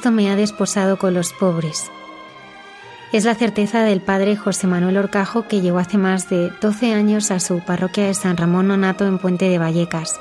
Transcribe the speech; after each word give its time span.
Cristo 0.00 0.16
me 0.16 0.30
ha 0.30 0.36
desposado 0.36 0.96
con 0.98 1.12
los 1.12 1.34
pobres. 1.34 1.90
Es 3.12 3.26
la 3.26 3.34
certeza 3.34 3.82
del 3.82 4.00
padre 4.00 4.34
José 4.34 4.66
Manuel 4.66 4.96
Orcajo 4.96 5.46
que 5.46 5.60
llegó 5.60 5.76
hace 5.76 5.98
más 5.98 6.30
de 6.30 6.50
12 6.62 6.94
años 6.94 7.30
a 7.30 7.38
su 7.38 7.60
parroquia 7.60 8.06
de 8.06 8.14
San 8.14 8.38
Ramón 8.38 8.68
Nonato 8.68 9.06
en 9.06 9.18
Puente 9.18 9.50
de 9.50 9.58
Vallecas. 9.58 10.18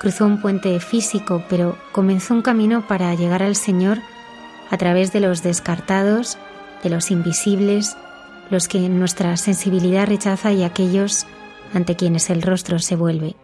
Cruzó 0.00 0.26
un 0.26 0.40
puente 0.40 0.80
físico, 0.80 1.44
pero 1.48 1.78
comenzó 1.92 2.34
un 2.34 2.42
camino 2.42 2.88
para 2.88 3.14
llegar 3.14 3.44
al 3.44 3.54
Señor 3.54 3.98
a 4.68 4.76
través 4.78 5.12
de 5.12 5.20
los 5.20 5.44
descartados, 5.44 6.36
de 6.82 6.90
los 6.90 7.12
invisibles, 7.12 7.96
los 8.50 8.66
que 8.66 8.88
nuestra 8.88 9.36
sensibilidad 9.36 10.08
rechaza 10.08 10.50
y 10.50 10.64
aquellos 10.64 11.24
ante 11.72 11.94
quienes 11.94 12.30
el 12.30 12.42
rostro 12.42 12.80
se 12.80 12.96
vuelve. 12.96 13.36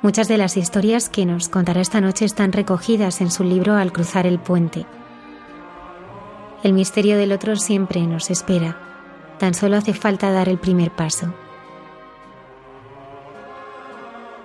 Muchas 0.00 0.28
de 0.28 0.38
las 0.38 0.56
historias 0.56 1.08
que 1.08 1.26
nos 1.26 1.48
contará 1.48 1.80
esta 1.80 2.00
noche 2.00 2.24
están 2.24 2.52
recogidas 2.52 3.20
en 3.20 3.32
su 3.32 3.42
libro 3.42 3.74
Al 3.74 3.92
cruzar 3.92 4.26
el 4.26 4.38
puente. 4.38 4.86
El 6.62 6.72
misterio 6.72 7.18
del 7.18 7.32
otro 7.32 7.56
siempre 7.56 8.00
nos 8.06 8.30
espera, 8.30 8.76
tan 9.38 9.54
solo 9.54 9.76
hace 9.76 9.94
falta 9.94 10.30
dar 10.30 10.48
el 10.48 10.58
primer 10.58 10.92
paso. 10.92 11.34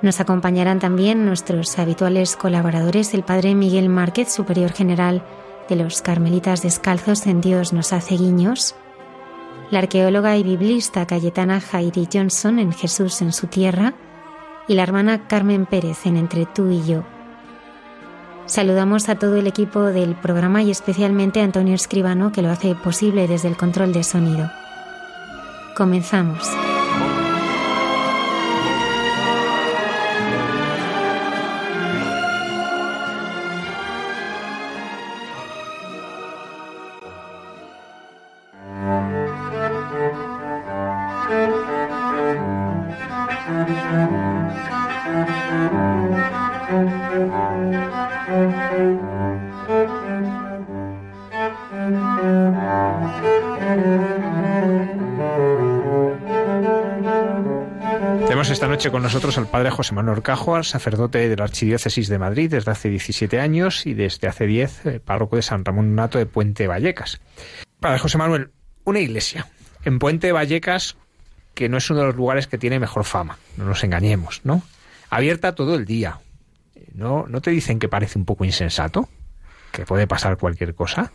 Nos 0.01 0.19
acompañarán 0.19 0.79
también 0.79 1.25
nuestros 1.25 1.77
habituales 1.77 2.35
colaboradores, 2.35 3.13
el 3.13 3.23
Padre 3.23 3.53
Miguel 3.53 3.89
Márquez, 3.89 4.33
Superior 4.33 4.71
General 4.71 5.23
de 5.69 5.75
los 5.75 6.01
Carmelitas 6.01 6.61
Descalzos 6.61 7.25
en 7.27 7.41
Dios 7.41 7.73
nos 7.73 7.93
hace 7.93 8.15
guiños, 8.15 8.75
la 9.71 9.79
arqueóloga 9.79 10.35
y 10.35 10.43
biblista 10.43 11.05
Cayetana 11.05 11.61
Jairi 11.61 12.07
Johnson 12.11 12.59
en 12.59 12.73
Jesús 12.73 13.21
en 13.21 13.31
su 13.31 13.47
tierra, 13.47 13.93
y 14.67 14.75
la 14.75 14.83
hermana 14.83 15.27
Carmen 15.27 15.65
Pérez 15.65 16.05
en 16.05 16.17
Entre 16.17 16.45
tú 16.45 16.69
y 16.69 16.83
yo. 16.83 17.03
Saludamos 18.45 19.07
a 19.09 19.15
todo 19.15 19.37
el 19.37 19.47
equipo 19.47 19.81
del 19.83 20.15
programa 20.15 20.63
y 20.63 20.71
especialmente 20.71 21.41
a 21.41 21.45
Antonio 21.45 21.75
Escribano 21.75 22.31
que 22.31 22.41
lo 22.41 22.49
hace 22.49 22.75
posible 22.75 23.27
desde 23.27 23.47
el 23.47 23.57
control 23.57 23.93
de 23.93 24.03
sonido. 24.03 24.51
Comenzamos. 25.75 26.49
Con 58.91 59.03
nosotros 59.03 59.37
al 59.37 59.47
padre 59.47 59.71
José 59.71 59.93
Manuel 59.93 60.17
Orcajo, 60.17 60.61
sacerdote 60.63 61.29
de 61.29 61.35
la 61.35 61.45
Archidiócesis 61.45 62.09
de 62.09 62.19
Madrid 62.19 62.49
desde 62.51 62.71
hace 62.71 62.89
17 62.89 63.39
años 63.39 63.85
y 63.85 63.93
desde 63.93 64.27
hace 64.27 64.45
10 64.45 64.85
eh, 64.85 64.99
párroco 64.99 65.35
de 65.35 65.41
San 65.41 65.63
Ramón 65.63 65.95
Nato 65.95 66.17
de 66.17 66.25
Puente 66.25 66.67
Vallecas. 66.67 67.21
Padre 67.79 67.99
José 67.99 68.17
Manuel, 68.17 68.51
una 68.83 68.99
iglesia 68.99 69.47
en 69.85 69.99
Puente 69.99 70.31
Vallecas 70.31 70.97
que 71.53 71.69
no 71.69 71.77
es 71.77 71.89
uno 71.89 72.01
de 72.01 72.07
los 72.07 72.15
lugares 72.15 72.47
que 72.47 72.57
tiene 72.57 72.79
mejor 72.79 73.05
fama, 73.05 73.37
no 73.57 73.65
nos 73.65 73.83
engañemos, 73.83 74.41
¿no? 74.43 74.63
Abierta 75.09 75.55
todo 75.55 75.75
el 75.75 75.85
día. 75.85 76.19
¿No, 76.93 77.25
¿No 77.27 77.41
te 77.41 77.51
dicen 77.51 77.79
que 77.79 77.87
parece 77.87 78.19
un 78.19 78.25
poco 78.25 78.43
insensato? 78.43 79.07
¿Que 79.71 79.85
puede 79.85 80.07
pasar 80.07 80.37
cualquier 80.37 80.75
cosa? 80.75 81.11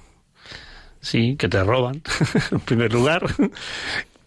Sí, 1.00 1.37
que 1.37 1.49
te 1.49 1.62
roban, 1.62 2.03
en 2.50 2.61
primer 2.61 2.93
lugar, 2.93 3.27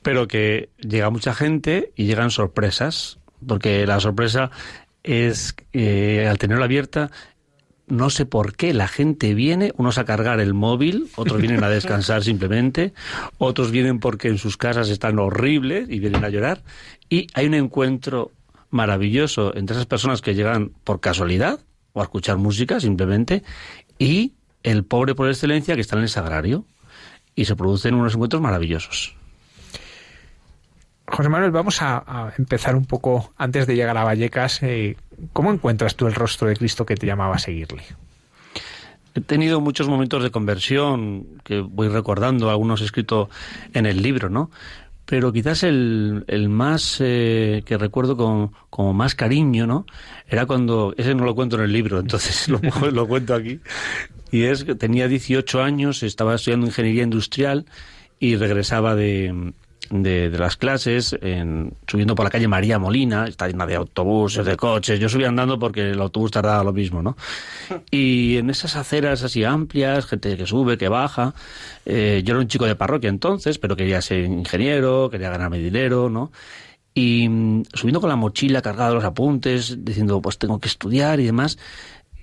pero 0.01 0.27
que 0.27 0.69
llega 0.77 1.09
mucha 1.09 1.33
gente 1.33 1.91
y 1.95 2.05
llegan 2.05 2.29
sorpresas 2.29 3.20
porque 3.45 3.85
la 3.85 3.99
sorpresa 3.99 4.51
es 5.03 5.53
que 5.53 6.27
al 6.27 6.37
tenerla 6.37 6.65
abierta 6.65 7.11
no 7.91 8.09
sé 8.09 8.25
por 8.25 8.55
qué 8.55 8.73
la 8.73 8.87
gente 8.87 9.33
viene, 9.33 9.73
unos 9.75 9.97
a 9.97 10.05
cargar 10.05 10.39
el 10.39 10.53
móvil, 10.53 11.09
otros 11.15 11.41
vienen 11.41 11.63
a 11.63 11.69
descansar 11.69 12.23
simplemente, 12.23 12.93
otros 13.37 13.69
vienen 13.69 13.99
porque 13.99 14.29
en 14.29 14.37
sus 14.37 14.55
casas 14.55 14.89
están 14.89 15.19
horribles 15.19 15.89
y 15.89 15.99
vienen 15.99 16.23
a 16.23 16.29
llorar, 16.29 16.63
y 17.09 17.27
hay 17.33 17.47
un 17.47 17.53
encuentro 17.53 18.31
maravilloso 18.69 19.53
entre 19.57 19.75
esas 19.75 19.87
personas 19.87 20.21
que 20.21 20.33
llegan 20.33 20.71
por 20.85 21.01
casualidad 21.01 21.59
o 21.91 21.99
a 21.99 22.03
escuchar 22.03 22.37
música 22.37 22.79
simplemente, 22.79 23.43
y 23.99 24.33
el 24.63 24.85
pobre 24.85 25.13
por 25.13 25.27
excelencia 25.27 25.75
que 25.75 25.81
está 25.81 25.97
en 25.97 26.03
el 26.03 26.09
sagrario, 26.09 26.65
y 27.35 27.45
se 27.45 27.57
producen 27.57 27.95
unos 27.95 28.13
encuentros 28.13 28.41
maravillosos. 28.41 29.15
José 31.11 31.27
Manuel, 31.27 31.51
vamos 31.51 31.81
a, 31.81 32.33
empezar 32.37 32.75
un 32.75 32.85
poco 32.85 33.33
antes 33.37 33.67
de 33.67 33.75
llegar 33.75 33.97
a 33.97 34.03
Vallecas. 34.03 34.63
Eh, 34.63 34.95
¿Cómo 35.33 35.51
encuentras 35.51 35.95
tú 35.95 36.07
el 36.07 36.15
rostro 36.15 36.47
de 36.47 36.55
Cristo 36.55 36.85
que 36.85 36.95
te 36.95 37.05
llamaba 37.05 37.35
a 37.35 37.39
seguirle? 37.39 37.83
He 39.13 39.19
tenido 39.19 39.59
muchos 39.59 39.89
momentos 39.89 40.23
de 40.23 40.31
conversión 40.31 41.25
que 41.43 41.59
voy 41.59 41.89
recordando, 41.89 42.49
algunos 42.49 42.81
escritos 42.81 43.27
en 43.73 43.85
el 43.85 44.01
libro, 44.01 44.29
¿no? 44.29 44.51
Pero 45.05 45.33
quizás 45.33 45.63
el, 45.63 46.23
más 46.49 46.97
eh, 47.01 47.63
que 47.65 47.77
recuerdo 47.77 48.15
con 48.15 48.53
como 48.69 48.93
más 48.93 49.13
cariño, 49.13 49.67
¿no? 49.67 49.85
Era 50.29 50.45
cuando, 50.45 50.93
ese 50.97 51.13
no 51.13 51.25
lo 51.25 51.35
cuento 51.35 51.57
en 51.57 51.63
el 51.63 51.73
libro, 51.73 51.99
entonces 51.99 52.47
lo, 52.49 52.59
lo 52.91 53.07
cuento 53.07 53.35
aquí. 53.35 53.59
Y 54.31 54.43
es 54.43 54.63
que 54.63 54.75
tenía 54.75 55.09
18 55.09 55.61
años, 55.61 56.03
estaba 56.03 56.35
estudiando 56.35 56.67
ingeniería 56.67 57.03
industrial 57.03 57.65
y 58.17 58.37
regresaba 58.37 58.95
de, 58.95 59.53
de, 59.89 60.29
las 60.29 60.57
clases, 60.57 61.17
en, 61.21 61.73
subiendo 61.87 62.15
por 62.15 62.23
la 62.23 62.29
calle 62.29 62.47
María 62.47 62.79
Molina, 62.79 63.25
está 63.27 63.47
llena 63.47 63.65
de 63.65 63.75
autobuses, 63.75 64.45
de 64.45 64.55
coches. 64.55 64.99
Yo 64.99 65.09
subía 65.09 65.27
andando 65.27 65.59
porque 65.59 65.91
el 65.91 66.01
autobús 66.01 66.31
tardaba 66.31 66.63
lo 66.63 66.73
mismo, 66.73 67.01
¿no? 67.01 67.17
Y 67.91 68.37
en 68.37 68.49
esas 68.49 68.75
aceras 68.75 69.23
así 69.23 69.43
amplias, 69.43 70.05
gente 70.05 70.37
que 70.37 70.45
sube, 70.45 70.77
que 70.77 70.87
baja. 70.87 71.33
Eh, 71.85 72.21
yo 72.23 72.33
era 72.33 72.41
un 72.41 72.47
chico 72.47 72.65
de 72.65 72.75
parroquia 72.75 73.09
entonces, 73.09 73.57
pero 73.57 73.75
quería 73.75 74.01
ser 74.01 74.23
ingeniero, 74.25 75.09
quería 75.09 75.29
ganarme 75.29 75.57
dinero, 75.57 76.09
¿no? 76.09 76.31
Y 76.93 77.27
mm, 77.27 77.63
subiendo 77.73 78.01
con 78.01 78.09
la 78.09 78.15
mochila 78.15 78.61
cargada 78.61 78.89
de 78.89 78.95
los 78.95 79.03
apuntes, 79.03 79.83
diciendo, 79.83 80.21
pues 80.21 80.37
tengo 80.37 80.59
que 80.59 80.67
estudiar 80.67 81.19
y 81.19 81.25
demás. 81.25 81.57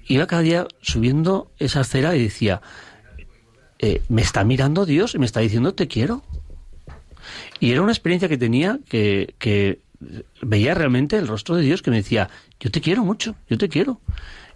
iba 0.07 0.27
cada 0.27 0.43
día 0.43 0.67
subiendo 0.81 1.51
esa 1.59 1.81
acera 1.81 2.17
y 2.17 2.23
decía, 2.23 2.63
eh, 3.79 4.03
me 4.09 4.23
está 4.23 4.43
mirando 4.45 4.87
Dios 4.87 5.15
y 5.15 5.19
me 5.19 5.27
está 5.27 5.41
diciendo 5.41 5.75
te 5.75 5.87
quiero. 5.87 6.23
Y 7.61 7.73
era 7.73 7.83
una 7.83 7.93
experiencia 7.93 8.29
que 8.29 8.39
tenía 8.39 8.79
que, 8.89 9.35
que 9.39 9.81
veía 10.43 10.75
realmente 10.75 11.17
el 11.17 11.27
rostro 11.27 11.57
de 11.57 11.63
Dios 11.63 11.83
que 11.83 11.91
me 11.91 11.97
decía, 11.97 12.29
yo 12.61 12.71
te 12.71 12.81
quiero 12.81 13.05
mucho, 13.05 13.35
yo 13.49 13.59
te 13.59 13.69
quiero. 13.69 14.01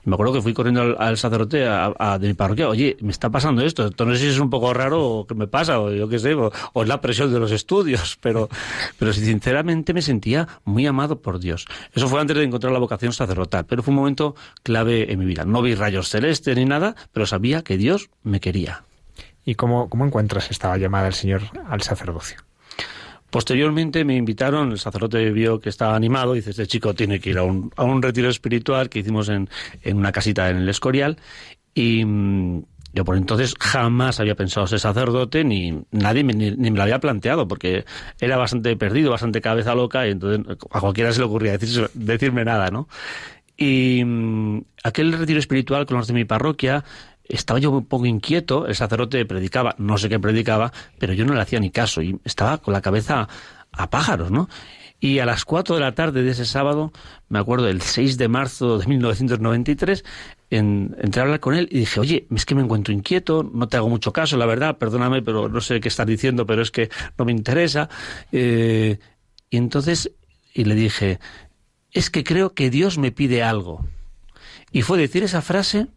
Me 0.04 0.14
acuerdo 0.14 0.32
que 0.32 0.42
fui 0.42 0.52
corriendo 0.52 0.98
al, 0.98 1.16
sacerdote 1.16 1.64
a, 1.64 2.18
de 2.20 2.26
mi 2.26 2.34
parroquia, 2.34 2.68
oye, 2.68 2.96
me 3.00 3.12
está 3.12 3.30
pasando 3.30 3.62
esto, 3.62 3.88
no 4.04 4.14
sé 4.14 4.20
si 4.20 4.26
es 4.26 4.38
un 4.40 4.50
poco 4.50 4.74
raro 4.74 5.00
o 5.00 5.26
qué 5.28 5.36
me 5.36 5.46
pasa, 5.46 5.78
o 5.78 5.92
yo 5.92 6.08
qué 6.08 6.18
sé, 6.18 6.34
o, 6.34 6.50
es 6.74 6.88
la 6.88 7.00
presión 7.00 7.32
de 7.32 7.38
los 7.38 7.52
estudios, 7.52 8.18
pero, 8.20 8.48
pero 8.98 9.12
sinceramente 9.12 9.94
me 9.94 10.02
sentía 10.02 10.48
muy 10.64 10.86
amado 10.86 11.20
por 11.22 11.38
Dios. 11.38 11.66
Eso 11.94 12.08
fue 12.08 12.20
antes 12.20 12.36
de 12.36 12.42
encontrar 12.42 12.72
la 12.72 12.80
vocación 12.80 13.12
sacerdotal, 13.12 13.64
pero 13.64 13.84
fue 13.84 13.92
un 13.92 13.98
momento 13.98 14.34
clave 14.64 15.12
en 15.12 15.20
mi 15.20 15.24
vida. 15.24 15.44
No 15.44 15.62
vi 15.62 15.76
rayos 15.76 16.08
celestes 16.08 16.56
ni 16.56 16.64
nada, 16.64 16.96
pero 17.12 17.24
sabía 17.24 17.62
que 17.62 17.76
Dios 17.76 18.10
me 18.24 18.40
quería. 18.40 18.82
¿Y 19.44 19.54
cómo, 19.54 19.88
cómo 19.88 20.04
encuentras 20.04 20.50
esta 20.50 20.76
llamada 20.78 21.04
del 21.04 21.14
Señor 21.14 21.42
al 21.68 21.82
sacerdocio? 21.82 22.38
Posteriormente 23.32 24.04
me 24.04 24.14
invitaron, 24.14 24.72
el 24.72 24.78
sacerdote 24.78 25.30
vio 25.30 25.58
que 25.58 25.70
estaba 25.70 25.96
animado, 25.96 26.34
dice, 26.34 26.50
este 26.50 26.66
chico 26.66 26.92
tiene 26.92 27.18
que 27.18 27.30
ir 27.30 27.38
a 27.38 27.44
un, 27.44 27.72
a 27.76 27.82
un 27.82 28.02
retiro 28.02 28.28
espiritual 28.28 28.90
que 28.90 28.98
hicimos 28.98 29.30
en, 29.30 29.48
en 29.80 29.96
una 29.96 30.12
casita 30.12 30.50
en 30.50 30.58
el 30.58 30.68
Escorial, 30.68 31.16
y 31.74 32.04
mm, 32.04 32.62
yo 32.92 33.06
por 33.06 33.16
entonces 33.16 33.54
jamás 33.58 34.20
había 34.20 34.34
pensado 34.34 34.66
ser 34.66 34.80
sacerdote, 34.80 35.44
ni 35.44 35.82
nadie 35.92 36.24
me, 36.24 36.34
ni, 36.34 36.50
me 36.50 36.76
lo 36.76 36.82
había 36.82 37.00
planteado, 37.00 37.48
porque 37.48 37.86
era 38.20 38.36
bastante 38.36 38.76
perdido, 38.76 39.10
bastante 39.10 39.40
cabeza 39.40 39.74
loca, 39.74 40.06
y 40.06 40.10
entonces 40.10 40.58
a 40.70 40.80
cualquiera 40.80 41.10
se 41.10 41.20
le 41.20 41.24
ocurría 41.24 41.56
decir, 41.56 41.88
decirme 41.94 42.44
nada, 42.44 42.68
¿no? 42.68 42.86
Y 43.56 44.04
mm, 44.04 44.62
aquel 44.84 45.10
retiro 45.14 45.38
espiritual 45.38 45.86
con 45.86 45.96
los 45.96 46.06
de 46.06 46.12
mi 46.12 46.26
parroquia 46.26 46.84
estaba 47.24 47.58
yo 47.58 47.70
un 47.70 47.86
poco 47.86 48.06
inquieto, 48.06 48.66
el 48.66 48.74
sacerdote 48.74 49.24
predicaba, 49.24 49.74
no 49.78 49.98
sé 49.98 50.08
qué 50.08 50.18
predicaba, 50.18 50.72
pero 50.98 51.12
yo 51.12 51.24
no 51.24 51.34
le 51.34 51.40
hacía 51.40 51.60
ni 51.60 51.70
caso 51.70 52.02
y 52.02 52.18
estaba 52.24 52.58
con 52.58 52.72
la 52.72 52.80
cabeza 52.80 53.28
a 53.72 53.90
pájaros, 53.90 54.30
¿no? 54.30 54.48
Y 55.00 55.18
a 55.18 55.26
las 55.26 55.44
cuatro 55.44 55.74
de 55.74 55.80
la 55.80 55.96
tarde 55.96 56.22
de 56.22 56.30
ese 56.30 56.44
sábado, 56.44 56.92
me 57.28 57.40
acuerdo, 57.40 57.66
el 57.66 57.82
6 57.82 58.18
de 58.18 58.28
marzo 58.28 58.78
de 58.78 58.86
1993, 58.86 60.04
en, 60.50 60.94
entré 61.00 61.20
a 61.20 61.24
hablar 61.24 61.40
con 61.40 61.54
él 61.54 61.68
y 61.72 61.80
dije, 61.80 61.98
oye, 61.98 62.26
es 62.32 62.46
que 62.46 62.54
me 62.54 62.62
encuentro 62.62 62.94
inquieto, 62.94 63.42
no 63.42 63.66
te 63.66 63.76
hago 63.76 63.88
mucho 63.88 64.12
caso, 64.12 64.36
la 64.36 64.46
verdad, 64.46 64.78
perdóname, 64.78 65.20
pero 65.20 65.48
no 65.48 65.60
sé 65.60 65.80
qué 65.80 65.88
estás 65.88 66.06
diciendo, 66.06 66.46
pero 66.46 66.62
es 66.62 66.70
que 66.70 66.88
no 67.18 67.24
me 67.24 67.32
interesa. 67.32 67.88
Eh, 68.30 69.00
y 69.50 69.56
entonces, 69.56 70.12
y 70.54 70.64
le 70.66 70.76
dije, 70.76 71.18
es 71.90 72.08
que 72.08 72.22
creo 72.22 72.54
que 72.54 72.70
Dios 72.70 72.96
me 72.96 73.10
pide 73.10 73.42
algo. 73.42 73.84
Y 74.70 74.82
fue 74.82 74.98
decir 74.98 75.24
esa 75.24 75.42
frase 75.42 75.88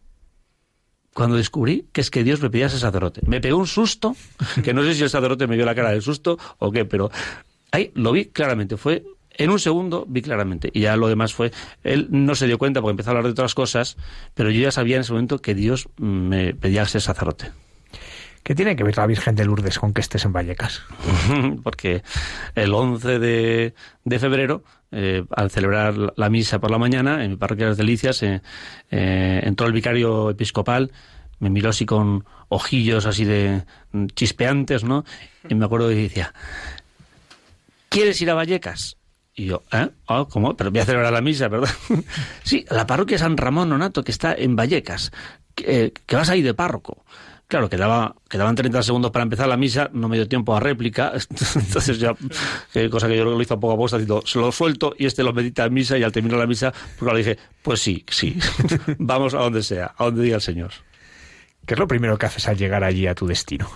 cuando 1.15 1.37
descubrí 1.37 1.85
que 1.93 2.01
es 2.01 2.11
que 2.11 2.25
Dios 2.25 2.41
me 2.41 2.49
pedía 2.49 2.65
ese 2.65 2.77
sacerdote. 2.77 3.21
Me 3.25 3.39
pegó 3.39 3.57
un 3.57 3.67
susto, 3.67 4.17
que 4.63 4.73
no 4.73 4.83
sé 4.83 4.93
si 4.95 5.03
el 5.03 5.09
sacerdote 5.09 5.47
me 5.47 5.55
vio 5.55 5.65
la 5.65 5.73
cara 5.73 5.91
del 5.91 6.01
susto 6.01 6.37
o 6.59 6.71
qué, 6.71 6.83
pero 6.83 7.09
ahí 7.71 7.91
lo 7.95 8.11
vi 8.11 8.25
claramente. 8.25 8.75
Fue 8.75 9.01
en 9.31 9.49
un 9.49 9.59
segundo 9.59 10.05
vi 10.09 10.21
claramente. 10.21 10.69
Y 10.73 10.81
ya 10.81 10.97
lo 10.97 11.07
demás 11.07 11.33
fue. 11.33 11.53
Él 11.83 12.07
no 12.11 12.35
se 12.35 12.47
dio 12.47 12.57
cuenta 12.57 12.81
porque 12.81 12.91
empezó 12.91 13.09
a 13.09 13.11
hablar 13.11 13.23
de 13.23 13.31
otras 13.31 13.55
cosas, 13.55 13.95
pero 14.33 14.51
yo 14.51 14.59
ya 14.59 14.71
sabía 14.71 14.97
en 14.97 15.03
ese 15.03 15.13
momento 15.13 15.39
que 15.39 15.55
Dios 15.55 15.87
me 15.97 16.53
pedía 16.53 16.83
ese 16.83 16.99
sacerdote. 16.99 17.51
¿Qué 18.45 18.53
tiene 18.53 18.75
que 18.75 18.83
ver 18.83 18.95
la 18.95 19.07
Virgen 19.07 19.33
de 19.33 19.43
Lourdes 19.43 19.79
con 19.79 19.91
que 19.91 20.01
estés 20.01 20.23
en 20.23 20.31
Vallecas? 20.31 20.83
porque 21.63 22.03
el 22.53 22.75
11 22.75 23.17
de, 23.17 23.73
de 24.03 24.19
febrero 24.19 24.63
eh, 24.91 25.25
al 25.31 25.49
celebrar 25.49 26.13
la 26.15 26.29
misa 26.29 26.59
por 26.59 26.69
la 26.69 26.77
mañana 26.77 27.23
en 27.23 27.31
mi 27.31 27.37
parroquia 27.37 27.65
de 27.65 27.71
las 27.71 27.77
Delicias, 27.79 28.21
eh, 28.21 28.43
eh, 28.91 29.41
entró 29.43 29.65
el 29.65 29.73
vicario 29.73 30.29
episcopal, 30.29 30.91
me 31.39 31.49
miró 31.49 31.71
así 31.71 31.87
con 31.87 32.23
ojillos 32.49 33.07
así 33.07 33.25
de 33.25 33.63
mm, 33.93 34.05
chispeantes, 34.13 34.83
¿no? 34.83 35.05
Y 35.49 35.55
me 35.55 35.65
acuerdo 35.65 35.89
que 35.89 35.95
decía, 35.95 36.31
¿quieres 37.89 38.21
ir 38.21 38.29
a 38.29 38.35
Vallecas? 38.35 38.97
Y 39.33 39.47
yo, 39.47 39.63
¿eh? 39.71 39.89
Oh, 40.05 40.27
¿Cómo? 40.27 40.55
Pero 40.55 40.69
voy 40.69 40.81
a 40.81 40.85
celebrar 40.85 41.11
la 41.11 41.21
misa, 41.21 41.47
¿verdad? 41.47 41.71
sí, 42.43 42.63
la 42.69 42.85
parroquia 42.85 43.17
San 43.17 43.37
Ramón 43.37 43.69
Nonato, 43.69 44.03
que 44.03 44.11
está 44.11 44.35
en 44.35 44.55
Vallecas, 44.55 45.11
que, 45.55 45.93
que 46.05 46.15
vas 46.15 46.29
ahí 46.29 46.43
de 46.43 46.53
párroco. 46.53 47.03
Claro, 47.47 47.69
quedaba, 47.69 48.15
quedaban 48.27 48.55
30 48.55 48.81
segundos 48.81 49.11
para 49.11 49.23
empezar 49.23 49.47
la 49.47 49.55
misa, 49.55 49.89
no 49.93 50.09
me 50.09 50.17
dio 50.17 50.27
tiempo 50.27 50.55
a 50.55 50.59
réplica, 50.59 51.13
entonces 51.55 51.99
ya, 51.99 52.15
cosa 52.89 53.07
que 53.07 53.15
yo 53.15 53.23
lo 53.23 53.39
hizo 53.39 53.59
poco 53.59 53.73
a 53.73 53.77
posta, 53.77 53.99
se 54.25 54.39
lo 54.39 54.51
suelto 54.51 54.95
y 54.97 55.05
este 55.05 55.23
lo 55.23 55.31
medita 55.31 55.65
en 55.65 55.73
misa 55.73 55.97
y 55.97 56.03
al 56.03 56.11
terminar 56.11 56.39
la 56.39 56.47
misa, 56.47 56.73
pues 56.97 57.13
le 57.13 57.17
dije, 57.19 57.37
pues 57.61 57.81
sí, 57.81 58.03
sí, 58.09 58.35
vamos 58.97 59.35
a 59.35 59.39
donde 59.39 59.61
sea, 59.61 59.93
a 59.95 60.05
donde 60.05 60.23
diga 60.23 60.37
el 60.37 60.41
Señor. 60.41 60.71
¿Qué 61.67 61.75
es 61.75 61.79
lo 61.79 61.87
primero 61.87 62.17
que 62.17 62.25
haces 62.25 62.47
al 62.47 62.57
llegar 62.57 62.83
allí 62.83 63.05
a 63.05 63.13
tu 63.15 63.27
destino? 63.27 63.69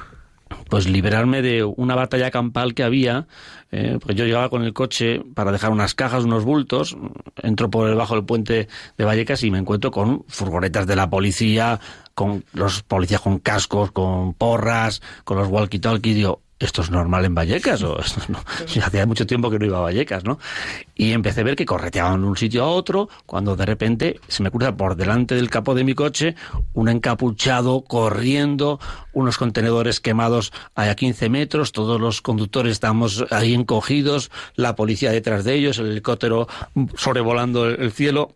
Pues 0.69 0.88
liberarme 0.88 1.42
de 1.42 1.63
una 1.63 1.95
batalla 1.95 2.31
campal 2.31 2.74
que 2.74 2.83
había, 2.83 3.27
eh, 3.71 3.98
porque 4.00 4.16
yo 4.16 4.25
llegaba 4.25 4.50
con 4.50 4.63
el 4.63 4.74
coche 4.74 5.21
para 5.33 5.51
dejar 5.51 5.71
unas 5.71 5.95
cajas, 5.95 6.24
unos 6.24 6.45
bultos, 6.45 6.98
entro 7.42 7.69
por 7.69 7.89
debajo 7.89 8.16
del 8.16 8.25
puente 8.25 8.68
de 8.98 9.06
Vallecas 9.06 9.44
y 9.44 9.51
me 9.51 9.57
encuentro 9.57 9.92
con 9.92 10.24
furgonetas 10.27 10.88
de 10.88 10.95
la 10.95 11.10
policía, 11.10 11.80
con 12.13 12.44
los 12.54 12.83
policías 12.83 13.21
con 13.21 13.39
cascos, 13.39 13.92
con 13.92 14.33
porras, 14.33 15.01
con 15.24 15.38
los 15.38 15.50
walkie-talkie, 15.50 16.13
digo, 16.13 16.42
¿esto 16.59 16.81
es 16.81 16.91
normal 16.91 17.25
en 17.25 17.33
Vallecas? 17.33 17.81
O 17.83 17.97
no? 18.27 18.44
hacía 18.83 19.06
mucho 19.06 19.25
tiempo 19.25 19.50
que 19.50 19.57
no 19.57 19.65
iba 19.65 19.77
a 19.77 19.81
Vallecas, 19.81 20.23
¿no? 20.25 20.39
Y 20.94 21.13
empecé 21.13 21.41
a 21.41 21.44
ver 21.45 21.56
que 21.56 21.65
correteaban 21.65 22.21
de 22.21 22.27
un 22.27 22.38
sitio 22.38 22.63
a 22.63 22.67
otro, 22.67 23.09
cuando 23.25 23.56
de 23.56 23.65
repente 23.65 24.19
se 24.27 24.44
me 24.44 24.51
cruza 24.51 24.75
por 24.75 24.95
delante 24.95 25.35
del 25.35 25.50
capó 25.50 25.73
de 25.73 25.83
mi 25.83 25.95
coche 25.95 26.35
un 26.73 26.89
encapuchado 26.89 27.81
corriendo, 27.81 28.79
unos 29.13 29.38
contenedores 29.38 30.00
quemados 30.00 30.51
a 30.75 30.94
15 30.94 31.29
metros, 31.29 31.71
todos 31.71 32.00
los 32.00 32.21
conductores 32.21 32.73
estamos 32.73 33.25
ahí 33.31 33.54
encogidos, 33.54 34.31
la 34.56 34.75
policía 34.75 35.11
detrás 35.11 35.45
de 35.45 35.56
ellos, 35.56 35.78
el 35.80 35.87
helicóptero 35.87 36.47
sobrevolando 36.95 37.68
el 37.68 37.92
cielo. 37.92 38.33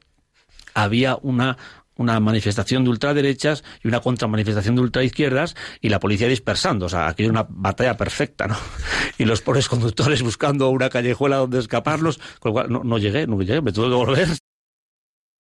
Había 0.76 1.18
una 1.22 1.58
una 1.96 2.20
manifestación 2.20 2.84
de 2.84 2.90
ultraderechas 2.90 3.64
y 3.84 3.88
una 3.88 4.00
contramanifestación 4.00 4.76
de 4.76 4.82
ultraizquierdas 4.82 5.56
y 5.82 5.90
la 5.90 6.00
policía 6.00 6.28
dispersando. 6.28 6.88
O 6.88 6.90
sea, 6.90 7.08
aquí 7.08 7.24
hay 7.24 7.30
una 7.30 7.46
batalla 7.50 7.98
perfecta, 7.98 8.48
¿no? 8.48 8.56
Y 9.18 9.26
los 9.26 9.42
pobres 9.42 9.70
conductores 9.70 10.24
buscando 10.24 10.70
una 10.70 10.90
callejuela 10.90 11.38
donde 11.38 11.60
escaparlos, 11.60 12.20
con 12.40 12.50
lo 12.50 12.54
cual 12.54 12.70
no, 12.70 12.98
llegué, 12.98 13.28
no 13.28 13.40
llegué, 13.42 13.62
me 13.62 13.72
tuve 13.72 13.90
que 13.90 13.96
volver. 13.96 14.28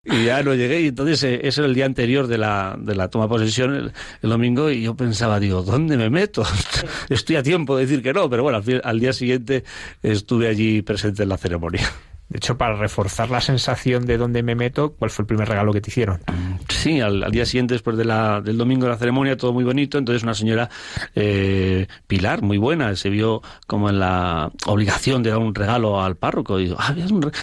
Y 0.06 0.26
ya 0.26 0.44
no 0.44 0.54
llegué, 0.54 0.82
y 0.82 0.88
entonces 0.88 1.24
eh, 1.24 1.40
ese 1.44 1.62
era 1.62 1.68
el 1.68 1.74
día 1.74 1.86
anterior 1.86 2.28
de 2.28 2.38
la, 2.38 2.76
de 2.78 2.94
la 2.94 3.08
toma 3.08 3.26
de 3.26 3.30
posesión, 3.30 3.74
el, 3.74 3.94
el, 4.22 4.30
domingo, 4.30 4.70
y 4.70 4.84
yo 4.84 4.96
pensaba, 4.96 5.40
digo, 5.40 5.64
¿dónde 5.64 5.96
me 5.96 6.10
meto? 6.10 6.44
Estoy 7.10 7.38
a 7.38 7.44
tiempo 7.44 7.78
de 7.78 7.86
decir 7.86 8.04
que 8.04 8.12
no, 8.12 8.30
pero 8.30 8.44
bueno, 8.44 8.58
al, 8.58 8.82
al 8.84 9.00
día 9.00 9.14
siguiente 9.14 9.64
estuve 10.02 10.50
allí 10.50 10.82
presente 10.82 11.24
en 11.24 11.30
la 11.30 11.38
ceremonia. 11.38 11.90
De 12.34 12.38
hecho, 12.38 12.58
para 12.58 12.76
reforzar 12.76 13.30
la 13.30 13.42
sensación 13.42 14.08
de 14.08 14.18
dónde 14.18 14.42
me 14.42 14.56
meto, 14.56 14.96
¿cuál 14.98 15.12
fue 15.12 15.22
el 15.22 15.28
primer 15.28 15.48
regalo 15.48 15.72
que 15.72 15.82
te 15.82 15.92
hicieron? 15.92 16.20
Sí, 16.68 17.00
al, 17.00 17.30
día 17.30 17.46
siguiente, 17.46 17.76
después 17.76 17.96
del 17.96 18.58
domingo 18.58 18.88
de 18.88 18.92
la 18.92 18.98
ceremonia, 18.98 19.38
todo 19.38 19.54
muy 19.54 19.64
bonito. 19.64 20.00
Entonces, 20.00 20.24
una 20.24 20.34
señora 20.34 20.68
eh, 21.14 21.86
Pilar, 22.08 22.42
muy 22.42 22.58
buena, 22.58 22.96
se 22.96 23.12
vio 23.12 23.44
como 23.68 23.88
en 23.88 24.00
la 24.00 24.52
obligación 24.66 25.22
de 25.22 25.30
dar 25.30 25.38
un 25.38 25.54
regalo 25.54 26.02
al 26.02 26.16
párroco. 26.16 26.60
Y 26.60 26.64
digo, 26.64 26.78
ah, 26.80 26.96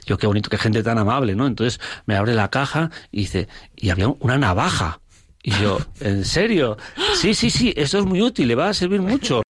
yo 0.07 0.19
qué 0.19 0.27
bonito, 0.27 0.51
qué 0.51 0.59
gente 0.59 0.83
tan 0.83 0.99
amable, 0.99 1.37
¿no? 1.37 1.47
Entonces, 1.47 1.81
me 2.07 2.17
abre 2.17 2.35
la 2.35 2.51
caja 2.51 2.91
y 3.13 3.21
dice, 3.21 3.47
y 3.77 3.91
había 3.91 4.09
una 4.09 4.39
navaja. 4.39 4.99
Y 5.41 5.53
yo, 5.53 5.79
¿en 6.01 6.25
serio? 6.25 6.77
Sí, 7.15 7.35
sí, 7.35 7.51
sí, 7.51 7.73
esto 7.77 8.01
es 8.01 8.07
muy 8.07 8.21
útil, 8.21 8.49
le 8.49 8.57
va 8.57 8.71
a 8.71 8.75
servir 8.75 9.01
mucho. 9.01 9.43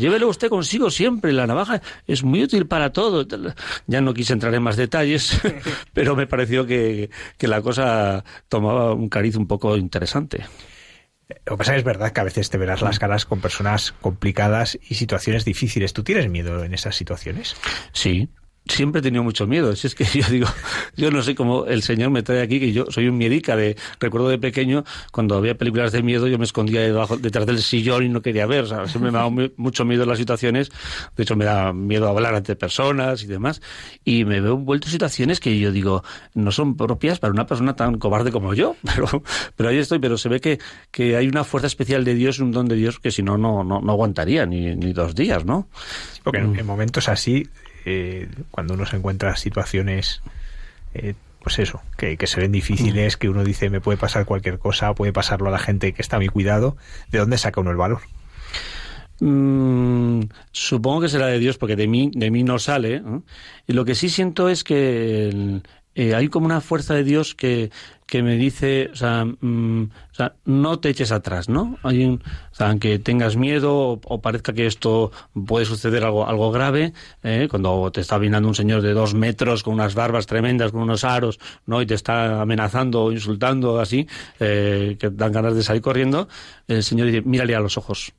Llévelo 0.00 0.28
usted 0.28 0.48
consigo 0.48 0.90
siempre, 0.90 1.32
la 1.32 1.48
navaja 1.48 1.82
es 2.06 2.22
muy 2.22 2.44
útil 2.44 2.68
para 2.68 2.92
todo. 2.92 3.26
Ya 3.88 4.00
no 4.00 4.14
quise 4.14 4.32
entrar 4.32 4.54
en 4.54 4.62
más 4.62 4.76
detalles, 4.76 5.40
pero 5.92 6.14
me 6.14 6.28
pareció 6.28 6.66
que, 6.66 7.10
la 7.40 7.60
cosa 7.62 8.24
tomaba 8.48 8.94
un 8.94 9.08
cariz 9.08 9.34
un 9.34 9.48
poco 9.48 9.76
interesante. 9.76 10.44
Lo 11.46 11.54
que 11.54 11.56
pasa 11.56 11.72
que 11.72 11.78
es 11.78 11.84
verdad 11.84 12.12
que 12.12 12.20
a 12.20 12.24
veces 12.24 12.48
te 12.48 12.58
verás 12.58 12.80
las 12.80 13.00
caras 13.00 13.26
con 13.26 13.40
personas 13.40 13.90
complicadas 14.00 14.78
y 14.88 14.94
situaciones 14.94 15.44
difíciles. 15.44 15.92
¿Tú 15.94 16.04
tienes 16.04 16.30
miedo 16.30 16.62
en 16.62 16.74
esas 16.74 16.94
situaciones? 16.94 17.56
Sí, 17.92 18.28
siempre 18.68 19.00
he 19.00 19.02
tenido 19.02 19.22
mucho 19.22 19.46
miedo. 19.46 19.74
Si 19.74 19.86
es 19.86 19.94
que 19.94 20.04
yo 20.20 20.28
digo, 20.28 20.46
yo 20.96 21.10
no 21.10 21.22
sé 21.22 21.34
cómo 21.34 21.66
el 21.66 21.82
Señor 21.82 22.10
me 22.10 22.22
trae 22.22 22.42
aquí, 22.42 22.60
que 22.60 22.72
yo 22.72 22.86
soy 22.90 23.08
un 23.08 23.16
miedica. 23.16 23.56
De, 23.56 23.76
recuerdo 24.00 24.28
de 24.28 24.38
pequeño, 24.38 24.84
cuando 25.12 25.36
había 25.36 25.56
películas 25.56 25.92
de 25.92 26.02
miedo, 26.02 26.28
yo 26.28 26.38
me 26.38 26.44
escondía 26.44 26.80
debajo, 26.80 27.16
detrás 27.16 27.46
del 27.46 27.60
sillón 27.62 28.04
y 28.04 28.08
no 28.08 28.22
quería 28.22 28.46
ver. 28.46 28.64
O 28.64 28.66
sea, 28.66 28.86
siempre 28.86 29.10
me 29.10 29.18
daba 29.18 29.30
mucho 29.56 29.84
miedo 29.84 30.02
en 30.02 30.08
las 30.08 30.18
situaciones. 30.18 30.70
De 31.16 31.22
hecho, 31.22 31.36
me 31.36 31.44
da 31.44 31.72
miedo 31.72 32.08
hablar 32.08 32.34
ante 32.34 32.56
personas 32.56 33.22
y 33.22 33.26
demás. 33.26 33.60
Y 34.04 34.24
me 34.24 34.40
veo 34.40 34.54
envuelto 34.54 34.86
en 34.86 34.92
situaciones 34.92 35.40
que 35.40 35.58
yo 35.58 35.72
digo, 35.72 36.02
no 36.34 36.52
son 36.52 36.76
propias 36.76 37.18
para 37.18 37.32
una 37.32 37.46
persona 37.46 37.74
tan 37.76 37.98
cobarde 37.98 38.30
como 38.30 38.54
yo. 38.54 38.76
Pero, 38.98 39.22
pero 39.54 39.68
ahí 39.68 39.78
estoy. 39.78 40.00
Pero 40.00 40.18
se 40.18 40.28
ve 40.28 40.40
que, 40.40 40.58
que 40.90 41.14
hay 41.14 41.28
una 41.28 41.44
fuerza 41.44 41.66
especial 41.68 42.04
de 42.04 42.14
Dios, 42.14 42.40
un 42.40 42.50
don 42.50 42.66
de 42.66 42.74
Dios, 42.74 42.98
que 42.98 43.10
si 43.10 43.22
no, 43.22 43.38
no, 43.38 43.62
no, 43.62 43.78
aguantaría 43.92 44.44
ni, 44.44 44.74
ni 44.74 44.92
dos 44.92 45.14
días, 45.14 45.44
¿no? 45.44 45.68
porque 46.24 46.40
en 46.40 46.66
momentos 46.66 47.08
así 47.08 47.48
eh, 47.84 48.28
cuando 48.50 48.74
uno 48.74 48.86
se 48.86 48.96
encuentra 48.96 49.36
situaciones 49.36 50.22
eh, 50.94 51.14
pues 51.42 51.58
eso, 51.58 51.80
que, 51.96 52.16
que 52.16 52.26
se 52.26 52.40
ven 52.40 52.52
difíciles, 52.52 53.16
que 53.16 53.28
uno 53.28 53.44
dice 53.44 53.70
me 53.70 53.80
puede 53.80 53.96
pasar 53.96 54.24
cualquier 54.24 54.58
cosa, 54.58 54.94
puede 54.94 55.12
pasarlo 55.12 55.48
a 55.48 55.52
la 55.52 55.58
gente 55.58 55.92
que 55.92 56.02
está 56.02 56.16
a 56.16 56.20
mi 56.20 56.28
cuidado, 56.28 56.76
¿de 57.10 57.18
dónde 57.18 57.38
saca 57.38 57.60
uno 57.60 57.70
el 57.70 57.76
valor? 57.76 58.00
Mm, 59.20 60.22
supongo 60.52 61.00
que 61.00 61.08
será 61.08 61.26
de 61.26 61.38
Dios 61.38 61.58
porque 61.58 61.76
de 61.76 61.88
mí, 61.88 62.10
de 62.14 62.30
mí 62.30 62.42
no 62.44 62.58
sale. 62.58 63.02
Y 63.66 63.72
lo 63.72 63.84
que 63.84 63.94
sí 63.94 64.08
siento 64.08 64.48
es 64.48 64.64
que 64.64 65.60
eh, 65.94 66.14
hay 66.14 66.28
como 66.28 66.46
una 66.46 66.60
fuerza 66.60 66.94
de 66.94 67.04
Dios 67.04 67.34
que, 67.34 67.70
que 68.08 68.22
me 68.22 68.36
dice, 68.36 68.88
o 68.90 68.96
sea, 68.96 69.26
mm, 69.26 69.82
o 69.82 70.14
sea, 70.14 70.34
no 70.46 70.80
te 70.80 70.88
eches 70.88 71.12
atrás, 71.12 71.50
¿no? 71.50 71.76
Hay 71.82 72.06
un, 72.06 72.22
o 72.50 72.54
sea, 72.54 72.70
aunque 72.70 72.98
tengas 72.98 73.36
miedo 73.36 74.00
o, 74.02 74.20
parezca 74.22 74.54
que 74.54 74.66
esto 74.66 75.12
puede 75.46 75.66
suceder 75.66 76.04
algo, 76.04 76.26
algo 76.26 76.50
grave, 76.50 76.94
¿eh? 77.22 77.48
cuando 77.50 77.92
te 77.92 78.00
está 78.00 78.16
viniendo 78.16 78.48
un 78.48 78.54
señor 78.54 78.80
de 78.80 78.94
dos 78.94 79.12
metros 79.12 79.62
con 79.62 79.74
unas 79.74 79.94
barbas 79.94 80.26
tremendas, 80.26 80.72
con 80.72 80.80
unos 80.80 81.04
aros, 81.04 81.38
¿no? 81.66 81.82
Y 81.82 81.86
te 81.86 81.94
está 81.94 82.40
amenazando 82.40 83.04
o 83.04 83.12
insultando 83.12 83.78
así, 83.78 84.08
eh, 84.40 84.96
que 84.98 85.10
dan 85.10 85.30
ganas 85.30 85.54
de 85.54 85.62
salir 85.62 85.82
corriendo, 85.82 86.28
el 86.66 86.82
Señor 86.82 87.08
dice, 87.08 87.20
mírale 87.20 87.54
a 87.54 87.60
los 87.60 87.76
ojos 87.76 88.14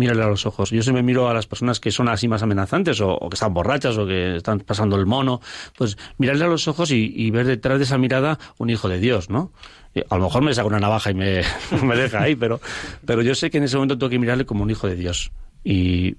mírale 0.00 0.22
a 0.24 0.26
los 0.26 0.46
ojos. 0.46 0.70
Yo 0.70 0.82
se 0.82 0.92
me 0.92 1.02
miro 1.02 1.28
a 1.28 1.34
las 1.34 1.46
personas 1.46 1.78
que 1.78 1.90
son 1.92 2.08
así 2.08 2.26
más 2.26 2.42
amenazantes 2.42 3.00
o, 3.00 3.18
que 3.28 3.34
están 3.34 3.54
borrachas 3.54 3.96
o 3.98 4.06
que 4.06 4.36
están 4.36 4.60
pasando 4.60 4.96
el 4.96 5.06
mono, 5.06 5.40
pues 5.76 5.96
mirarle 6.18 6.46
a 6.46 6.48
los 6.48 6.66
ojos 6.66 6.90
y, 6.90 7.30
ver 7.30 7.46
detrás 7.46 7.78
de 7.78 7.84
esa 7.84 7.98
mirada 7.98 8.38
un 8.58 8.70
hijo 8.70 8.88
de 8.88 8.98
Dios, 8.98 9.30
¿no? 9.30 9.52
A 10.08 10.16
lo 10.16 10.24
mejor 10.24 10.42
me 10.42 10.54
saca 10.54 10.66
una 10.66 10.80
navaja 10.80 11.10
y 11.10 11.14
me, 11.14 11.44
deja 11.96 12.22
ahí, 12.22 12.34
pero, 12.34 12.60
pero 13.04 13.22
yo 13.22 13.34
sé 13.34 13.50
que 13.50 13.58
en 13.58 13.64
ese 13.64 13.76
momento 13.76 13.98
tengo 13.98 14.10
que 14.10 14.18
mirarle 14.18 14.46
como 14.46 14.64
un 14.64 14.70
hijo 14.70 14.88
de 14.88 14.96
Dios. 14.96 15.30
Y, 15.62 16.14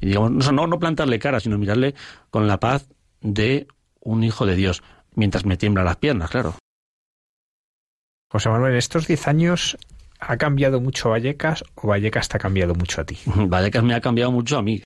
digamos, 0.00 0.52
no, 0.52 0.66
no 0.66 0.78
plantarle 0.78 1.18
cara, 1.18 1.38
sino 1.38 1.58
mirarle 1.58 1.94
con 2.30 2.48
la 2.48 2.58
paz 2.58 2.88
de 3.20 3.68
un 4.00 4.24
hijo 4.24 4.46
de 4.46 4.56
Dios, 4.56 4.82
mientras 5.14 5.44
me 5.44 5.58
tiemblan 5.58 5.84
las 5.84 5.96
piernas, 5.96 6.30
claro. 6.30 6.54
José 8.30 8.48
Manuel, 8.48 8.74
estos 8.76 9.06
diez 9.06 9.28
años 9.28 9.76
¿Ha 10.20 10.36
cambiado 10.36 10.80
mucho 10.80 11.10
Vallecas 11.10 11.64
o 11.74 11.88
Vallecas 11.88 12.28
te 12.28 12.36
ha 12.36 12.40
cambiado 12.40 12.74
mucho 12.74 13.00
a 13.00 13.04
ti? 13.04 13.18
Vallecas 13.26 13.82
me 13.82 13.94
ha 13.94 14.00
cambiado 14.00 14.32
mucho 14.32 14.58
a 14.58 14.62
mí. 14.62 14.82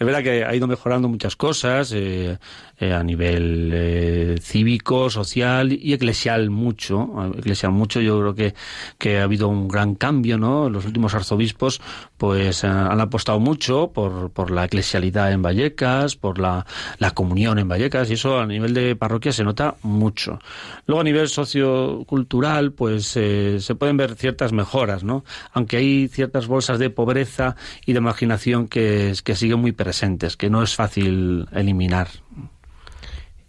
Es 0.00 0.06
verdad 0.06 0.22
que 0.22 0.46
ha 0.46 0.54
ido 0.54 0.66
mejorando 0.66 1.08
muchas 1.08 1.36
cosas 1.36 1.92
eh, 1.92 2.38
eh, 2.78 2.92
a 2.94 3.02
nivel 3.04 3.70
eh, 3.70 4.36
cívico, 4.40 5.10
social 5.10 5.74
y 5.74 5.92
eclesial 5.92 6.48
mucho. 6.48 7.06
Eclesial 7.36 7.72
mucho, 7.72 8.00
yo 8.00 8.18
creo 8.18 8.34
que, 8.34 8.54
que 8.96 9.18
ha 9.18 9.24
habido 9.24 9.48
un 9.48 9.68
gran 9.68 9.94
cambio, 9.94 10.38
¿no? 10.38 10.70
Los 10.70 10.86
últimos 10.86 11.14
arzobispos 11.14 11.82
pues 12.16 12.64
han 12.64 12.98
apostado 12.98 13.40
mucho 13.40 13.92
por, 13.92 14.30
por 14.30 14.50
la 14.50 14.64
eclesialidad 14.64 15.32
en 15.32 15.42
Vallecas, 15.42 16.16
por 16.16 16.38
la, 16.38 16.64
la 16.98 17.10
comunión 17.10 17.58
en 17.58 17.68
Vallecas 17.68 18.08
y 18.08 18.14
eso 18.14 18.40
a 18.40 18.46
nivel 18.46 18.72
de 18.72 18.96
parroquia 18.96 19.32
se 19.32 19.44
nota 19.44 19.74
mucho. 19.82 20.38
Luego 20.86 21.02
a 21.02 21.04
nivel 21.04 21.28
sociocultural 21.28 22.72
pues 22.72 23.04
se 23.06 23.74
pueden 23.78 23.98
ver 23.98 24.14
ciertas 24.14 24.54
mejoras, 24.54 25.04
¿no? 25.04 25.24
Aunque 25.52 25.76
hay 25.76 26.08
ciertas 26.08 26.46
bolsas 26.46 26.78
de 26.78 26.88
pobreza 26.88 27.54
y 27.84 27.92
de 27.92 28.00
marginación 28.00 28.66
que, 28.66 29.12
que 29.22 29.34
siguen 29.34 29.60
muy 29.60 29.72
presentes 29.72 29.89
presentes, 29.90 30.36
que 30.36 30.50
no 30.50 30.62
es 30.62 30.76
fácil 30.76 31.48
eliminar. 31.50 32.06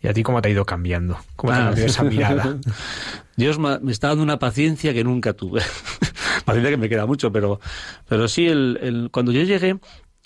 ¿Y 0.01 0.07
a 0.07 0.13
ti 0.13 0.23
cómo 0.23 0.41
te 0.41 0.49
ha 0.49 0.51
ido 0.51 0.65
cambiando? 0.65 1.19
¿Cómo 1.35 1.53
te 1.53 1.59
ha 1.59 1.65
cambiado 1.65 1.87
esa 1.87 2.03
mirada? 2.03 2.57
Dios 3.35 3.59
me 3.59 3.91
está 3.91 4.07
dando 4.07 4.23
una 4.23 4.39
paciencia 4.39 4.91
que 4.91 5.03
nunca 5.03 5.33
tuve. 5.33 5.61
paciencia 6.45 6.71
que 6.71 6.77
me 6.77 6.89
queda 6.89 7.05
mucho, 7.05 7.31
pero, 7.31 7.59
pero 8.09 8.27
sí, 8.27 8.47
el, 8.47 8.79
el, 8.81 9.09
cuando 9.11 9.31
yo 9.31 9.43
llegué, 9.43 9.77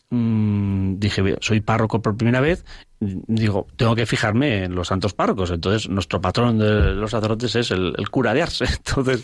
mmm, 0.10 0.96
dije, 0.98 1.38
soy 1.42 1.62
párroco 1.62 2.02
por 2.02 2.18
primera 2.18 2.42
vez 2.42 2.66
digo, 3.00 3.68
tengo 3.76 3.96
que 3.96 4.06
fijarme 4.06 4.64
en 4.64 4.76
los 4.76 4.88
santos 4.88 5.14
párrocos. 5.14 5.52
Entonces, 5.52 5.90
nuestro 5.90 6.22
patrón 6.22 6.58
de 6.58 6.94
los 6.94 7.12
sacerdotes 7.12 7.56
es 7.56 7.72
el, 7.72 7.94
cura 8.10 8.34
de 8.34 8.44
Ars. 8.44 8.62
Entonces, 8.78 9.24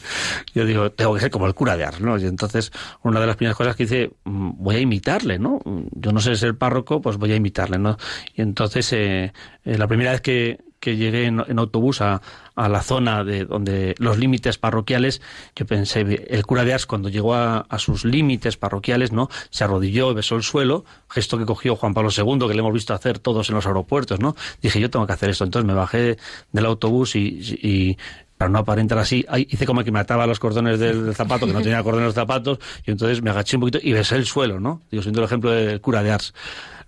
yo 0.54 0.66
digo, 0.66 0.92
tengo 0.92 1.14
que 1.14 1.22
ser 1.22 1.32
como 1.32 1.48
el 1.48 1.54
cura 1.54 1.78
de 1.78 1.86
Ars, 1.86 2.02
¿no? 2.02 2.18
Y 2.18 2.26
entonces, 2.26 2.72
una 3.04 3.20
de 3.20 3.28
las 3.28 3.36
primeras 3.36 3.58
cosas 3.58 3.76
que 3.76 3.84
hice, 3.84 4.12
mm, 4.24 4.52
voy 4.58 4.76
a 4.76 4.80
imitarle, 4.80 5.40
¿no? 5.40 5.60
Yo 5.92 6.12
no 6.12 6.20
sé 6.20 6.36
ser 6.36 6.58
párroco, 6.58 7.02
pues 7.02 7.18
voy 7.18 7.32
a 7.32 7.36
imitarle, 7.36 7.78
¿no? 7.78 7.98
Y 8.36 8.42
entonces, 8.42 8.92
eh, 8.94 9.34
eh, 9.64 9.78
la 9.78 9.88
primera 9.88 10.12
vez 10.12 10.22
que, 10.22 10.60
que 10.82 10.98
llegué 10.98 11.26
en, 11.26 11.40
autobús 11.60 12.02
a, 12.02 12.22
la 12.58 12.82
zona 12.82 13.24
de 13.24 13.46
donde 13.46 13.96
los 13.98 14.18
límites 14.18 14.58
parroquiales, 14.58 15.22
yo 15.56 15.66
pensé, 15.66 16.02
el 16.02 16.46
cura 16.46 16.66
de 16.66 16.74
Ars 16.74 16.86
cuando 16.86 17.08
llegó 17.08 17.34
a, 17.34 17.66
sus 17.78 18.04
límites 18.04 18.58
parroquiales, 18.58 19.14
¿no? 19.14 19.30
Se 19.50 19.64
arrodilló, 19.64 20.14
besó 20.14 20.36
el 20.36 20.44
suelo, 20.44 20.84
gesto 21.10 21.38
que 21.38 21.46
cogió 21.46 21.76
Juan 21.78 21.94
Pablo 21.94 22.10
II, 22.16 22.48
que 22.48 22.54
le 22.54 22.60
hemos 22.60 22.74
visto 22.74 22.94
hacer 22.94 23.20
todos 23.20 23.50
en 23.50 23.56
los 23.56 23.66
aeropuertos, 23.66 24.20
¿no? 24.20 24.36
Dije, 24.62 24.80
yo 24.82 24.90
tengo 24.90 25.08
que 25.08 25.14
hacer 25.14 25.30
esto. 25.30 25.46
Entonces 25.46 25.66
me 25.66 25.74
bajé 25.74 26.18
del 26.52 26.66
autobús 26.66 27.16
y, 27.16 27.40
y 27.62 27.98
para 28.42 28.50
no 28.50 28.58
aparentar 28.58 28.98
así, 28.98 29.24
hice 29.50 29.68
como 29.68 29.84
que 29.84 29.92
me 29.92 30.00
ataba 30.00 30.26
los 30.26 30.40
cordones 30.40 30.80
del, 30.80 31.14
zapato, 31.14 31.46
que 31.46 31.54
no 31.54 31.62
tenía 31.62 31.84
cordones 31.84 32.08
los 32.08 32.16
zapatos, 32.16 32.58
y 32.88 32.90
entonces 32.90 33.22
me 33.22 33.30
agaché 33.30 33.56
un 33.56 33.62
poquito 33.62 33.78
y 33.80 33.94
besé 33.94 34.16
el 34.16 34.26
suelo, 34.26 34.60
¿no? 34.60 34.82
Digo, 34.90 35.04
siendo 35.04 35.20
el 35.22 35.26
ejemplo 35.26 35.52
del 35.52 35.80
cura 35.80 36.02
de 36.02 36.12
Ars. 36.12 36.34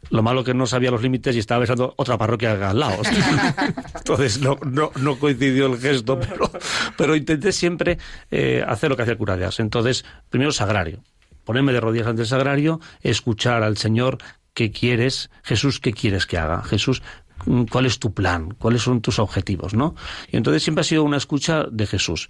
Lo 0.10 0.22
malo 0.22 0.44
que 0.44 0.54
no 0.54 0.68
sabía 0.68 0.92
los 0.92 1.02
límites 1.02 1.36
y 1.36 1.40
estaba 1.40 1.60
besando 1.60 1.94
otra 1.98 2.18
parroquia 2.18 2.70
al 2.70 2.80
lado. 2.80 3.02
Entonces 3.96 4.42
no, 4.42 4.58
no, 4.66 4.92
no, 4.96 5.18
coincidió 5.18 5.68
el 5.68 5.80
gesto, 5.80 6.20
pero, 6.20 6.52
pero 6.98 7.16
intenté 7.16 7.52
siempre 7.52 7.98
eh, 8.30 8.64
hacer 8.68 8.90
lo 8.90 8.96
que 8.96 9.04
hacía 9.04 9.14
el 9.14 9.18
cura 9.18 9.38
de 9.38 9.46
Ars. 9.46 9.60
Entonces, 9.60 10.06
primero 10.30 10.52
sagrario. 10.52 11.04
Ponerme 11.44 11.74
de 11.74 11.82
rodillas 11.82 12.08
ante 12.08 12.22
el 12.22 12.28
sagrario, 12.28 12.80
escuchar 13.02 13.64
al 13.64 13.78
Señor 13.78 14.18
qué 14.54 14.72
quieres, 14.72 15.30
Jesús, 15.44 15.80
qué 15.80 15.92
quieres 15.92 16.26
que 16.26 16.38
haga. 16.38 16.64
Jesús, 16.64 17.02
cuál 17.70 17.86
es 17.86 18.00
tu 18.00 18.14
plan, 18.14 18.52
cuáles 18.52 18.82
son 18.82 19.02
tus 19.02 19.20
objetivos, 19.20 19.74
¿no? 19.74 19.96
Y 20.32 20.38
entonces 20.38 20.64
siempre 20.64 20.82
ha 20.82 20.86
sido 20.86 21.04
una 21.04 21.18
escucha 21.18 21.66
de 21.70 21.86
Jesús. 21.88 22.30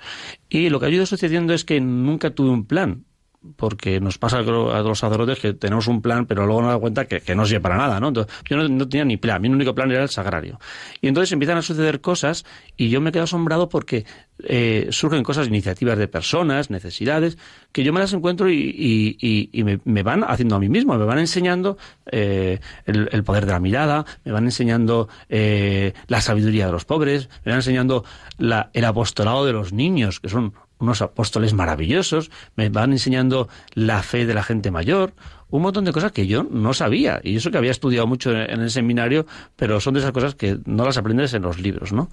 Y 0.49 0.69
lo 0.69 0.79
que 0.79 0.87
ha 0.87 0.89
ido 0.89 1.05
sucediendo 1.05 1.53
es 1.53 1.65
que 1.65 1.79
nunca 1.79 2.31
tuve 2.31 2.49
un 2.49 2.65
plan 2.65 3.05
porque 3.55 3.99
nos 3.99 4.17
pasa 4.17 4.39
a 4.39 4.41
los 4.43 4.99
sacerdotes 4.99 5.39
que 5.39 5.53
tenemos 5.53 5.87
un 5.87 6.01
plan, 6.01 6.25
pero 6.25 6.45
luego 6.45 6.61
nos 6.61 6.71
da 6.71 6.79
cuenta 6.79 7.05
que, 7.05 7.21
que 7.21 7.35
no 7.35 7.45
sirve 7.45 7.61
para 7.61 7.77
nada, 7.77 7.99
¿no? 7.99 8.09
Entonces, 8.09 8.33
yo 8.49 8.57
no, 8.57 8.87
tenía 8.87 9.05
ni 9.05 9.17
plan, 9.17 9.41
mi 9.41 9.49
único 9.49 9.75
plan 9.75 9.91
era 9.91 10.03
el 10.03 10.09
sagrario. 10.09 10.59
Y 11.01 11.07
entonces 11.07 11.31
empiezan 11.31 11.57
a 11.57 11.61
suceder 11.61 12.01
cosas 12.01 12.45
y 12.77 12.89
yo 12.89 13.01
me 13.01 13.11
quedo 13.11 13.23
asombrado 13.23 13.69
porque 13.69 14.05
eh, 14.45 14.87
surgen 14.91 15.23
cosas, 15.23 15.47
iniciativas 15.47 15.97
de 15.97 16.07
personas, 16.07 16.69
necesidades, 16.69 17.37
que 17.71 17.83
yo 17.83 17.93
me 17.93 17.99
las 17.99 18.13
encuentro 18.13 18.49
y, 18.49 19.79
me, 19.85 20.03
van 20.03 20.23
haciendo 20.23 20.55
a 20.55 20.59
mí 20.59 20.69
mismo, 20.69 20.97
me 20.97 21.05
van 21.05 21.19
enseñando 21.19 21.77
eh, 22.11 22.59
el, 22.85 23.23
poder 23.23 23.45
de 23.45 23.51
la 23.51 23.59
mirada, 23.59 24.05
me 24.23 24.31
van 24.31 24.45
enseñando 24.45 25.09
eh, 25.29 25.93
la 26.07 26.21
sabiduría 26.21 26.65
de 26.67 26.71
los 26.71 26.85
pobres, 26.85 27.29
me 27.45 27.51
van 27.51 27.59
enseñando 27.59 28.05
la, 28.37 28.69
el 28.73 28.85
apostolado 28.85 29.45
de 29.45 29.53
los 29.53 29.73
niños, 29.73 30.19
que 30.19 30.29
son 30.29 30.53
unos 30.83 31.01
apóstoles 31.01 31.53
maravillosos, 31.53 32.29
me 32.55 32.69
van 32.69 32.91
enseñando 32.91 33.47
la 33.73 34.03
fe 34.03 34.25
de 34.25 34.33
la 34.33 34.43
gente 34.43 34.69
mayor, 34.69 35.13
un 35.49 35.61
montón 35.61 35.85
de 35.85 35.91
cosas 35.91 36.11
que 36.11 36.27
yo 36.27 36.43
no 36.43 36.73
sabía. 36.73 37.19
Y 37.23 37.37
eso 37.37 37.51
que 37.51 37.57
había 37.57 37.71
estudiado 37.71 38.05
mucho 38.05 38.31
en 38.31 38.61
el 38.61 38.69
seminario, 38.69 39.25
pero 39.55 39.79
son 39.79 39.93
de 39.93 40.01
esas 40.01 40.11
cosas 40.11 40.35
que 40.35 40.59
no 40.65 40.85
las 40.85 40.97
aprendes 40.97 41.33
en 41.33 41.43
los 41.43 41.59
libros, 41.59 41.93
¿no? 41.93 42.09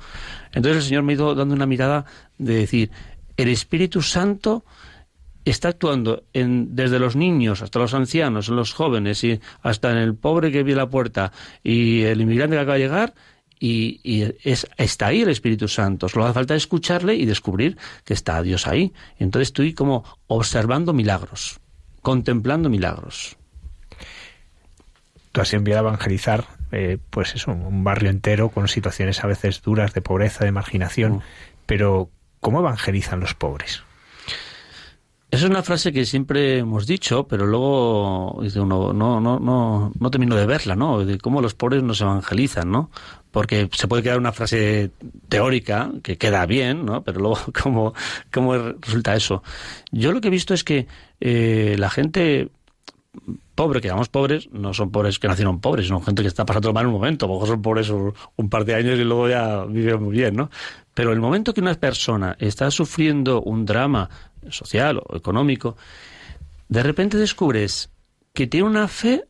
Entonces 0.52 0.82
el 0.84 0.88
Señor 0.88 1.02
me 1.02 1.12
ha 1.12 1.16
ido 1.16 1.34
dando 1.34 1.54
una 1.54 1.66
mirada 1.66 2.04
de 2.38 2.54
decir, 2.54 2.90
el 3.36 3.48
Espíritu 3.48 4.02
Santo 4.02 4.64
está 5.44 5.68
actuando 5.68 6.24
en, 6.32 6.76
desde 6.76 6.98
los 6.98 7.16
niños 7.16 7.62
hasta 7.62 7.78
los 7.78 7.94
ancianos, 7.94 8.48
en 8.48 8.56
los 8.56 8.72
jóvenes 8.72 9.24
y 9.24 9.40
hasta 9.62 9.90
en 9.90 9.96
el 9.96 10.14
pobre 10.14 10.52
que 10.52 10.62
vive 10.62 10.76
la 10.76 10.90
puerta 10.90 11.32
y 11.62 12.02
el 12.02 12.20
inmigrante 12.20 12.56
que 12.56 12.60
acaba 12.60 12.74
de 12.74 12.80
llegar 12.80 13.14
y, 13.62 14.34
es, 14.42 14.66
está 14.78 15.08
ahí 15.08 15.20
el 15.20 15.28
Espíritu 15.28 15.68
Santo. 15.68 16.08
Solo 16.08 16.24
hace 16.24 16.34
falta 16.34 16.54
escucharle 16.54 17.14
y 17.14 17.26
descubrir 17.26 17.76
que 18.04 18.14
está 18.14 18.42
Dios 18.42 18.66
ahí. 18.66 18.92
Entonces 19.18 19.48
estoy 19.48 19.74
como 19.74 20.04
observando 20.26 20.94
milagros, 20.94 21.60
contemplando 22.00 22.70
milagros. 22.70 23.36
Tú 25.32 25.42
has 25.42 25.52
enviado 25.52 25.86
a 25.86 25.88
evangelizar, 25.90 26.46
eh, 26.72 26.98
pues 27.10 27.34
eso, 27.34 27.52
un 27.52 27.84
barrio 27.84 28.10
entero 28.10 28.48
con 28.48 28.66
situaciones 28.66 29.22
a 29.22 29.26
veces 29.26 29.60
duras 29.62 29.92
de 29.92 30.00
pobreza, 30.00 30.44
de 30.44 30.52
marginación. 30.52 31.16
Mm. 31.16 31.22
Pero, 31.66 32.10
¿cómo 32.40 32.60
evangelizan 32.60 33.20
los 33.20 33.34
pobres? 33.34 33.82
Esa 35.30 35.44
es 35.44 35.50
una 35.50 35.62
frase 35.62 35.92
que 35.92 36.06
siempre 36.06 36.58
hemos 36.58 36.88
dicho, 36.88 37.28
pero 37.28 37.46
luego 37.46 38.40
dice 38.42 38.58
uno, 38.58 38.92
no, 38.92 39.20
no, 39.20 39.38
no, 39.38 39.92
no 39.96 40.10
termino 40.10 40.34
de 40.34 40.44
verla, 40.44 40.74
¿no? 40.74 41.04
De 41.04 41.18
cómo 41.18 41.40
los 41.40 41.54
pobres 41.54 41.84
nos 41.84 42.00
evangelizan, 42.00 42.68
¿no? 42.68 42.90
Porque 43.30 43.68
se 43.72 43.86
puede 43.86 44.02
quedar 44.02 44.18
una 44.18 44.32
frase 44.32 44.90
teórica 45.28 45.92
que 46.02 46.18
queda 46.18 46.46
bien, 46.46 46.84
¿no? 46.84 47.02
Pero 47.02 47.20
luego, 47.20 47.38
¿cómo, 47.62 47.94
cómo 48.32 48.56
resulta 48.80 49.14
eso? 49.14 49.42
Yo 49.92 50.12
lo 50.12 50.20
que 50.20 50.28
he 50.28 50.32
visto 50.32 50.54
es 50.54 50.64
que 50.64 50.86
eh, 51.20 51.76
la 51.78 51.90
gente 51.90 52.48
pobre, 53.54 53.80
que 53.80 53.88
llamamos 53.88 54.08
pobres, 54.08 54.48
no 54.52 54.72
son 54.72 54.90
pobres 54.90 55.18
que 55.18 55.28
nacieron 55.28 55.60
pobres, 55.60 55.88
son 55.88 56.02
gente 56.02 56.22
que 56.22 56.28
está 56.28 56.46
pasando 56.46 56.72
mal 56.72 56.86
un 56.86 56.92
momento, 56.92 57.26
a 57.26 57.28
lo 57.28 57.34
mejor 57.34 57.48
son 57.48 57.62
pobres 57.62 57.90
un 57.90 58.48
par 58.48 58.64
de 58.64 58.74
años 58.74 58.98
y 58.98 59.04
luego 59.04 59.28
ya 59.28 59.64
viven 59.64 60.02
muy 60.02 60.16
bien, 60.16 60.36
¿no? 60.36 60.50
Pero 60.94 61.12
el 61.12 61.20
momento 61.20 61.52
que 61.52 61.60
una 61.60 61.74
persona 61.74 62.36
está 62.38 62.70
sufriendo 62.70 63.42
un 63.42 63.66
drama 63.66 64.08
social 64.48 65.02
o 65.06 65.16
económico, 65.16 65.76
de 66.68 66.82
repente 66.82 67.18
descubres 67.18 67.90
que 68.32 68.46
tiene 68.46 68.66
una 68.66 68.88
fe 68.88 69.24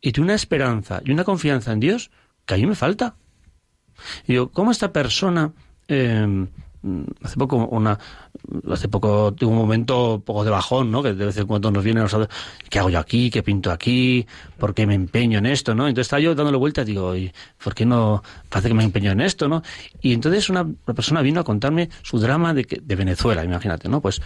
y 0.00 0.12
tiene 0.12 0.26
una 0.26 0.34
esperanza 0.34 1.00
y 1.04 1.10
una 1.10 1.24
confianza 1.24 1.72
en 1.72 1.80
Dios 1.80 2.10
que 2.46 2.54
a 2.54 2.56
mí 2.56 2.66
me 2.66 2.74
falta. 2.74 3.16
Y 4.26 4.34
yo, 4.34 4.50
¿cómo 4.50 4.70
esta 4.70 4.92
persona... 4.92 5.52
Eh, 5.88 6.46
hace 7.22 7.36
poco 7.36 7.56
una 7.56 7.98
hace 8.70 8.88
poco 8.88 9.32
tuve 9.32 9.50
un 9.50 9.56
momento 9.56 10.14
un 10.14 10.22
poco 10.22 10.44
de 10.44 10.50
bajón, 10.50 10.90
¿no? 10.90 11.02
Que 11.02 11.12
de 11.12 11.26
vez 11.26 11.36
en 11.36 11.46
cuando 11.46 11.70
nos 11.70 11.84
viene 11.84 12.00
los 12.00 12.16
¿qué 12.68 12.78
hago 12.78 12.90
yo 12.90 12.98
aquí? 12.98 13.30
¿Qué 13.30 13.42
pinto 13.42 13.70
aquí? 13.70 14.26
¿Por 14.58 14.74
qué 14.74 14.86
me 14.86 14.94
empeño 14.94 15.38
en 15.38 15.46
esto, 15.46 15.74
no? 15.74 15.86
Entonces 15.86 16.06
estaba 16.06 16.20
yo 16.20 16.34
dándole 16.34 16.58
vuelta, 16.58 16.84
digo, 16.84 17.14
¿y 17.14 17.32
por 17.62 17.74
qué 17.74 17.86
no 17.86 18.22
parece 18.48 18.68
que 18.68 18.74
me 18.74 18.82
empeño 18.82 19.12
en 19.12 19.20
esto, 19.20 19.48
no? 19.48 19.62
Y 20.00 20.12
entonces 20.12 20.50
una, 20.50 20.66
persona 20.86 21.22
vino 21.22 21.40
a 21.40 21.44
contarme 21.44 21.88
su 22.02 22.18
drama 22.18 22.52
de, 22.52 22.66
de 22.82 22.96
Venezuela, 22.96 23.44
imagínate, 23.44 23.88
¿no? 23.88 24.00
Pues 24.00 24.20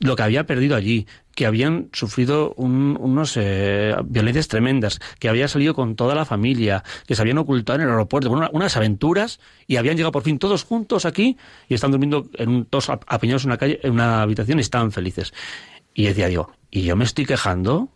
lo 0.00 0.14
que 0.16 0.22
había 0.22 0.46
perdido 0.46 0.76
allí, 0.76 1.06
que 1.34 1.46
habían 1.46 1.88
sufrido 1.92 2.54
unos 2.54 3.36
eh, 3.36 3.94
violencias 4.04 4.48
tremendas, 4.48 5.00
que 5.18 5.28
había 5.28 5.48
salido 5.48 5.74
con 5.74 5.96
toda 5.96 6.14
la 6.14 6.24
familia, 6.24 6.84
que 7.06 7.14
se 7.14 7.22
habían 7.22 7.38
ocultado 7.38 7.78
en 7.78 7.84
el 7.84 7.90
aeropuerto, 7.90 8.30
unas 8.30 8.76
aventuras 8.76 9.40
y 9.66 9.76
habían 9.76 9.96
llegado 9.96 10.12
por 10.12 10.22
fin 10.22 10.38
todos 10.38 10.64
juntos 10.64 11.04
aquí 11.04 11.36
y 11.68 11.74
están 11.74 11.90
durmiendo 11.90 12.28
en 12.34 12.48
un, 12.48 12.64
todos 12.64 12.90
apiñados 12.90 13.44
en 13.44 13.50
una 13.50 13.58
calle, 13.58 13.80
en 13.82 13.92
una 13.92 14.22
habitación 14.22 14.58
y 14.58 14.62
estaban 14.62 14.92
felices. 14.92 15.32
Y 15.94 16.04
decía 16.04 16.28
yo, 16.28 16.50
¿y 16.70 16.82
yo 16.82 16.96
me 16.96 17.04
estoy 17.04 17.26
quejando? 17.26 17.88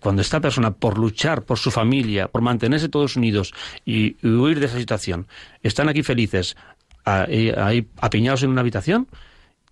Cuando 0.00 0.20
esta 0.20 0.40
persona, 0.40 0.72
por 0.72 0.98
luchar 0.98 1.44
por 1.44 1.58
su 1.58 1.70
familia, 1.70 2.28
por 2.28 2.42
mantenerse 2.42 2.90
todos 2.90 3.16
unidos 3.16 3.54
y, 3.84 4.16
huir 4.24 4.60
de 4.60 4.66
esa 4.66 4.78
situación, 4.78 5.26
están 5.62 5.88
aquí 5.88 6.02
felices, 6.02 6.54
ahí 7.04 7.88
apiñados 7.98 8.42
en 8.42 8.50
una 8.50 8.60
habitación, 8.60 9.08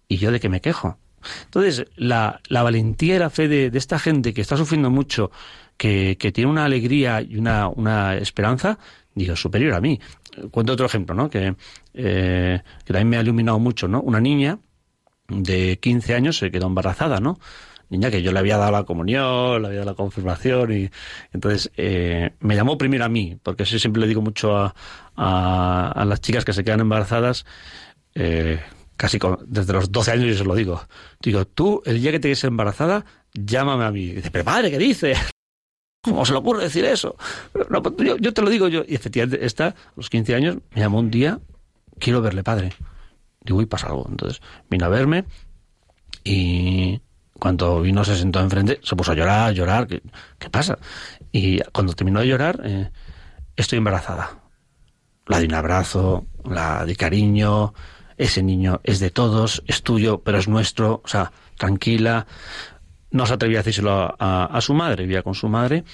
¿y 0.08 0.16
yo 0.16 0.32
de 0.32 0.40
qué 0.40 0.48
me 0.48 0.62
quejo? 0.62 0.98
Entonces, 1.44 1.86
la, 1.96 2.40
valentía 2.50 3.16
y 3.16 3.18
la 3.18 3.30
fe 3.30 3.48
de, 3.48 3.70
esta 3.74 3.98
gente 3.98 4.32
que 4.34 4.40
está 4.40 4.56
sufriendo 4.56 4.90
mucho, 4.90 5.30
que, 5.76 6.16
tiene 6.32 6.50
una 6.50 6.64
alegría 6.64 7.20
y 7.22 7.36
una, 7.36 7.68
una 7.68 8.16
esperanza, 8.16 8.78
digo, 9.14 9.36
superior 9.36 9.74
a 9.74 9.80
mí. 9.80 10.00
Cuento 10.50 10.72
otro 10.72 10.86
ejemplo, 10.86 11.14
¿no? 11.14 11.30
Que, 11.30 11.54
eh, 11.94 12.60
que 12.84 12.92
también 12.92 13.08
me 13.08 13.16
ha 13.16 13.20
iluminado 13.20 13.58
mucho, 13.58 13.86
¿no? 13.88 14.00
Una 14.00 14.20
niña 14.20 14.58
de 15.28 15.78
15 15.78 16.14
años 16.14 16.38
se 16.38 16.50
quedó 16.50 16.66
embarazada, 16.66 17.20
¿no? 17.20 17.38
Niña 17.90 18.10
que 18.10 18.22
yo 18.22 18.32
le 18.32 18.38
había 18.38 18.56
dado 18.56 18.72
la 18.72 18.84
comunión, 18.84 19.62
le 19.62 19.68
había 19.68 19.80
dado 19.80 19.90
la 19.92 19.96
confirmación 19.96 20.72
y 20.72 20.90
entonces 21.32 21.70
eh, 21.76 22.32
me 22.40 22.56
llamó 22.56 22.78
primero 22.78 23.04
a 23.04 23.08
mí, 23.08 23.36
porque 23.42 23.64
eso 23.64 23.78
siempre 23.78 24.00
le 24.00 24.08
digo 24.08 24.22
mucho 24.22 24.56
a, 24.56 24.74
a, 25.16 25.92
a 25.92 26.04
las 26.04 26.20
chicas 26.20 26.44
que 26.44 26.52
se 26.52 26.64
quedan 26.64 26.80
embarazadas, 26.80 27.44
eh, 28.14 28.60
casi 28.96 29.18
desde 29.46 29.72
los 29.72 29.90
12 29.90 30.10
años 30.12 30.26
yo 30.28 30.36
se 30.36 30.44
lo 30.44 30.54
digo. 30.54 30.80
Digo, 31.20 31.46
tú, 31.46 31.82
el 31.84 32.00
día 32.00 32.12
que 32.12 32.20
te 32.20 32.28
quedes 32.28 32.44
embarazada, 32.44 33.04
llámame 33.32 33.84
a 33.84 33.90
mí. 33.90 34.06
dice, 34.12 34.30
pero 34.30 34.44
padre, 34.44 34.70
¿qué 34.70 34.78
dice? 34.78 35.14
¿Cómo 36.02 36.24
se 36.24 36.32
le 36.32 36.38
ocurre 36.38 36.64
decir 36.64 36.84
eso? 36.84 37.16
Pues, 37.52 37.66
yo, 38.20 38.32
te 38.32 38.42
lo 38.42 38.50
digo 38.50 38.68
yo. 38.68 38.82
Y 38.86 38.94
efectivamente, 38.94 39.44
esta, 39.44 39.68
a 39.68 39.74
los 39.96 40.10
15 40.10 40.34
años, 40.34 40.58
me 40.74 40.80
llamó 40.80 40.98
un 40.98 41.10
día, 41.10 41.40
quiero 41.98 42.20
verle, 42.20 42.42
padre. 42.42 42.72
Digo, 43.40 43.58
uy, 43.58 43.66
pasa 43.66 43.88
algo. 43.88 44.06
Entonces, 44.08 44.40
vino 44.68 44.84
a 44.84 44.88
verme 44.88 45.24
y 46.22 47.00
cuando 47.38 47.80
vino 47.80 48.04
se 48.04 48.16
sentó 48.16 48.40
enfrente, 48.40 48.80
se 48.82 48.96
puso 48.96 49.12
a 49.12 49.14
llorar, 49.14 49.52
llorar. 49.52 49.86
¿Qué, 49.86 50.02
qué 50.38 50.50
pasa? 50.50 50.78
Y 51.32 51.58
cuando 51.72 51.94
terminó 51.94 52.20
de 52.20 52.28
llorar, 52.28 52.60
eh, 52.64 52.90
estoy 53.56 53.78
embarazada. 53.78 54.38
La 55.26 55.38
di 55.38 55.46
un 55.46 55.54
abrazo, 55.54 56.26
la 56.44 56.84
di 56.84 56.96
cariño, 56.96 57.72
ese 58.24 58.42
niño 58.42 58.80
es 58.84 59.00
de 59.00 59.10
todos, 59.10 59.62
es 59.66 59.82
tuyo, 59.82 60.22
pero 60.22 60.38
es 60.38 60.48
nuestro, 60.48 61.02
o 61.04 61.08
sea, 61.08 61.30
tranquila. 61.58 62.26
No 63.10 63.26
se 63.26 63.34
atrevía 63.34 63.58
a 63.58 63.62
decírselo 63.62 64.14
a, 64.18 64.58
su 64.60 64.74
madre, 64.74 65.04
vivía 65.04 65.22
con 65.22 65.34
su 65.34 65.48
madre, 65.48 65.84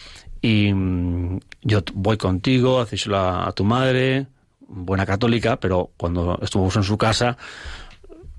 y 0.40 0.72
mm, 0.72 1.40
yo 1.62 1.80
voy 1.94 2.16
contigo, 2.16 2.80
hacérselo 2.80 3.18
a, 3.18 3.52
tu 3.52 3.64
madre, 3.64 4.26
buena 4.60 5.04
católica, 5.04 5.58
pero 5.58 5.90
cuando 5.96 6.38
estuvimos 6.40 6.76
en 6.76 6.84
su 6.84 6.96
casa, 6.96 7.36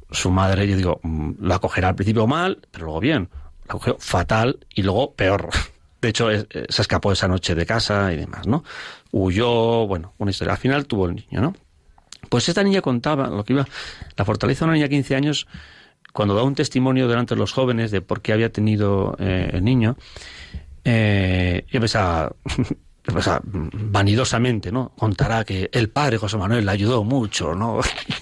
su 0.09 0.31
madre, 0.31 0.67
yo 0.67 0.77
digo, 0.77 0.99
mm, 1.03 1.31
la 1.41 1.55
acogerá 1.55 1.89
al 1.89 1.95
principio 1.95 2.25
mal, 2.25 2.59
pero 2.71 2.85
luego 2.85 2.99
bien. 3.01 3.29
La 3.65 3.73
cogió 3.73 3.97
fatal 3.99 4.59
y 4.73 4.83
luego 4.83 5.13
peor. 5.13 5.49
De 6.01 6.09
hecho, 6.09 6.29
se 6.31 6.81
escapó 6.81 7.11
esa 7.11 7.27
noche 7.27 7.53
de 7.53 7.65
casa 7.65 8.11
y 8.11 8.15
demás, 8.15 8.47
¿no? 8.47 8.63
Huyó, 9.11 9.85
bueno, 9.85 10.13
una 10.17 10.31
historia. 10.31 10.53
Al 10.53 10.59
final 10.59 10.87
tuvo 10.87 11.05
el 11.05 11.15
niño, 11.15 11.41
¿no? 11.41 11.53
Pues 12.29 12.47
esta 12.49 12.63
niña 12.63 12.81
contaba 12.81 13.27
lo 13.27 13.43
que 13.43 13.53
iba, 13.53 13.67
la 14.15 14.25
fortaleza 14.25 14.65
de 14.65 14.69
una 14.69 14.73
niña 14.73 14.85
de 14.85 14.95
15 14.95 15.15
años, 15.15 15.47
cuando 16.13 16.35
da 16.35 16.43
un 16.43 16.55
testimonio 16.55 17.07
delante 17.07 17.35
de 17.35 17.39
los 17.39 17.51
jóvenes 17.51 17.91
de 17.91 18.01
por 18.01 18.21
qué 18.21 18.33
había 18.33 18.51
tenido 18.51 19.15
eh, 19.19 19.49
el 19.53 19.63
niño, 19.63 19.97
eh, 20.83 21.65
yo 21.69 21.79
vanidosamente, 23.73 24.71
¿no? 24.71 24.91
Contará 24.97 25.43
que 25.43 25.69
el 25.71 25.89
padre 25.89 26.17
José 26.17 26.37
Manuel 26.37 26.65
le 26.65 26.71
ayudó 26.71 27.03
mucho, 27.03 27.55
¿no? 27.55 27.79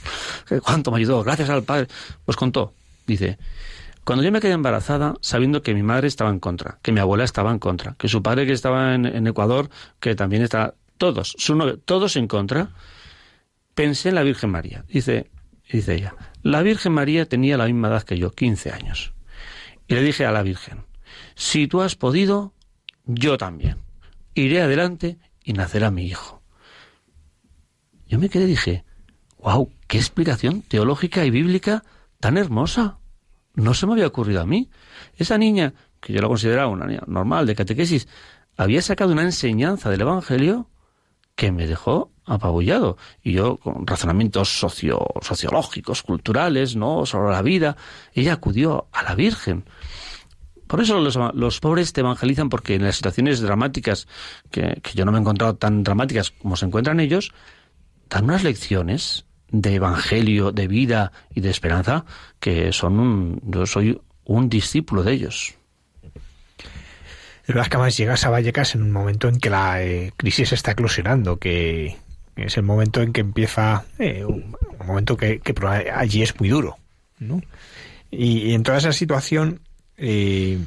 ¿Cuánto 0.64 0.92
me 0.92 0.98
ayudó? 0.98 1.24
Gracias 1.24 1.50
al 1.50 1.64
padre. 1.64 1.88
Pues 2.26 2.38
contó, 2.38 2.74
dice, 3.06 3.38
cuando 4.10 4.24
yo 4.24 4.32
me 4.32 4.40
quedé 4.40 4.54
embarazada, 4.54 5.14
sabiendo 5.22 5.62
que 5.62 5.76
mi 5.76 5.84
madre 5.84 6.08
estaba 6.08 6.30
en 6.32 6.40
contra, 6.40 6.80
que 6.82 6.92
mi 6.92 7.00
abuela 7.00 7.24
estaba 7.24 7.52
en 7.52 7.60
contra, 7.60 7.96
que 7.98 8.08
su 8.08 8.24
padre 8.24 8.46
que 8.46 8.54
estaba 8.54 8.96
en, 8.96 9.28
Ecuador, 9.28 9.70
que 10.00 10.16
también 10.16 10.42
está, 10.42 10.74
todos, 10.98 11.36
su 11.38 11.78
todos 11.86 12.16
en 12.16 12.28
contra, 12.28 12.70
pensé 13.80 14.10
en 14.10 14.16
la 14.16 14.24
Virgen 14.24 14.50
María. 14.50 14.84
Dice, 14.90 15.32
dice 15.72 15.96
ella, 15.96 16.14
la 16.44 16.62
Virgen 16.64 16.92
María 16.92 17.30
tenía 17.30 17.56
la 17.56 17.66
misma 17.66 17.88
edad 17.88 18.04
que 18.04 18.18
yo, 18.18 18.30
15 18.32 18.74
años. 18.74 19.14
Y 19.88 19.96
le 19.96 20.04
dije 20.04 20.26
a 20.26 20.34
la 20.34 20.44
Virgen, 20.44 20.84
si 21.36 21.66
tú 21.66 21.80
has 21.80 21.96
podido, 21.96 22.54
yo 23.06 23.38
también. 23.38 23.78
Iré 24.34 24.62
adelante 24.62 25.18
y 25.46 25.54
nacerá 25.54 25.92
mi 25.92 26.06
hijo. 26.06 26.42
Yo 28.06 28.20
me 28.20 28.28
quedé 28.28 28.44
y 28.44 28.48
dije, 28.48 28.84
wow, 29.38 29.72
qué 29.88 29.98
explicación 29.98 30.62
teológica 30.62 31.24
y 31.24 31.30
bíblica 31.30 31.86
tan 32.20 32.36
hermosa. 32.36 32.98
No 33.54 33.74
se 33.74 33.88
me 33.88 33.94
había 33.94 34.08
ocurrido 34.08 34.42
a 34.42 34.46
mí. 34.46 34.70
Esa 35.16 35.38
niña, 35.38 35.74
que 36.02 36.12
yo 36.12 36.22
la 36.22 36.28
consideraba 36.28 36.68
una 36.68 36.86
niña 36.86 37.04
normal 37.08 37.46
de 37.46 37.56
catequesis, 37.56 38.10
había 38.58 38.82
sacado 38.82 39.14
una 39.14 39.24
enseñanza 39.24 39.90
del 39.90 40.02
Evangelio 40.02 40.70
que 41.38 41.54
me 41.54 41.66
dejó 41.66 42.12
apabullado. 42.30 42.98
Y 43.24 43.34
yo, 43.34 43.58
con 43.58 43.86
razonamientos 43.86 44.60
socio, 44.60 45.06
sociológicos, 45.22 46.04
culturales, 46.04 46.76
¿no? 46.76 47.06
Sobre 47.06 47.32
la 47.32 47.42
vida, 47.42 47.76
ella 48.14 48.34
acudió 48.34 48.88
a 48.92 49.04
la 49.04 49.16
Virgen. 49.16 49.66
Por 50.68 50.82
eso 50.82 51.00
los, 51.00 51.60
pobres 51.60 51.94
te 51.94 52.02
evangelizan, 52.02 52.50
porque 52.50 52.76
en 52.76 52.84
las 52.84 52.98
situaciones 52.98 53.42
dramáticas, 53.42 54.08
que, 54.52 54.80
yo 54.94 55.04
no 55.04 55.12
me 55.12 55.18
he 55.18 55.22
encontrado 55.22 55.56
tan 55.56 55.84
dramáticas 55.84 56.30
como 56.30 56.56
se 56.56 56.68
encuentran 56.68 57.00
ellos, 57.00 57.34
dan 58.08 58.26
unas 58.26 58.44
lecciones 58.44 59.26
de 59.50 59.74
evangelio, 59.74 60.52
de 60.52 60.68
vida 60.68 61.12
y 61.34 61.42
de 61.42 61.50
esperanza, 61.50 62.06
que 62.40 62.72
son 62.72 63.00
un, 63.00 63.42
yo 63.46 63.66
soy 63.66 64.00
un 64.26 64.48
discípulo 64.48 65.02
de 65.02 65.14
ellos. 65.14 65.56
Es 67.50 67.56
verdad 67.56 67.66
que 67.66 67.78
además 67.78 67.98
llegas 67.98 68.24
a 68.26 68.30
Vallecas 68.30 68.76
en 68.76 68.84
un 68.84 68.92
momento 68.92 69.28
en 69.28 69.40
que 69.40 69.50
la 69.50 69.82
eh, 69.82 70.14
crisis 70.18 70.54
está 70.54 70.74
eclosionando, 70.74 71.40
que, 71.40 71.98
es 72.46 72.58
el 72.58 72.64
momento 72.64 73.02
en 73.02 73.14
que 73.14 73.22
empieza, 73.22 73.86
eh, 73.98 74.26
un, 74.26 74.56
momento 74.86 75.18
que, 75.18 75.42
allí 75.94 76.24
es 76.24 76.40
muy 76.40 76.50
duro. 76.50 76.78
¿no? 77.20 77.42
Y, 78.12 78.54
en 78.54 78.64
toda 78.64 78.78
esa 78.78 78.94
situación, 78.94 79.62
eh, 79.98 80.60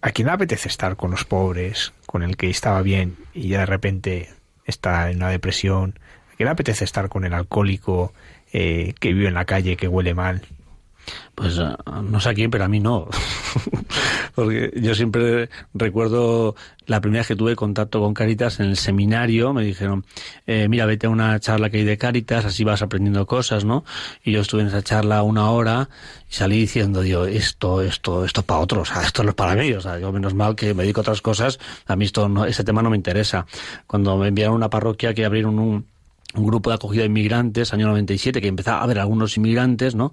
¿a 0.00 0.10
quién 0.10 0.26
le 0.26 0.32
apetece 0.32 0.68
estar 0.68 0.96
con 0.96 1.10
los 1.10 1.24
pobres, 1.24 1.92
con 2.06 2.22
el 2.22 2.36
que 2.36 2.50
estaba 2.50 2.82
bien 2.82 3.16
y 3.34 3.48
ya 3.48 3.60
de 3.60 3.66
repente 3.66 4.30
está 4.64 5.10
en 5.10 5.18
una 5.18 5.30
depresión? 5.30 5.98
¿A 6.32 6.36
quién 6.36 6.46
le 6.46 6.52
apetece 6.52 6.84
estar 6.84 7.08
con 7.08 7.24
el 7.24 7.34
alcohólico 7.34 8.12
eh, 8.52 8.94
que 8.98 9.12
vive 9.12 9.28
en 9.28 9.34
la 9.34 9.44
calle, 9.44 9.76
que 9.76 9.88
huele 9.88 10.14
mal? 10.14 10.42
Pues 11.34 11.58
ah, 11.58 11.76
no 12.02 12.20
sé 12.20 12.30
a 12.30 12.34
quién, 12.34 12.50
pero 12.50 12.64
a 12.64 12.68
mí 12.68 12.80
no. 12.80 13.08
Porque 14.34 14.72
yo 14.76 14.94
siempre 14.94 15.48
recuerdo 15.74 16.54
la 16.86 17.00
primera 17.00 17.20
vez 17.20 17.28
que 17.28 17.36
tuve 17.36 17.54
contacto 17.54 18.00
con 18.00 18.14
Caritas 18.14 18.60
en 18.60 18.66
el 18.66 18.76
seminario, 18.76 19.52
me 19.52 19.62
dijeron, 19.62 20.04
eh, 20.46 20.68
mira, 20.68 20.86
vete 20.86 21.06
a 21.06 21.10
una 21.10 21.38
charla 21.38 21.70
que 21.70 21.78
hay 21.78 21.84
de 21.84 21.98
Caritas, 21.98 22.44
así 22.44 22.64
vas 22.64 22.82
aprendiendo 22.82 23.26
cosas, 23.26 23.64
¿no? 23.64 23.84
Y 24.24 24.32
yo 24.32 24.40
estuve 24.40 24.62
en 24.62 24.68
esa 24.68 24.82
charla 24.82 25.22
una 25.22 25.50
hora 25.50 25.88
y 26.30 26.34
salí 26.34 26.60
diciendo, 26.60 27.02
Dios, 27.02 27.28
esto, 27.28 27.82
esto, 27.82 28.24
esto 28.24 28.40
es 28.40 28.46
para 28.46 28.60
otros, 28.60 28.90
o 28.90 28.94
sea, 28.94 29.02
esto 29.02 29.22
no 29.22 29.30
es 29.30 29.34
para 29.34 29.54
mí, 29.54 29.72
o 29.72 29.80
sea, 29.80 29.98
yo 29.98 30.10
menos 30.12 30.34
mal 30.34 30.56
que 30.56 30.72
me 30.74 30.82
dedico 30.82 31.00
a 31.00 31.02
otras 31.02 31.20
cosas, 31.20 31.58
a 31.86 31.94
mí 31.94 32.06
esto 32.06 32.28
no, 32.28 32.46
ese 32.46 32.64
tema 32.64 32.82
no 32.82 32.90
me 32.90 32.96
interesa. 32.96 33.46
Cuando 33.86 34.16
me 34.16 34.28
enviaron 34.28 34.54
a 34.54 34.56
una 34.56 34.70
parroquia 34.70 35.14
que 35.14 35.24
abrieron 35.24 35.58
un 35.58 35.86
grupo 36.34 36.70
de 36.70 36.76
acogida 36.76 37.02
de 37.02 37.06
inmigrantes, 37.06 37.72
año 37.72 37.86
97, 37.86 38.40
que 38.40 38.48
empezaba 38.48 38.80
a 38.80 38.84
haber 38.84 38.98
algunos 38.98 39.36
inmigrantes, 39.36 39.94
¿no? 39.94 40.12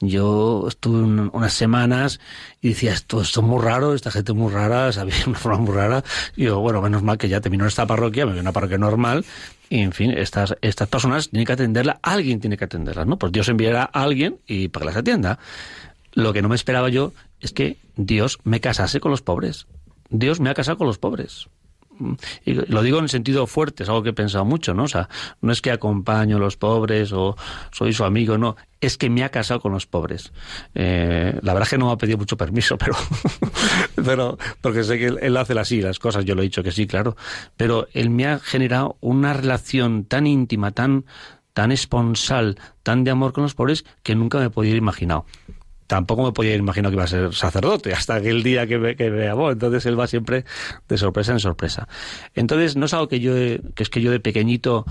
Yo 0.00 0.64
estuve 0.66 0.98
unas 1.02 1.52
semanas 1.52 2.18
y 2.60 2.70
decía, 2.70 2.92
esto, 2.92 3.20
esto 3.20 3.40
es 3.40 3.46
muy 3.46 3.62
raro, 3.62 3.94
esta 3.94 4.10
gente 4.10 4.32
es 4.32 4.38
muy 4.38 4.52
rara, 4.52 4.90
sabía 4.92 5.14
una 5.26 5.38
forma 5.38 5.58
muy 5.58 5.74
rara. 5.74 6.02
Y 6.36 6.44
yo, 6.44 6.58
bueno, 6.60 6.82
menos 6.82 7.02
mal 7.02 7.16
que 7.16 7.28
ya 7.28 7.40
terminó 7.40 7.66
esta 7.66 7.86
parroquia, 7.86 8.26
me 8.26 8.32
voy 8.32 8.38
a 8.38 8.42
una 8.42 8.52
parroquia 8.52 8.78
normal, 8.78 9.24
y 9.70 9.80
en 9.80 9.92
fin, 9.92 10.10
estas, 10.10 10.56
estas 10.60 10.88
personas 10.88 11.30
tienen 11.30 11.46
que 11.46 11.52
atenderla, 11.52 12.00
alguien 12.02 12.40
tiene 12.40 12.56
que 12.56 12.64
atenderlas, 12.64 13.06
¿no? 13.06 13.16
Pues 13.16 13.32
Dios 13.32 13.48
enviará 13.48 13.84
a 13.84 14.02
alguien 14.02 14.38
y 14.46 14.68
para 14.68 14.84
que 14.84 14.86
las 14.86 14.96
atienda. 14.96 15.38
Lo 16.12 16.32
que 16.32 16.42
no 16.42 16.48
me 16.48 16.56
esperaba 16.56 16.88
yo 16.90 17.12
es 17.40 17.52
que 17.52 17.78
Dios 17.96 18.38
me 18.44 18.60
casase 18.60 19.00
con 19.00 19.12
los 19.12 19.22
pobres. 19.22 19.66
Dios 20.10 20.40
me 20.40 20.50
ha 20.50 20.54
casado 20.54 20.76
con 20.76 20.88
los 20.88 20.98
pobres 20.98 21.48
lo 22.44 22.82
digo 22.82 22.98
en 22.98 23.08
sentido 23.08 23.46
fuerte, 23.46 23.82
es 23.82 23.88
algo 23.88 24.02
que 24.02 24.10
he 24.10 24.14
pensado 24.14 24.44
mucho, 24.44 24.74
¿no? 24.74 24.84
O 24.84 24.88
sea, 24.88 25.08
no 25.40 25.52
es 25.52 25.60
que 25.60 25.70
acompaño 25.70 26.36
a 26.36 26.40
los 26.40 26.56
pobres 26.56 27.12
o 27.12 27.36
soy 27.70 27.92
su 27.92 28.04
amigo, 28.04 28.38
no, 28.38 28.56
es 28.80 28.98
que 28.98 29.10
me 29.10 29.24
ha 29.24 29.28
casado 29.28 29.60
con 29.60 29.72
los 29.72 29.86
pobres. 29.86 30.32
Eh, 30.74 31.38
la 31.42 31.52
verdad 31.52 31.66
es 31.66 31.70
que 31.70 31.78
no 31.78 31.86
me 31.86 31.92
ha 31.92 31.96
pedido 31.96 32.18
mucho 32.18 32.36
permiso, 32.36 32.76
pero, 32.78 32.96
pero 33.94 34.38
porque 34.60 34.84
sé 34.84 34.98
que 34.98 35.06
él, 35.06 35.36
hace 35.36 35.58
así 35.58 35.80
las 35.80 35.98
cosas, 35.98 36.24
yo 36.24 36.34
lo 36.34 36.42
he 36.42 36.44
dicho 36.44 36.62
que 36.62 36.72
sí, 36.72 36.86
claro, 36.86 37.16
pero 37.56 37.86
él 37.92 38.10
me 38.10 38.26
ha 38.26 38.38
generado 38.38 38.96
una 39.00 39.32
relación 39.32 40.04
tan 40.04 40.26
íntima, 40.26 40.72
tan 40.72 41.04
tan 41.52 41.70
esponsal, 41.70 42.58
tan 42.82 43.04
de 43.04 43.10
amor 43.10 43.34
con 43.34 43.42
los 43.42 43.54
pobres 43.54 43.84
que 44.02 44.14
nunca 44.14 44.38
me 44.38 44.48
podía 44.48 44.74
imaginado 44.74 45.26
tampoco 45.92 46.22
me 46.22 46.32
podía 46.32 46.54
imaginar 46.54 46.90
que 46.90 46.94
iba 46.94 47.04
a 47.04 47.06
ser 47.06 47.34
sacerdote 47.34 47.92
hasta 47.92 48.14
aquel 48.14 48.42
día 48.42 48.66
que 48.66 48.78
me, 48.78 48.96
que 48.96 49.10
llamó. 49.10 49.50
Entonces 49.50 49.84
él 49.84 50.00
va 50.00 50.06
siempre 50.06 50.46
de 50.88 50.96
sorpresa 50.96 51.32
en 51.32 51.38
sorpresa. 51.38 51.86
Entonces 52.34 52.76
no 52.76 52.86
es 52.86 52.94
algo 52.94 53.08
que 53.08 53.20
yo, 53.20 53.34
que 53.34 53.82
es 53.82 53.90
que 53.90 54.00
yo 54.00 54.10
de 54.10 54.18
pequeñito 54.18 54.86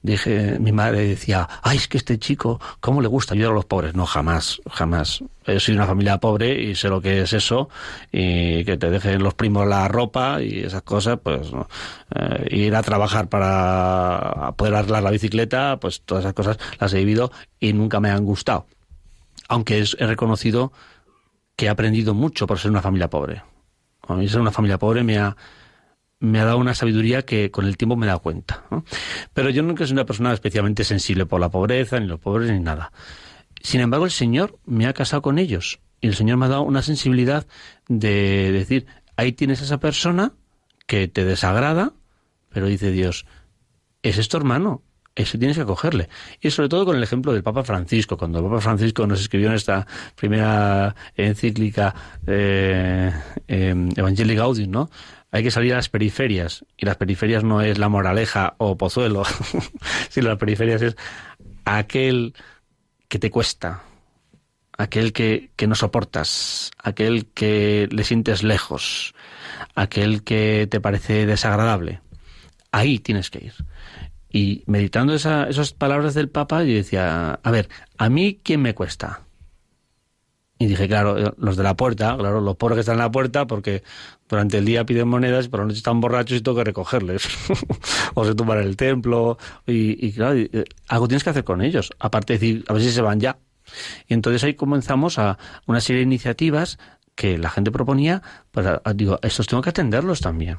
dije, 0.00 0.58
mi 0.58 0.72
madre 0.72 1.08
decía, 1.08 1.46
ay, 1.62 1.76
es 1.76 1.88
que 1.88 1.98
este 1.98 2.18
chico, 2.18 2.58
¿cómo 2.80 3.02
le 3.02 3.08
gusta 3.08 3.34
ayudar 3.34 3.50
a 3.50 3.54
los 3.54 3.66
pobres? 3.66 3.94
No, 3.94 4.06
jamás, 4.06 4.62
jamás. 4.70 5.22
Yo 5.46 5.60
soy 5.60 5.74
una 5.74 5.84
familia 5.84 6.20
pobre 6.20 6.58
y 6.58 6.74
sé 6.74 6.88
lo 6.88 7.02
que 7.02 7.20
es 7.20 7.34
eso, 7.34 7.68
y 8.10 8.64
que 8.64 8.78
te 8.78 8.88
dejen 8.88 9.22
los 9.22 9.34
primos 9.34 9.66
la 9.66 9.88
ropa 9.88 10.40
y 10.40 10.60
esas 10.60 10.82
cosas, 10.82 11.18
pues 11.22 11.48
eh, 12.14 12.46
ir 12.50 12.74
a 12.74 12.82
trabajar 12.82 13.28
para 13.28 14.54
poder 14.56 14.74
arreglar 14.74 15.02
la 15.02 15.10
bicicleta, 15.10 15.78
pues 15.80 16.00
todas 16.00 16.24
esas 16.24 16.32
cosas 16.32 16.56
las 16.80 16.94
he 16.94 16.98
vivido 16.98 17.30
y 17.60 17.74
nunca 17.74 18.00
me 18.00 18.08
han 18.08 18.24
gustado 18.24 18.66
aunque 19.48 19.84
he 19.98 20.06
reconocido 20.06 20.72
que 21.56 21.66
he 21.66 21.68
aprendido 21.68 22.14
mucho 22.14 22.46
por 22.46 22.58
ser 22.58 22.70
una 22.70 22.82
familia 22.82 23.08
pobre. 23.08 23.42
A 24.06 24.14
mí 24.14 24.28
ser 24.28 24.40
una 24.40 24.52
familia 24.52 24.78
pobre 24.78 25.02
me 25.02 25.18
ha, 25.18 25.36
me 26.20 26.40
ha 26.40 26.44
dado 26.44 26.58
una 26.58 26.74
sabiduría 26.74 27.22
que 27.22 27.50
con 27.50 27.66
el 27.66 27.76
tiempo 27.76 27.96
me 27.96 28.06
he 28.06 28.08
dado 28.08 28.20
cuenta. 28.20 28.64
Pero 29.32 29.50
yo 29.50 29.62
nunca 29.62 29.86
soy 29.86 29.94
una 29.94 30.06
persona 30.06 30.32
especialmente 30.32 30.84
sensible 30.84 31.26
por 31.26 31.40
la 31.40 31.50
pobreza, 31.50 31.98
ni 31.98 32.06
los 32.06 32.20
pobres, 32.20 32.50
ni 32.50 32.60
nada. 32.60 32.92
Sin 33.60 33.80
embargo, 33.80 34.04
el 34.04 34.10
Señor 34.10 34.58
me 34.64 34.86
ha 34.86 34.92
casado 34.92 35.22
con 35.22 35.38
ellos. 35.38 35.80
Y 36.00 36.08
el 36.08 36.14
Señor 36.14 36.36
me 36.36 36.46
ha 36.46 36.50
dado 36.50 36.62
una 36.62 36.82
sensibilidad 36.82 37.46
de 37.88 38.52
decir, 38.52 38.86
ahí 39.16 39.32
tienes 39.32 39.60
a 39.60 39.64
esa 39.64 39.80
persona 39.80 40.34
que 40.86 41.08
te 41.08 41.24
desagrada, 41.24 41.94
pero 42.50 42.66
dice 42.66 42.92
Dios, 42.92 43.26
es 44.02 44.18
esto 44.18 44.36
hermano, 44.36 44.82
eso 45.16 45.38
tienes 45.38 45.56
que 45.56 45.62
acogerle. 45.62 46.08
Y 46.40 46.50
sobre 46.50 46.68
todo 46.68 46.84
con 46.84 46.96
el 46.96 47.02
ejemplo 47.02 47.32
del 47.32 47.42
Papa 47.42 47.64
Francisco, 47.64 48.18
cuando 48.18 48.38
el 48.38 48.44
Papa 48.44 48.60
Francisco 48.60 49.06
nos 49.06 49.20
escribió 49.20 49.48
en 49.48 49.54
esta 49.54 49.86
primera 50.14 50.94
encíclica 51.16 51.94
eh, 52.26 53.10
eh, 53.48 53.88
Evangelii 53.96 54.36
Gaudium, 54.36 54.70
¿no? 54.70 54.90
Hay 55.32 55.42
que 55.42 55.50
salir 55.50 55.72
a 55.72 55.76
las 55.76 55.88
periferias, 55.88 56.64
y 56.76 56.86
las 56.86 56.96
periferias 56.96 57.42
no 57.42 57.62
es 57.62 57.78
la 57.78 57.88
moraleja 57.88 58.54
o 58.58 58.76
pozuelo, 58.76 59.24
sino 60.10 60.28
las 60.28 60.38
periferias 60.38 60.82
es 60.82 60.96
aquel 61.64 62.34
que 63.08 63.18
te 63.18 63.30
cuesta, 63.30 63.82
aquel 64.76 65.12
que, 65.12 65.50
que 65.56 65.66
no 65.66 65.74
soportas, 65.74 66.70
aquel 66.78 67.26
que 67.32 67.88
le 67.90 68.04
sientes 68.04 68.42
lejos, 68.42 69.14
aquel 69.74 70.22
que 70.22 70.68
te 70.70 70.80
parece 70.80 71.26
desagradable. 71.26 72.00
Ahí 72.70 72.98
tienes 72.98 73.30
que 73.30 73.46
ir. 73.46 73.54
Y 74.36 74.64
meditando 74.66 75.14
esas 75.14 75.72
palabras 75.72 76.12
del 76.12 76.28
Papa, 76.28 76.62
yo 76.62 76.74
decía, 76.74 77.40
a 77.42 77.50
ver, 77.50 77.70
¿a 77.96 78.10
mí 78.10 78.38
quién 78.42 78.60
me 78.60 78.74
cuesta? 78.74 79.22
Y 80.58 80.66
dije, 80.66 80.86
claro, 80.88 81.34
los 81.38 81.56
de 81.56 81.62
la 81.62 81.74
puerta, 81.74 82.14
claro, 82.18 82.42
los 82.42 82.54
pobres 82.56 82.76
que 82.76 82.80
están 82.80 82.96
en 82.96 82.98
la 82.98 83.10
puerta, 83.10 83.46
porque 83.46 83.82
durante 84.28 84.58
el 84.58 84.66
día 84.66 84.84
piden 84.84 85.08
monedas 85.08 85.46
y 85.46 85.48
por 85.48 85.60
la 85.60 85.64
noche 85.64 85.78
están 85.78 86.02
borrachos 86.02 86.36
y 86.36 86.42
tengo 86.42 86.58
que 86.58 86.64
recogerles. 86.64 87.26
o 88.14 88.26
se 88.26 88.34
tumban 88.34 88.58
el 88.58 88.76
templo. 88.76 89.38
Y, 89.66 90.12
claro, 90.12 90.36
eh, 90.36 90.64
algo 90.88 91.08
tienes 91.08 91.24
que 91.24 91.30
hacer 91.30 91.44
con 91.44 91.62
ellos. 91.62 91.90
Aparte 91.98 92.34
de 92.34 92.38
decir, 92.38 92.64
a 92.68 92.74
ver 92.74 92.82
si 92.82 92.90
se 92.90 93.00
van 93.00 93.18
ya. 93.18 93.38
Y 94.06 94.12
entonces 94.12 94.44
ahí 94.44 94.52
comenzamos 94.52 95.18
a 95.18 95.38
una 95.64 95.80
serie 95.80 96.00
de 96.00 96.08
iniciativas 96.08 96.78
que 97.16 97.38
la 97.38 97.48
gente 97.50 97.72
proponía, 97.72 98.22
pues 98.52 98.66
digo, 98.94 99.18
estos 99.22 99.46
tengo 99.46 99.62
que 99.62 99.70
atenderlos 99.70 100.20
también. 100.20 100.58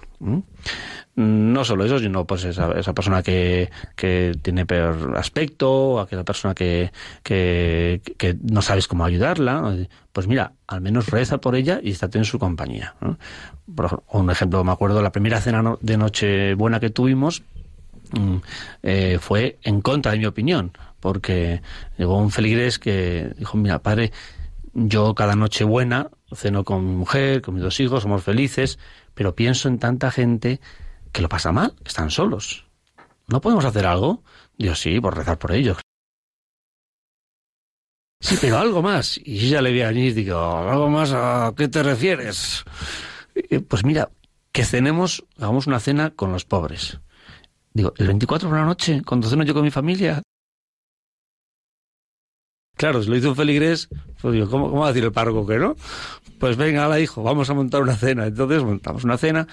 No 1.15 1.63
solo 1.63 1.85
eso, 1.85 1.99
sino 1.99 2.25
pues 2.25 2.43
esa, 2.45 2.71
esa 2.71 2.93
persona 2.93 3.21
que, 3.21 3.69
que 3.95 4.33
tiene 4.41 4.65
peor 4.65 5.15
aspecto, 5.17 5.99
aquella 5.99 6.23
persona 6.23 6.55
que, 6.55 6.91
que, 7.23 8.01
no 8.41 8.63
sabes 8.63 8.87
cómo 8.87 9.05
ayudarla, 9.05 9.77
pues 10.11 10.27
mira, 10.27 10.53
al 10.65 10.81
menos 10.81 11.09
reza 11.11 11.37
por 11.37 11.55
ella 11.55 11.79
y 11.81 11.91
estate 11.91 12.17
en 12.17 12.25
su 12.25 12.39
compañía. 12.39 12.95
Por 13.73 14.03
un 14.09 14.31
ejemplo, 14.31 14.63
me 14.63 14.71
acuerdo, 14.71 15.01
la 15.03 15.11
primera 15.11 15.39
cena 15.39 15.75
de 15.79 15.97
Nochebuena 15.97 16.79
que 16.79 16.89
tuvimos, 16.89 17.43
mm, 18.13 18.37
eh, 18.81 19.19
fue 19.21 19.59
en 19.61 19.81
contra 19.81 20.13
de 20.13 20.17
mi 20.17 20.25
opinión, 20.25 20.71
porque 20.99 21.61
llegó 21.99 22.17
un 22.17 22.31
feligrés 22.31 22.79
que 22.79 23.31
dijo, 23.37 23.57
mira, 23.57 23.79
padre, 23.79 24.11
yo 24.73 25.13
cada 25.13 25.35
noche 25.35 25.63
buena 25.63 26.09
ceno 26.33 26.63
con 26.63 26.85
mi 26.85 26.95
mujer, 26.95 27.41
con 27.41 27.55
mis 27.55 27.63
dos 27.63 27.79
hijos, 27.79 28.03
somos 28.03 28.23
felices, 28.23 28.79
pero 29.13 29.35
pienso 29.35 29.67
en 29.67 29.79
tanta 29.79 30.11
gente 30.11 30.59
que 31.11 31.21
lo 31.21 31.29
pasa 31.29 31.51
mal, 31.51 31.75
están 31.85 32.11
solos. 32.11 32.65
¿No 33.27 33.41
podemos 33.41 33.65
hacer 33.65 33.85
algo? 33.85 34.23
Dios 34.57 34.79
sí, 34.79 34.99
por 34.99 35.15
rezar 35.15 35.37
por 35.37 35.51
ellos. 35.51 35.77
Sí, 38.19 38.37
pero 38.41 38.57
algo 38.57 38.81
más. 38.81 39.19
Y 39.23 39.37
yo 39.37 39.47
ya 39.49 39.61
le 39.61 39.71
vi 39.71 39.81
a 39.81 39.91
y 39.91 40.11
digo, 40.11 40.39
¿algo 40.39 40.89
más 40.89 41.11
a 41.13 41.53
qué 41.55 41.67
te 41.67 41.83
refieres? 41.83 42.63
Pues 43.67 43.85
mira, 43.85 44.09
que 44.51 44.65
cenemos, 44.65 45.23
hagamos 45.37 45.67
una 45.67 45.79
cena 45.79 46.11
con 46.11 46.31
los 46.31 46.45
pobres. 46.45 46.99
Digo, 47.73 47.93
el 47.97 48.07
24 48.07 48.49
por 48.49 48.57
la 48.57 48.65
noche, 48.65 49.03
cuando 49.05 49.29
ceno 49.29 49.43
yo 49.43 49.53
con 49.53 49.63
mi 49.63 49.71
familia, 49.71 50.23
Claro, 52.77 53.01
si 53.01 53.09
lo 53.09 53.17
hizo 53.17 53.29
un 53.29 53.35
feligrés, 53.35 53.89
pues 54.21 54.33
digo, 54.33 54.49
¿cómo, 54.49 54.69
¿cómo, 54.69 54.81
va 54.81 54.87
a 54.87 54.89
decir 54.89 55.03
el 55.03 55.11
párroco 55.11 55.45
que 55.47 55.57
no? 55.57 55.75
Pues 56.39 56.55
venga, 56.57 56.87
la 56.87 56.99
hijo, 56.99 57.23
vamos 57.23 57.49
a 57.49 57.55
montar 57.55 57.81
una 57.81 57.95
cena. 57.95 58.27
Entonces 58.27 58.63
montamos 58.63 59.03
una 59.03 59.17
cena, 59.17 59.47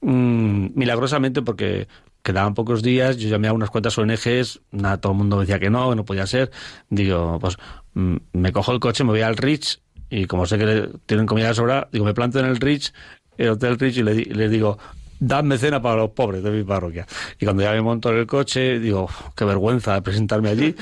mmm, 0.00 0.68
milagrosamente 0.74 1.42
porque 1.42 1.86
quedaban 2.22 2.54
pocos 2.54 2.82
días, 2.82 3.18
yo 3.18 3.28
llamé 3.28 3.48
a 3.48 3.52
unas 3.52 3.68
cuantas 3.68 3.98
ONGs, 3.98 4.60
nada, 4.70 5.00
todo 5.00 5.12
el 5.12 5.18
mundo 5.18 5.40
decía 5.40 5.58
que 5.58 5.68
no, 5.68 5.90
que 5.90 5.96
no 5.96 6.04
podía 6.04 6.26
ser. 6.26 6.50
Digo, 6.88 7.38
pues 7.40 7.58
mmm, 7.94 8.16
me 8.32 8.52
cojo 8.52 8.72
el 8.72 8.80
coche, 8.80 9.04
me 9.04 9.10
voy 9.10 9.20
al 9.20 9.36
Rich 9.36 9.80
y 10.08 10.24
como 10.24 10.46
sé 10.46 10.58
que 10.58 10.88
tienen 11.04 11.26
comida 11.26 11.48
de 11.48 11.54
sobra, 11.54 11.88
digo, 11.92 12.06
me 12.06 12.14
planto 12.14 12.40
en 12.40 12.46
el 12.46 12.56
Rich, 12.56 12.94
el 13.36 13.50
Hotel 13.50 13.78
Rich 13.78 13.98
y 13.98 14.02
le 14.02 14.48
digo, 14.48 14.78
dadme 15.22 15.56
cena 15.56 15.80
para 15.80 15.96
los 15.96 16.10
pobres 16.10 16.42
de 16.42 16.50
mi 16.50 16.64
parroquia. 16.64 17.06
Y 17.38 17.44
cuando 17.44 17.62
ya 17.62 17.72
me 17.72 17.80
monto 17.80 18.10
en 18.10 18.18
el 18.18 18.26
coche, 18.26 18.80
digo, 18.80 19.08
qué 19.36 19.44
vergüenza 19.44 20.00
presentarme 20.02 20.50
allí. 20.50 20.74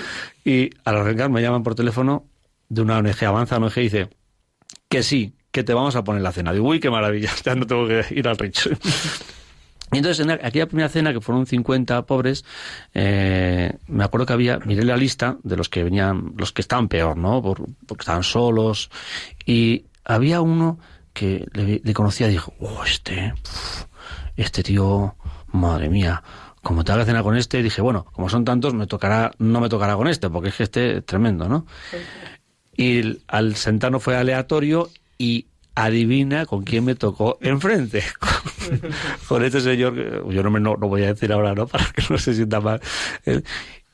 Y 0.44 0.70
al 0.84 0.96
arrancar 0.96 1.28
me 1.28 1.42
llaman 1.42 1.62
por 1.62 1.74
teléfono 1.74 2.24
de 2.68 2.80
una 2.80 2.98
ONG, 2.98 3.24
Avanza 3.24 3.58
ONG, 3.58 3.76
y 3.76 3.82
dice 3.82 4.08
que 4.88 5.02
sí, 5.02 5.34
que 5.50 5.62
te 5.62 5.74
vamos 5.74 5.94
a 5.94 6.04
poner 6.04 6.22
la 6.22 6.32
cena. 6.32 6.52
Digo, 6.52 6.68
uy, 6.68 6.80
qué 6.80 6.90
maravilla, 6.90 7.30
ya 7.44 7.54
no 7.54 7.66
tengo 7.66 7.86
que 7.86 8.04
ir 8.10 8.26
al 8.26 8.38
Rich. 8.38 8.70
Y 9.92 9.98
entonces, 9.98 10.24
en 10.24 10.30
aquella 10.30 10.66
primera 10.66 10.88
cena, 10.88 11.12
que 11.12 11.20
fueron 11.20 11.46
50 11.46 12.06
pobres, 12.06 12.44
eh, 12.94 13.72
me 13.88 14.04
acuerdo 14.04 14.24
que 14.24 14.32
había, 14.32 14.58
miré 14.60 14.84
la 14.84 14.96
lista 14.96 15.36
de 15.42 15.56
los 15.56 15.68
que 15.68 15.82
venían, 15.82 16.32
los 16.36 16.52
que 16.52 16.62
estaban 16.62 16.88
peor, 16.88 17.16
¿no? 17.16 17.42
porque 17.42 18.02
estaban 18.02 18.22
solos. 18.22 18.88
Y 19.44 19.86
había 20.04 20.40
uno 20.40 20.78
que 21.12 21.46
le, 21.52 21.92
conocía 21.92 22.28
y 22.28 22.32
dijo, 22.32 22.54
oh, 22.60 22.84
este, 22.84 23.34
este 24.36 24.62
tío, 24.62 25.14
madre 25.52 25.88
mía, 25.88 26.22
como 26.62 26.84
te 26.84 26.92
haga 26.92 27.04
cena 27.04 27.22
con 27.22 27.36
este, 27.36 27.62
dije, 27.62 27.80
bueno, 27.80 28.06
como 28.12 28.28
son 28.28 28.44
tantos, 28.44 28.74
me 28.74 28.86
tocará, 28.86 29.32
no 29.38 29.60
me 29.60 29.68
tocará 29.68 29.96
con 29.96 30.08
este, 30.08 30.28
porque 30.28 30.50
es 30.50 30.56
que 30.56 30.62
este 30.64 30.98
es 30.98 31.06
tremendo, 31.06 31.48
¿no? 31.48 31.66
Y 32.76 33.20
al 33.28 33.56
sentarnos 33.56 34.02
fue 34.02 34.16
aleatorio 34.16 34.90
y 35.18 35.46
adivina 35.74 36.46
con 36.46 36.64
quién 36.64 36.84
me 36.84 36.94
tocó 36.94 37.38
enfrente. 37.40 38.02
con 39.28 39.44
este 39.44 39.60
señor, 39.60 39.94
yo 40.30 40.42
no 40.42 40.50
me 40.50 40.60
no, 40.60 40.76
voy 40.76 41.04
a 41.04 41.08
decir 41.08 41.32
ahora, 41.32 41.54
¿no? 41.54 41.66
Para 41.68 41.84
que 41.86 42.02
no 42.08 42.18
se 42.18 42.34
sienta 42.34 42.60
mal. 42.60 42.80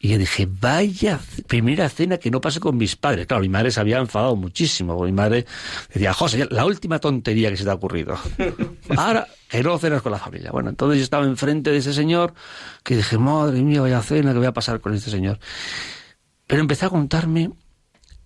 Y 0.07 0.11
yo 0.11 0.19
dije, 0.19 0.47
vaya 0.49 1.19
primera 1.49 1.89
cena 1.89 2.19
que 2.19 2.31
no 2.31 2.41
pasé 2.41 2.61
con 2.61 2.77
mis 2.77 2.95
padres. 2.95 3.27
Claro, 3.27 3.43
mi 3.43 3.49
madre 3.49 3.73
se 3.73 3.81
había 3.81 3.99
enfadado 3.99 4.37
muchísimo. 4.37 5.03
Mi 5.05 5.11
madre 5.11 5.47
decía, 5.93 6.13
José, 6.13 6.47
la 6.49 6.65
última 6.65 7.01
tontería 7.01 7.51
que 7.51 7.57
se 7.57 7.65
te 7.65 7.71
ha 7.71 7.75
ocurrido. 7.75 8.17
Ahora, 8.97 9.27
que 9.49 9.65
no 9.65 9.77
cenas 9.81 10.03
con 10.03 10.13
la 10.13 10.19
familia. 10.21 10.53
Bueno, 10.53 10.71
entonces 10.71 10.99
yo 10.99 11.03
estaba 11.03 11.25
enfrente 11.25 11.73
de 11.73 11.79
ese 11.79 11.93
señor 11.93 12.35
que 12.85 12.95
dije, 12.95 13.19
madre 13.19 13.61
mía, 13.63 13.81
vaya 13.81 14.01
cena, 14.01 14.31
¿qué 14.31 14.39
voy 14.39 14.47
a 14.47 14.53
pasar 14.53 14.81
con 14.81 14.95
este 14.95 15.11
señor? 15.11 15.41
Pero 16.47 16.61
empecé 16.61 16.87
a 16.87 16.91
contarme 16.91 17.51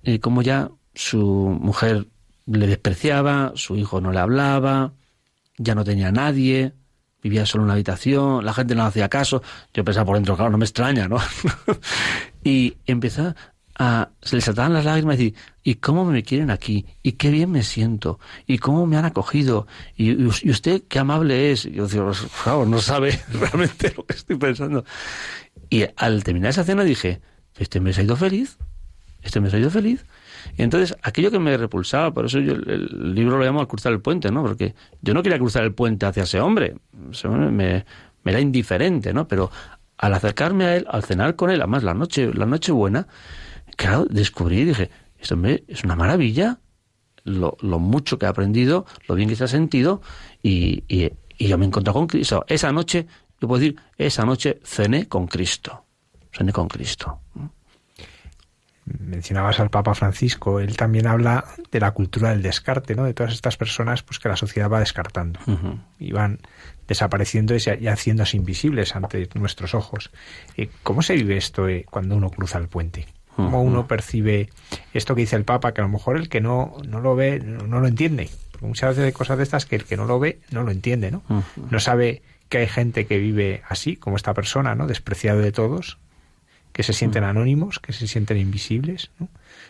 eh, 0.03 0.21
cómo 0.21 0.43
ya 0.43 0.69
su 0.95 1.19
mujer 1.63 2.09
le 2.45 2.67
despreciaba, 2.67 3.53
su 3.55 3.77
hijo 3.77 4.03
no 4.03 4.13
le 4.13 4.19
hablaba, 4.19 4.93
ya 5.57 5.75
no 5.75 5.85
tenía 5.85 6.13
nadie, 6.13 6.75
vivía 7.23 7.47
solo 7.47 7.63
en 7.63 7.67
una 7.67 7.75
habitación, 7.75 8.45
la 8.45 8.53
gente 8.53 8.75
no 8.75 8.85
hacía 8.85 9.09
caso, 9.09 9.43
yo 9.75 9.85
pensaba 9.85 10.07
por 10.07 10.17
dentro, 10.17 10.37
claro, 10.37 10.51
no 10.51 10.59
me 10.59 10.65
extraña, 10.65 11.09
¿no? 11.09 11.19
y 12.45 12.77
empecé 12.87 13.35
se 14.21 14.37
le 14.37 14.43
saltaban 14.43 14.75
las 14.75 14.85
lágrimas 14.85 15.15
y 15.15 15.19
decir, 15.19 15.35
¿y 15.63 15.77
cómo 15.77 16.05
me 16.05 16.23
quieren 16.23 16.51
aquí? 16.51 16.85
¿Y 17.03 17.13
qué 17.13 17.31
bien 17.31 17.51
me 17.51 17.63
siento? 17.63 18.21
¿Y 18.47 18.59
cómo 18.59 18.87
me 18.87 18.99
han 18.99 19.07
acogido? 19.07 19.67
¿Y, 19.97 20.27
usted 20.27 20.83
qué 20.87 20.99
amable 20.99 21.51
es? 21.51 21.65
Y 21.65 21.73
yo 21.73 21.87
digo, 21.87 22.07
por 22.07 22.15
favor, 22.15 22.67
no 22.67 22.81
sabe 22.81 23.19
realmente 23.33 23.95
lo 23.97 24.05
que 24.05 24.15
estoy 24.15 24.37
pensando. 24.37 24.85
Y 25.71 25.85
al 25.97 26.25
terminar 26.25 26.51
esa 26.51 26.65
cena 26.65 26.85
dije, 26.85 27.21
este 27.59 27.81
mes 27.81 27.97
ha 27.99 28.03
ido 28.03 28.17
feliz, 28.17 28.59
este 29.23 29.41
mes 29.41 29.55
ha 29.55 29.59
ido 29.59 29.71
feliz. 29.71 30.05
Y 30.57 30.63
entonces, 30.63 30.97
aquello 31.03 31.31
que 31.31 31.39
me 31.39 31.57
repulsaba, 31.57 32.13
por 32.13 32.27
eso 32.27 32.39
yo 32.39 32.53
el, 32.53 33.15
libro 33.15 33.39
lo 33.39 33.45
llamo 33.45 33.61
al 33.61 33.69
cruzar 33.69 33.93
el 33.93 34.01
puente, 34.01 34.31
¿no? 34.31 34.43
Porque 34.43 34.75
yo 35.03 35.15
no 35.15 35.23
quería 35.23 35.39
cruzar 35.39 35.65
el 35.65 35.73
puente 35.73 36.07
hacia 36.07 36.25
ese 36.25 36.41
hombre, 36.41 36.77
me, 37.51 37.85
me 38.23 38.31
era 38.31 38.41
indiferente, 38.41 39.13
¿no? 39.13 39.27
Pero 39.29 39.51
al 39.99 40.15
acercarme 40.15 40.65
a 40.65 40.77
él, 40.77 40.87
al 40.89 41.05
cenar 41.05 41.37
con 41.37 41.51
él, 41.51 41.61
además 41.61 41.83
la 41.83 41.95
noche, 41.95 42.33
la 42.33 42.47
noche 42.47 42.73
buena, 42.73 43.07
claro, 43.77 44.07
descubrí 44.09 44.61
y 44.61 44.65
dije, 44.65 44.91
esto 45.19 45.37
es 45.69 45.85
una 45.85 45.97
maravilla, 45.97 46.59
lo, 47.25 47.57
mucho 47.79 48.19
que 48.19 48.27
he 48.27 48.29
aprendido, 48.29 48.87
lo 49.07 49.15
bien 49.15 49.29
que 49.29 49.37
se 49.37 49.45
ha 49.45 49.49
sentido, 49.49 50.01
y, 50.43 50.85
y, 50.89 51.11
yo 51.39 51.59
me 51.59 51.67
encontré 51.67 51.93
con 51.93 52.07
Cristo. 52.07 52.45
Esa 52.49 52.73
noche, 52.73 53.07
yo 53.41 53.49
puedo 53.49 53.61
decir, 53.61 53.77
esa 53.97 54.25
noche 54.25 54.61
cené 54.65 55.09
con 55.09 55.27
Cristo. 55.27 55.85
Cené 56.33 56.53
con 56.53 56.69
Cristo. 56.69 57.21
Mencionabas 58.99 59.61
al 59.61 59.71
Papa 59.71 59.95
Francisco, 59.95 60.61
él 60.61 60.77
también 60.77 61.07
habla 61.07 61.45
de 61.71 61.81
la 61.81 61.93
cultura 61.93 62.31
del 62.31 62.43
descarte, 62.43 62.95
¿no? 62.95 63.05
De 63.05 63.15
todas 63.15 63.33
estas 63.33 63.57
personas 63.57 64.03
pues 64.03 64.19
que 64.19 64.29
la 64.29 64.37
sociedad 64.37 64.71
va 64.71 64.81
descartando 64.81 65.41
y 65.99 66.13
van 66.13 66.41
desapareciendo 66.89 67.55
y 67.55 67.87
haciéndose 67.87 68.37
invisibles 68.37 68.97
ante 68.97 69.29
nuestros 69.35 69.75
ojos. 69.75 70.11
Eh, 70.57 70.71
¿Cómo 70.83 71.03
se 71.03 71.15
vive 71.15 71.37
esto 71.37 71.69
eh, 71.69 71.87
cuando 71.89 72.17
uno 72.17 72.31
cruza 72.31 72.59
el 72.59 72.69
puente? 72.69 73.07
cómo 73.37 73.63
uno 73.63 73.87
percibe 73.87 74.51
esto 74.93 75.15
que 75.15 75.23
dice 75.23 75.37
el 75.37 75.45
Papa, 75.45 75.73
que 75.73 75.81
a 75.81 75.85
lo 75.85 75.91
mejor 75.91 76.17
el 76.17 76.29
que 76.29 76.41
no, 76.41 76.77
no 76.87 77.01
lo 77.01 77.17
ve 77.17 77.41
no, 77.41 77.81
lo 77.81 77.87
entiende. 77.87 78.29
muchas 78.61 78.91
veces 78.91 79.05
hay 79.05 79.13
cosas 79.13 79.39
de 79.39 79.45
estas 79.45 79.67
que 79.67 79.77
el 79.77 79.85
que 79.85 79.97
no 79.97 80.05
lo 80.05 80.19
ve 80.19 80.41
no 80.51 80.63
lo 80.63 80.71
entiende, 80.71 81.11
¿no? 81.11 81.23
No 81.71 81.81
sabe 81.81 82.23
que 82.49 82.59
hay 82.59 82.67
gente 82.67 83.07
que 83.07 83.19
vive 83.19 83.63
así, 83.69 83.97
como 83.97 84.17
esta 84.17 84.35
persona, 84.35 84.75
¿no? 84.75 84.87
Despreciado 84.87 85.41
de 85.41 85.53
todos, 85.53 85.99
que 86.81 86.85
se 86.85 86.95
sienten 86.95 87.25
anónimos, 87.25 87.79
que 87.79 87.93
se 87.93 88.07
sienten 88.07 88.39
invisibles. 88.39 89.11
¿no? 89.19 89.29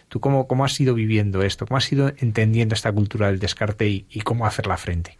¿Tú 0.09 0.21
cómo, 0.21 0.47
cómo 0.47 0.65
has 0.65 0.79
ido 0.79 0.95
viviendo 0.95 1.43
esto? 1.43 1.67
¿Cómo 1.67 1.77
has 1.77 1.91
ido 1.91 2.13
entendiendo 2.19 2.77
esta 2.77 2.93
cultura 2.93 3.27
del 3.27 3.41
descarte 3.41 3.89
y, 3.89 4.07
y 4.11 4.21
cómo 4.21 4.47
hacerla 4.47 4.77
frente? 4.77 5.19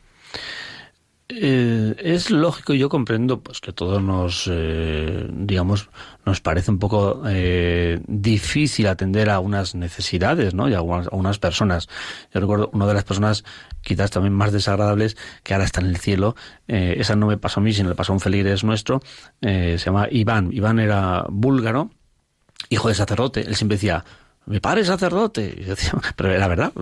Eh, 1.33 1.95
es 1.99 2.31
lógico, 2.31 2.75
yo 2.75 2.89
comprendo 2.89 3.41
pues 3.41 3.61
que 3.61 3.73
todo 3.73 4.01
nos, 4.01 4.49
eh, 4.51 5.29
digamos, 5.31 5.89
nos 6.27 6.41
parece 6.41 6.73
un 6.73 6.81
poco 6.81 7.23
eh, 7.29 8.01
difícil 8.09 8.89
atender 8.89 9.31
a 9.31 9.39
unas 9.39 9.77
necesidades, 9.77 10.55
¿no? 10.55 10.69
Y 10.69 10.75
a 10.75 10.83
unas, 10.83 11.39
personas. 11.39 11.89
Yo 12.35 12.41
recuerdo 12.41 12.71
una 12.73 12.87
de 12.87 12.95
las 12.95 13.05
personas 13.05 13.45
quizás 13.81 14.11
también 14.11 14.35
más 14.35 14.53
desagradables 14.53 15.17
que 15.45 15.55
ahora 15.55 15.67
está 15.67 15.81
en 15.81 15.87
el 15.87 15.99
cielo. 15.99 16.35
esa 16.67 17.15
no 17.15 17.29
me 17.29 17.39
pasó 17.39 17.61
a 17.61 17.63
mí, 17.63 17.73
sino 17.73 17.91
le 17.91 17.95
pasó 17.95 18.13
a 18.13 18.17
un 18.17 18.21
feligres 18.21 18.65
nuestro. 18.65 19.01
se 19.41 19.79
llama 19.79 20.09
Iván. 20.11 20.51
Iván 20.53 20.81
era 20.81 21.27
búlgaro, 21.29 21.91
hijo 22.71 22.89
de 22.89 22.95
sacerdote. 22.95 23.43
Él 23.43 23.55
siempre 23.55 23.77
decía, 23.77 24.05
mi 24.47 24.59
padre 24.59 24.81
es 24.81 24.89
sacerdote. 24.89 25.55
Y 25.57 25.65
pero 26.17 26.33
era 26.33 26.49
verdad 26.49 26.73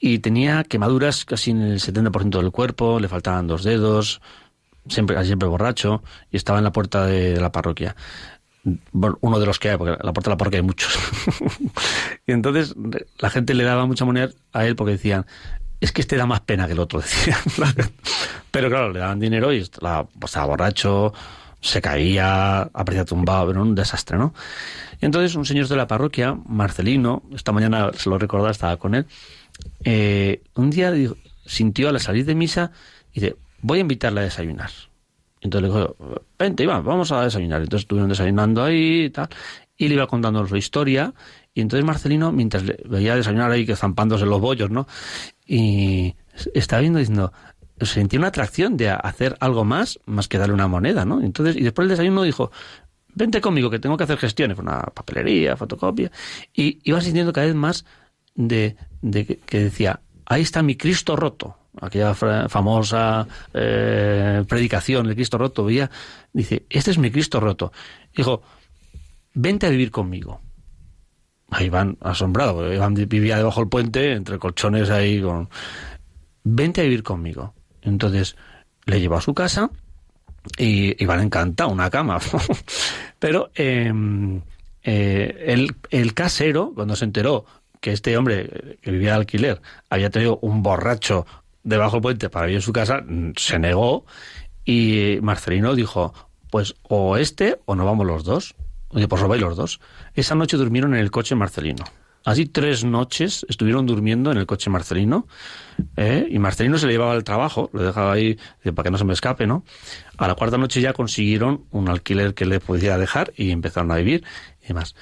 y 0.00 0.20
tenía 0.20 0.64
quemaduras 0.64 1.26
casi 1.26 1.50
en 1.50 1.60
el 1.60 1.78
70% 1.78 2.40
del 2.40 2.50
cuerpo, 2.50 2.98
le 2.98 3.08
faltaban 3.08 3.46
dos 3.46 3.62
dedos, 3.62 4.22
siempre, 4.88 5.22
siempre 5.24 5.46
borracho, 5.46 6.02
y 6.30 6.38
estaba 6.38 6.58
en 6.58 6.64
la 6.64 6.72
puerta 6.72 7.04
de, 7.04 7.38
la 7.38 7.52
parroquia. 7.52 7.94
uno 8.92 9.38
de 9.38 9.46
los 9.46 9.58
que 9.58 9.70
hay, 9.70 9.76
porque 9.76 10.02
la 10.02 10.12
puerta 10.12 10.30
de 10.30 10.34
la 10.34 10.38
parroquia 10.38 10.58
hay 10.60 10.66
muchos. 10.66 10.98
y 12.26 12.32
entonces 12.32 12.74
la 13.18 13.28
gente 13.28 13.52
le 13.52 13.64
daba 13.64 13.84
mucha 13.84 14.06
moneda 14.06 14.30
a 14.52 14.66
él 14.66 14.74
porque 14.74 14.92
decían, 14.92 15.26
es 15.80 15.92
que 15.92 16.00
este 16.00 16.16
da 16.16 16.24
más 16.24 16.40
pena 16.40 16.66
que 16.66 16.72
el 16.72 16.80
otro, 16.80 17.00
decían. 17.02 17.38
Pero 18.50 18.70
claro, 18.70 18.92
le 18.92 19.00
daban 19.00 19.20
dinero 19.20 19.52
y 19.52 19.58
estaba, 19.58 20.08
estaba 20.24 20.46
borracho, 20.46 21.12
se 21.60 21.82
caía, 21.82 22.62
aparecía 22.62 23.04
tumbado, 23.04 23.50
era 23.50 23.60
un 23.60 23.74
desastre, 23.74 24.16
¿no? 24.16 24.32
Y 25.00 25.04
entonces 25.04 25.34
un 25.34 25.44
señor 25.44 25.68
de 25.68 25.76
la 25.76 25.86
parroquia, 25.86 26.36
Marcelino, 26.46 27.22
esta 27.34 27.52
mañana 27.52 27.90
se 27.94 28.08
lo 28.08 28.18
recordaba, 28.18 28.50
estaba 28.50 28.78
con 28.78 28.94
él, 28.94 29.06
eh, 29.84 30.42
un 30.54 30.70
día 30.70 30.92
sintió 31.44 31.88
a 31.88 31.92
la 31.92 31.98
salir 31.98 32.24
de 32.24 32.34
misa 32.34 32.72
y 33.12 33.20
dice, 33.20 33.36
voy 33.62 33.78
a 33.78 33.80
invitarla 33.82 34.20
a 34.20 34.24
desayunar. 34.24 34.70
Entonces 35.40 35.70
le 35.70 35.74
dijo, 35.74 35.96
vente, 36.38 36.62
Iván, 36.62 36.84
vamos 36.84 37.12
a 37.12 37.24
desayunar. 37.24 37.62
Entonces 37.62 37.84
estuvieron 37.84 38.08
desayunando 38.08 38.62
ahí 38.62 39.04
y 39.04 39.10
tal, 39.10 39.28
y 39.76 39.88
le 39.88 39.94
iba 39.94 40.06
contando 40.06 40.46
su 40.46 40.56
historia. 40.56 41.14
Y 41.54 41.62
entonces 41.62 41.84
Marcelino, 41.84 42.30
mientras 42.30 42.62
le 42.62 42.78
veía 42.84 43.16
desayunar 43.16 43.50
ahí, 43.50 43.64
que 43.66 43.76
zampándose 43.76 44.26
los 44.26 44.40
bollos, 44.40 44.70
¿no? 44.70 44.86
Y 45.46 46.14
estaba 46.54 46.80
viendo 46.80 46.98
diciendo, 46.98 47.32
sentía 47.80 48.18
una 48.18 48.28
atracción 48.28 48.76
de 48.76 48.90
hacer 48.90 49.36
algo 49.40 49.64
más, 49.64 49.98
más 50.04 50.28
que 50.28 50.38
darle 50.38 50.54
una 50.54 50.68
moneda, 50.68 51.04
¿no? 51.04 51.22
Entonces, 51.22 51.56
y 51.56 51.62
después 51.62 51.84
el 51.84 51.90
desayuno 51.90 52.22
dijo, 52.22 52.52
vente 53.14 53.40
conmigo, 53.40 53.70
que 53.70 53.78
tengo 53.78 53.96
que 53.96 54.04
hacer 54.04 54.18
gestiones, 54.18 54.58
una 54.58 54.80
papelería, 54.80 55.56
fotocopia. 55.56 56.10
Y 56.54 56.78
iba 56.84 57.00
sintiendo 57.00 57.32
cada 57.32 57.46
vez 57.46 57.56
más 57.56 57.84
de, 58.34 58.76
que 59.46 59.60
decía, 59.60 60.00
ahí 60.26 60.42
está 60.42 60.62
mi 60.62 60.76
Cristo 60.76 61.16
roto, 61.16 61.56
aquella 61.80 62.14
famosa 62.14 63.26
eh, 63.54 64.44
predicación, 64.48 65.08
el 65.08 65.14
Cristo 65.14 65.38
roto, 65.38 65.64
veía, 65.64 65.90
dice, 66.32 66.64
este 66.68 66.90
es 66.90 66.98
mi 66.98 67.10
Cristo 67.10 67.40
roto. 67.40 67.72
Dijo, 68.14 68.42
vente 69.34 69.66
a 69.66 69.70
vivir 69.70 69.90
conmigo. 69.90 70.40
Ahí 71.50 71.68
van 71.68 71.96
asombrado, 72.00 72.72
Iván 72.72 72.94
vivía 72.94 73.36
debajo 73.36 73.60
del 73.60 73.68
puente, 73.68 74.12
entre 74.12 74.38
colchones 74.38 74.88
ahí, 74.90 75.20
con... 75.20 75.48
Vente 76.44 76.80
a 76.80 76.84
vivir 76.84 77.02
conmigo. 77.02 77.54
Entonces 77.82 78.36
le 78.86 79.00
llevó 79.00 79.16
a 79.16 79.20
su 79.20 79.34
casa 79.34 79.70
y 80.56 81.02
Iván 81.02 81.20
encantado, 81.20 81.70
una 81.70 81.90
cama. 81.90 82.18
Pero 83.18 83.50
em, 83.54 84.40
eh, 84.84 85.44
el, 85.48 85.74
el 85.90 86.14
casero, 86.14 86.72
cuando 86.72 86.94
se 86.94 87.04
enteró 87.04 87.44
que 87.80 87.92
este 87.92 88.16
hombre 88.16 88.78
que 88.82 88.90
vivía 88.90 89.10
de 89.10 89.16
alquiler 89.16 89.62
había 89.88 90.10
tenido 90.10 90.38
un 90.42 90.62
borracho 90.62 91.26
debajo 91.62 91.96
del 91.96 92.02
puente 92.02 92.30
para 92.30 92.46
vivir 92.46 92.58
en 92.58 92.62
su 92.62 92.72
casa, 92.72 93.02
se 93.36 93.58
negó 93.58 94.04
y 94.64 95.18
Marcelino 95.22 95.74
dijo, 95.74 96.14
pues 96.50 96.74
o 96.82 97.16
este 97.16 97.60
o 97.64 97.74
no 97.74 97.84
vamos 97.84 98.06
los 98.06 98.24
dos. 98.24 98.54
Oye, 98.88 99.06
pues 99.06 99.22
vais 99.22 99.40
los 99.40 99.56
dos. 99.56 99.80
Esa 100.14 100.34
noche 100.34 100.56
durmieron 100.56 100.94
en 100.94 101.00
el 101.00 101.10
coche 101.10 101.34
Marcelino. 101.34 101.84
Así 102.24 102.44
tres 102.44 102.84
noches 102.84 103.46
estuvieron 103.48 103.86
durmiendo 103.86 104.30
en 104.30 104.36
el 104.36 104.44
coche 104.44 104.68
Marcelino 104.68 105.26
¿eh? 105.96 106.26
y 106.30 106.38
Marcelino 106.38 106.76
se 106.76 106.86
le 106.86 106.92
llevaba 106.92 107.12
al 107.12 107.24
trabajo, 107.24 107.70
lo 107.72 107.82
dejaba 107.82 108.12
ahí 108.12 108.38
para 108.74 108.82
que 108.82 108.90
no 108.90 108.98
se 108.98 109.04
me 109.04 109.14
escape, 109.14 109.46
¿no? 109.46 109.64
A 110.18 110.28
la 110.28 110.34
cuarta 110.34 110.58
noche 110.58 110.82
ya 110.82 110.92
consiguieron 110.92 111.64
un 111.70 111.88
alquiler 111.88 112.34
que 112.34 112.44
le 112.44 112.60
pudiera 112.60 112.98
dejar 112.98 113.32
y 113.36 113.52
empezaron 113.52 113.90
a 113.90 113.96
vivir 113.96 114.22
y 114.62 114.68
demás 114.68 114.94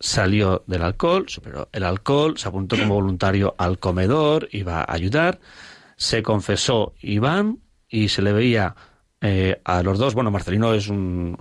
salió 0.00 0.62
del 0.66 0.82
alcohol, 0.82 1.24
superó 1.28 1.68
el 1.72 1.84
alcohol, 1.84 2.38
se 2.38 2.48
apuntó 2.48 2.76
como 2.76 2.94
voluntario 2.94 3.54
al 3.58 3.78
comedor, 3.78 4.48
iba 4.52 4.80
a 4.80 4.92
ayudar, 4.92 5.40
se 5.96 6.22
confesó 6.22 6.94
Iván 7.00 7.58
y 7.88 8.08
se 8.08 8.22
le 8.22 8.32
veía 8.32 8.76
eh, 9.20 9.60
a 9.64 9.82
los 9.82 9.98
dos, 9.98 10.14
bueno, 10.14 10.30
Marcelino 10.30 10.72
es 10.74 10.86
un 10.86 11.36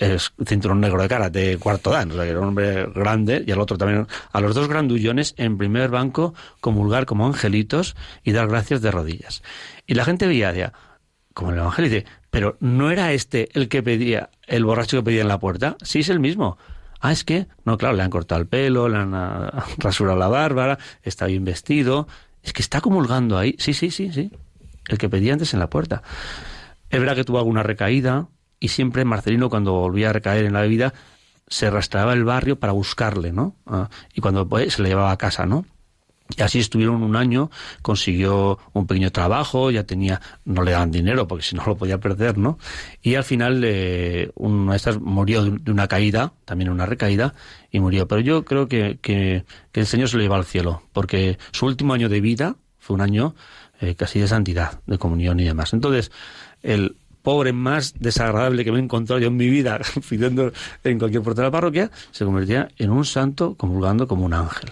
es, 0.00 0.32
cinturón 0.44 0.80
negro 0.80 1.00
de 1.00 1.08
cara, 1.08 1.30
de 1.30 1.56
cuarto 1.56 1.90
dan, 1.90 2.10
o 2.10 2.14
sea, 2.14 2.24
era 2.24 2.40
un 2.40 2.48
hombre 2.48 2.86
grande, 2.86 3.44
y 3.46 3.52
al 3.52 3.60
otro 3.60 3.78
también, 3.78 4.08
a 4.32 4.40
los 4.40 4.56
dos 4.56 4.66
grandullones 4.66 5.34
en 5.36 5.56
primer 5.56 5.90
banco 5.90 6.34
comulgar 6.60 7.06
como 7.06 7.24
angelitos 7.26 7.94
y 8.24 8.32
dar 8.32 8.48
gracias 8.48 8.82
de 8.82 8.90
rodillas. 8.90 9.42
Y 9.86 9.94
la 9.94 10.04
gente 10.04 10.26
veía, 10.26 10.72
como 11.32 11.52
el 11.52 11.58
evangelio, 11.58 11.90
dice, 11.90 12.06
pero 12.30 12.56
¿no 12.58 12.90
era 12.90 13.12
este 13.12 13.48
el 13.52 13.68
que 13.68 13.84
pedía, 13.84 14.30
el 14.48 14.64
borracho 14.64 14.96
que 14.96 15.04
pedía 15.04 15.22
en 15.22 15.28
la 15.28 15.38
puerta? 15.38 15.76
Sí, 15.82 16.00
es 16.00 16.08
el 16.08 16.18
mismo. 16.18 16.58
Ah, 17.02 17.10
es 17.10 17.24
que, 17.24 17.48
no, 17.64 17.76
claro, 17.76 17.96
le 17.96 18.02
han 18.04 18.10
cortado 18.10 18.40
el 18.40 18.46
pelo, 18.46 18.88
le 18.88 18.96
han 18.96 19.12
ah, 19.12 19.64
rasurado 19.78 20.16
la 20.16 20.28
bárbara, 20.28 20.78
está 21.02 21.26
bien 21.26 21.44
vestido. 21.44 22.06
Es 22.44 22.52
que 22.52 22.62
está 22.62 22.80
comulgando 22.80 23.36
ahí. 23.36 23.56
Sí, 23.58 23.74
sí, 23.74 23.90
sí, 23.90 24.12
sí. 24.12 24.30
El 24.88 24.98
que 24.98 25.08
pedía 25.08 25.32
antes 25.32 25.52
en 25.52 25.58
la 25.58 25.68
puerta. 25.68 26.02
Es 26.90 27.00
verdad 27.00 27.16
que 27.16 27.24
tuvo 27.24 27.38
alguna 27.38 27.64
recaída 27.64 28.28
y 28.60 28.68
siempre 28.68 29.04
Marcelino 29.04 29.50
cuando 29.50 29.72
volvía 29.72 30.10
a 30.10 30.12
recaer 30.12 30.44
en 30.44 30.52
la 30.52 30.60
bebida 30.60 30.94
se 31.48 31.66
arrastraba 31.66 32.12
el 32.12 32.22
barrio 32.22 32.60
para 32.60 32.72
buscarle, 32.72 33.32
¿no? 33.32 33.56
Ah, 33.66 33.90
y 34.14 34.20
cuando 34.20 34.48
pues, 34.48 34.74
se 34.74 34.82
le 34.82 34.90
llevaba 34.90 35.10
a 35.10 35.18
casa, 35.18 35.44
¿no? 35.44 35.66
Y 36.36 36.42
así 36.42 36.60
estuvieron 36.60 37.02
un 37.02 37.16
año, 37.16 37.50
consiguió 37.82 38.58
un 38.72 38.86
pequeño 38.86 39.10
trabajo, 39.10 39.70
ya 39.70 39.84
tenía, 39.84 40.20
no 40.44 40.62
le 40.62 40.72
daban 40.72 40.90
dinero 40.90 41.26
porque 41.26 41.44
si 41.44 41.56
no 41.56 41.64
lo 41.66 41.76
podía 41.76 41.98
perder, 41.98 42.38
¿no? 42.38 42.58
Y 43.02 43.14
al 43.14 43.24
final 43.24 43.62
eh, 43.64 44.30
una 44.34 44.72
de 44.72 44.76
estas 44.76 45.00
murió 45.00 45.44
de 45.44 45.70
una 45.70 45.88
caída, 45.88 46.32
también 46.44 46.70
una 46.70 46.86
recaída, 46.86 47.34
y 47.70 47.80
murió. 47.80 48.06
Pero 48.08 48.20
yo 48.20 48.44
creo 48.44 48.68
que, 48.68 48.98
que, 49.00 49.44
el 49.72 49.86
Señor 49.86 50.08
se 50.08 50.16
lo 50.16 50.22
lleva 50.22 50.36
al 50.36 50.44
cielo, 50.44 50.82
porque 50.92 51.38
su 51.52 51.66
último 51.66 51.94
año 51.94 52.08
de 52.08 52.20
vida 52.20 52.56
fue 52.78 52.94
un 52.94 53.00
año 53.00 53.34
eh, 53.80 53.94
casi 53.94 54.20
de 54.20 54.28
santidad, 54.28 54.80
de 54.86 54.98
comunión 54.98 55.40
y 55.40 55.44
demás. 55.44 55.72
Entonces, 55.72 56.10
el 56.62 56.96
pobre 57.22 57.52
más 57.52 57.94
desagradable 57.98 58.64
que 58.64 58.72
me 58.72 58.78
he 58.78 58.82
encontrado 58.82 59.20
yo 59.20 59.28
en 59.28 59.36
mi 59.36 59.48
vida 59.48 59.80
pidiendo 60.08 60.52
en 60.84 60.98
cualquier 60.98 61.22
puerta 61.22 61.42
de 61.42 61.48
la 61.48 61.52
parroquia, 61.52 61.90
se 62.10 62.24
convertía 62.24 62.68
en 62.78 62.90
un 62.90 63.04
santo 63.04 63.54
comulgando 63.56 64.06
como 64.06 64.24
un 64.24 64.34
ángel. 64.34 64.70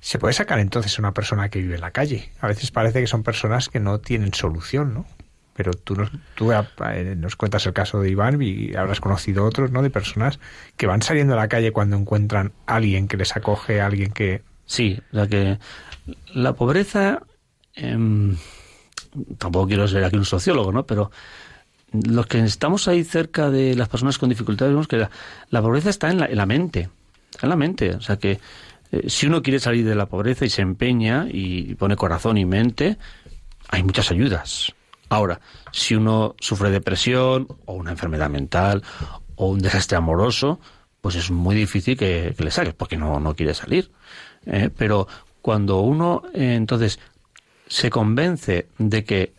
Se 0.00 0.18
puede 0.18 0.32
sacar 0.32 0.58
entonces 0.58 0.98
a 0.98 1.02
una 1.02 1.12
persona 1.12 1.48
que 1.48 1.60
vive 1.60 1.74
en 1.74 1.82
la 1.82 1.90
calle. 1.90 2.32
A 2.40 2.46
veces 2.46 2.70
parece 2.70 3.00
que 3.00 3.06
son 3.06 3.22
personas 3.22 3.68
que 3.68 3.80
no 3.80 3.98
tienen 3.98 4.32
solución, 4.32 4.94
¿no? 4.94 5.06
Pero 5.54 5.72
tú 5.72 5.94
nos, 5.94 6.10
tú 6.36 6.52
eh, 6.52 7.14
nos 7.18 7.36
cuentas 7.36 7.66
el 7.66 7.74
caso 7.74 8.00
de 8.00 8.10
Iván 8.10 8.40
y 8.40 8.74
habrás 8.74 9.00
conocido 9.00 9.44
otros, 9.44 9.70
¿no? 9.70 9.82
De 9.82 9.90
personas 9.90 10.40
que 10.78 10.86
van 10.86 11.02
saliendo 11.02 11.34
a 11.34 11.36
la 11.36 11.48
calle 11.48 11.72
cuando 11.72 11.96
encuentran 11.96 12.52
a 12.66 12.76
alguien 12.76 13.08
que 13.08 13.18
les 13.18 13.36
acoge, 13.36 13.80
a 13.80 13.86
alguien 13.86 14.12
que... 14.12 14.42
Sí, 14.64 14.98
o 15.12 15.16
sea 15.16 15.26
que 15.26 15.58
la 16.32 16.54
pobreza... 16.54 17.20
Em, 17.74 18.36
tampoco 19.38 19.66
quiero 19.66 19.86
ser 19.86 20.04
aquí 20.04 20.16
un 20.16 20.24
sociólogo, 20.24 20.72
¿no? 20.72 20.86
Pero 20.86 21.10
los 21.92 22.26
que 22.26 22.38
estamos 22.40 22.88
ahí 22.88 23.04
cerca 23.04 23.50
de 23.50 23.74
las 23.74 23.88
personas 23.88 24.18
con 24.18 24.28
dificultades 24.28 24.72
vemos 24.72 24.88
que 24.88 25.08
la, 25.50 25.62
pobreza 25.62 25.90
está 25.90 26.10
en 26.10 26.20
la, 26.20 26.26
en 26.26 26.36
la 26.36 26.46
mente, 26.46 26.88
está 27.30 27.46
en 27.46 27.50
la 27.50 27.56
mente. 27.56 27.94
O 27.94 28.00
sea 28.00 28.16
que 28.16 28.40
eh, 28.92 29.08
si 29.08 29.26
uno 29.26 29.42
quiere 29.42 29.60
salir 29.60 29.86
de 29.86 29.94
la 29.94 30.06
pobreza 30.06 30.44
y 30.44 30.50
se 30.50 30.62
empeña 30.62 31.26
y 31.30 31.74
pone 31.74 31.96
corazón 31.96 32.38
y 32.38 32.44
mente, 32.44 32.98
hay 33.68 33.82
muchas 33.82 34.10
ayudas. 34.10 34.72
Ahora, 35.08 35.40
si 35.72 35.94
uno 35.94 36.34
sufre 36.40 36.70
depresión 36.70 37.48
o 37.66 37.74
una 37.74 37.92
enfermedad 37.92 38.30
mental 38.30 38.82
o 39.36 39.48
un 39.48 39.60
desastre 39.60 39.96
amoroso, 39.96 40.60
pues 41.00 41.14
es 41.16 41.30
muy 41.30 41.54
difícil 41.54 41.96
que, 41.96 42.34
le 42.36 42.50
saques 42.50 42.74
porque 42.74 42.96
no, 42.96 43.18
no 43.20 43.34
quiere 43.34 43.54
salir. 43.54 43.90
¿eh? 44.46 44.70
pero 44.76 45.08
cuando 45.42 45.80
uno 45.80 46.22
eh, 46.34 46.54
entonces 46.54 46.98
se 47.66 47.90
convence 47.90 48.68
de 48.78 49.04
que 49.04 49.32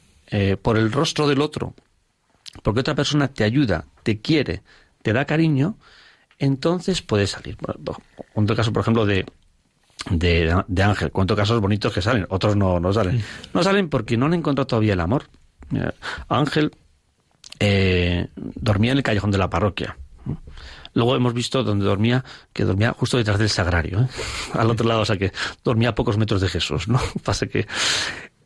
por 0.62 0.78
el 0.78 0.94
rostro 0.94 1.28
del 1.28 1.42
otro, 1.42 1.74
porque 2.64 2.80
otra 2.80 2.96
persona 2.96 3.28
te 3.28 3.44
ayuda, 3.44 3.84
te 4.04 4.22
quiere, 4.22 4.62
te 5.02 5.12
da 5.12 5.26
cariño, 5.26 5.76
entonces 6.40 7.02
puede 7.02 7.28
salir. 7.28 7.58
Un 8.34 8.48
caso, 8.48 8.72
por 8.72 8.82
ejemplo, 8.82 9.06
de, 9.06 9.26
de, 10.10 10.64
de 10.68 10.84
Ángel. 10.84 11.12
Cuántos 11.12 11.38
casos 11.38 11.60
bonitos 11.62 11.94
que 11.94 12.02
salen, 12.02 12.26
otros 12.30 12.56
no, 12.56 12.80
no 12.80 12.94
salen. 12.94 13.24
No 13.54 13.64
salen 13.64 13.90
porque 13.90 14.18
no 14.18 14.26
han 14.26 14.34
encontrado 14.34 14.68
todavía 14.68 14.94
el 14.94 15.00
amor. 15.00 15.26
Ángel 16.28 16.72
eh, 17.60 18.28
dormía 18.36 18.92
en 18.92 18.98
el 18.98 19.04
callejón 19.04 19.32
de 19.32 19.38
la 19.38 19.50
parroquia. 19.50 19.98
Luego 20.94 21.16
hemos 21.16 21.34
visto 21.34 21.64
donde 21.64 21.86
dormía, 21.86 22.26
que 22.52 22.66
dormía 22.66 22.92
justo 22.92 23.18
detrás 23.18 23.40
del 23.40 23.50
sagrario, 23.50 24.02
¿eh? 24.02 24.08
al 24.54 24.70
otro 24.70 24.88
lado, 24.88 25.02
o 25.02 25.06
sea 25.06 25.18
que 25.18 25.32
dormía 25.64 25.90
a 25.90 25.96
pocos 25.96 26.18
metros 26.18 26.42
de 26.42 26.50
Jesús, 26.50 26.88
¿no? 26.88 27.00
Pasa 27.24 27.48
que. 27.48 27.68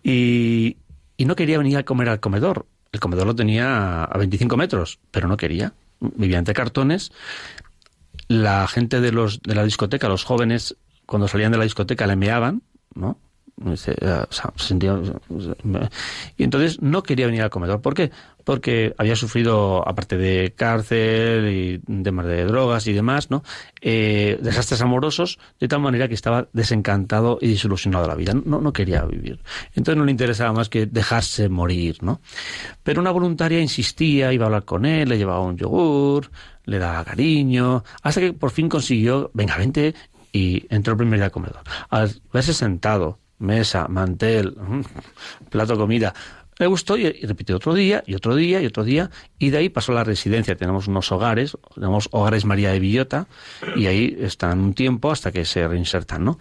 Y, 0.04 0.78
y 1.18 1.26
no 1.26 1.36
quería 1.36 1.58
venir 1.58 1.78
a 1.78 1.84
comer 1.84 2.10
al 2.10 2.20
comedor. 2.20 2.68
El 2.92 3.00
comedor 3.00 3.26
lo 3.28 3.36
tenía 3.36 4.04
a 4.04 4.18
25 4.18 4.58
metros, 4.58 5.00
pero 5.12 5.28
no 5.28 5.38
quería. 5.38 5.74
Vivía 6.00 6.38
entre 6.38 6.54
cartones. 6.54 7.12
La 8.28 8.68
gente 8.68 9.02
de, 9.02 9.12
los, 9.12 9.42
de 9.42 9.56
la 9.56 9.64
discoteca, 9.64 10.08
los 10.08 10.24
jóvenes, 10.24 10.76
cuando 11.06 11.28
salían 11.28 11.52
de 11.52 11.58
la 11.58 11.64
discoteca 11.64 12.08
le 12.08 12.16
meaban, 12.16 12.62
¿no? 12.94 13.18
y 16.38 16.44
entonces 16.44 16.82
no 16.82 17.04
quería 17.04 17.26
venir 17.26 17.42
al 17.42 17.50
comedor. 17.50 17.82
¿Por 17.82 17.94
qué? 17.94 18.12
Porque 18.44 18.94
había 18.98 19.16
sufrido, 19.16 19.88
aparte 19.88 20.18
de 20.18 20.54
cárcel 20.56 21.48
y 21.48 21.80
temas 22.04 22.26
de 22.26 22.44
drogas 22.44 22.86
y 22.88 22.94
demás, 22.94 23.32
¿no? 23.32 23.44
Eh, 23.80 24.38
desastres 24.42 24.82
amorosos, 24.82 25.40
de 25.60 25.70
tal 25.70 25.80
manera 25.80 26.10
que 26.10 26.16
estaba 26.16 26.50
desencantado 26.52 27.38
y 27.42 27.48
desilusionado 27.48 28.04
de 28.04 28.10
la 28.10 28.16
vida. 28.16 28.34
No, 28.34 28.60
no 28.60 28.74
quería 28.74 29.06
vivir. 29.06 29.40
Entonces 29.74 29.98
no 29.98 30.04
le 30.04 30.12
interesaba 30.12 30.52
más 30.52 30.68
que 30.68 30.86
dejarse 30.86 31.48
morir, 31.48 32.04
¿no? 32.04 32.20
Pero 32.84 33.00
una 33.00 33.12
voluntaria 33.12 33.62
insistía, 33.62 34.34
iba 34.34 34.44
a 34.44 34.48
hablar 34.48 34.66
con 34.66 34.86
él, 34.86 35.08
le 35.08 35.18
llevaba 35.18 35.40
un 35.40 35.56
yogur, 35.56 36.30
le 36.66 36.78
daba 36.78 37.06
cariño, 37.06 37.86
hasta 38.02 38.20
que 38.20 38.34
por 38.34 38.52
fin 38.52 38.68
consiguió, 38.68 39.32
venga, 39.34 39.58
vente, 39.58 39.96
y 40.36 40.66
entró 40.70 40.92
el 40.92 40.98
primer 40.98 41.18
día 41.18 41.26
al 41.28 41.32
comedor. 41.32 41.62
Al 41.90 42.14
verse 42.34 42.54
sentado, 42.54 43.20
mesa, 43.40 43.88
mantel, 43.88 44.54
plato, 45.50 45.78
comida, 45.78 46.14
le 46.60 46.68
gustó 46.68 46.98
y, 46.98 47.10
repitió 47.10 47.56
otro 47.56 47.74
día 47.74 48.04
y 48.06 48.16
otro 48.16 48.36
día 48.36 48.62
y 48.62 48.66
otro 48.66 48.84
día 48.84 49.10
y 49.40 49.52
de 49.52 49.60
ahí 49.60 49.70
pasó 49.70 49.94
a 49.94 49.96
la 49.96 50.04
residencia. 50.04 50.58
Tenemos 50.58 50.90
unos 50.90 51.10
hogares, 51.14 51.58
tenemos 51.74 52.10
hogares 52.12 52.44
María 52.44 52.72
de 52.72 52.80
Villota 52.80 53.28
y 53.78 53.86
ahí 53.86 54.18
están 54.20 54.60
un 54.60 54.74
tiempo 54.74 55.10
hasta 55.10 55.32
que 55.32 55.46
se 55.46 55.66
reinsertan, 55.66 56.26
¿no? 56.26 56.38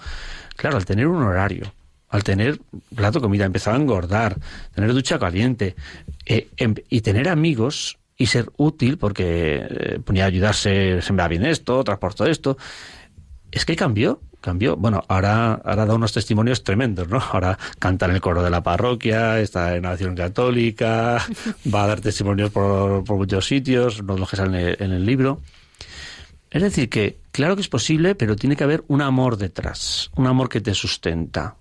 Claro, 0.56 0.76
al 0.76 0.84
tener 0.84 1.06
un 1.06 1.22
horario, 1.22 1.72
al 2.08 2.24
tener 2.24 2.58
plato, 2.96 3.20
comida, 3.20 3.44
empezaba 3.44 3.76
a 3.76 3.80
engordar, 3.80 4.36
tener 4.74 4.92
ducha 4.92 5.20
caliente 5.20 5.76
eh, 6.26 6.48
em, 6.56 6.74
y 6.88 7.00
tener 7.02 7.28
amigos 7.28 7.96
y 8.16 8.26
ser 8.26 8.50
útil 8.56 8.98
porque 8.98 9.66
eh, 9.68 10.00
ponía 10.04 10.24
a 10.24 10.26
ayudarse, 10.26 11.00
sembrar 11.00 11.30
bien 11.30 11.44
esto, 11.44 11.84
transportó 11.84 12.26
esto 12.26 12.56
es 13.54 13.64
que 13.64 13.76
cambió, 13.76 14.20
cambió. 14.40 14.76
Bueno, 14.76 15.02
ahora, 15.08 15.54
ahora 15.64 15.86
da 15.86 15.94
unos 15.94 16.12
testimonios 16.12 16.64
tremendos, 16.64 17.08
¿no? 17.08 17.18
Ahora 17.32 17.56
canta 17.78 18.06
en 18.06 18.12
el 18.12 18.20
coro 18.20 18.42
de 18.42 18.50
la 18.50 18.62
parroquia, 18.62 19.38
está 19.40 19.76
en 19.76 19.84
la 19.84 19.90
Nación 19.90 20.16
Católica, 20.16 21.24
va 21.74 21.84
a 21.84 21.86
dar 21.86 22.00
testimonios 22.00 22.50
por, 22.50 23.08
muchos 23.08 23.46
sitios, 23.46 24.02
no 24.02 24.16
los 24.16 24.28
que 24.28 24.36
salen 24.36 24.76
en 24.78 24.92
el 24.92 25.06
libro. 25.06 25.40
Es 26.50 26.62
decir, 26.62 26.88
que 26.88 27.18
claro 27.32 27.54
que 27.54 27.62
es 27.62 27.68
posible, 27.68 28.14
pero 28.14 28.36
tiene 28.36 28.56
que 28.56 28.64
haber 28.64 28.84
un 28.88 29.02
amor 29.02 29.36
detrás, 29.36 30.10
un 30.16 30.26
amor 30.26 30.48
que 30.48 30.60
te 30.60 30.74
sustenta. 30.74 31.56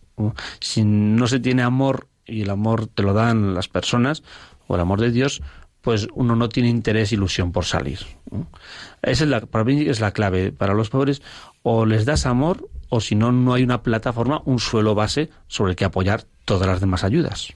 Si 0.60 0.84
no 0.84 1.28
se 1.28 1.40
tiene 1.40 1.64
amor 1.64 2.08
y 2.26 2.42
el 2.42 2.50
amor 2.50 2.88
te 2.88 3.04
lo 3.04 3.14
dan 3.14 3.54
las 3.54 3.68
personas, 3.68 4.24
o 4.68 4.76
el 4.76 4.82
amor 4.82 5.00
de 5.00 5.12
Dios, 5.12 5.42
pues 5.82 6.08
uno 6.14 6.36
no 6.36 6.50
tiene 6.50 6.70
interés, 6.70 7.12
ilusión 7.12 7.52
por 7.52 7.66
salir. 7.66 8.00
Esa 9.04 9.26
es 9.26 9.30
la, 9.30 9.42
para 9.42 9.70
es 9.72 10.00
la 10.00 10.12
clave. 10.12 10.52
Para 10.52 10.74
los 10.74 10.90
pobres, 10.90 11.22
o 11.62 11.86
les 11.86 12.06
das 12.06 12.26
amor, 12.26 12.70
o 12.90 13.02
si 13.02 13.16
no, 13.16 13.32
no 13.32 13.54
hay 13.54 13.64
una 13.64 13.84
plataforma, 13.84 14.42
un 14.46 14.60
suelo 14.60 14.96
base 14.96 15.30
sobre 15.48 15.72
el 15.72 15.76
que 15.76 15.86
apoyar 15.86 16.24
todas 16.46 16.68
las 16.68 16.80
demás 16.80 17.04
ayudas. 17.04 17.54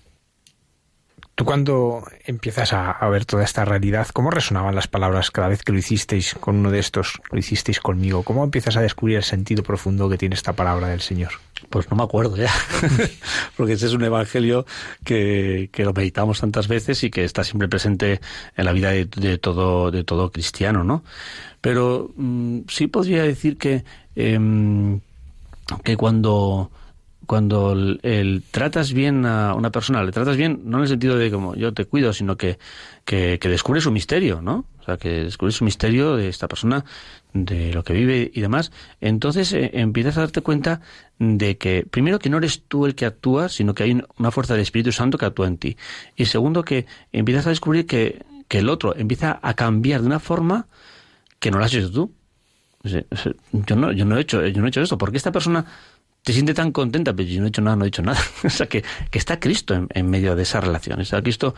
Tú 1.37 1.45
cuando 1.45 2.03
empiezas 2.25 2.73
a, 2.73 3.07
ver 3.09 3.25
toda 3.25 3.43
esta 3.43 3.63
realidad, 3.63 4.07
¿cómo 4.11 4.31
resonaban 4.31 4.73
las 4.73 4.87
palabras 4.87 5.29
cada 5.29 5.47
vez 5.47 5.61
que 5.61 5.71
lo 5.71 5.77
hicisteis 5.77 6.33
con 6.33 6.55
uno 6.55 6.71
de 6.71 6.79
estos, 6.79 7.21
lo 7.29 7.37
hicisteis 7.37 7.79
conmigo? 7.79 8.23
¿Cómo 8.23 8.43
empiezas 8.43 8.75
a 8.75 8.81
descubrir 8.81 9.17
el 9.17 9.23
sentido 9.23 9.61
profundo 9.61 10.09
que 10.09 10.17
tiene 10.17 10.33
esta 10.33 10.53
palabra 10.53 10.87
del 10.87 11.01
Señor? 11.01 11.33
Pues 11.69 11.91
no 11.91 11.95
me 11.95 12.01
acuerdo 12.01 12.37
ya, 12.37 12.51
porque 13.55 13.73
ese 13.73 13.85
es 13.85 13.93
un 13.93 14.03
evangelio 14.03 14.65
que, 15.03 15.69
lo 15.77 15.93
meditamos 15.93 16.39
tantas 16.39 16.67
veces 16.67 17.03
y 17.03 17.11
que 17.11 17.23
está 17.23 17.43
siempre 17.43 17.67
presente 17.67 18.19
en 18.55 18.65
la 18.65 18.71
vida 18.71 18.89
de, 18.89 19.37
todo, 19.37 19.91
de 19.91 20.03
todo 20.03 20.31
cristiano, 20.31 20.83
¿no? 20.83 21.03
Pero 21.61 22.09
mm, 22.15 22.61
sí 22.67 22.87
podría 22.87 23.21
decir 23.21 23.59
que, 23.59 23.83
em, 24.15 25.01
que 25.83 25.97
cuando 25.97 26.71
cuando 27.27 27.73
el, 27.73 28.43
tratas 28.49 28.93
bien 28.93 29.25
a 29.25 29.53
una 29.53 29.69
persona, 29.69 30.01
le 30.03 30.11
tratas 30.11 30.37
bien, 30.37 30.61
no 30.63 30.77
en 30.77 30.83
el 30.83 30.89
sentido 30.89 31.17
de 31.17 31.29
como 31.29 31.55
yo 31.55 31.73
te 31.73 31.85
cuido, 31.85 32.13
sino 32.13 32.37
que, 32.37 32.57
que, 33.03 33.37
que 33.37 33.49
descubres 33.49 33.83
su 33.83 33.91
misterio, 33.91 34.41
¿no? 34.41 34.65
O 34.79 34.83
sea, 34.83 34.97
que 34.97 35.25
descubres 35.25 35.55
su 35.55 35.65
misterio 35.65 36.15
de 36.15 36.29
esta 36.29 36.47
persona, 36.47 36.85
de 37.33 37.73
lo 37.73 37.83
que 37.83 37.93
vive 37.93 38.31
y 38.33 38.39
demás, 38.39 38.71
entonces 39.01 39.51
eh, 39.51 39.71
empiezas 39.73 40.17
a 40.17 40.21
darte 40.21 40.41
cuenta 40.41 40.79
de 41.19 41.57
que, 41.57 41.85
primero, 41.89 42.17
que 42.17 42.29
no 42.29 42.37
eres 42.37 42.63
tú 42.67 42.85
el 42.85 42.95
que 42.95 43.05
actúa, 43.05 43.49
sino 43.49 43.75
que 43.75 43.83
hay 43.83 44.01
una 44.17 44.31
fuerza 44.31 44.53
del 44.53 44.63
Espíritu 44.63 44.93
Santo 44.93 45.17
que 45.17 45.25
actúa 45.25 45.47
en 45.47 45.57
ti. 45.57 45.77
Y 46.15 46.25
segundo, 46.25 46.63
que 46.63 46.85
empiezas 47.11 47.45
a 47.47 47.49
descubrir 47.49 47.85
que, 47.85 48.25
que 48.47 48.59
el 48.59 48.69
otro 48.69 48.95
empieza 48.95 49.37
a 49.43 49.53
cambiar 49.53 49.99
de 49.99 50.07
una 50.07 50.19
forma 50.19 50.67
que 51.39 51.51
no 51.51 51.59
lo 51.59 51.65
has 51.65 51.73
hecho 51.73 51.91
tú. 51.91 52.13
Yo 52.83 53.75
no, 53.75 53.91
yo 53.91 54.05
no 54.05 54.17
he 54.17 54.21
hecho, 54.21 54.45
yo 54.47 54.61
no 54.61 54.67
he 54.67 54.69
hecho 54.69 54.81
eso, 54.81 54.97
porque 54.97 55.17
esta 55.17 55.33
persona 55.33 55.65
se 56.27 56.33
siente 56.33 56.53
tan 56.53 56.73
contenta, 56.73 57.13
pero 57.13 57.29
yo 57.29 57.39
no 57.39 57.45
he 57.45 57.49
hecho 57.49 57.61
nada, 57.61 57.77
no 57.77 57.85
he 57.85 57.87
hecho 57.87 58.01
nada. 58.01 58.19
o 58.43 58.49
sea, 58.49 58.67
que, 58.67 58.83
que 59.09 59.17
está 59.17 59.39
Cristo 59.39 59.87
en, 59.89 60.09
medio 60.09 60.35
de 60.35 60.43
esa 60.43 60.59
relación, 60.59 60.99
está 60.99 61.21
Cristo 61.21 61.55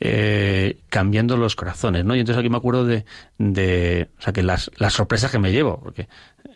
eh, 0.00 0.80
cambiando 0.88 1.36
los 1.36 1.54
corazones, 1.54 2.04
¿no? 2.04 2.16
Y 2.16 2.20
entonces 2.20 2.40
aquí 2.40 2.50
me 2.50 2.56
acuerdo 2.56 2.84
de, 2.84 3.04
de 3.38 4.10
o 4.18 4.22
sea, 4.22 4.32
que 4.32 4.42
las, 4.42 4.72
las 4.76 4.94
sorpresas 4.94 5.30
que 5.30 5.38
me 5.38 5.52
llevo, 5.52 5.80
porque 5.80 6.08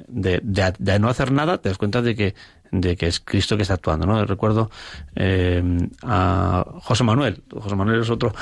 de, 0.08 0.40
de, 0.42 0.98
no 0.98 1.08
hacer 1.08 1.30
nada 1.30 1.58
te 1.58 1.68
das 1.68 1.78
cuenta 1.78 2.02
de 2.02 2.16
que, 2.16 2.34
de 2.72 2.96
que 2.96 3.06
es 3.06 3.20
Cristo 3.20 3.56
que 3.56 3.62
está 3.62 3.74
actuando, 3.74 4.06
¿no? 4.06 4.24
Recuerdo 4.24 4.68
eh, 5.14 5.62
a 6.02 6.64
José 6.80 7.04
Manuel, 7.04 7.44
José 7.48 7.76
Manuel 7.76 8.00
es 8.00 8.10
otro 8.10 8.34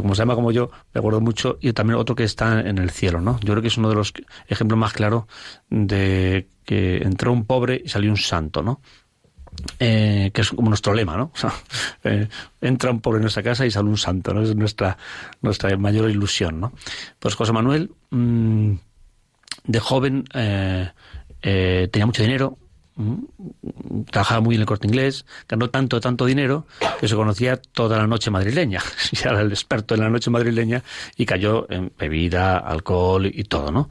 como 0.00 0.14
se 0.14 0.22
llama 0.22 0.34
como 0.34 0.52
yo, 0.52 0.70
me 0.94 1.00
acuerdo 1.00 1.20
mucho, 1.20 1.58
y 1.60 1.72
también 1.74 1.98
otro 1.98 2.14
que 2.14 2.24
está 2.24 2.60
en 2.60 2.78
el 2.78 2.90
cielo, 2.90 3.20
¿no? 3.20 3.38
Yo 3.40 3.52
creo 3.52 3.60
que 3.60 3.68
es 3.68 3.76
uno 3.76 3.90
de 3.90 3.94
los 3.94 4.14
ejemplos 4.48 4.78
más 4.78 4.94
claros 4.94 5.24
de 5.68 6.48
que 6.64 6.98
entró 6.98 7.32
un 7.32 7.44
pobre 7.44 7.82
y 7.84 7.88
salió 7.88 8.10
un 8.10 8.16
santo, 8.16 8.62
¿no? 8.62 8.80
Eh, 9.78 10.30
que 10.32 10.40
es 10.40 10.50
como 10.50 10.68
nuestro 10.68 10.94
lema, 10.94 11.16
¿no? 11.16 11.32
Eh, 12.04 12.28
entra 12.60 12.90
un 12.90 13.00
pobre 13.00 13.18
en 13.18 13.22
nuestra 13.22 13.44
casa 13.44 13.64
y 13.64 13.70
sale 13.70 13.88
un 13.88 13.96
santo, 13.96 14.34
¿no? 14.34 14.42
Es 14.42 14.56
nuestra, 14.56 14.96
nuestra 15.40 15.76
mayor 15.76 16.10
ilusión, 16.10 16.58
¿no? 16.58 16.72
Pues 17.20 17.36
José 17.36 17.52
Manuel, 17.52 17.92
mm, 18.10 18.72
de 19.64 19.78
joven, 19.78 20.24
eh, 20.34 20.90
tenía 21.92 22.06
mucho 22.06 22.22
dinero, 22.22 22.58
trabajaba 24.10 24.40
muy 24.40 24.54
en 24.54 24.60
el 24.60 24.66
corte 24.66 24.86
inglés, 24.86 25.24
ganó 25.48 25.70
tanto, 25.70 26.00
tanto 26.00 26.26
dinero 26.26 26.66
que 27.00 27.08
se 27.08 27.14
conocía 27.14 27.56
toda 27.56 27.98
la 27.98 28.06
noche 28.06 28.30
madrileña. 28.30 28.80
Ya 29.12 29.30
era 29.30 29.40
el 29.40 29.50
experto 29.50 29.94
en 29.94 30.00
la 30.00 30.10
noche 30.10 30.30
madrileña 30.30 30.82
y 31.16 31.26
cayó 31.26 31.70
en 31.70 31.92
bebida, 31.98 32.58
alcohol 32.58 33.26
y 33.26 33.44
todo, 33.44 33.70
¿no? 33.70 33.90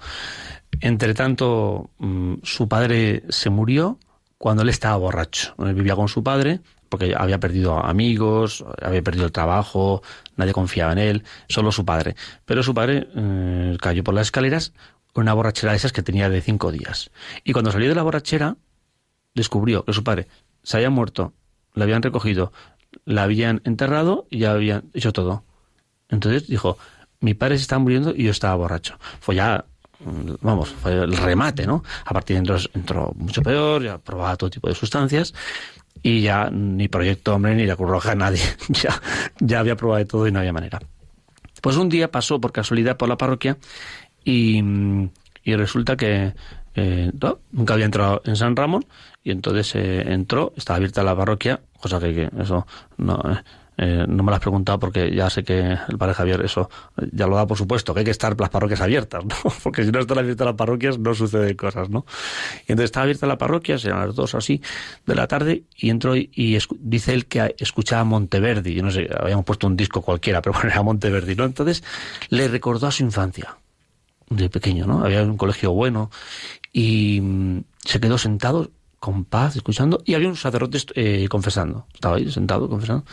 Entre 0.79 1.13
tanto, 1.13 1.91
mm, 1.99 2.35
su 2.43 2.67
padre 2.67 3.23
se 3.29 3.49
murió 3.49 3.99
cuando 4.37 4.63
él 4.63 4.69
estaba 4.69 4.97
borracho. 4.97 5.53
Él 5.59 5.73
vivía 5.73 5.95
con 5.95 6.07
su 6.07 6.23
padre 6.23 6.61
porque 6.89 7.13
había 7.17 7.39
perdido 7.39 7.77
amigos, 7.77 8.65
había 8.81 9.01
perdido 9.01 9.25
el 9.25 9.31
trabajo, 9.31 10.03
nadie 10.35 10.51
confiaba 10.51 10.91
en 10.91 10.97
él, 10.97 11.23
solo 11.47 11.71
su 11.71 11.85
padre. 11.85 12.15
Pero 12.45 12.63
su 12.63 12.73
padre 12.73 13.07
eh, 13.15 13.77
cayó 13.79 14.03
por 14.03 14.13
las 14.13 14.27
escaleras 14.27 14.73
una 15.13 15.33
borrachera 15.33 15.71
de 15.71 15.77
esas 15.77 15.93
que 15.93 16.03
tenía 16.03 16.29
de 16.29 16.41
cinco 16.41 16.69
días. 16.71 17.11
Y 17.45 17.53
cuando 17.53 17.71
salió 17.71 17.87
de 17.87 17.95
la 17.95 18.03
borrachera, 18.03 18.57
descubrió 19.33 19.85
que 19.85 19.93
su 19.93 20.03
padre 20.03 20.27
se 20.63 20.77
había 20.77 20.89
muerto, 20.89 21.33
la 21.73 21.83
habían 21.83 22.01
recogido, 22.01 22.51
la 23.05 23.23
habían 23.23 23.61
enterrado 23.63 24.27
y 24.29 24.39
ya 24.39 24.51
habían 24.51 24.83
hecho 24.93 25.13
todo. 25.13 25.43
Entonces 26.09 26.47
dijo, 26.47 26.77
mi 27.19 27.33
padre 27.33 27.57
se 27.57 27.63
está 27.63 27.79
muriendo 27.79 28.13
y 28.15 28.23
yo 28.23 28.31
estaba 28.31 28.55
borracho. 28.55 28.97
Fue 29.19 29.35
ya, 29.35 29.65
mm, 29.99 30.33
vamos, 30.41 30.69
fue 30.69 30.93
el 30.93 31.15
remate, 31.15 31.65
¿no? 31.65 31.83
A 32.05 32.13
partir 32.13 32.35
de 32.35 32.39
entonces 32.39 32.69
entró 32.73 33.13
mucho 33.15 33.41
peor, 33.41 33.83
ya 33.83 33.97
probaba 33.97 34.35
todo 34.35 34.49
tipo 34.49 34.67
de 34.67 34.75
sustancias 34.75 35.33
y 36.03 36.21
ya 36.21 36.49
ni 36.49 36.87
Proyecto 36.87 37.35
Hombre 37.35 37.55
ni 37.55 37.65
la 37.65 37.75
Cruz 37.75 37.89
Roja, 37.89 38.15
nadie, 38.15 38.41
ya, 38.69 39.01
ya 39.39 39.59
había 39.59 39.75
probado 39.75 39.99
de 39.99 40.05
todo 40.05 40.27
y 40.27 40.31
no 40.31 40.39
había 40.39 40.53
manera. 40.53 40.79
Pues 41.61 41.77
un 41.77 41.89
día 41.89 42.11
pasó 42.11 42.41
por 42.41 42.51
casualidad 42.51 42.97
por 42.97 43.07
la 43.07 43.17
parroquia 43.17 43.57
y, 44.23 44.61
y 45.43 45.55
resulta 45.55 45.95
que 45.95 46.33
eh, 46.73 47.11
nunca 47.51 47.73
había 47.73 47.85
entrado 47.85 48.21
en 48.25 48.35
San 48.35 48.55
Ramón 48.55 48.85
y 49.23 49.31
entonces 49.31 49.75
eh, 49.75 50.11
entró, 50.11 50.53
estaba 50.55 50.77
abierta 50.77 51.03
la 51.03 51.15
parroquia, 51.15 51.61
cosa 51.79 51.99
que, 51.99 52.29
eso 52.39 52.65
no, 52.97 53.21
eh, 53.77 54.05
no 54.07 54.21
me 54.21 54.29
lo 54.29 54.35
has 54.35 54.41
preguntado 54.41 54.77
porque 54.77 55.13
ya 55.15 55.29
sé 55.29 55.43
que 55.43 55.59
el 55.59 55.97
padre 55.97 56.13
Javier 56.13 56.41
eso 56.45 56.69
ya 57.11 57.25
lo 57.25 57.35
da 57.35 57.47
por 57.47 57.57
supuesto, 57.57 57.93
que 57.93 58.01
hay 58.01 58.05
que 58.05 58.11
estar 58.11 58.39
las 58.39 58.49
parroquias 58.49 58.81
abiertas, 58.81 59.25
¿no? 59.25 59.35
Porque 59.63 59.83
si 59.83 59.91
no 59.91 59.99
están 59.99 60.19
abiertas 60.19 60.45
las 60.45 60.55
parroquias 60.55 60.99
no 60.99 61.15
suceden 61.15 61.55
cosas, 61.55 61.89
¿no? 61.89 62.05
Y 62.67 62.73
entonces 62.73 62.85
estaba 62.85 63.05
abierta 63.05 63.25
la 63.25 63.37
parroquia, 63.37 63.77
eran 63.83 64.05
las 64.05 64.15
dos 64.15 64.35
así 64.35 64.61
de 65.05 65.15
la 65.15 65.27
tarde 65.27 65.63
y 65.75 65.89
entró 65.89 66.15
y, 66.15 66.59
dice 66.79 67.13
él 67.13 67.25
que 67.25 67.55
escuchaba 67.57 68.03
Monteverdi, 68.03 68.73
yo 68.73 68.83
no 68.83 68.91
sé, 68.91 69.09
habíamos 69.17 69.45
puesto 69.45 69.65
un 69.67 69.75
disco 69.75 70.01
cualquiera, 70.01 70.43
pero 70.43 70.53
bueno, 70.57 70.69
era 70.69 70.83
Monteverdi, 70.83 71.35
¿no? 71.35 71.45
Entonces 71.45 71.83
le 72.29 72.47
recordó 72.49 72.87
a 72.87 72.91
su 72.91 73.03
infancia 73.03 73.57
de 74.29 74.49
pequeño, 74.49 74.85
¿no? 74.85 75.03
Había 75.03 75.23
un 75.23 75.37
colegio 75.37 75.71
bueno 75.71 76.11
y 76.71 77.19
mm, 77.19 77.63
se 77.83 77.99
quedó 77.99 78.17
sentado 78.17 78.69
con 79.01 79.25
paz, 79.25 79.55
escuchando, 79.55 80.03
y 80.05 80.13
había 80.13 80.29
un 80.29 80.37
sacerdote 80.37 80.77
eh, 80.93 81.27
confesando. 81.27 81.87
Estaba 81.91 82.17
ahí 82.17 82.31
sentado 82.31 82.69
confesando. 82.69 83.03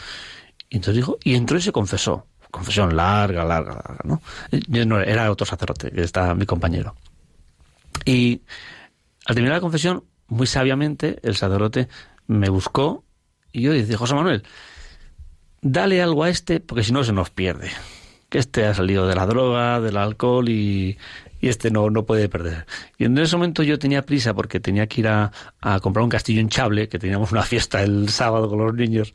Y 0.69 0.77
entonces 0.77 0.97
dijo, 0.97 1.17
y 1.25 1.35
entró 1.35 1.57
y 1.57 1.63
se 1.63 1.73
confesó. 1.73 2.27
Confesión 2.51 2.95
larga, 2.95 3.43
larga, 3.43 3.73
larga, 3.73 3.99
¿no? 4.05 5.01
Era 5.01 5.31
otro 5.31 5.47
sacerdote, 5.47 5.91
que 5.91 6.03
está 6.03 6.35
mi 6.35 6.45
compañero. 6.45 6.95
Y 8.05 8.43
al 9.25 9.35
terminar 9.35 9.57
la 9.57 9.61
confesión, 9.63 10.05
muy 10.27 10.47
sabiamente, 10.47 11.21
el 11.23 11.37
sacerdote 11.37 11.89
me 12.27 12.51
buscó 12.51 13.03
y 13.51 13.63
yo 13.63 13.73
dije, 13.73 13.97
José 13.97 14.15
Manuel, 14.15 14.43
dale 15.63 16.03
algo 16.03 16.23
a 16.25 16.29
este, 16.29 16.61
porque 16.61 16.85
si 16.85 16.93
no 16.93 17.03
se 17.03 17.15
nos 17.15 17.31
pierde 17.31 17.71
que 18.29 18.39
este 18.39 18.67
ha 18.67 18.75
salido 18.75 19.07
de 19.07 19.15
la 19.15 19.27
droga, 19.27 19.81
del 19.81 19.97
alcohol 19.97 20.49
y, 20.49 20.99
y 21.41 21.49
este 21.49 21.71
no, 21.71 21.91
no 21.91 22.05
puede 22.05 22.29
perder. 22.29 22.67
Y 22.99 23.05
en 23.05 23.17
ese 23.19 23.37
momento 23.37 23.63
yo 23.63 23.79
tenía 23.79 24.03
prisa 24.03 24.35
porque 24.35 24.61
tenía 24.61 24.87
que 24.87 25.01
ir 25.01 25.09
a, 25.09 25.31
comprar 25.83 26.03
un 26.03 26.11
castillo 26.11 26.41
en 26.41 26.49
Chable, 26.49 26.89
que 26.89 26.99
teníamos 26.99 27.33
una 27.33 27.43
fiesta 27.45 27.83
el 27.83 28.09
sábado 28.09 28.49
con 28.49 28.59
los 28.59 28.75
niños. 28.75 29.15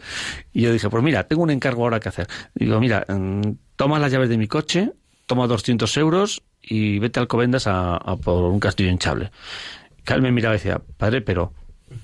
Y 0.54 0.62
yo 0.62 0.72
dije, 0.72 0.90
pues 0.90 1.04
mira, 1.04 1.24
tengo 1.28 1.44
un 1.44 1.52
encargo 1.52 1.84
ahora 1.84 2.00
que 2.00 2.10
hacer. 2.10 2.28
Digo, 2.56 2.80
mira, 2.80 3.06
mm, 3.08 3.42
toma 3.76 4.00
las 4.00 4.12
llaves 4.12 4.30
de 4.30 4.38
mi 4.38 4.48
coche, 4.48 4.92
toma 5.26 5.48
200 5.48 5.96
euros 5.98 6.44
y 6.62 7.00
vete 7.00 7.20
al 7.20 7.28
Covendas 7.28 7.68
a, 7.68 8.00
por 8.24 8.52
un 8.52 8.60
castillo 8.60 8.90
en 8.90 9.00
Chable. 9.00 9.32
Carmen 10.04 10.34
me 10.34 10.36
miraba 10.36 10.56
y 10.56 10.58
decía, 10.58 10.82
padre, 10.98 11.22
pero 11.22 11.54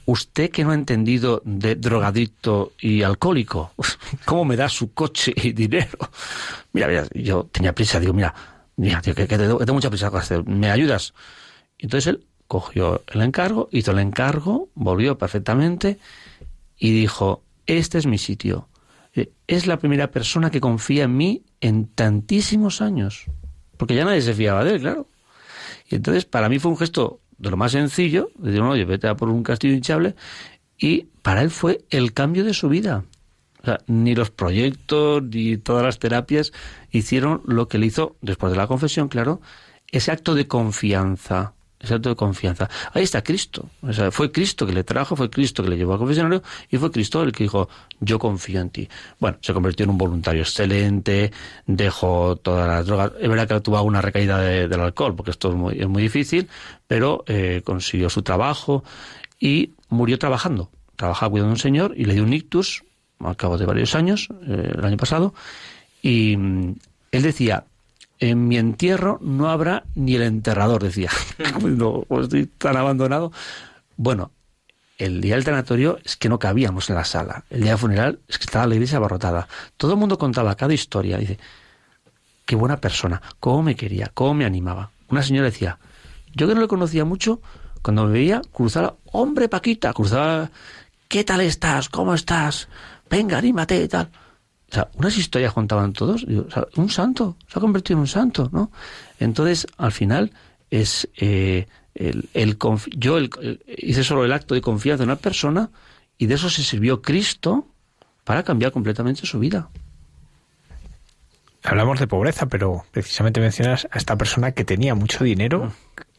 usted 0.05 0.51
que 0.51 0.63
no 0.63 0.71
ha 0.71 0.75
entendido 0.75 1.41
de 1.45 1.75
drogadicto 1.75 2.73
y 2.79 3.01
alcohólico, 3.03 3.73
¿cómo 4.25 4.45
me 4.45 4.55
da 4.55 4.69
su 4.69 4.93
coche 4.93 5.33
y 5.35 5.51
dinero? 5.51 5.97
Mira, 6.73 7.07
yo 7.13 7.47
tenía 7.51 7.73
prisa, 7.73 7.99
digo, 7.99 8.13
mira, 8.13 8.33
mira, 8.79 9.01
tío, 9.01 9.13
que, 9.13 9.27
tengo, 9.27 9.59
mucha 9.73 9.89
prisa 9.89 10.07
hacer, 10.07 10.45
¿me 10.45 10.71
ayudas? 10.71 11.13
Y 11.77 11.85
entonces 11.85 12.07
él 12.07 12.25
cogió 12.47 13.03
el 13.07 13.21
encargo, 13.21 13.69
hizo 13.71 13.91
el 13.91 13.99
encargo, 13.99 14.69
volvió 14.73 15.17
perfectamente 15.17 15.99
y 16.77 16.91
dijo, 16.91 17.43
este 17.65 17.97
es 17.97 18.05
mi 18.05 18.17
sitio. 18.17 18.69
Eh, 19.13 19.31
es 19.47 19.67
la 19.67 19.77
primera 19.77 20.11
persona 20.11 20.49
que 20.49 20.61
confía 20.61 21.03
en 21.03 21.17
mí 21.17 21.43
en 21.61 21.87
tantísimos 21.87 22.81
años. 22.81 23.25
Porque 23.77 23.95
ya 23.95 24.05
nadie 24.05 24.21
se 24.21 24.33
fiaba 24.33 24.63
de 24.63 24.75
él, 24.75 24.81
claro. 24.81 25.07
Y 25.89 25.95
entonces 25.95 26.25
para 26.25 26.49
mí 26.49 26.59
fue 26.59 26.71
un 26.71 26.77
gesto 26.77 27.19
de 27.37 27.49
lo 27.49 27.57
más 27.57 27.73
sencillo, 27.73 28.31
de 28.35 28.51
decir, 28.51 28.61
oye, 28.61 28.85
vete 28.85 29.07
a 29.07 29.15
por 29.15 29.29
un 29.29 29.43
castillo 29.43 29.73
hinchable, 29.73 30.15
y 30.77 31.07
para 31.21 31.41
él 31.41 31.49
fue 31.49 31.83
el 31.89 32.13
cambio 32.13 32.45
de 32.45 32.53
su 32.53 32.69
vida. 32.69 33.03
O 33.61 33.65
sea, 33.65 33.79
ni 33.87 34.15
los 34.15 34.31
proyectos 34.31 35.23
ni 35.23 35.57
todas 35.57 35.83
las 35.83 35.99
terapias 35.99 36.53
hicieron 36.91 37.41
lo 37.45 37.67
que 37.67 37.77
le 37.77 37.87
hizo, 37.87 38.15
después 38.21 38.51
de 38.51 38.57
la 38.57 38.67
confesión, 38.67 39.09
claro, 39.09 39.41
ese 39.91 40.11
acto 40.11 40.35
de 40.35 40.47
confianza 40.47 41.53
ese 41.79 41.93
acto 41.93 42.09
de 42.09 42.15
confianza. 42.15 42.69
Ahí 42.93 43.03
está 43.03 43.23
Cristo. 43.23 43.69
O 43.81 43.93
sea, 43.93 44.11
fue 44.11 44.31
Cristo 44.31 44.65
que 44.65 44.73
le 44.73 44.83
trajo, 44.83 45.15
fue 45.15 45.29
Cristo 45.29 45.63
que 45.63 45.69
le 45.69 45.77
llevó 45.77 45.93
al 45.93 45.99
confesionario 45.99 46.43
y 46.69 46.77
fue 46.77 46.91
Cristo 46.91 47.23
el 47.23 47.31
que 47.31 47.45
dijo, 47.45 47.69
yo 48.01 48.19
confío 48.19 48.59
en 48.59 48.69
ti. 48.69 48.89
Bueno, 49.19 49.37
se 49.41 49.53
convirtió 49.53 49.85
en 49.85 49.91
un 49.91 49.97
voluntario 49.97 50.41
excelente, 50.41 51.31
dejó 51.65 52.35
todas 52.35 52.67
las 52.67 52.85
drogas. 52.85 53.13
Es 53.19 53.29
verdad 53.29 53.47
que 53.47 53.61
tuvo 53.61 53.77
alguna 53.77 54.01
recaída 54.01 54.39
del 54.39 54.79
alcohol, 54.79 55.15
porque 55.15 55.31
esto 55.31 55.49
es 55.49 55.55
muy, 55.55 55.79
es 55.79 55.87
muy 55.87 56.03
difícil, 56.03 56.49
pero 56.87 57.23
eh, 57.27 57.61
consiguió 57.63 58.09
su 58.09 58.23
trabajo 58.23 58.83
y 59.39 59.71
murió 59.87 60.19
trabajando. 60.19 60.69
Trabajaba 60.97 61.31
cuidando 61.31 61.51
a 61.51 61.53
un 61.53 61.59
señor 61.59 61.93
y 61.95 62.05
le 62.05 62.13
dio 62.13 62.23
un 62.23 62.33
ictus 62.33 62.83
al 63.19 63.35
cabo 63.35 63.57
de 63.57 63.65
varios 63.65 63.95
años, 63.95 64.29
eh, 64.47 64.73
el 64.77 64.85
año 64.85 64.97
pasado, 64.97 65.33
y 66.01 66.33
él 66.33 67.21
decía, 67.21 67.65
en 68.19 68.47
mi 68.47 68.57
entierro 68.57 69.17
no 69.21 69.49
habrá 69.49 69.83
ni 69.95 70.15
el 70.15 70.23
enterrador, 70.23 70.83
decía. 70.83 71.09
no, 71.63 72.03
pues 72.07 72.23
estoy 72.23 72.45
tan 72.45 72.77
abandonado. 72.77 73.31
Bueno, 73.97 74.31
el 74.97 75.21
día 75.21 75.35
del 75.35 75.45
tanatorio 75.45 75.97
es 76.03 76.17
que 76.17 76.29
no 76.29 76.39
cabíamos 76.39 76.89
en 76.89 76.95
la 76.95 77.05
sala. 77.05 77.45
El 77.49 77.61
día 77.61 77.71
del 77.71 77.79
funeral 77.79 78.19
es 78.27 78.37
que 78.37 78.45
estaba 78.45 78.67
la 78.67 78.75
iglesia 78.75 78.97
abarrotada. 78.97 79.47
Todo 79.77 79.93
el 79.93 79.97
mundo 79.97 80.17
contaba 80.17 80.55
cada 80.55 80.73
historia. 80.73 81.17
Dice, 81.17 81.39
qué 82.45 82.55
buena 82.55 82.77
persona, 82.77 83.21
cómo 83.39 83.63
me 83.63 83.75
quería, 83.75 84.11
cómo 84.13 84.33
me 84.33 84.45
animaba. 84.45 84.91
Una 85.09 85.23
señora 85.23 85.45
decía, 85.45 85.79
yo 86.33 86.47
que 86.47 86.55
no 86.55 86.61
le 86.61 86.67
conocía 86.67 87.05
mucho, 87.05 87.41
cuando 87.81 88.05
me 88.05 88.11
veía, 88.11 88.41
cruzaba, 88.51 88.95
hombre 89.05 89.47
Paquita, 89.47 89.93
cruzaba, 89.93 90.51
¿qué 91.07 91.23
tal 91.23 91.41
estás? 91.41 91.89
¿Cómo 91.89 92.13
estás? 92.13 92.67
Venga, 93.09 93.37
anímate 93.37 93.83
y 93.83 93.87
tal. 93.87 94.09
O 94.71 94.73
sea, 94.73 94.89
unas 94.95 95.17
historias 95.17 95.53
contaban 95.53 95.93
todos. 95.93 96.23
un 96.75 96.89
santo, 96.89 97.37
se 97.47 97.57
ha 97.57 97.61
convertido 97.61 97.97
en 97.97 98.01
un 98.01 98.07
santo, 98.07 98.49
¿no? 98.51 98.71
Entonces, 99.19 99.65
al 99.77 99.91
final, 99.91 100.31
es 100.69 101.09
eh, 101.17 101.67
el, 101.95 102.29
el 102.33 102.57
yo 102.95 103.17
hice 103.77 104.03
solo 104.03 104.25
el 104.25 104.31
acto 104.31 104.53
de 104.53 104.61
confianza 104.61 105.03
en 105.03 105.09
una 105.09 105.17
persona 105.17 105.71
y 106.17 106.27
de 106.27 106.35
eso 106.35 106.49
se 106.49 106.63
sirvió 106.63 107.01
Cristo 107.01 107.67
para 108.23 108.43
cambiar 108.43 108.71
completamente 108.71 109.25
su 109.25 109.39
vida. 109.39 109.69
Hablamos 111.63 111.99
de 111.99 112.07
pobreza, 112.07 112.45
pero 112.45 112.85
precisamente 112.91 113.41
mencionas 113.41 113.87
a 113.91 113.97
esta 113.97 114.17
persona 114.17 114.51
que 114.51 114.63
tenía 114.63 114.95
mucho 114.95 115.23
dinero 115.23 115.65
mm. 115.65 115.71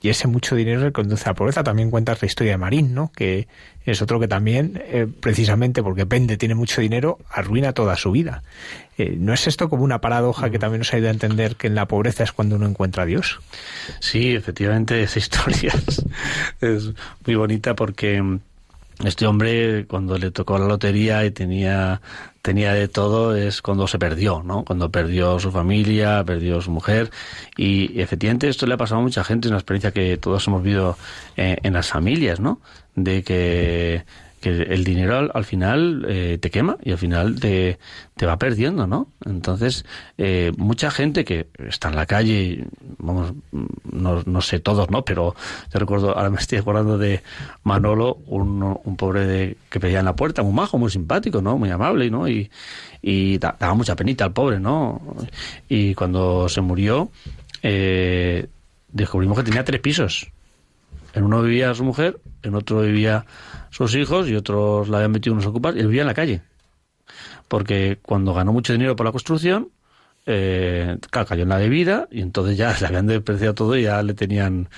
Y 0.03 0.09
ese 0.09 0.29
mucho 0.29 0.57
dinero 0.57 0.81
le 0.81 0.93
conduce 0.93 1.25
a 1.25 1.29
la 1.29 1.35
pobreza. 1.35 1.63
También 1.63 1.91
cuentas 1.91 2.23
la 2.23 2.27
historia 2.27 2.53
de 2.53 2.59
Marín, 2.59 2.95
¿no? 2.95 3.13
Que 3.15 3.49
es 3.85 4.01
otro 4.01 4.19
que 4.19 4.29
también, 4.29 4.83
eh, 4.87 5.07
precisamente 5.21 5.83
porque 5.83 6.07
Pende 6.07 6.37
tiene 6.37 6.55
mucho 6.55 6.81
dinero, 6.81 7.19
arruina 7.31 7.73
toda 7.73 7.97
su 7.97 8.11
vida. 8.11 8.43
Eh, 8.97 9.17
¿No 9.19 9.35
es 9.35 9.47
esto 9.47 9.69
como 9.69 9.85
una 9.85 10.01
paradoja 10.01 10.51
que 10.51 10.59
también 10.59 10.81
nos 10.81 10.93
ayuda 10.95 11.09
a 11.09 11.13
entender 11.13 11.57
que 11.57 11.67
en 11.67 11.75
la 11.75 11.87
pobreza 11.87 12.25
es 12.25 12.33
cuando 12.33 12.57
uno 12.57 12.67
encuentra 12.67 13.03
a 13.03 13.07
Dios? 13.07 13.41
Sí, 13.99 14.35
efectivamente, 14.35 15.03
esa 15.03 15.19
historia 15.21 15.75
es 16.61 16.93
muy 17.27 17.35
bonita 17.35 17.75
porque 17.75 18.41
este 19.05 19.27
hombre 19.27 19.87
cuando 19.87 20.19
le 20.19 20.31
tocó 20.31 20.59
la 20.59 20.67
lotería 20.67 21.25
y 21.25 21.31
tenía 21.31 22.01
tenía 22.43 22.73
de 22.73 22.89
todo 22.89 23.37
es 23.37 23.61
cuando 23.63 23.87
se 23.87 23.99
perdió, 23.99 24.43
¿no? 24.43 24.65
Cuando 24.65 24.91
perdió 24.91 25.39
su 25.39 25.51
familia, 25.51 26.25
perdió 26.25 26.61
su 26.61 26.71
mujer 26.71 27.11
y, 27.57 28.01
efectivamente 28.01 28.49
esto 28.49 28.67
le 28.67 28.75
ha 28.75 28.77
pasado 28.79 29.01
a 29.01 29.05
mucha 29.05 29.25
gente, 29.25 29.49
es 29.49 29.51
una 29.51 29.59
experiencia 29.59 29.93
que 29.93 30.17
todos 30.17 30.47
hemos 30.49 30.63
vivido 30.63 30.97
eh, 31.37 31.59
en 31.63 31.73
las 31.75 31.89
familias, 31.89 32.41
¿no? 32.41 32.61
De 32.95 33.23
que 33.23 34.05
que 34.41 34.51
el 34.51 34.85
dinero 34.85 35.31
al, 35.33 35.45
final 35.45 36.07
eh, 36.09 36.39
te 36.41 36.51
quema 36.51 36.79
y 36.83 36.93
al 36.93 36.99
final 36.99 37.39
te, 37.39 37.79
te 38.17 38.27
va 38.27 38.39
perdiendo, 38.39 38.87
¿no? 38.87 39.09
Entonces, 39.27 39.85
eh, 40.17 40.53
mucha 40.57 40.91
gente 40.91 41.25
que 41.25 41.49
está 41.59 41.91
en 41.91 41.97
la 41.97 42.07
calle, 42.07 42.65
vamos, 42.99 43.35
no, 43.93 44.23
no 44.25 44.41
sé 44.41 44.59
todos, 44.59 44.91
¿no? 44.91 45.05
Pero 45.05 45.35
te 45.71 45.79
recuerdo, 45.79 46.17
ahora 46.17 46.31
me 46.31 46.39
estoy 46.39 46.59
acordando 46.59 46.97
de 46.97 47.23
Manolo, 47.65 48.19
un, 48.27 48.79
un 48.83 48.97
pobre 48.97 49.27
de, 49.27 49.57
que 49.69 49.79
pedía 49.79 50.01
en 50.01 50.07
la 50.07 50.17
puerta, 50.17 50.43
muy 50.43 50.55
majo, 50.55 50.79
muy 50.79 50.91
simpático, 50.91 51.43
¿no? 51.43 51.59
Muy 51.59 51.71
amable, 51.71 52.11
¿no? 52.11 52.27
Y, 52.27 52.51
y 53.03 53.39
daba 53.39 53.75
mucha 53.75 53.97
penita 53.97 54.25
al 54.25 54.33
pobre, 54.33 54.59
¿no? 54.59 55.01
Y 55.69 55.95
cuando 55.95 56.49
se 56.49 56.61
murió, 56.61 57.11
eh, 57.63 58.47
descubrimos 58.93 59.39
que 59.39 59.45
tenía 59.45 59.65
tres 59.65 59.81
pisos. 59.81 60.31
En 61.13 61.25
uno 61.25 61.43
vivía 61.43 61.75
su 61.75 61.85
mujer, 61.85 62.21
en 62.43 62.55
otro 62.55 62.83
vivía 62.83 63.25
sus 63.71 63.95
hijos 63.95 64.29
y 64.29 64.35
otros 64.35 64.89
la 64.89 64.99
habían 64.99 65.13
metido 65.13 65.35
unos 65.35 65.47
ocupas 65.47 65.75
y 65.77 65.81
él 65.81 65.87
vivía 65.87 66.03
en 66.03 66.09
la 66.09 66.15
calle. 66.15 66.43
Porque 67.49 67.99
cuando 68.03 68.35
ganó 68.35 68.53
mucho 68.53 68.73
dinero 68.73 68.95
por 68.95 69.07
la 69.07 69.13
construcción, 69.13 69.71
eh, 70.27 70.99
cayó 71.11 71.43
en 71.43 71.49
la 71.49 71.57
bebida 71.57 72.07
y 72.11 72.21
entonces 72.21 72.57
ya 72.57 72.77
le 72.81 72.87
habían 72.87 73.07
despreciado 73.07 73.55
todo 73.55 73.77
y 73.77 73.83
ya 73.83 74.03
le 74.03 74.15
tenían 74.15 74.69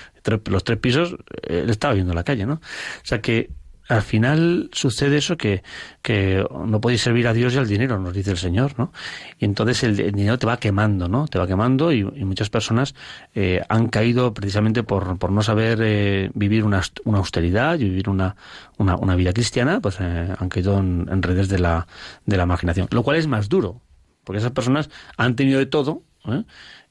los 0.46 0.64
tres 0.64 0.78
pisos, 0.78 1.16
él 1.42 1.68
estaba 1.68 1.94
viviendo 1.94 2.12
en 2.12 2.16
la 2.16 2.24
calle, 2.24 2.46
¿no? 2.46 2.54
O 2.54 2.60
sea 3.04 3.20
que 3.20 3.50
al 3.88 4.02
final 4.02 4.70
sucede 4.72 5.18
eso 5.18 5.36
que, 5.36 5.62
que 6.02 6.44
no 6.66 6.80
podéis 6.80 7.02
servir 7.02 7.26
a 7.26 7.32
Dios 7.32 7.54
y 7.54 7.58
al 7.58 7.66
dinero, 7.66 7.98
nos 7.98 8.14
dice 8.14 8.30
el 8.30 8.38
Señor, 8.38 8.74
¿no? 8.78 8.92
Y 9.38 9.44
entonces 9.44 9.82
el, 9.82 9.96
dinero 9.96 10.38
te 10.38 10.46
va 10.46 10.56
quemando, 10.58 11.08
¿no? 11.08 11.26
Te 11.26 11.38
va 11.38 11.46
quemando 11.46 11.92
y, 11.92 12.04
muchas 12.04 12.48
personas 12.48 12.94
eh, 13.34 13.60
han 13.68 13.88
caído 13.88 14.32
precisamente 14.32 14.82
por, 14.82 15.18
por 15.18 15.32
no 15.32 15.42
saber 15.42 15.78
eh, 15.82 16.30
vivir 16.34 16.64
una, 16.64 16.80
una, 17.04 17.18
austeridad 17.18 17.78
y 17.78 17.84
vivir 17.84 18.08
una, 18.08 18.36
una, 18.78 18.96
una 18.96 19.16
vida 19.16 19.32
cristiana, 19.32 19.80
pues 19.80 19.98
eh, 20.00 20.34
han 20.38 20.48
caído 20.48 20.78
en, 20.78 21.22
redes 21.22 21.48
de 21.48 21.58
la, 21.58 21.86
de 22.24 22.36
la 22.36 22.44
imaginación, 22.44 22.88
lo 22.90 23.02
cual 23.02 23.16
es 23.16 23.26
más 23.26 23.48
duro, 23.48 23.82
porque 24.24 24.38
esas 24.38 24.52
personas 24.52 24.88
han 25.16 25.36
tenido 25.36 25.58
de 25.58 25.66
todo 25.66 26.02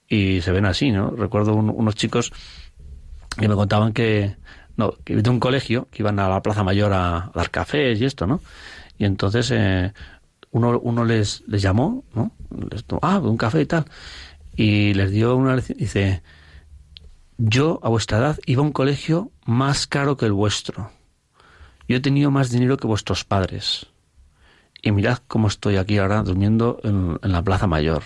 y 0.08 0.42
se 0.42 0.52
ven 0.52 0.66
así, 0.66 0.92
¿no? 0.92 1.10
Recuerdo 1.12 1.56
unos 1.56 1.96
chicos 1.96 2.32
que 3.38 3.48
me 3.48 3.56
contaban 3.56 3.94
que, 3.94 4.36
no, 4.82 4.96
de 5.06 5.30
un 5.30 5.40
colegio 5.40 5.88
que 5.92 6.02
iban 6.02 6.18
a 6.20 6.28
la 6.28 6.42
Plaza 6.42 6.64
Mayor 6.64 6.92
a, 6.94 7.32
dar 7.36 7.52
cafés 7.52 8.02
y 8.02 8.06
esto, 8.06 8.26
¿no? 8.26 8.42
Y 8.98 9.06
entonces 9.06 9.52
eh, 9.52 9.94
uno, 10.50 10.80
uno 10.80 11.06
les, 11.06 11.44
les 11.48 11.62
llamó, 11.62 12.04
¿no? 12.16 12.32
Les, 12.72 12.84
ah, 13.04 13.20
un 13.20 13.38
café 13.38 13.62
y 13.62 13.66
tal. 13.68 13.86
Y 14.56 14.94
les 14.96 15.12
dio 15.12 15.36
una 15.36 15.56
dice, 15.56 16.24
yo 17.38 17.80
a 17.84 17.90
vuestra 17.90 18.18
edad 18.18 18.40
iba 18.48 18.62
a 18.62 18.66
un 18.66 18.72
colegio 18.72 19.32
más 19.46 19.86
caro 19.86 20.18
que 20.18 20.26
el 20.26 20.34
vuestro. 20.34 20.92
Yo 21.88 21.98
he 21.98 22.00
tenido 22.00 22.32
más 22.32 22.50
dinero 22.50 22.78
que 22.78 22.88
vuestros 22.88 23.24
padres. 23.24 23.86
Y 24.82 24.92
mirad 24.92 25.20
cómo 25.28 25.48
estoy 25.48 25.78
aquí 25.78 26.00
ahora 26.00 26.24
durmiendo 26.24 26.80
en, 26.84 27.20
en 27.22 27.32
la 27.32 27.44
Plaza 27.44 27.68
Mayor. 27.68 28.04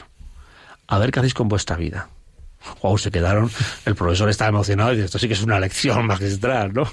A 0.87 0.99
ver 0.99 1.11
qué 1.11 1.19
hacéis 1.19 1.33
con 1.33 1.47
vuestra 1.47 1.77
vida 1.77 2.09
wow, 2.81 2.97
se 2.97 3.11
quedaron, 3.11 3.49
el 3.85 3.95
profesor 3.95 4.29
estaba 4.29 4.49
emocionado 4.49 4.91
y 4.91 4.95
dice, 4.95 5.05
esto 5.05 5.19
sí 5.19 5.27
que 5.27 5.33
es 5.33 5.43
una 5.43 5.59
lección 5.59 6.05
magistral, 6.07 6.73
¿no? 6.73 6.83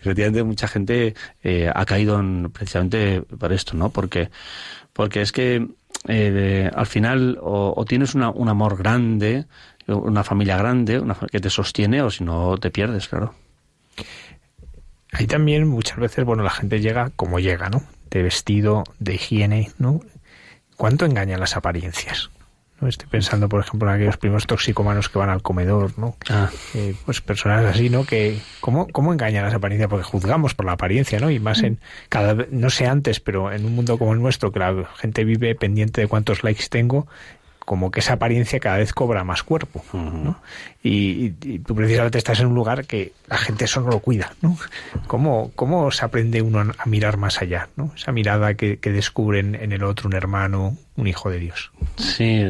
Efectivamente, 0.00 0.42
mucha 0.42 0.68
gente 0.68 1.14
eh, 1.42 1.70
ha 1.74 1.84
caído 1.84 2.18
en, 2.18 2.50
precisamente 2.50 3.22
por 3.22 3.52
esto, 3.52 3.76
¿no? 3.76 3.90
Porque, 3.90 4.30
porque 4.92 5.22
es 5.22 5.32
que 5.32 5.66
eh, 6.06 6.70
al 6.74 6.86
final 6.86 7.38
o, 7.40 7.84
tienes 7.86 8.14
una, 8.14 8.30
un 8.30 8.48
amor 8.48 8.76
grande, 8.76 9.46
una 9.86 10.22
familia 10.24 10.56
grande, 10.56 10.98
una 11.00 11.14
que 11.14 11.40
te 11.40 11.50
sostiene, 11.50 12.02
o 12.02 12.10
si 12.10 12.24
no 12.24 12.56
te 12.58 12.70
pierdes, 12.70 13.08
claro. 13.08 13.34
Ahí 15.12 15.26
también 15.26 15.66
muchas 15.66 15.96
veces, 15.98 16.24
bueno, 16.24 16.42
la 16.42 16.50
gente 16.50 16.80
llega 16.80 17.10
como 17.16 17.40
llega, 17.40 17.70
¿no? 17.70 17.82
De 18.10 18.22
vestido, 18.22 18.84
de 18.98 19.14
higiene, 19.14 19.72
¿no? 19.78 20.00
¿Cuánto 20.76 21.06
engañan 21.06 21.40
las 21.40 21.56
apariencias? 21.56 22.30
¿No? 22.80 22.88
Estoy 22.88 23.08
pensando, 23.08 23.48
por 23.48 23.60
ejemplo, 23.60 23.88
en 23.88 23.96
aquellos 23.96 24.16
primos 24.16 24.46
toxicomanos 24.46 25.08
que 25.08 25.18
van 25.18 25.30
al 25.30 25.42
comedor, 25.42 25.98
¿no? 25.98 26.16
Ah. 26.28 26.50
Eh, 26.74 26.94
pues 27.04 27.20
personas 27.20 27.64
así, 27.64 27.90
¿no? 27.90 28.04
Que, 28.04 28.38
¿cómo, 28.60 28.88
¿cómo 28.88 29.12
engañan 29.12 29.44
las 29.44 29.54
apariencias? 29.54 29.88
Porque 29.88 30.04
juzgamos 30.04 30.54
por 30.54 30.66
la 30.66 30.72
apariencia, 30.72 31.18
¿no? 31.20 31.30
Y 31.30 31.40
más 31.40 31.62
en, 31.62 31.80
cada 32.08 32.46
no 32.50 32.70
sé 32.70 32.86
antes, 32.86 33.20
pero 33.20 33.52
en 33.52 33.64
un 33.64 33.74
mundo 33.74 33.98
como 33.98 34.12
el 34.12 34.20
nuestro, 34.20 34.52
que 34.52 34.58
la 34.58 34.88
gente 34.96 35.24
vive 35.24 35.54
pendiente 35.54 36.00
de 36.00 36.06
cuántos 36.06 36.44
likes 36.44 36.64
tengo, 36.70 37.06
como 37.68 37.90
que 37.90 38.00
esa 38.00 38.14
apariencia 38.14 38.60
cada 38.60 38.78
vez 38.78 38.94
cobra 38.94 39.24
más 39.24 39.42
cuerpo. 39.42 39.84
¿no? 39.92 40.40
Y, 40.82 41.32
tú 41.58 41.74
precisamente 41.74 42.16
estás 42.16 42.40
en 42.40 42.46
un 42.46 42.54
lugar 42.54 42.86
que 42.86 43.12
la 43.26 43.36
gente 43.36 43.66
eso 43.66 43.82
no 43.82 43.90
lo 43.90 43.98
cuida. 43.98 44.32
¿no? 44.40 44.56
¿Cómo, 45.06 45.52
¿Cómo 45.54 45.90
se 45.90 46.02
aprende 46.02 46.40
uno 46.40 46.60
a 46.60 46.86
mirar 46.86 47.18
más 47.18 47.42
allá? 47.42 47.68
¿no? 47.76 47.92
Esa 47.94 48.10
mirada 48.10 48.54
que, 48.54 48.78
que 48.78 48.90
descubren 48.90 49.54
en 49.54 49.72
el 49.72 49.84
otro 49.84 50.08
un 50.08 50.14
hermano, 50.14 50.78
un 50.96 51.06
hijo 51.08 51.28
de 51.28 51.40
Dios. 51.40 51.70
Sí, 51.98 52.42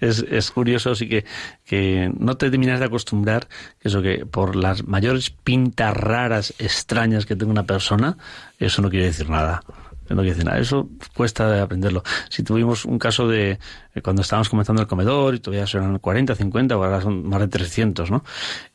es, 0.00 0.24
es 0.30 0.50
curioso, 0.50 0.94
sí 0.94 1.10
que, 1.10 1.26
que 1.66 2.10
no 2.18 2.38
te 2.38 2.50
terminas 2.50 2.80
de 2.80 2.86
acostumbrar, 2.86 3.48
eso 3.82 4.00
que 4.00 4.24
por 4.24 4.56
las 4.56 4.88
mayores 4.88 5.28
pintas 5.28 5.94
raras, 5.94 6.54
extrañas 6.58 7.26
que 7.26 7.36
tenga 7.36 7.52
una 7.52 7.66
persona, 7.66 8.16
eso 8.58 8.80
no 8.80 8.88
quiere 8.88 9.04
decir 9.04 9.28
nada. 9.28 9.62
No 10.08 10.16
quiere 10.16 10.30
decir 10.30 10.44
nada. 10.44 10.58
Eso 10.58 10.88
cuesta 11.14 11.62
aprenderlo. 11.62 12.02
Si 12.28 12.42
tuvimos 12.42 12.84
un 12.84 12.98
caso 12.98 13.28
de 13.28 13.58
cuando 14.02 14.22
estábamos 14.22 14.48
comenzando 14.48 14.82
el 14.82 14.88
comedor 14.88 15.34
y 15.34 15.40
todavía 15.40 15.66
eran 15.72 15.98
40, 15.98 16.34
50, 16.34 16.74
ahora 16.74 17.00
son 17.00 17.28
más 17.28 17.40
de 17.40 17.48
300, 17.48 18.10
¿no? 18.10 18.24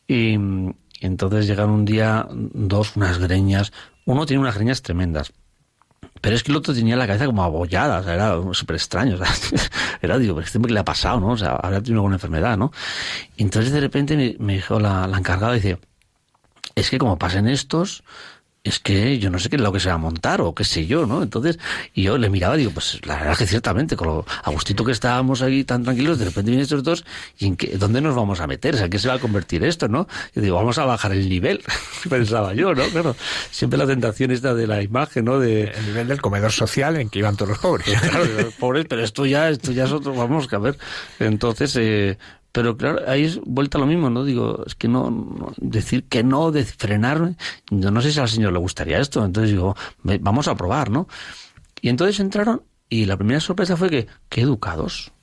Y, 0.07 0.38
entonces 1.01 1.47
llegaron 1.47 1.71
un 1.71 1.86
día 1.86 2.27
dos, 2.32 2.95
unas 2.95 3.17
greñas. 3.17 3.73
Uno 4.05 4.25
tiene 4.25 4.41
unas 4.41 4.55
greñas 4.55 4.84
tremendas. 4.84 5.34
Pero 6.21 6.36
es 6.36 6.43
que 6.43 6.51
el 6.51 6.57
otro 6.57 6.75
tenía 6.75 6.95
la 6.95 7.07
cabeza 7.07 7.25
como 7.25 7.43
abollada, 7.43 7.99
o 7.99 8.03
sea, 8.03 8.13
era 8.13 8.53
súper 8.53 8.75
extraño. 8.75 9.15
O 9.21 9.25
sea, 9.25 9.59
era, 10.01 10.17
digo, 10.19 10.39
este 10.39 10.59
que 10.59 10.73
le 10.73 10.79
ha 10.79 10.86
pasado, 10.86 11.19
¿no? 11.19 11.29
O 11.29 11.38
sea, 11.38 11.53
habrá 11.55 11.82
tenido 11.82 11.99
alguna 11.99 12.15
enfermedad, 12.15 12.57
¿no? 12.57 12.71
Y 13.36 13.43
entonces 13.43 13.71
de 13.71 13.79
repente 13.79 14.36
me, 14.39 14.53
dijo 14.53 14.79
la, 14.79 15.07
la 15.07 15.17
encargada, 15.17 15.53
dice, 15.53 15.79
es 16.75 16.89
que 16.89 16.97
como 16.97 17.17
pasen 17.17 17.47
estos, 17.47 18.03
es 18.64 18.80
que 18.80 19.18
yo 19.18 19.32
no 19.32 19.39
sé 19.39 19.49
qué 19.49 19.55
es 19.55 19.62
lo 19.62 19.72
que 19.72 19.80
se 19.80 19.89
va 19.89 19.95
a 19.95 19.97
montar 19.97 20.39
o 20.41 20.53
qué 20.53 20.64
sé 20.64 20.86
yo, 20.86 21.07
¿no? 21.07 21.24
Entonces, 21.24 21.57
y 21.95 22.03
yo 22.03 22.20
le 22.20 22.30
miraba 22.30 22.55
y 22.55 22.59
digo, 22.59 22.72
pues 22.72 22.99
la 23.05 23.16
verdad 23.16 23.32
es 23.32 23.38
que 23.39 23.47
ciertamente, 23.47 23.95
con 23.95 24.07
lo 24.07 24.26
a 24.43 24.51
gustito 24.51 24.86
que 24.86 24.91
estábamos 24.91 25.41
ahí 25.41 25.64
tan 25.64 25.84
tranquilos, 25.84 26.20
de 26.20 26.26
repente 26.26 26.51
vienen 26.51 26.64
estos 26.64 26.84
dos, 26.84 27.03
¿y 27.39 27.47
en 27.47 27.55
qué, 27.55 27.76
dónde 27.78 28.01
nos 28.01 28.16
vamos 28.16 28.39
a 28.39 28.45
meter? 28.45 28.76
O 28.76 28.78
sea, 28.78 28.88
¿qué 28.88 28.99
se 28.99 29.07
va 29.07 29.16
a 29.16 29.20
convertir 29.20 29.64
esto, 29.64 29.88
no? 29.88 30.07
Yo 30.36 30.43
digo, 30.43 30.57
vamos 30.57 30.78
a 30.78 30.86
bajar 30.86 31.12
el 31.12 31.28
nivel, 31.28 31.64
pensaba 32.09 32.53
yo, 32.53 32.76
¿no? 32.76 32.86
Claro, 32.89 33.16
siempre 33.49 33.80
la 33.80 33.88
tentación 33.88 34.30
está 34.30 34.53
de 34.53 34.68
la 34.68 34.84
imagen, 34.84 35.26
¿no? 35.26 35.39
De... 35.39 35.64
El 35.64 35.86
nivel 35.88 36.07
del 36.07 36.22
comedor 36.22 36.51
social 36.51 36.97
en 36.97 37.09
que 37.09 37.18
iban 37.18 37.36
todos 37.36 37.49
los 37.49 37.59
pobres. 37.59 37.88
claro, 38.09 38.26
los 38.26 38.53
pobres, 38.53 38.86
pero 38.88 39.03
esto 39.03 39.26
ya, 39.26 39.49
esto 39.49 39.72
ya 39.72 39.86
es 39.86 39.91
otro, 39.91 40.14
vamos 40.14 40.51
a 40.53 40.57
ver. 40.59 40.78
Entonces, 41.20 41.76
eh, 41.78 42.20
pero 42.52 42.76
claro, 42.76 43.02
ahí 43.08 43.24
es 43.24 43.39
vuelta 43.45 43.78
a 43.78 43.82
lo 43.82 43.88
mismo, 43.88 44.10
¿no? 44.10 44.26
Digo, 44.26 44.64
es 44.66 44.76
que 44.76 44.88
no, 44.88 45.54
decir 45.58 46.06
que 46.06 46.24
no, 46.24 46.52
de 46.52 46.66
frenarme, 46.66 47.36
yo 47.70 47.91
no 47.91 48.02
sé 48.02 48.12
si 48.12 48.20
al 48.20 48.30
señor 48.30 48.52
le 48.54 48.60
gustaría 48.60 48.99
esto, 48.99 49.24
entonces 49.24 49.52
digo, 49.52 49.76
vamos 50.04 50.47
a 50.47 50.56
probar, 50.56 50.89
¿no? 50.89 51.08
Y 51.82 51.89
entonces 51.89 52.20
entraron 52.20 52.64
y 52.89 53.06
la 53.06 53.16
primera 53.16 53.39
sorpresa 53.39 53.78
fue 53.78 53.89
que, 53.89 54.08
qué 54.28 54.41
educados, 54.41 55.14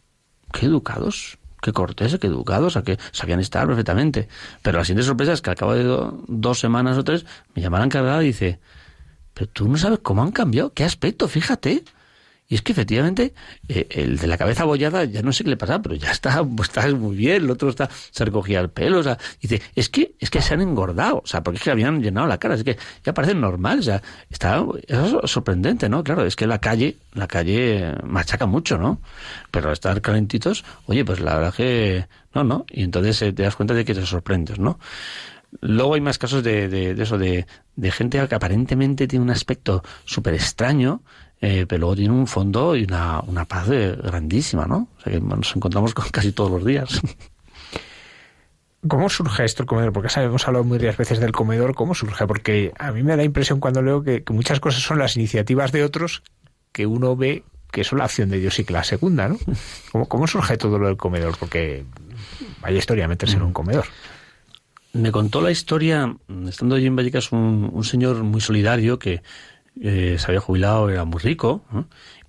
qué 0.53 0.66
educados, 0.66 1.39
qué 1.61 1.72
corteses, 1.72 2.18
qué 2.18 2.29
educados, 2.29 2.76
a 2.76 2.83
que 2.83 2.99
sabían 3.12 3.41
estar 3.41 3.66
perfectamente. 3.66 4.29
Pero 4.62 4.79
la 4.79 4.85
siguiente 4.85 5.07
sorpresa 5.07 5.35
es 5.35 5.43
que 5.43 5.51
al 5.51 5.57
cabo 5.57 5.74
de 5.74 5.85
dos 6.29 6.59
semanas 6.59 6.97
o 6.97 7.05
tres 7.05 7.26
me 7.55 7.61
llamaron 7.61 7.91
cargada 7.91 8.22
y 8.22 8.29
dice, 8.29 8.59
pero 9.35 9.51
tú 9.51 9.68
no 9.68 9.76
sabes 9.76 10.01
cómo 10.03 10.22
han 10.22 10.33
cambiado, 10.33 10.72
qué 10.72 10.85
aspecto, 10.85 11.29
fíjate. 11.29 11.85
Y 12.51 12.55
es 12.55 12.62
que 12.62 12.72
efectivamente 12.72 13.34
eh, 13.68 13.86
el 13.90 14.16
de 14.16 14.26
la 14.26 14.38
cabeza 14.38 14.62
abollada 14.62 15.05
ya 15.05 15.20
no 15.20 15.32
sé 15.34 15.44
qué 15.44 15.51
le 15.51 15.59
pasa, 15.59 15.82
pero 15.82 15.94
ya 15.94 16.11
está, 16.11 16.42
está 16.62 16.88
muy 16.94 17.14
bien, 17.14 17.44
el 17.44 17.51
otro 17.51 17.68
está, 17.68 17.90
se 18.11 18.24
recogía 18.24 18.61
el 18.61 18.70
pelo, 18.70 19.01
o 19.01 19.03
sea, 19.03 19.18
dice, 19.40 19.61
es 19.74 19.90
que, 19.90 20.14
es 20.18 20.30
que 20.30 20.40
se 20.40 20.55
han 20.55 20.62
engordado, 20.62 21.18
o 21.18 21.26
sea, 21.26 21.42
porque 21.42 21.59
es 21.59 21.62
que 21.62 21.70
habían 21.70 22.03
llenado 22.03 22.26
la 22.26 22.38
cara, 22.38 22.55
es 22.55 22.64
que 22.64 22.78
ya 23.05 23.12
parece 23.12 23.34
normal, 23.34 23.80
o 23.80 23.82
sea, 23.82 24.03
está, 24.30 24.64
es 24.86 25.30
sorprendente, 25.30 25.90
¿no? 25.90 26.03
Claro, 26.03 26.24
es 26.24 26.36
que 26.36 26.46
la 26.46 26.59
calle, 26.59 26.96
la 27.12 27.28
calle 27.28 27.94
machaca 28.03 28.46
mucho, 28.46 28.78
¿no? 28.78 29.03
Pero 29.51 29.70
estar 29.70 30.01
calentitos, 30.01 30.64
oye, 30.86 31.05
pues 31.05 31.20
la 31.20 31.34
verdad 31.36 31.55
que, 31.55 32.07
no, 32.34 32.44
no, 32.44 32.64
y 32.70 32.82
entonces 32.82 33.20
eh, 33.20 33.32
te 33.34 33.42
das 33.42 33.57
cuenta 33.57 33.74
de 33.74 33.84
que 33.84 33.94
te 33.94 34.07
sorprendes, 34.07 34.59
¿no? 34.59 34.78
Luego 35.61 35.94
hay 35.94 36.01
más 36.01 36.18
casos 36.18 36.42
de, 36.42 36.68
de, 36.68 36.94
de 36.94 37.03
eso, 37.03 37.18
de, 37.18 37.46
de 37.76 37.90
gente 37.90 38.26
que 38.26 38.34
aparentemente 38.34 39.07
tiene 39.07 39.22
un 39.22 39.30
aspecto 39.30 39.82
súper 40.05 40.34
extraño, 40.34 41.03
eh, 41.41 41.66
pero 41.68 41.80
luego 41.80 41.97
tiene 41.97 42.14
un 42.14 42.26
fondo 42.26 42.74
y 42.76 42.84
una, 42.84 43.20
una 43.20 43.45
paz 43.45 43.68
grandísima, 43.68 44.66
¿no? 44.66 44.89
O 44.99 45.01
sea 45.01 45.12
que 45.12 45.20
nos 45.20 45.55
encontramos 45.55 45.95
con 45.95 46.09
casi 46.11 46.32
todos 46.32 46.51
los 46.51 46.64
días. 46.64 47.01
¿Cómo 48.86 49.09
surge 49.09 49.45
esto 49.45 49.64
el 49.64 49.66
comedor? 49.66 49.93
Porque 49.93 50.09
hemos 50.20 50.47
hablado 50.47 50.64
varias 50.64 50.97
veces 50.97 51.18
del 51.18 51.32
comedor. 51.32 51.74
¿Cómo 51.74 51.95
surge? 51.95 52.26
Porque 52.26 52.72
a 52.78 52.93
mí 52.93 53.03
me 53.03 53.11
da 53.11 53.16
la 53.16 53.24
impresión 53.24 53.59
cuando 53.59 53.82
leo 53.82 54.03
que, 54.03 54.22
muchas 54.30 54.61
cosas 54.61 54.82
son 54.82 54.99
las 54.99 55.16
iniciativas 55.16 55.72
de 55.72 55.82
otros 55.82 56.22
que 56.70 56.86
uno 56.86 57.16
ve 57.16 57.43
que 57.72 57.82
son 57.84 57.99
la 57.99 58.05
acción 58.05 58.30
de 58.30 58.39
Dios 58.39 58.59
y 58.61 58.64
que 58.64 58.72
la 58.72 58.84
segunda, 58.84 59.28
¿no? 59.28 59.36
¿Cómo, 59.93 60.09
cómo 60.09 60.26
surge 60.26 60.57
todo 60.57 60.78
lo 60.78 60.86
del 60.86 60.97
comedor? 60.97 61.36
Porque 61.39 61.84
vaya 62.62 62.78
historia 62.78 63.09
meterse 63.09 63.36
en 63.36 63.43
un 63.43 63.53
comedor. 63.53 63.84
Me 64.93 65.12
contó 65.12 65.43
la 65.43 65.51
historia, 65.51 66.16
estando 66.49 66.76
allí 66.76 66.86
en 66.86 66.97
Vallecas, 66.97 67.30
un, 67.32 67.68
un 67.70 67.84
señor 67.84 68.22
muy 68.22 68.41
solidario 68.41 68.99
que 68.99 69.22
eh, 69.81 70.16
se 70.18 70.26
había 70.26 70.41
jubilado, 70.41 70.91
era 70.91 71.05
muy 71.05 71.20
rico, 71.20 71.62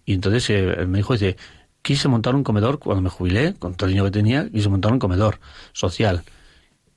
y 0.06 0.14
entonces 0.14 0.50
eh, 0.50 0.86
me 0.88 1.00
dijo, 1.00 1.14
dice, 1.14 1.38
quise 1.82 2.08
montar 2.08 2.36
un 2.36 2.44
comedor, 2.44 2.80
cuando 2.80 3.02
me 3.02 3.10
jubilé, 3.10 3.54
con 3.54 3.76
todo 3.76 3.88
el 3.88 3.94
dinero 3.94 4.06
que 4.06 4.12
tenía, 4.12 4.50
quise 4.50 4.70
montar 4.70 4.92
un 4.92 5.00
comedor 5.00 5.40
social. 5.74 6.24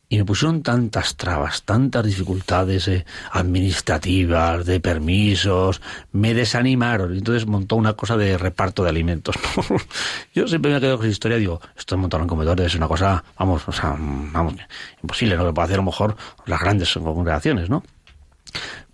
Y 0.09 0.19
me 0.19 0.27
pusieron 0.27 0.63
tantas 0.63 1.17
trabas, 1.17 1.63
tantas 1.63 2.05
dificultades 2.05 2.87
eh, 2.89 3.07
administrativas, 3.31 4.67
de 4.67 4.79
permisos, 4.79 5.81
me 6.13 6.35
desanimaron. 6.35 7.15
Y 7.15 7.19
entonces 7.19 7.47
montó 7.47 7.77
una 7.77 7.95
cosa 7.95 8.19
de 8.19 8.37
reparto 8.37 8.83
de 8.83 8.91
alimentos. 8.91 9.37
Yo 10.35 10.47
siempre 10.47 10.71
me 10.71 10.81
quedado 10.81 10.99
con 10.99 11.07
esa 11.07 11.13
historia, 11.13 11.39
digo, 11.39 11.63
esto 11.75 11.95
de 11.95 12.03
montar 12.03 12.21
un 12.21 12.29
comedor 12.29 12.61
es 12.61 12.75
una 12.75 12.89
cosa, 12.89 13.25
vamos, 13.39 13.67
o 13.67 13.73
sea, 13.73 13.97
vamos, 13.99 14.55
imposible, 15.03 15.35
¿no? 15.39 15.47
Que 15.47 15.53
puede 15.55 15.65
hacer 15.65 15.77
a 15.77 15.83
lo 15.83 15.85
mejor 15.85 16.15
las 16.45 16.61
grandes 16.61 16.93
congregaciones, 16.93 17.71
¿no? 17.71 17.83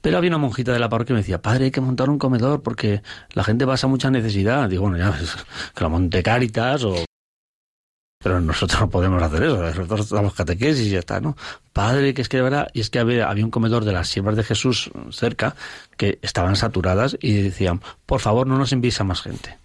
Pero 0.00 0.16
había 0.18 0.30
una 0.30 0.38
monjita 0.38 0.72
de 0.72 0.78
la 0.78 0.88
parroquia 0.88 1.08
que 1.08 1.14
me 1.14 1.20
decía, 1.20 1.42
padre, 1.42 1.66
hay 1.66 1.70
que 1.70 1.80
montar 1.80 2.08
un 2.10 2.18
comedor 2.18 2.62
porque 2.62 3.02
la 3.32 3.44
gente 3.44 3.66
pasa 3.66 3.86
mucha 3.86 4.10
necesidad. 4.10 4.68
Digo, 4.68 4.82
bueno, 4.82 4.98
ya, 4.98 5.12
que 5.74 5.84
lo 5.84 5.90
monte 5.90 6.22
Cáritas 6.22 6.84
o 6.84 7.04
pero 8.20 8.40
nosotros 8.40 8.80
no 8.80 8.90
podemos 8.90 9.22
hacer 9.22 9.44
eso, 9.44 9.62
nosotros 9.62 10.10
damos 10.10 10.34
catequesis 10.34 10.88
y 10.88 10.90
ya 10.90 10.98
está, 10.98 11.20
¿no? 11.20 11.36
Padre, 11.72 12.14
que 12.14 12.22
es 12.22 12.28
que 12.28 12.42
verdad, 12.42 12.68
y 12.74 12.80
es 12.80 12.90
que 12.90 12.98
había, 12.98 13.30
había 13.30 13.44
un 13.44 13.52
comedor 13.52 13.84
de 13.84 13.92
las 13.92 14.08
siervas 14.08 14.34
de 14.34 14.42
Jesús 14.42 14.90
cerca 15.10 15.54
que 15.96 16.18
estaban 16.20 16.56
saturadas 16.56 17.16
y 17.20 17.40
decían, 17.42 17.80
por 18.06 18.20
favor, 18.20 18.48
no 18.48 18.58
nos 18.58 18.72
envíes 18.72 19.00
más 19.04 19.22
gente. 19.22 19.56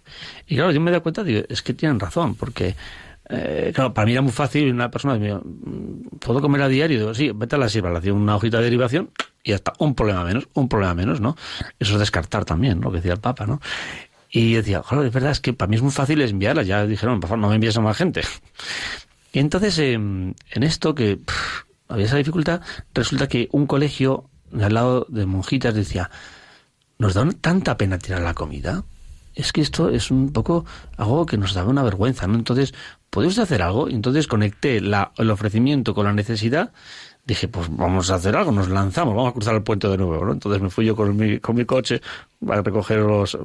Y 0.46 0.54
claro, 0.54 0.70
yo 0.70 0.80
me 0.80 0.92
doy 0.92 1.00
cuenta, 1.00 1.24
digo, 1.24 1.42
es 1.48 1.62
que 1.62 1.74
tienen 1.74 1.98
razón, 1.98 2.36
porque 2.36 2.76
eh, 3.30 3.72
claro, 3.74 3.94
para 3.94 4.06
mí 4.06 4.12
era 4.12 4.22
muy 4.22 4.32
fácil 4.32 4.70
una 4.70 4.90
persona 4.90 5.16
me 5.16 5.34
mm, 5.34 6.18
¿puedo 6.20 6.40
comer 6.40 6.62
a 6.62 6.68
diario? 6.68 6.98
Digo, 6.98 7.14
sí, 7.14 7.30
vete 7.34 7.56
a 7.56 7.58
la 7.58 7.68
sierva, 7.68 7.90
le 7.90 7.98
hacía 7.98 8.12
una 8.12 8.36
hojita 8.36 8.58
de 8.58 8.64
derivación 8.64 9.10
y 9.42 9.50
ya 9.50 9.56
está, 9.56 9.72
un 9.78 9.94
problema 9.94 10.24
menos, 10.24 10.48
un 10.54 10.68
problema 10.68 10.94
menos, 10.94 11.20
¿no? 11.20 11.36
Eso 11.78 11.94
es 11.94 11.98
descartar 11.98 12.44
también, 12.44 12.80
lo 12.80 12.90
que 12.90 12.96
decía 12.96 13.12
el 13.12 13.20
Papa, 13.20 13.46
¿no? 13.46 13.60
Y 14.30 14.54
decía, 14.54 14.82
claro, 14.82 15.04
es 15.04 15.12
verdad, 15.12 15.30
es 15.30 15.40
que 15.40 15.52
para 15.52 15.68
mí 15.68 15.76
es 15.76 15.82
muy 15.82 15.92
fácil 15.92 16.20
enviarla. 16.20 16.64
Ya 16.64 16.84
dijeron, 16.86 17.20
por 17.20 17.28
favor, 17.28 17.40
no 17.40 17.48
me 17.50 17.54
envíes 17.54 17.76
a 17.76 17.80
más 17.80 17.96
gente. 17.96 18.22
Y 19.32 19.38
entonces, 19.38 19.78
em, 19.78 20.34
en 20.50 20.62
esto 20.64 20.94
que 20.94 21.20
había 21.88 22.06
esa 22.06 22.16
dificultad, 22.16 22.60
resulta 22.94 23.28
que 23.28 23.48
un 23.52 23.66
colegio 23.66 24.28
al 24.60 24.74
lado 24.74 25.06
de 25.08 25.24
monjitas 25.26 25.72
decía, 25.72 26.10
nos 26.98 27.14
da 27.14 27.28
tanta 27.40 27.76
pena 27.76 27.98
tirar 27.98 28.22
la 28.22 28.34
comida. 28.34 28.84
Es 29.34 29.52
que 29.52 29.60
esto 29.60 29.90
es 29.90 30.10
un 30.10 30.32
poco 30.32 30.64
algo 30.96 31.26
que 31.26 31.36
nos 31.36 31.54
da 31.54 31.64
una 31.64 31.82
vergüenza, 31.84 32.26
¿no? 32.26 32.34
Entonces, 32.34 32.74
¿puede 33.14 33.28
usted 33.28 33.44
hacer 33.44 33.62
algo? 33.62 33.88
Y 33.88 33.94
entonces 33.94 34.26
conecté 34.26 34.80
la, 34.80 35.12
el 35.16 35.30
ofrecimiento 35.30 35.94
con 35.94 36.04
la 36.04 36.12
necesidad 36.12 36.72
dije, 37.24 37.46
pues 37.46 37.68
vamos 37.70 38.10
a 38.10 38.16
hacer 38.16 38.34
algo, 38.34 38.50
nos 38.50 38.68
lanzamos, 38.68 39.14
vamos 39.14 39.30
a 39.30 39.32
cruzar 39.32 39.54
el 39.54 39.62
puente 39.62 39.86
de 39.86 39.96
nuevo, 39.96 40.24
¿no? 40.24 40.32
Entonces 40.32 40.60
me 40.60 40.68
fui 40.68 40.84
yo 40.84 40.96
con 40.96 41.16
mi, 41.16 41.38
con 41.38 41.54
mi 41.54 41.64
coche 41.64 42.02
a 42.48 42.60
recogerlos 42.60 43.38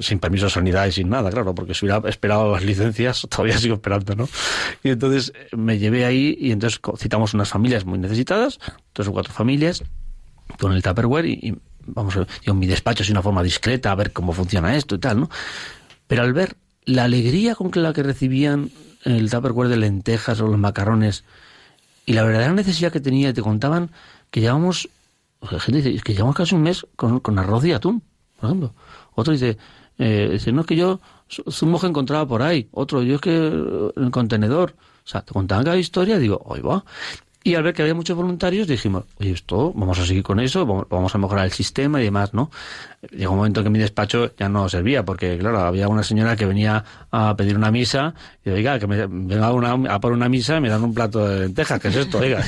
sin 0.00 0.18
permiso 0.18 0.44
de 0.44 0.50
sanidad 0.50 0.86
y 0.86 0.92
sin 0.92 1.08
nada, 1.08 1.30
claro, 1.30 1.54
porque 1.54 1.72
si 1.72 1.86
hubiera 1.86 2.06
esperado 2.10 2.52
las 2.52 2.62
licencias, 2.62 3.26
todavía 3.30 3.56
sigo 3.58 3.76
esperando, 3.76 4.14
¿no? 4.14 4.28
Y 4.84 4.90
entonces 4.90 5.32
me 5.56 5.78
llevé 5.78 6.04
ahí 6.04 6.36
y 6.38 6.52
entonces 6.52 6.78
citamos 6.98 7.32
unas 7.32 7.48
familias 7.48 7.86
muy 7.86 7.98
necesitadas, 7.98 8.60
tres 8.92 9.08
o 9.08 9.12
cuatro 9.12 9.32
familias, 9.32 9.82
con 10.60 10.72
el 10.72 10.82
Tupperware 10.82 11.24
y, 11.24 11.56
vamos 11.86 12.16
a 12.18 12.26
yo 12.42 12.52
en 12.52 12.58
mi 12.58 12.66
despacho 12.66 13.02
es 13.02 13.08
una 13.08 13.22
forma 13.22 13.42
discreta 13.42 13.92
a 13.92 13.94
ver 13.94 14.12
cómo 14.12 14.34
funciona 14.34 14.76
esto 14.76 14.94
y 14.94 14.98
tal, 14.98 15.20
¿no? 15.20 15.30
Pero 16.06 16.22
al 16.22 16.34
ver 16.34 16.56
la 16.84 17.04
alegría 17.04 17.56
con 17.56 17.72
que 17.72 17.80
la 17.80 17.92
que 17.92 18.04
recibían 18.04 18.70
el 19.06 19.30
Tupperware 19.30 19.68
de 19.68 19.76
lentejas 19.76 20.40
o 20.40 20.46
los 20.46 20.58
macarrones, 20.58 21.24
y 22.04 22.12
la 22.12 22.22
verdadera 22.22 22.52
necesidad 22.52 22.92
que 22.92 23.00
tenía, 23.00 23.32
te 23.32 23.42
contaban 23.42 23.90
que 24.30 24.40
llevamos, 24.40 24.88
la 25.40 25.60
gente 25.60 25.82
dice, 25.82 26.02
que 26.02 26.14
llevamos 26.14 26.36
casi 26.36 26.54
un 26.54 26.62
mes 26.62 26.86
con, 26.96 27.20
con 27.20 27.38
arroz 27.38 27.64
y 27.64 27.72
atún, 27.72 28.02
por 28.40 28.50
ejemplo. 28.50 28.74
Otro 29.14 29.32
dice, 29.32 29.56
eh, 29.98 30.38
no 30.52 30.60
es 30.60 30.66
que 30.66 30.76
yo 30.76 31.00
zumo 31.50 31.80
que 31.80 31.86
encontraba 31.86 32.26
por 32.26 32.42
ahí. 32.42 32.68
Otro, 32.72 33.02
yo 33.02 33.16
es 33.16 33.20
que 33.20 33.34
en 33.36 34.04
el 34.04 34.10
contenedor. 34.10 34.74
O 35.04 35.08
sea, 35.08 35.22
te 35.22 35.32
contaban 35.32 35.64
cada 35.64 35.76
historia, 35.76 36.18
digo, 36.18 36.42
oye, 36.44 36.62
va. 36.62 36.84
Y 37.46 37.54
al 37.54 37.62
ver 37.62 37.74
que 37.74 37.82
había 37.82 37.94
muchos 37.94 38.16
voluntarios, 38.16 38.66
dijimos, 38.66 39.04
oye, 39.20 39.30
esto, 39.30 39.72
vamos 39.72 39.96
a 40.00 40.04
seguir 40.04 40.24
con 40.24 40.40
eso, 40.40 40.66
vamos 40.66 41.14
a 41.14 41.18
mejorar 41.18 41.44
el 41.44 41.52
sistema 41.52 42.00
y 42.00 42.04
demás, 42.06 42.34
¿no? 42.34 42.50
Llegó 43.12 43.34
un 43.34 43.36
momento 43.38 43.62
que 43.62 43.70
mi 43.70 43.78
despacho 43.78 44.34
ya 44.36 44.48
no 44.48 44.68
servía, 44.68 45.04
porque, 45.04 45.38
claro, 45.38 45.60
había 45.60 45.86
una 45.86 46.02
señora 46.02 46.34
que 46.34 46.44
venía 46.44 46.84
a 47.12 47.36
pedir 47.36 47.56
una 47.56 47.70
misa, 47.70 48.14
y 48.44 48.50
oiga, 48.50 48.80
que 48.80 48.88
me 48.88 49.06
venga 49.06 49.52
una, 49.52 49.94
a 49.94 50.00
por 50.00 50.10
una 50.10 50.28
misa 50.28 50.56
y 50.56 50.60
me 50.60 50.68
dan 50.68 50.82
un 50.82 50.92
plato 50.92 51.24
de 51.24 51.38
lentejas, 51.38 51.78
¿qué 51.78 51.86
es 51.86 51.94
esto? 51.94 52.18
Oiga, 52.18 52.42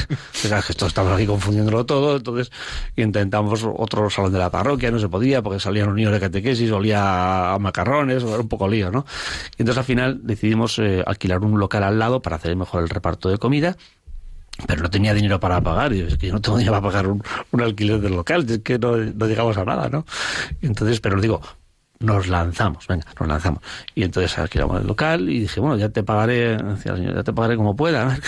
oiga 0.45 0.59
esto 0.69 0.87
estamos 0.87 1.13
aquí 1.13 1.27
confundiéndolo 1.27 1.87
todo, 1.87 2.17
entonces 2.17 2.51
intentamos 2.97 3.63
otro 3.63 4.11
salón 4.11 4.33
de 4.33 4.41
la 4.41 4.51
parroquia, 4.51 4.91
no 4.91 4.99
se 4.99 5.09
podía, 5.09 5.43
porque 5.43 5.61
salían 5.61 5.87
los 5.87 5.95
niños 5.95 6.11
de 6.11 6.19
catequesis, 6.19 6.73
olía 6.73 7.55
a 7.55 7.59
macarrones, 7.61 8.25
era 8.25 8.39
un 8.39 8.49
poco 8.49 8.67
lío, 8.67 8.91
¿no? 8.91 9.07
Y 9.57 9.63
entonces 9.63 9.79
al 9.79 9.85
final 9.85 10.21
decidimos 10.25 10.77
eh, 10.81 11.05
alquilar 11.07 11.39
un 11.45 11.61
local 11.61 11.85
al 11.85 12.01
lado 12.01 12.21
para 12.21 12.35
hacer 12.35 12.57
mejor 12.57 12.83
el 12.83 12.89
reparto 12.89 13.29
de 13.29 13.39
comida, 13.39 13.77
pero 14.67 14.83
no 14.83 14.91
tenía 14.91 15.15
dinero 15.15 15.39
para 15.39 15.61
pagar, 15.61 15.93
y 15.93 16.01
es 16.01 16.17
que 16.19 16.29
yo 16.29 16.33
no 16.35 16.41
tengo 16.41 16.59
dinero 16.59 16.81
para 16.81 16.93
pagar 16.93 17.07
un, 17.07 17.23
alquiler 17.61 18.01
del 18.01 18.15
local, 18.15 18.45
es 18.49 18.59
que 18.61 18.79
no, 18.79 18.97
llegamos 18.97 19.57
a 19.57 19.65
nada, 19.65 19.89
¿no? 19.89 20.05
Entonces, 20.61 21.01
pero 21.01 21.21
digo, 21.21 21.41
nos 22.01 22.29
lanzamos, 22.29 22.87
venga, 22.87 23.07
nos 23.19 23.29
lanzamos. 23.29 23.63
Y 23.95 24.03
entonces 24.03 24.39
alquilamos 24.39 24.81
el 24.81 24.87
local 24.87 25.29
y 25.29 25.41
dije, 25.41 25.61
bueno, 25.61 25.77
ya 25.77 25.89
te 25.89 26.03
pagaré, 26.03 26.57
decía 26.57 26.97
señor, 26.97 27.15
ya 27.15 27.23
te 27.23 27.33
pagaré 27.33 27.57
como 27.57 27.77
pueda. 27.77 28.19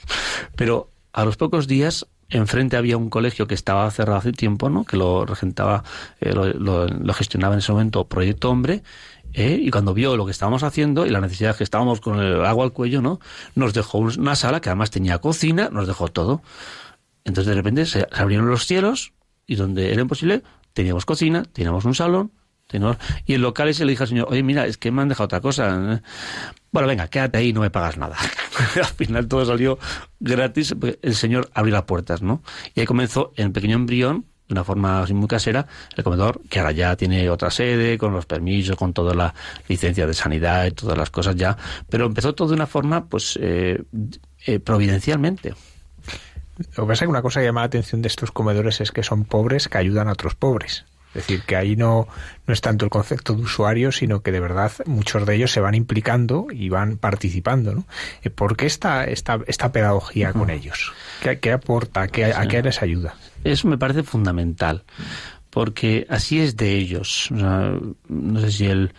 pero 0.56 0.90
a 1.12 1.24
los 1.24 1.36
pocos 1.36 1.66
días 1.66 2.06
enfrente 2.28 2.76
había 2.76 2.96
un 2.96 3.08
colegio 3.08 3.46
que 3.46 3.54
estaba 3.54 3.90
cerrado 3.90 4.18
hace 4.18 4.32
tiempo, 4.32 4.68
¿no? 4.68 4.84
Que 4.84 4.96
lo 4.96 5.24
regentaba, 5.24 5.84
eh, 6.20 6.32
lo, 6.32 7.14
gestionaba 7.14 7.54
en 7.54 7.60
ese 7.60 7.72
momento 7.72 8.04
Proyecto 8.04 8.50
Hombre 8.50 8.82
¿eh? 9.36 9.60
y 9.62 9.70
cuando 9.70 9.94
vio 9.94 10.16
lo 10.16 10.24
que 10.24 10.32
estábamos 10.32 10.62
haciendo 10.62 11.06
y 11.06 11.10
la 11.10 11.20
necesidad 11.20 11.56
que 11.56 11.62
estábamos 11.62 12.00
con 12.00 12.18
el 12.18 12.44
agua 12.44 12.64
al 12.64 12.72
cuello, 12.72 13.02
¿no? 13.02 13.20
Nos 13.54 13.74
dejó 13.74 13.98
una 13.98 14.34
sala 14.34 14.60
que 14.60 14.70
además 14.70 14.90
tenía 14.90 15.18
cocina, 15.18 15.68
nos 15.70 15.86
dejó 15.86 16.08
todo. 16.08 16.42
Entonces 17.24 17.50
de 17.50 17.54
repente 17.54 17.86
se, 17.86 18.08
abrieron 18.12 18.48
los 18.48 18.66
cielos 18.66 19.12
y 19.46 19.56
donde 19.56 19.92
era 19.92 20.00
imposible 20.00 20.42
teníamos 20.72 21.04
cocina, 21.04 21.44
teníamos 21.52 21.84
un 21.84 21.94
salón, 21.94 22.32
teníamos... 22.66 22.96
y 23.24 23.34
el 23.34 23.42
local 23.42 23.68
ese 23.68 23.84
le 23.84 23.92
dije 23.92 24.02
al 24.02 24.08
señor, 24.08 24.28
oye, 24.30 24.42
mira, 24.42 24.66
es 24.66 24.78
que 24.78 24.90
me 24.90 25.02
han 25.02 25.08
dejado 25.08 25.26
otra 25.26 25.40
cosa. 25.40 26.02
Bueno, 26.72 26.88
venga, 26.88 27.08
quédate 27.08 27.38
ahí, 27.38 27.52
no 27.52 27.60
me 27.60 27.70
pagas 27.70 27.96
nada. 27.96 28.16
al 28.76 28.84
final 28.84 29.28
todo 29.28 29.44
salió 29.44 29.78
gratis, 30.18 30.74
el 31.02 31.14
señor 31.14 31.50
abrió 31.54 31.74
las 31.74 31.84
puertas, 31.84 32.22
¿no? 32.22 32.42
Y 32.74 32.80
ahí 32.80 32.86
comenzó 32.86 33.32
en 33.36 33.52
pequeño 33.52 33.76
embrión 33.76 34.26
de 34.48 34.52
una 34.52 34.64
forma 34.64 35.02
así 35.02 35.14
muy 35.14 35.28
casera, 35.28 35.66
el 35.96 36.04
comedor, 36.04 36.40
que 36.48 36.60
ahora 36.60 36.72
ya 36.72 36.96
tiene 36.96 37.28
otra 37.30 37.50
sede, 37.50 37.98
con 37.98 38.12
los 38.12 38.26
permisos, 38.26 38.76
con 38.76 38.92
toda 38.92 39.14
la 39.14 39.34
licencia 39.68 40.06
de 40.06 40.14
sanidad 40.14 40.66
y 40.66 40.70
todas 40.70 40.96
las 40.96 41.10
cosas 41.10 41.36
ya, 41.36 41.56
pero 41.88 42.06
empezó 42.06 42.34
todo 42.34 42.48
de 42.48 42.54
una 42.54 42.66
forma, 42.66 43.06
pues, 43.06 43.38
eh, 43.40 43.82
eh, 44.46 44.60
providencialmente. 44.60 45.54
Lo 46.76 46.84
que 46.84 46.88
pasa 46.88 46.92
es 46.92 47.00
que 47.00 47.06
una 47.08 47.22
cosa 47.22 47.40
que 47.40 47.46
llama 47.46 47.60
la 47.60 47.66
atención 47.66 48.02
de 48.02 48.08
estos 48.08 48.30
comedores 48.30 48.80
es 48.80 48.90
que 48.90 49.02
son 49.02 49.24
pobres 49.24 49.68
que 49.68 49.78
ayudan 49.78 50.08
a 50.08 50.12
otros 50.12 50.34
pobres. 50.34 50.86
Es 51.16 51.26
decir, 51.26 51.42
que 51.46 51.56
ahí 51.56 51.76
no, 51.76 52.06
no 52.46 52.52
es 52.52 52.60
tanto 52.60 52.84
el 52.84 52.90
concepto 52.90 53.32
de 53.32 53.42
usuario, 53.42 53.90
sino 53.90 54.20
que 54.20 54.32
de 54.32 54.40
verdad 54.40 54.70
muchos 54.84 55.24
de 55.24 55.34
ellos 55.34 55.50
se 55.50 55.60
van 55.60 55.74
implicando 55.74 56.48
y 56.52 56.68
van 56.68 56.98
participando. 56.98 57.72
¿no? 57.72 57.86
Eh, 58.22 58.28
¿Por 58.28 58.56
qué 58.56 58.66
esta, 58.66 59.04
esta, 59.04 59.40
esta 59.46 59.72
pedagogía 59.72 60.34
con 60.34 60.50
ellos? 60.50 60.92
¿Qué, 61.40 61.52
aporta? 61.52 62.06
¿Qué, 62.08 62.26
¿A 62.26 62.46
qué 62.46 62.62
les 62.62 62.82
ayuda? 62.82 63.14
Eso 63.44 63.66
me 63.66 63.78
parece 63.78 64.02
fundamental, 64.02 64.84
porque 65.48 66.06
así 66.10 66.38
es 66.40 66.56
de 66.56 66.72
ellos. 66.72 67.30
no 67.30 68.40
sé 68.40 68.52
si 68.52 68.66
el 68.66 68.92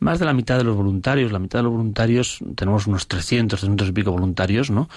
más 0.00 0.18
de 0.18 0.24
la 0.24 0.32
mitad 0.32 0.56
de 0.56 0.64
los 0.64 0.76
voluntarios, 0.76 1.30
la 1.30 1.38
mitad 1.38 1.58
de 1.58 1.64
los 1.64 1.72
voluntarios, 1.72 2.40
tenemos 2.56 2.86
unos 2.86 3.06
300, 3.06 3.60
300 3.60 3.88
y 3.88 3.92
pico 3.92 4.10
voluntarios, 4.10 4.70
¿no? 4.70 4.88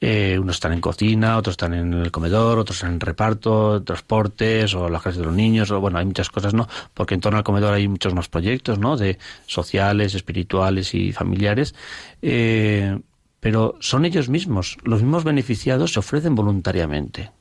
Eh, 0.00 0.38
unos 0.40 0.56
están 0.56 0.72
en 0.72 0.80
cocina, 0.80 1.36
otros 1.36 1.54
están 1.54 1.74
en 1.74 1.92
el 1.92 2.12
comedor, 2.12 2.60
otros 2.60 2.84
en 2.84 3.00
reparto, 3.00 3.82
transportes, 3.82 4.74
o 4.74 4.88
las 4.88 5.02
clases 5.02 5.18
de 5.18 5.26
los 5.26 5.34
niños, 5.34 5.70
o 5.72 5.80
bueno, 5.80 5.98
hay 5.98 6.06
muchas 6.06 6.30
cosas, 6.30 6.54
¿no? 6.54 6.68
Porque 6.94 7.14
en 7.14 7.20
torno 7.20 7.36
al 7.36 7.44
comedor 7.44 7.74
hay 7.74 7.88
muchos 7.88 8.14
más 8.14 8.28
proyectos, 8.28 8.78
¿no? 8.78 8.96
De 8.96 9.18
sociales, 9.46 10.14
espirituales 10.14 10.94
y 10.94 11.12
familiares. 11.12 11.74
Eh, 12.22 12.96
pero 13.40 13.76
son 13.80 14.04
ellos 14.04 14.28
mismos, 14.28 14.78
los 14.84 15.02
mismos 15.02 15.24
beneficiados 15.24 15.92
se 15.92 15.98
ofrecen 15.98 16.34
voluntariamente. 16.34 17.32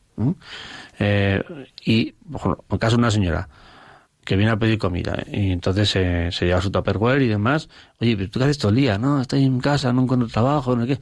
Eh, 0.99 1.41
y, 1.85 2.11
por 2.11 2.65
en 2.69 2.77
caso 2.77 2.97
de 2.97 2.99
una 2.99 3.11
señora 3.11 3.47
que 4.25 4.35
viene 4.35 4.51
a 4.51 4.57
pedir 4.57 4.77
comida 4.77 5.23
y 5.31 5.51
entonces 5.51 5.89
se 5.89 6.45
lleva 6.45 6.61
su 6.61 6.71
tupperware 6.71 7.21
y 7.21 7.27
demás, 7.27 7.69
oye, 7.99 8.15
pero 8.15 8.29
tú 8.29 8.39
qué 8.39 8.45
haces 8.45 8.57
todo 8.57 8.69
el 8.69 8.77
día, 8.77 8.97
¿no? 8.97 9.21
Estoy 9.21 9.43
en 9.43 9.59
casa, 9.59 9.91
no 9.93 10.03
encuentro 10.03 10.27
trabajo, 10.27 10.75
no 10.75 10.85
qué. 10.85 10.99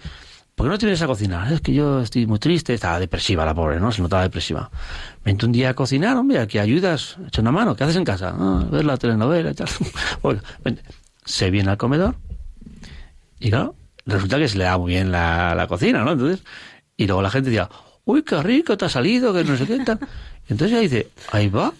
¿Por 0.55 0.67
qué 0.67 0.72
no 0.72 0.78
tienes 0.78 1.01
a 1.01 1.07
cocinar? 1.07 1.51
Es 1.51 1.61
que 1.61 1.74
yo 1.74 2.01
estoy 2.01 2.28
muy 2.28 2.38
triste, 2.38 2.74
estaba 2.74 2.99
depresiva 2.99 3.45
la 3.45 3.55
pobre, 3.55 3.80
¿no? 3.80 3.91
Se 3.91 4.01
notaba 4.01 4.24
depresiva. 4.24 4.69
Vente 5.24 5.45
un 5.45 5.51
día 5.51 5.69
a 5.69 5.74
cocinar, 5.74 6.17
hombre, 6.17 6.39
aquí 6.39 6.59
ayudas, 6.59 7.17
echa 7.26 7.41
una 7.41 7.51
mano, 7.51 7.76
¿qué 7.76 7.84
haces 7.84 7.95
en 7.95 8.03
casa? 8.03 8.36
Ah, 8.38 8.65
ver 8.69 8.86
la 8.86 8.97
telenovela 8.97 9.51
y 9.51 9.53
tal. 9.53 9.67
Bueno, 10.22 10.41
se 11.26 11.49
viene 11.49 11.72
al 11.72 11.78
comedor 11.78 12.15
y 13.39 13.49
claro, 13.49 13.76
resulta 14.05 14.38
que 14.38 14.47
se 14.47 14.57
le 14.57 14.65
da 14.65 14.78
muy 14.78 14.91
bien 14.91 15.11
la, 15.11 15.55
la 15.55 15.67
cocina, 15.67 16.03
¿no? 16.03 16.11
Entonces, 16.11 16.43
y 16.97 17.07
luego 17.07 17.22
la 17.22 17.32
gente 17.32 17.49
dirá, 17.49 17.69
uy, 18.05 18.24
qué 18.24 18.41
rico 18.43 18.78
te 18.78 18.86
ha 18.86 18.89
salido, 18.89 19.34
que 19.34 19.43
no 19.43 19.57
sé 19.57 19.65
qué 19.65 19.80
tal. 19.80 19.99
Entonces 20.47 20.72
ella 20.78 20.82
dice, 20.82 21.07
ahí 21.32 21.49
va, 21.49 21.74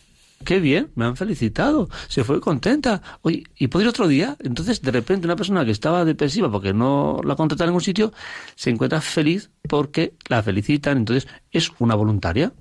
qué 0.44 0.60
bien, 0.60 0.92
me 0.96 1.06
han 1.06 1.16
felicitado, 1.16 1.90
se 2.08 2.24
fue 2.24 2.40
contenta. 2.42 3.02
Oye, 3.22 3.44
¿y 3.58 3.68
puedo 3.68 3.84
ir 3.84 3.90
otro 3.90 4.08
día? 4.08 4.38
Entonces, 4.40 4.82
de 4.82 4.92
repente, 4.92 5.28
una 5.28 5.36
persona 5.36 5.66
que 5.66 5.72
estaba 5.72 6.06
depresiva 6.06 6.52
porque 6.52 6.74
no 6.74 7.22
la 7.24 7.36
contrataron 7.36 7.70
en 7.70 7.72
ningún 7.74 7.84
sitio, 7.84 8.14
se 8.56 8.70
encuentra 8.70 9.02
feliz 9.02 9.52
porque 9.68 10.16
la 10.28 10.44
felicitan. 10.44 10.98
Entonces, 10.98 11.28
es 11.52 11.72
una 11.80 11.96
voluntaria. 11.96 12.54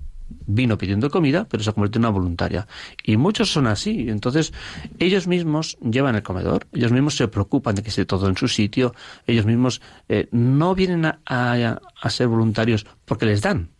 Vino 0.47 0.77
pidiendo 0.77 1.09
comida, 1.09 1.45
pero 1.49 1.61
se 1.61 1.69
ha 1.69 1.73
convertido 1.73 1.99
en 1.99 2.05
una 2.05 2.17
voluntaria. 2.17 2.65
Y 3.03 3.17
muchos 3.17 3.51
son 3.51 3.67
así. 3.67 4.07
Entonces, 4.07 4.53
ellos 4.97 5.27
mismos 5.27 5.77
llevan 5.81 6.15
el 6.15 6.23
comedor, 6.23 6.67
ellos 6.71 6.93
mismos 6.93 7.17
se 7.17 7.27
preocupan 7.27 7.75
de 7.75 7.83
que 7.83 7.89
esté 7.89 8.05
todo 8.05 8.29
en 8.29 8.37
su 8.37 8.47
sitio, 8.47 8.95
ellos 9.27 9.45
mismos 9.45 9.81
eh, 10.07 10.29
no 10.31 10.73
vienen 10.73 11.05
a, 11.05 11.17
a 11.25 12.09
ser 12.09 12.29
voluntarios 12.29 12.85
porque 13.03 13.25
les 13.25 13.41
dan, 13.41 13.71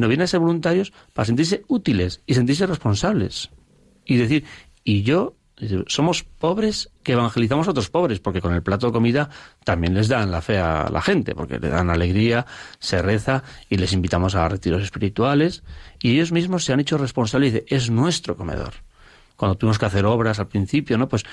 sino 0.00 0.08
vienen 0.08 0.24
a 0.24 0.28
ser 0.28 0.40
voluntarios 0.40 0.94
para 1.12 1.26
sentirse 1.26 1.62
útiles 1.68 2.22
y 2.24 2.32
sentirse 2.32 2.66
responsables. 2.66 3.50
Y 4.06 4.16
decir, 4.16 4.46
y 4.82 5.02
yo, 5.02 5.36
somos 5.88 6.22
pobres 6.22 6.88
que 7.02 7.12
evangelizamos 7.12 7.68
a 7.68 7.72
otros 7.72 7.90
pobres, 7.90 8.18
porque 8.18 8.40
con 8.40 8.54
el 8.54 8.62
plato 8.62 8.86
de 8.86 8.92
comida 8.94 9.28
también 9.62 9.92
les 9.92 10.08
dan 10.08 10.30
la 10.30 10.40
fe 10.40 10.56
a 10.56 10.88
la 10.90 11.02
gente, 11.02 11.34
porque 11.34 11.58
le 11.58 11.68
dan 11.68 11.90
alegría, 11.90 12.46
se 12.78 13.02
reza 13.02 13.44
y 13.68 13.76
les 13.76 13.92
invitamos 13.92 14.34
a 14.36 14.48
retiros 14.48 14.82
espirituales, 14.82 15.64
y 16.00 16.12
ellos 16.12 16.32
mismos 16.32 16.64
se 16.64 16.72
han 16.72 16.80
hecho 16.80 16.96
responsables 16.96 17.50
y 17.50 17.52
dicen, 17.52 17.66
es 17.68 17.90
nuestro 17.90 18.38
comedor 18.38 18.72
cuando 19.36 19.56
tuvimos 19.56 19.78
que 19.78 19.86
hacer 19.86 20.06
obras 20.06 20.38
al 20.38 20.48
principio, 20.48 20.96
¿no? 20.96 21.08
Pues 21.08 21.24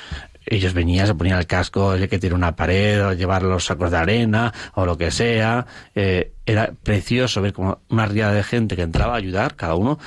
ellos 0.50 0.74
venían, 0.74 1.08
se 1.08 1.16
ponían 1.16 1.40
el 1.40 1.48
casco, 1.48 1.94
el 1.94 2.08
que 2.08 2.20
tiene 2.20 2.36
una 2.36 2.56
pared, 2.56 3.06
o 3.06 3.14
llevar 3.14 3.44
los 3.44 3.66
sacos 3.66 3.92
de 3.92 3.98
arena, 3.98 4.54
o 4.76 4.86
lo 4.86 4.98
que 4.98 5.12
sea. 5.12 5.66
Eh, 5.94 6.34
era 6.46 6.72
precioso 6.84 7.42
ver 7.42 7.54
como 7.54 7.80
una 7.90 8.06
riada 8.06 8.34
de 8.34 8.44
gente 8.44 8.76
que 8.76 8.82
entraba 8.82 9.14
a 9.14 9.18
ayudar, 9.18 9.56
cada 9.56 9.76
uno. 9.76 10.00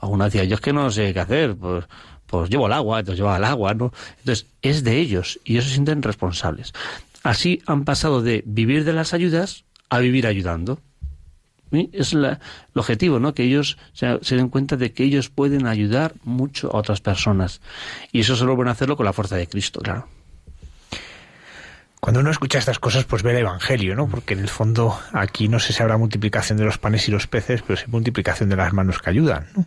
Uno 0.00 0.24
decía, 0.24 0.44
yo 0.44 0.54
es 0.54 0.60
que 0.60 0.72
no 0.72 0.90
sé 0.90 1.12
qué 1.12 1.20
hacer, 1.20 1.56
pues, 1.56 1.84
pues 2.26 2.50
llevo 2.50 2.66
el 2.66 2.72
agua, 2.72 3.00
entonces 3.00 3.18
lleva 3.18 3.36
el 3.36 3.44
agua, 3.44 3.74
¿no? 3.74 3.92
Entonces, 4.20 4.46
es 4.62 4.84
de 4.84 4.98
ellos, 4.98 5.40
y 5.44 5.54
ellos 5.54 5.64
se 5.64 5.72
sienten 5.72 6.02
responsables. 6.02 6.72
Así 7.24 7.62
han 7.66 7.84
pasado 7.84 8.22
de 8.22 8.42
vivir 8.46 8.84
de 8.84 8.92
las 8.92 9.12
ayudas 9.12 9.64
a 9.90 9.98
vivir 9.98 10.26
ayudando. 10.26 10.78
Es 11.70 12.12
el 12.12 12.38
objetivo, 12.74 13.20
¿no? 13.20 13.34
Que 13.34 13.44
ellos 13.44 13.78
se, 13.92 14.36
den 14.36 14.48
cuenta 14.48 14.76
de 14.76 14.92
que 14.92 15.04
ellos 15.04 15.28
pueden 15.28 15.66
ayudar 15.66 16.14
mucho 16.24 16.70
a 16.72 16.78
otras 16.78 17.00
personas. 17.00 17.60
Y 18.12 18.20
eso 18.20 18.36
solo 18.36 18.56
pueden 18.56 18.70
hacerlo 18.70 18.96
con 18.96 19.06
la 19.06 19.12
fuerza 19.12 19.36
de 19.36 19.46
Cristo, 19.46 19.80
claro. 19.80 20.08
Cuando 22.00 22.20
uno 22.20 22.30
escucha 22.30 22.60
estas 22.60 22.78
cosas, 22.78 23.04
pues 23.04 23.24
ve 23.24 23.32
el 23.32 23.38
Evangelio, 23.38 23.96
¿no? 23.96 24.06
Porque 24.06 24.34
en 24.34 24.40
el 24.40 24.48
fondo 24.48 24.96
aquí 25.12 25.48
no 25.48 25.58
sé 25.58 25.72
si 25.72 25.82
habrá 25.82 25.98
multiplicación 25.98 26.56
de 26.56 26.64
los 26.64 26.78
panes 26.78 27.08
y 27.08 27.10
los 27.10 27.26
peces, 27.26 27.62
pero 27.66 27.76
sí 27.76 27.86
multiplicación 27.88 28.48
de 28.48 28.54
las 28.54 28.72
manos 28.72 29.00
que 29.00 29.10
ayudan, 29.10 29.48
¿no? 29.56 29.66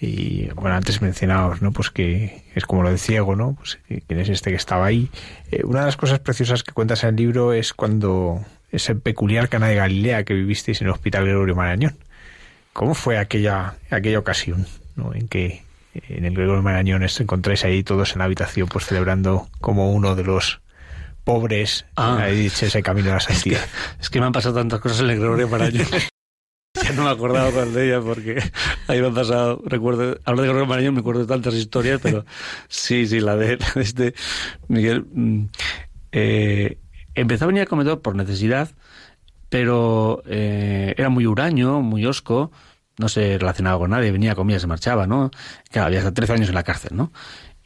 Y 0.00 0.46
bueno, 0.54 0.76
antes 0.76 1.02
mencionados, 1.02 1.62
¿no? 1.62 1.72
Pues 1.72 1.90
que 1.90 2.44
es 2.54 2.64
como 2.64 2.84
lo 2.84 2.90
de 2.90 2.98
ciego, 2.98 3.34
¿no? 3.34 3.54
Pues 3.54 3.80
quién 3.88 4.20
es 4.20 4.28
este 4.28 4.50
que 4.50 4.56
estaba 4.56 4.86
ahí. 4.86 5.10
Eh, 5.50 5.62
una 5.64 5.80
de 5.80 5.86
las 5.86 5.96
cosas 5.96 6.20
preciosas 6.20 6.62
que 6.62 6.72
cuentas 6.72 7.02
en 7.02 7.10
el 7.10 7.16
libro 7.16 7.52
es 7.52 7.74
cuando 7.74 8.44
ese 8.74 8.94
peculiar 8.94 9.48
Cana 9.48 9.68
de 9.68 9.76
Galilea 9.76 10.24
que 10.24 10.34
vivisteis 10.34 10.80
en 10.80 10.88
el 10.88 10.92
Hospital 10.92 11.24
Gregorio 11.24 11.54
Marañón. 11.54 11.96
¿Cómo 12.72 12.94
fue 12.94 13.18
aquella, 13.18 13.74
aquella 13.90 14.18
ocasión 14.18 14.66
¿no? 14.96 15.14
en 15.14 15.28
que 15.28 15.62
en 15.94 16.24
el 16.24 16.34
Gregorio 16.34 16.62
Marañón 16.62 17.04
os 17.04 17.20
encontráis 17.20 17.64
ahí 17.64 17.82
todos 17.82 18.12
en 18.12 18.18
la 18.18 18.24
habitación 18.24 18.68
pues 18.68 18.86
celebrando 18.86 19.48
como 19.60 19.92
uno 19.92 20.16
de 20.16 20.24
los 20.24 20.60
pobres 21.22 21.86
ah, 21.96 22.26
dicho 22.26 22.66
ese 22.66 22.82
camino 22.82 23.10
a 23.10 23.14
la 23.14 23.20
santidad? 23.20 23.64
Es 24.00 24.10
que, 24.10 24.20
me 24.20 24.26
han 24.26 24.32
pasado 24.32 24.56
tantas 24.56 24.80
cosas 24.80 25.00
en 25.00 25.10
el 25.10 25.18
Gregorio 25.18 25.48
Marañón. 25.48 25.86
ya 26.82 26.92
no 26.92 27.04
me 27.04 27.10
acordaba 27.10 27.50
cuál 27.52 27.72
de 27.72 27.86
ellas 27.86 28.02
porque 28.04 28.42
ahí 28.88 29.00
me 29.00 29.06
han 29.06 29.14
pasado, 29.14 29.62
recuerdo, 29.64 30.18
hablo 30.24 30.42
de 30.42 30.48
Gregorio 30.48 30.66
Marañón, 30.66 30.94
me 30.94 31.00
acuerdo 31.00 31.20
de 31.20 31.28
tantas 31.28 31.54
historias, 31.54 32.00
pero 32.02 32.24
sí, 32.68 33.06
sí, 33.06 33.20
la 33.20 33.36
de 33.36 33.58
este 33.76 34.14
Miguel. 34.68 35.06
Mm, 35.12 35.44
eh, 36.12 36.78
empezó 37.14 37.44
a 37.44 37.46
venir 37.48 37.62
al 37.62 37.68
comedor 37.68 38.00
por 38.00 38.16
necesidad, 38.16 38.70
pero 39.48 40.22
eh, 40.26 40.94
era 40.96 41.08
muy 41.08 41.26
huraño, 41.26 41.80
muy 41.80 42.06
osco, 42.06 42.50
no 42.98 43.08
se 43.08 43.38
relacionaba 43.38 43.78
con 43.78 43.90
nadie, 43.90 44.12
venía, 44.12 44.34
comía, 44.34 44.58
se 44.58 44.66
marchaba, 44.66 45.06
¿no? 45.06 45.30
Claro, 45.70 45.86
había 45.86 45.98
hasta 46.00 46.12
13 46.12 46.32
años 46.34 46.48
en 46.48 46.54
la 46.54 46.62
cárcel, 46.62 46.96
¿no? 46.96 47.12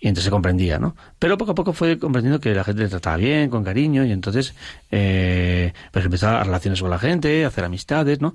Y 0.00 0.08
entonces 0.08 0.24
se 0.24 0.30
comprendía, 0.30 0.78
¿no? 0.78 0.94
Pero 1.18 1.36
poco 1.36 1.52
a 1.52 1.54
poco 1.54 1.72
fue 1.72 1.98
comprendiendo 1.98 2.40
que 2.40 2.54
la 2.54 2.62
gente 2.62 2.82
le 2.82 2.88
trataba 2.88 3.16
bien, 3.16 3.50
con 3.50 3.64
cariño, 3.64 4.04
y 4.04 4.12
entonces 4.12 4.54
eh, 4.90 5.72
pues 5.92 6.04
empezó 6.04 6.28
a 6.28 6.44
relaciones 6.44 6.80
con 6.80 6.90
la 6.90 6.98
gente, 6.98 7.44
a 7.44 7.48
hacer 7.48 7.64
amistades, 7.64 8.20
¿no? 8.20 8.34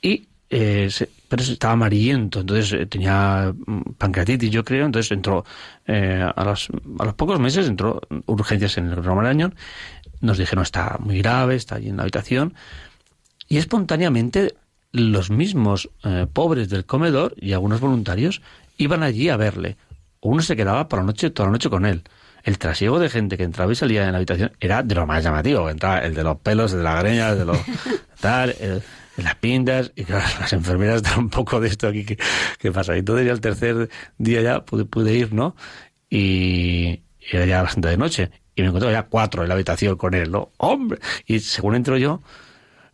Y 0.00 0.28
eh, 0.52 0.90
pero 1.28 1.42
estaba 1.44 1.74
amarillento, 1.74 2.40
entonces 2.40 2.72
eh, 2.72 2.86
tenía 2.86 3.54
mm, 3.54 3.92
pancreatitis, 3.96 4.50
yo 4.50 4.64
creo, 4.64 4.84
entonces 4.84 5.12
entró 5.12 5.44
eh, 5.86 6.28
a, 6.34 6.44
los, 6.44 6.68
a 6.98 7.04
los 7.04 7.14
pocos 7.14 7.38
meses 7.38 7.68
entró 7.68 8.00
urgencias 8.26 8.76
en 8.76 8.88
el 8.88 8.96
Romarañón 8.96 9.54
nos 10.20 10.38
dijeron 10.38 10.62
está 10.62 10.96
muy 11.00 11.18
grave, 11.18 11.56
está 11.56 11.76
allí 11.76 11.88
en 11.88 11.96
la 11.96 12.02
habitación. 12.02 12.54
Y 13.48 13.58
espontáneamente 13.58 14.54
los 14.92 15.30
mismos 15.30 15.90
eh, 16.04 16.26
pobres 16.32 16.68
del 16.68 16.84
comedor 16.84 17.34
y 17.36 17.52
algunos 17.52 17.80
voluntarios 17.80 18.42
iban 18.76 19.02
allí 19.02 19.28
a 19.28 19.36
verle. 19.36 19.76
Uno 20.20 20.42
se 20.42 20.56
quedaba 20.56 20.88
por 20.88 20.98
la 20.98 21.06
noche, 21.06 21.30
toda 21.30 21.48
la 21.48 21.52
noche 21.52 21.70
con 21.70 21.86
él. 21.86 22.02
El 22.42 22.58
trasiego 22.58 22.98
de 22.98 23.10
gente 23.10 23.36
que 23.36 23.44
entraba 23.44 23.72
y 23.72 23.74
salía 23.74 24.04
en 24.04 24.12
la 24.12 24.18
habitación 24.18 24.52
era 24.60 24.82
de 24.82 24.94
lo 24.94 25.06
más 25.06 25.22
llamativo. 25.22 25.68
Entraba 25.68 25.98
el 25.98 26.14
de 26.14 26.22
los 26.22 26.38
pelos, 26.38 26.72
el 26.72 26.78
de 26.78 26.84
la 26.84 27.00
greña, 27.00 27.30
el 27.30 27.38
de 27.38 27.44
los 27.44 27.58
tal, 28.20 28.54
el, 28.60 28.82
de 29.16 29.22
las 29.22 29.34
pintas. 29.36 29.92
Y 29.94 30.04
claro, 30.04 30.24
las 30.40 30.52
enfermeras 30.52 30.96
estaban 30.96 31.20
un 31.20 31.30
poco 31.30 31.60
de 31.60 31.68
esto 31.68 31.88
aquí 31.88 32.04
que, 32.04 32.72
pasa. 32.72 32.94
Y 32.96 33.00
entonces 33.00 33.26
ya 33.26 33.32
el 33.32 33.40
tercer 33.40 33.88
día 34.18 34.42
ya 34.42 34.64
pude, 34.64 34.84
pude 34.84 35.14
ir, 35.14 35.32
¿no? 35.32 35.54
Y, 36.08 37.02
y 37.20 37.36
era 37.36 37.46
ya 37.46 37.62
bastante 37.62 37.88
de 37.88 37.96
noche 37.96 38.30
y 38.60 38.62
me 38.62 38.68
encontré 38.68 38.92
ya 38.92 39.04
cuatro 39.04 39.42
en 39.42 39.48
la 39.48 39.54
habitación 39.54 39.96
con 39.96 40.14
él, 40.14 40.30
¿no? 40.30 40.52
¡Hombre! 40.58 41.00
Y 41.26 41.40
según 41.40 41.74
entro 41.74 41.96
yo, 41.96 42.22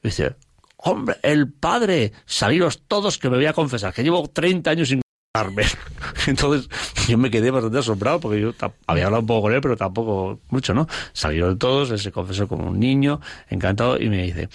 dice, 0.02 0.36
¡hombre, 0.76 1.16
el 1.22 1.52
padre! 1.52 2.12
Saliros 2.24 2.82
todos 2.86 3.18
que 3.18 3.28
me 3.28 3.36
voy 3.36 3.46
a 3.46 3.52
confesar, 3.52 3.92
que 3.92 4.04
llevo 4.04 4.28
30 4.28 4.70
años 4.70 4.88
sin 4.88 5.00
confesarme. 5.34 5.64
Entonces 6.28 6.68
yo 7.08 7.18
me 7.18 7.30
quedé 7.30 7.50
bastante 7.50 7.78
asombrado 7.78 8.20
porque 8.20 8.40
yo 8.40 8.52
había 8.86 9.06
hablado 9.06 9.22
un 9.22 9.26
poco 9.26 9.42
con 9.42 9.54
él, 9.54 9.60
pero 9.60 9.76
tampoco 9.76 10.40
mucho, 10.50 10.72
¿no? 10.72 10.86
Salieron 11.12 11.58
todos, 11.58 11.90
él 11.90 11.98
se 11.98 12.12
confesó 12.12 12.46
como 12.46 12.68
un 12.68 12.78
niño, 12.78 13.20
encantado, 13.50 14.00
y 14.00 14.08
me 14.08 14.22
dice, 14.22 14.48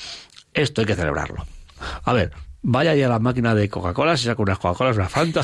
esto 0.54 0.82
hay 0.82 0.88
que 0.88 0.96
celebrarlo. 0.96 1.46
A 2.04 2.14
ver, 2.14 2.32
vaya 2.64 2.94
ya 2.96 3.08
a 3.08 3.10
la 3.10 3.20
máquina 3.20 3.56
de 3.56 3.70
Coca-Cola, 3.70 4.16
se 4.16 4.26
saca 4.26 4.42
unas 4.42 4.60
Coca-Colas, 4.60 4.96
unas 4.96 5.12
Fanta, 5.12 5.42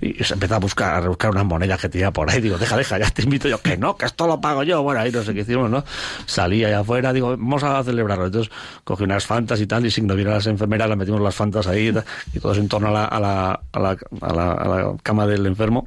y 0.00 0.22
se 0.22 0.34
empezó 0.34 0.56
a 0.56 0.58
buscar, 0.58 1.02
a 1.02 1.08
buscar 1.08 1.30
unas 1.30 1.46
monedas 1.46 1.80
que 1.80 1.88
tenía 1.88 2.10
por 2.10 2.30
ahí, 2.30 2.40
digo, 2.40 2.58
deja, 2.58 2.76
deja, 2.76 2.98
ya 2.98 3.10
te 3.10 3.22
invito 3.22 3.48
yo, 3.48 3.60
que 3.60 3.76
no, 3.76 3.96
que 3.96 4.06
esto 4.06 4.26
lo 4.26 4.40
pago 4.40 4.62
yo, 4.62 4.82
bueno, 4.82 5.00
ahí 5.00 5.10
no 5.10 5.22
sé 5.22 5.32
qué 5.32 5.40
hicimos, 5.40 5.70
¿no? 5.70 5.84
Salí 6.26 6.64
allá 6.64 6.80
afuera, 6.80 7.12
digo, 7.12 7.30
vamos 7.30 7.62
a 7.62 7.82
celebrarlo, 7.82 8.26
entonces 8.26 8.52
cogí 8.84 9.04
unas 9.04 9.24
Fantas 9.24 9.60
y 9.60 9.66
tal, 9.66 9.86
y 9.86 9.90
sin 9.90 10.06
vieron 10.06 10.34
las 10.34 10.46
enfermeras, 10.46 10.88
las 10.88 10.98
metimos 10.98 11.20
las 11.20 11.34
Fantas 11.34 11.66
ahí, 11.66 11.92
y, 12.32 12.40
todos 12.40 12.58
en 12.58 12.68
torno 12.68 12.88
a 12.88 12.92
la, 12.92 13.04
a 13.06 13.20
la, 13.20 13.60
a 13.72 13.80
la, 13.80 13.96
a 14.20 14.32
la, 14.32 14.52
a 14.52 14.68
la 14.68 14.96
cama 15.02 15.26
del 15.26 15.46
enfermo, 15.46 15.86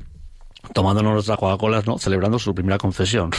tomándonos 0.73 1.13
nuestras 1.13 1.37
Coca-Colas, 1.37 1.85
¿no? 1.85 1.97
Celebrando 1.97 2.39
su 2.39 2.53
primera 2.55 2.77
confesión. 2.77 3.31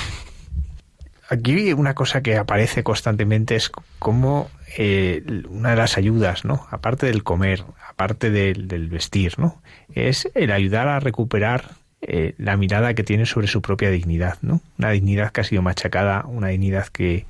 Aquí 1.33 1.72
una 1.72 1.95
cosa 1.95 2.22
que 2.22 2.37
aparece 2.37 2.83
constantemente 2.83 3.55
es 3.55 3.70
cómo 4.01 4.51
eh, 4.76 5.22
una 5.49 5.70
de 5.70 5.76
las 5.76 5.97
ayudas, 5.97 6.45
¿no? 6.45 6.66
Aparte 6.72 7.07
del 7.07 7.22
comer, 7.22 7.62
aparte 7.89 8.31
del, 8.31 8.89
vestir, 8.89 9.39
¿no? 9.39 9.62
Es 9.95 10.28
el 10.35 10.51
ayudar 10.51 10.89
a 10.89 10.99
recuperar 10.99 11.70
eh, 12.03 12.35
la 12.37 12.57
mirada 12.57 12.95
que 12.95 13.05
tiene 13.05 13.26
sobre 13.26 13.47
su 13.47 13.62
propia 13.62 13.91
dignidad, 13.91 14.39
¿no? 14.43 14.61
Una 14.76 14.91
dignidad 14.91 15.31
que 15.31 15.43
ha 15.43 15.45
sido 15.45 15.62
machacada, 15.62 16.24
una 16.26 16.49
dignidad 16.49 16.89
que, 16.89 17.26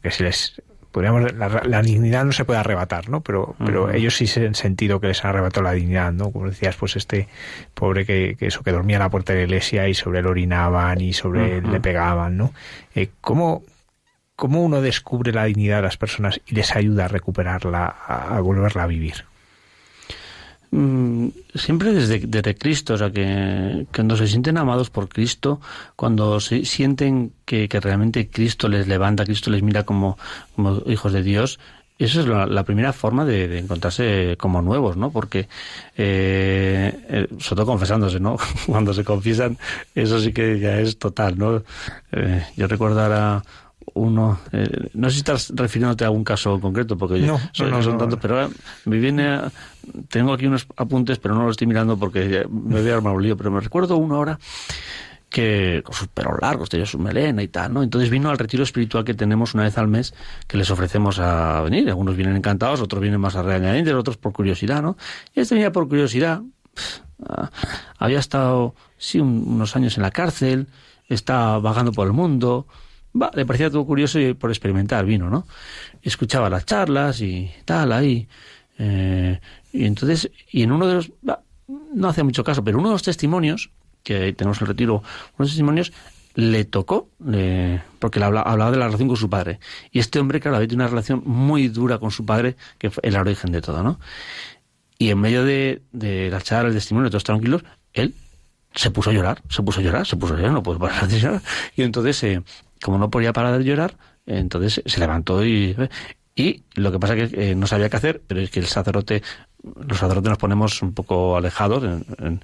que 0.00 0.10
se 0.10 0.24
les 0.24 0.62
podríamos 0.90 1.32
la, 1.34 1.82
dignidad 1.82 2.24
no 2.24 2.32
se 2.32 2.44
puede 2.44 2.60
arrebatar, 2.60 3.08
¿no? 3.08 3.20
Pero, 3.20 3.54
pero 3.64 3.90
ellos 3.90 4.16
sí 4.16 4.26
se 4.26 4.46
han 4.46 4.54
sentido 4.54 5.00
que 5.00 5.08
les 5.08 5.24
han 5.24 5.30
arrebatado 5.30 5.64
la 5.64 5.72
dignidad, 5.72 6.12
¿no? 6.12 6.30
Como 6.30 6.46
decías, 6.46 6.76
pues 6.76 6.96
este 6.96 7.28
pobre 7.74 8.04
que, 8.04 8.36
eso 8.40 8.62
que 8.62 8.72
dormía 8.72 8.96
a 8.96 9.00
la 9.00 9.10
puerta 9.10 9.32
de 9.32 9.40
la 9.40 9.44
iglesia 9.44 9.88
y 9.88 9.94
sobre 9.94 10.20
él 10.20 10.26
orinaban 10.26 11.00
y 11.00 11.12
sobre 11.12 11.58
él 11.58 11.70
le 11.70 11.80
pegaban, 11.80 12.36
¿no? 12.36 12.52
Eh, 12.94 13.10
¿cómo, 13.20 13.62
¿Cómo 14.34 14.62
uno 14.62 14.80
descubre 14.80 15.32
la 15.32 15.44
dignidad 15.44 15.76
de 15.76 15.82
las 15.82 15.96
personas 15.96 16.40
y 16.46 16.54
les 16.54 16.74
ayuda 16.74 17.04
a 17.04 17.08
recuperarla, 17.08 17.86
a 17.86 18.40
volverla 18.40 18.84
a 18.84 18.86
vivir? 18.86 19.27
Mm, 20.70 21.28
siempre 21.54 21.94
desde, 21.94 22.20
desde, 22.20 22.54
Cristo, 22.54 22.94
o 22.94 22.98
sea, 22.98 23.10
que, 23.10 23.86
cuando 23.94 24.16
se 24.16 24.28
sienten 24.28 24.58
amados 24.58 24.90
por 24.90 25.08
Cristo, 25.08 25.60
cuando 25.96 26.40
se 26.40 26.64
sienten 26.66 27.32
que, 27.46 27.68
realmente 27.80 28.28
Cristo 28.28 28.68
les 28.68 28.86
levanta, 28.86 29.24
Cristo 29.24 29.50
les 29.50 29.62
mira 29.62 29.84
como, 29.84 30.18
como 30.54 30.82
hijos 30.86 31.12
de 31.12 31.22
Dios, 31.22 31.58
esa 31.98 32.20
es 32.20 32.26
la, 32.26 32.62
primera 32.64 32.92
forma 32.92 33.24
de, 33.24 33.58
encontrarse 33.58 34.36
como 34.38 34.62
nuevos, 34.62 34.96
¿no? 34.96 35.10
Porque, 35.10 35.48
eh, 35.96 37.04
eh, 37.08 37.26
sobre 37.38 37.56
todo 37.56 37.66
confesándose, 37.66 38.20
¿no? 38.20 38.36
Cuando 38.66 38.92
se 38.92 39.04
confiesan, 39.04 39.58
eso 39.94 40.20
sí 40.20 40.32
que 40.32 40.60
ya 40.60 40.78
es 40.78 40.98
total, 40.98 41.38
¿no? 41.38 41.62
Eh, 42.12 42.44
yo 42.56 42.66
recuerdo 42.68 43.00
ahora 43.00 43.42
uno, 43.94 44.38
eh, 44.52 44.90
no 44.94 45.08
sé 45.08 45.14
si 45.14 45.18
estás 45.18 45.52
refiriéndote 45.54 46.04
a 46.04 46.08
algún 46.08 46.24
caso 46.24 46.60
concreto, 46.60 46.96
porque 46.96 47.18
no, 47.20 47.38
son, 47.52 47.70
no, 47.70 47.82
son 47.82 47.98
tantos, 47.98 48.18
pero 48.20 48.48
me 48.84 48.98
viene, 48.98 49.40
tengo 50.08 50.32
aquí 50.32 50.46
unos 50.46 50.66
apuntes, 50.76 51.18
pero 51.18 51.34
no 51.34 51.42
los 51.42 51.52
estoy 51.52 51.66
mirando 51.66 51.98
porque 51.98 52.46
me 52.50 52.80
voy 52.80 52.90
a 52.90 52.94
armar 52.94 53.14
un 53.14 53.36
pero 53.36 53.50
me 53.50 53.60
recuerdo 53.60 53.96
uno 53.96 54.16
ahora 54.16 54.38
que 55.30 55.82
con 55.84 55.94
sus 55.94 56.08
pelos 56.08 56.34
largos, 56.40 56.68
tenía 56.68 56.86
su 56.86 56.98
melena 56.98 57.42
y 57.42 57.48
tal, 57.48 57.72
¿no? 57.72 57.82
Entonces 57.82 58.10
vino 58.10 58.30
al 58.30 58.38
retiro 58.38 58.62
espiritual 58.62 59.04
que 59.04 59.14
tenemos 59.14 59.54
una 59.54 59.64
vez 59.64 59.76
al 59.78 59.88
mes, 59.88 60.14
que 60.46 60.56
les 60.56 60.70
ofrecemos 60.70 61.18
a 61.18 61.60
venir. 61.62 61.88
Algunos 61.88 62.16
vienen 62.16 62.36
encantados, 62.36 62.80
otros 62.80 63.02
vienen 63.02 63.20
más 63.20 63.36
a 63.36 63.42
regañadientes, 63.42 63.94
otros 63.94 64.16
por 64.16 64.32
curiosidad, 64.32 64.82
¿no? 64.82 64.96
Y 65.34 65.40
este 65.40 65.54
venía 65.54 65.72
por 65.72 65.88
curiosidad. 65.88 66.40
Ah, 67.28 67.50
había 67.98 68.18
estado, 68.18 68.74
sí, 68.96 69.20
unos 69.20 69.76
años 69.76 69.96
en 69.96 70.02
la 70.02 70.10
cárcel, 70.10 70.68
está 71.08 71.58
vagando 71.58 71.92
por 71.92 72.06
el 72.06 72.12
mundo. 72.12 72.66
le 73.34 73.44
parecía 73.44 73.70
todo 73.70 73.84
curioso 73.84 74.18
y 74.18 74.34
por 74.34 74.50
experimentar 74.50 75.04
vino, 75.04 75.28
¿no? 75.28 75.46
Escuchaba 76.02 76.48
las 76.48 76.64
charlas 76.64 77.20
y 77.20 77.50
tal, 77.64 77.92
ahí. 77.92 78.28
Eh, 78.78 79.40
y 79.72 79.84
entonces, 79.84 80.30
y 80.50 80.62
en 80.62 80.72
uno 80.72 80.86
de 80.86 80.94
los, 80.94 81.12
no 81.94 82.08
hacía 82.08 82.24
mucho 82.24 82.44
caso, 82.44 82.64
pero 82.64 82.78
uno 82.78 82.88
de 82.88 82.94
los 82.94 83.02
testimonios 83.02 83.70
que 84.02 84.32
tenemos 84.32 84.60
el 84.60 84.68
retiro, 84.68 85.02
unos 85.36 85.50
testimonios, 85.50 85.92
le 86.34 86.64
tocó, 86.64 87.08
porque 87.98 88.20
le 88.20 88.24
hablaba, 88.24 88.70
de 88.70 88.76
la 88.76 88.86
relación 88.86 89.08
con 89.08 89.16
su 89.16 89.28
padre. 89.28 89.58
Y 89.90 89.98
este 89.98 90.20
hombre, 90.20 90.40
claro, 90.40 90.56
había 90.56 90.68
tenido 90.68 90.84
una 90.84 90.90
relación 90.90 91.22
muy 91.26 91.66
dura 91.68 91.98
con 91.98 92.12
su 92.12 92.24
padre, 92.24 92.56
que 92.78 92.90
fue 92.90 93.00
el 93.04 93.16
origen 93.16 93.50
de 93.50 93.60
todo, 93.60 93.82
¿no? 93.82 93.98
Y 94.98 95.10
en 95.10 95.18
medio 95.18 95.44
de, 95.44 95.82
de 95.90 96.30
la 96.30 96.40
charla, 96.40 96.68
el 96.68 96.74
testimonio, 96.74 97.10
todos 97.10 97.24
tranquilos, 97.24 97.64
él 97.92 98.14
se 98.74 98.90
puso 98.90 99.10
a 99.10 99.12
llorar, 99.12 99.42
se 99.48 99.62
puso 99.62 99.80
a 99.80 99.82
llorar, 99.82 100.06
se 100.06 100.16
puso 100.16 100.34
a 100.34 100.36
llorar, 100.36 100.52
no 100.52 100.62
puede 100.62 100.78
parar 100.78 101.08
de 101.08 101.18
llorar. 101.18 101.42
Y 101.76 101.82
entonces, 101.82 102.22
eh, 102.22 102.42
como 102.82 102.98
no 102.98 103.10
podía 103.10 103.32
parar 103.32 103.58
de 103.58 103.64
llorar, 103.64 103.96
entonces 104.26 104.82
se 104.84 105.00
levantó 105.00 105.44
y, 105.44 105.76
y 106.38 106.62
lo 106.76 106.92
que 106.92 107.00
pasa 107.00 107.16
es 107.16 107.32
que 107.32 107.50
eh, 107.50 107.54
no 107.56 107.66
sabía 107.66 107.90
qué 107.90 107.96
hacer, 107.96 108.22
pero 108.24 108.40
es 108.40 108.48
que 108.48 108.60
el 108.60 108.66
sacerdote 108.66 109.22
los 109.60 109.98
sacerdotes 109.98 110.30
nos 110.30 110.38
ponemos 110.38 110.82
un 110.82 110.94
poco 110.94 111.36
alejados, 111.36 111.82
en, 111.82 112.40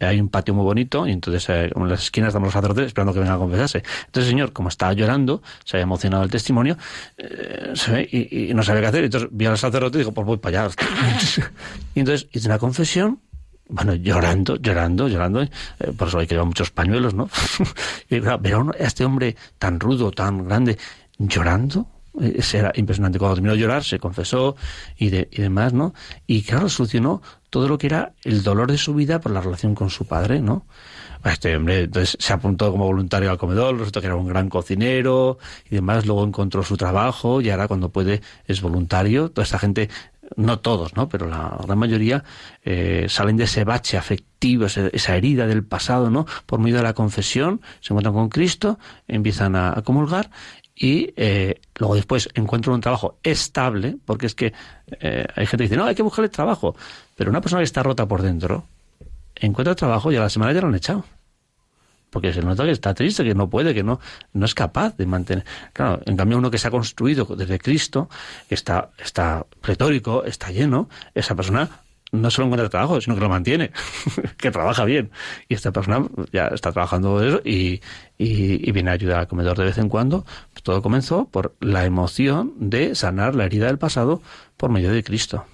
hay 0.00 0.20
un 0.20 0.30
patio 0.30 0.54
muy 0.54 0.64
bonito 0.64 1.06
y 1.06 1.12
entonces 1.12 1.46
eh, 1.50 1.70
en 1.74 1.88
las 1.88 2.04
esquinas 2.04 2.28
estamos 2.28 2.46
los 2.46 2.54
sacerdotes 2.54 2.86
esperando 2.86 3.12
que 3.12 3.20
venga 3.20 3.34
a 3.34 3.38
confesarse. 3.38 3.82
Entonces 4.06 4.24
el 4.24 4.30
señor, 4.30 4.52
como 4.54 4.70
estaba 4.70 4.94
llorando, 4.94 5.42
se 5.64 5.76
había 5.76 5.82
emocionado 5.82 6.22
el 6.22 6.30
testimonio 6.30 6.78
eh, 7.18 8.08
y, 8.10 8.54
no 8.54 8.62
sabía 8.62 8.80
qué 8.80 8.86
hacer. 8.86 9.04
Entonces 9.04 9.28
vi 9.30 9.44
al 9.44 9.58
sacerdote 9.58 9.98
y 9.98 10.00
dijo, 10.00 10.12
pues 10.12 10.26
voy 10.26 10.38
para 10.38 10.64
allá. 10.64 10.74
y 11.94 12.00
entonces 12.00 12.26
hice 12.32 12.48
una 12.48 12.58
confesión 12.58 13.20
bueno, 13.68 13.94
llorando, 13.94 14.56
llorando, 14.56 15.08
llorando, 15.08 15.46
por 15.96 16.08
eso 16.08 16.18
hay 16.18 16.26
que 16.26 16.34
llevar 16.34 16.46
muchos 16.46 16.70
pañuelos, 16.70 17.14
¿no? 17.14 17.28
y 18.10 18.18
pero 18.20 18.70
a 18.72 18.84
este 18.84 19.04
hombre 19.04 19.36
tan 19.58 19.78
rudo, 19.78 20.10
tan 20.10 20.48
grande, 20.48 20.76
llorando, 21.18 21.86
era 22.18 22.72
impresionante. 22.74 23.18
Cuando 23.18 23.36
terminó 23.36 23.54
de 23.54 23.60
llorar, 23.60 23.84
se 23.84 23.98
confesó 23.98 24.56
y, 24.96 25.10
de, 25.10 25.28
y 25.30 25.42
demás, 25.42 25.72
¿no? 25.72 25.94
Y 26.26 26.42
claro, 26.42 26.68
solucionó 26.68 27.22
todo 27.50 27.68
lo 27.68 27.78
que 27.78 27.88
era 27.88 28.14
el 28.24 28.42
dolor 28.42 28.70
de 28.70 28.78
su 28.78 28.94
vida 28.94 29.20
por 29.20 29.32
la 29.32 29.40
relación 29.40 29.74
con 29.74 29.90
su 29.90 30.06
padre, 30.06 30.40
¿no? 30.40 30.66
Este 31.24 31.54
hombre 31.54 31.80
entonces 31.80 32.16
se 32.18 32.32
apuntó 32.32 32.70
como 32.70 32.86
voluntario 32.86 33.30
al 33.30 33.36
comedor, 33.36 33.76
resulta 33.76 34.00
que 34.00 34.06
era 34.06 34.16
un 34.16 34.26
gran 34.26 34.48
cocinero 34.48 35.38
y 35.70 35.74
demás, 35.74 36.06
luego 36.06 36.24
encontró 36.24 36.62
su 36.62 36.76
trabajo 36.76 37.40
y 37.42 37.50
ahora 37.50 37.68
cuando 37.68 37.90
puede 37.90 38.22
es 38.46 38.62
voluntario. 38.62 39.30
Toda 39.30 39.44
esta 39.44 39.58
gente, 39.58 39.90
no 40.36 40.60
todos, 40.60 40.96
¿no? 40.96 41.10
Pero 41.10 41.26
la 41.26 41.58
gran 41.62 41.78
mayoría 41.78 42.24
eh, 42.64 43.06
salen 43.10 43.36
de 43.36 43.44
ese 43.44 43.64
bache 43.64 43.98
afectivo, 43.98 44.64
esa 44.64 45.16
herida 45.16 45.46
del 45.46 45.62
pasado, 45.62 46.08
¿no? 46.08 46.24
Por 46.46 46.58
medio 46.58 46.78
de 46.78 46.84
la 46.84 46.94
confesión, 46.94 47.60
se 47.80 47.92
encuentran 47.92 48.14
con 48.14 48.30
Cristo, 48.30 48.78
empiezan 49.06 49.56
a 49.56 49.82
comulgar 49.84 50.30
y 50.82 51.12
eh, 51.16 51.60
luego 51.78 51.94
después 51.94 52.30
encuentro 52.34 52.72
un 52.72 52.80
trabajo 52.80 53.18
estable, 53.22 53.98
porque 54.06 54.24
es 54.24 54.34
que 54.34 54.54
eh, 54.98 55.26
hay 55.36 55.46
gente 55.46 55.64
que 55.64 55.68
dice, 55.68 55.76
no, 55.76 55.84
hay 55.84 55.94
que 55.94 56.02
buscarle 56.02 56.30
trabajo, 56.30 56.74
pero 57.14 57.30
una 57.30 57.42
persona 57.42 57.60
que 57.60 57.64
está 57.64 57.82
rota 57.82 58.08
por 58.08 58.22
dentro 58.22 58.64
encuentra 59.36 59.74
trabajo 59.74 60.10
y 60.10 60.16
a 60.16 60.20
la 60.20 60.30
semana 60.30 60.52
ya 60.54 60.62
lo 60.62 60.68
han 60.68 60.74
echado. 60.74 61.04
Porque 62.08 62.32
se 62.32 62.40
nota 62.40 62.64
que 62.64 62.70
está 62.70 62.94
triste, 62.94 63.22
que 63.22 63.34
no 63.34 63.48
puede, 63.48 63.74
que 63.74 63.82
no, 63.82 64.00
no 64.32 64.46
es 64.46 64.54
capaz 64.54 64.96
de 64.96 65.04
mantener. 65.04 65.44
Claro, 65.74 66.00
en 66.06 66.16
cambio 66.16 66.38
uno 66.38 66.50
que 66.50 66.58
se 66.58 66.66
ha 66.66 66.70
construido 66.70 67.24
desde 67.36 67.58
Cristo, 67.58 68.08
está, 68.48 68.90
está 68.98 69.46
retórico, 69.62 70.24
está 70.24 70.50
lleno, 70.50 70.88
esa 71.14 71.34
persona 71.36 71.68
no 72.12 72.30
solo 72.30 72.46
encuentra 72.46 72.68
trabajo, 72.68 73.00
sino 73.00 73.14
que 73.14 73.20
lo 73.20 73.28
mantiene, 73.28 73.70
que 74.36 74.50
trabaja 74.50 74.84
bien. 74.84 75.10
Y 75.48 75.54
esta 75.54 75.72
persona 75.72 76.06
ya 76.32 76.48
está 76.48 76.72
trabajando 76.72 77.22
eso 77.22 77.40
y, 77.44 77.80
y, 78.18 78.70
viene 78.72 78.90
a 78.90 78.94
ayudar 78.94 79.20
al 79.20 79.28
comedor 79.28 79.56
de 79.58 79.64
vez 79.64 79.78
en 79.78 79.88
cuando. 79.88 80.24
Todo 80.62 80.82
comenzó 80.82 81.26
por 81.26 81.54
la 81.60 81.84
emoción 81.84 82.52
de 82.58 82.94
sanar 82.94 83.34
la 83.34 83.44
herida 83.44 83.66
del 83.66 83.78
pasado 83.78 84.22
por 84.56 84.70
medio 84.70 84.92
de 84.92 85.02
Cristo. 85.02 85.44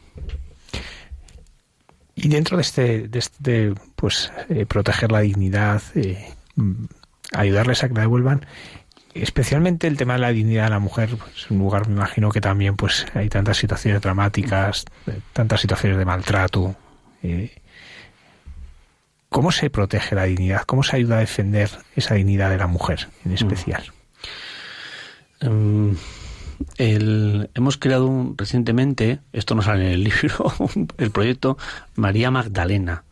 Y 2.15 2.29
dentro 2.29 2.57
de 2.57 2.63
este, 2.63 3.09
de 3.09 3.19
este 3.19 3.75
pues, 3.95 4.33
eh, 4.49 4.65
proteger 4.65 5.13
la 5.13 5.21
dignidad, 5.21 5.83
eh, 5.95 6.33
ayudarles 7.33 7.85
a 7.85 7.89
que 7.89 7.95
la 7.95 8.01
devuelvan, 8.01 8.47
especialmente 9.23 9.87
el 9.87 9.97
tema 9.97 10.15
de 10.15 10.21
la 10.21 10.31
dignidad 10.31 10.65
de 10.65 10.71
la 10.71 10.79
mujer, 10.79 11.11
es 11.11 11.17
pues, 11.17 11.51
un 11.51 11.59
lugar, 11.59 11.89
me 11.89 11.95
imagino 11.95 12.31
que 12.31 12.41
también 12.41 12.77
pues 12.77 13.07
hay 13.15 13.29
tantas 13.29 13.57
situaciones 13.57 14.01
dramáticas, 14.01 14.85
tantas 15.33 15.61
situaciones 15.61 15.99
de 15.99 16.05
maltrato. 16.05 16.77
Eh, 17.23 17.55
¿Cómo 19.29 19.53
se 19.53 19.71
protege 19.71 20.15
la 20.15 20.25
dignidad? 20.25 20.63
¿Cómo 20.63 20.83
se 20.83 20.97
ayuda 20.97 21.17
a 21.17 21.21
defender 21.21 21.71
esa 21.95 22.15
dignidad 22.15 22.51
de 22.51 22.59
la 22.59 22.67
mujer 22.67 23.09
en 23.25 23.33
mm. 23.33 23.35
especial? 23.35 23.85
Em, 25.41 25.97
hemos 26.79 27.77
creado 27.77 28.35
recientemente, 28.37 29.21
esto 29.33 29.55
no 29.55 29.63
sale 29.63 29.87
en 29.87 29.93
el 29.93 30.05
libro, 30.23 30.53
el 30.99 31.11
proyecto 31.11 31.59
María 31.97 32.31
Magdalena, 32.31 33.05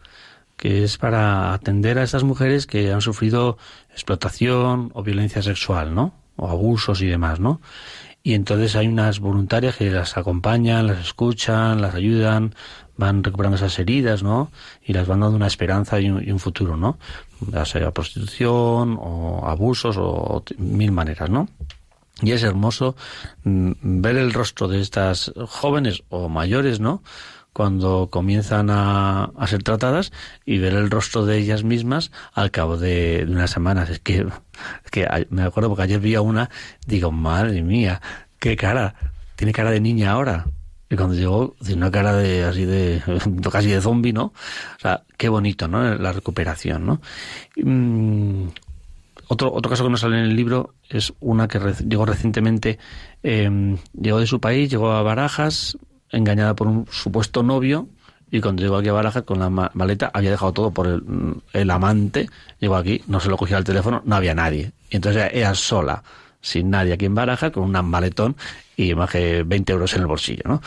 que 0.56 0.84
es 0.84 0.98
para 0.98 1.52
atender 1.52 1.98
a 1.98 2.02
esas 2.02 2.24
mujeres 2.24 2.66
que 2.66 2.92
han 2.92 3.00
sufrido 3.00 3.58
explotación 3.90 4.90
o 4.94 5.02
violencia 5.02 5.42
sexual, 5.42 5.94
¿no? 5.94 6.14
O 6.36 6.48
abusos 6.48 7.00
y 7.02 7.06
demás, 7.06 7.40
¿no? 7.40 7.60
Y 8.22 8.32
entonces 8.32 8.74
hay 8.74 8.88
unas 8.88 9.20
voluntarias 9.20 9.76
que 9.76 9.90
las 9.90 10.16
acompañan, 10.16 10.86
las 10.86 10.98
escuchan, 10.98 11.82
las 11.82 11.94
ayudan, 11.94 12.54
van 12.96 13.22
recuperando 13.22 13.56
esas 13.56 13.78
heridas, 13.78 14.22
¿no? 14.22 14.50
Y 14.82 14.94
las 14.94 15.06
van 15.06 15.20
dando 15.20 15.36
una 15.36 15.46
esperanza 15.46 16.00
y 16.00 16.08
un, 16.08 16.38
futuro, 16.38 16.76
¿no? 16.76 16.98
Ya 17.52 17.66
sea 17.66 17.90
prostitución 17.90 18.96
o 18.98 19.46
abusos 19.46 19.96
o 19.98 20.42
mil 20.56 20.90
maneras, 20.90 21.28
¿no? 21.28 21.48
Y 22.22 22.32
es 22.32 22.42
hermoso 22.44 22.96
mm, 23.42 23.72
ver 24.00 24.16
el 24.16 24.32
rostro 24.32 24.68
de 24.68 24.80
estas 24.80 25.32
jóvenes 25.48 26.04
o 26.08 26.30
mayores, 26.30 26.80
¿no? 26.80 27.02
Cuando 27.54 28.08
comienzan 28.10 28.68
a, 28.68 29.30
ser 29.46 29.62
tratadas 29.62 30.12
y 30.44 30.58
ver 30.58 30.74
el 30.74 30.90
rostro 30.90 31.24
de 31.24 31.38
ellas 31.38 31.62
mismas 31.62 32.10
al 32.32 32.50
cabo 32.50 32.76
de, 32.76 33.24
unas 33.28 33.52
semanas. 33.52 33.88
Es 33.90 34.00
que, 34.00 34.26
que 34.90 35.08
me 35.30 35.42
acuerdo 35.42 35.70
porque 35.70 35.84
ayer 35.84 36.00
vi 36.00 36.16
a 36.16 36.20
una, 36.20 36.50
digo, 36.84 37.12
madre 37.12 37.62
mía, 37.62 38.02
qué 38.40 38.56
cara, 38.56 38.96
tiene 39.36 39.52
cara 39.52 39.70
de 39.70 39.80
niña 39.80 40.10
ahora. 40.10 40.46
Y 40.90 40.96
cuando 40.96 41.14
llegó, 41.14 41.54
tiene 41.64 41.76
una 41.76 41.92
cara 41.92 42.12
de 42.14 42.42
así 42.44 42.64
de 42.64 43.00
casi 43.52 43.68
de 43.68 43.80
zombie, 43.80 44.12
¿no? 44.12 44.24
O 44.24 44.80
sea, 44.80 45.04
qué 45.16 45.28
bonito, 45.28 45.68
¿no? 45.68 45.94
La 45.94 46.12
recuperación, 46.12 46.84
¿no? 46.84 47.00
Mm, 47.56 48.48
otro, 49.28 49.52
otro 49.52 49.70
caso 49.70 49.84
que 49.84 49.90
nos 49.90 50.00
sale 50.00 50.18
en 50.18 50.24
el 50.24 50.34
libro 50.34 50.74
es 50.90 51.12
una 51.20 51.46
que 51.46 51.60
llegó 51.88 52.04
recientemente, 52.04 52.80
eh, 53.22 53.76
llegó 53.98 54.18
de 54.18 54.26
su 54.26 54.40
país, 54.40 54.68
llegó 54.68 54.90
a 54.90 55.02
Barajas, 55.02 55.78
engañada 56.14 56.54
por 56.54 56.66
un 56.66 56.86
supuesto 56.90 57.42
novio 57.42 57.88
y 58.30 58.40
cuando 58.40 58.62
llegó 58.62 58.76
aquí 58.76 58.88
a 58.88 58.92
Barajas 58.92 59.22
con 59.22 59.38
la 59.38 59.48
maleta 59.48 60.10
había 60.12 60.30
dejado 60.30 60.52
todo 60.52 60.70
por 60.72 60.88
el, 61.52 61.70
amante, 61.70 62.28
llegó 62.58 62.76
aquí, 62.76 63.02
no 63.06 63.20
se 63.20 63.28
lo 63.28 63.36
cogía 63.36 63.58
el 63.58 63.64
teléfono, 63.64 64.02
no 64.04 64.16
había 64.16 64.34
nadie. 64.34 64.72
Y 64.90 64.96
entonces 64.96 65.30
ella 65.32 65.54
sola, 65.54 66.02
sin 66.40 66.70
nadie 66.70 66.94
aquí 66.94 67.04
en 67.04 67.14
Barajas, 67.14 67.52
con 67.52 67.62
un 67.62 67.88
maletón 67.88 68.36
y 68.76 68.94
más 68.94 69.10
que 69.10 69.44
20 69.44 69.72
euros 69.72 69.94
en 69.94 70.00
el 70.00 70.06
bolsillo, 70.06 70.42
¿no? 70.46 70.62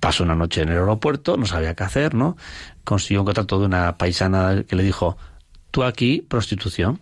Pasó 0.00 0.24
una 0.24 0.34
noche 0.34 0.62
en 0.62 0.70
el 0.70 0.78
aeropuerto, 0.78 1.36
no 1.36 1.46
sabía 1.46 1.74
qué 1.74 1.84
hacer, 1.84 2.14
¿no? 2.14 2.36
Consiguió 2.82 3.20
un 3.20 3.26
contrato 3.26 3.60
de 3.60 3.66
una 3.66 3.96
paisana 3.96 4.64
que 4.66 4.74
le 4.74 4.82
dijo, 4.82 5.16
tú 5.70 5.84
aquí, 5.84 6.26
prostitución, 6.28 7.00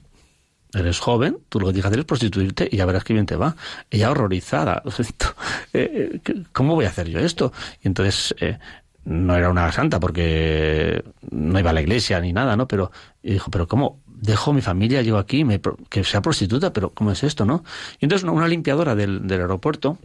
eres 0.81 1.01
joven, 1.01 1.39
tú 1.49 1.61
lo 1.61 1.67
que 1.67 1.73
tienes 1.75 1.93
que 1.93 2.01
es 2.01 2.05
prostituirte 2.05 2.69
y 2.71 2.77
ya 2.77 2.87
verás 2.87 3.05
qué 3.05 3.13
bien 3.13 3.27
te 3.27 3.37
va. 3.37 3.57
Ella 3.91 4.11
horrorizada, 4.11 4.83
eh, 5.73 6.21
¿cómo 6.53 6.75
voy 6.75 6.85
a 6.85 6.89
hacer 6.89 7.09
yo 7.09 7.19
esto? 7.19 7.53
Y 7.83 7.89
entonces 7.89 8.35
eh, 8.41 8.59
no 9.05 9.37
era 9.37 9.51
una 9.51 9.71
santa 9.73 10.01
porque 10.01 11.03
no 11.31 11.59
iba 11.59 11.71
a 11.71 11.73
la 11.73 11.81
iglesia 11.81 12.21
ni 12.21 12.33
nada, 12.33 12.57
¿no? 12.57 12.69
Pero 12.69 12.91
dijo, 13.23 13.51
pero 13.51 13.67
¿cómo 13.67 14.01
dejo 14.07 14.53
mi 14.53 14.63
familia, 14.63 15.03
llego 15.03 15.19
aquí, 15.19 15.45
que 15.89 16.05
sea 16.05 16.23
prostituta, 16.23 16.73
pero 16.73 16.91
¿cómo 16.91 17.11
es 17.11 17.23
esto, 17.23 17.45
no? 17.45 17.65
Y 18.01 18.07
entonces 18.07 18.29
una 18.29 18.49
limpiadora 18.49 18.95
del 18.95 19.31
aeropuerto 19.31 19.99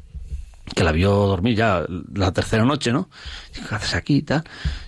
que 0.76 0.84
la 0.84 0.92
vio 0.92 1.12
dormir 1.12 1.56
ya 1.56 1.86
la 2.14 2.32
tercera 2.32 2.66
noche, 2.66 2.92
¿no? 2.92 3.10
¿Qué 3.54 3.76
haces 3.76 3.96
aquí 3.96 4.18
y 4.18 4.22
tal? 4.22 4.44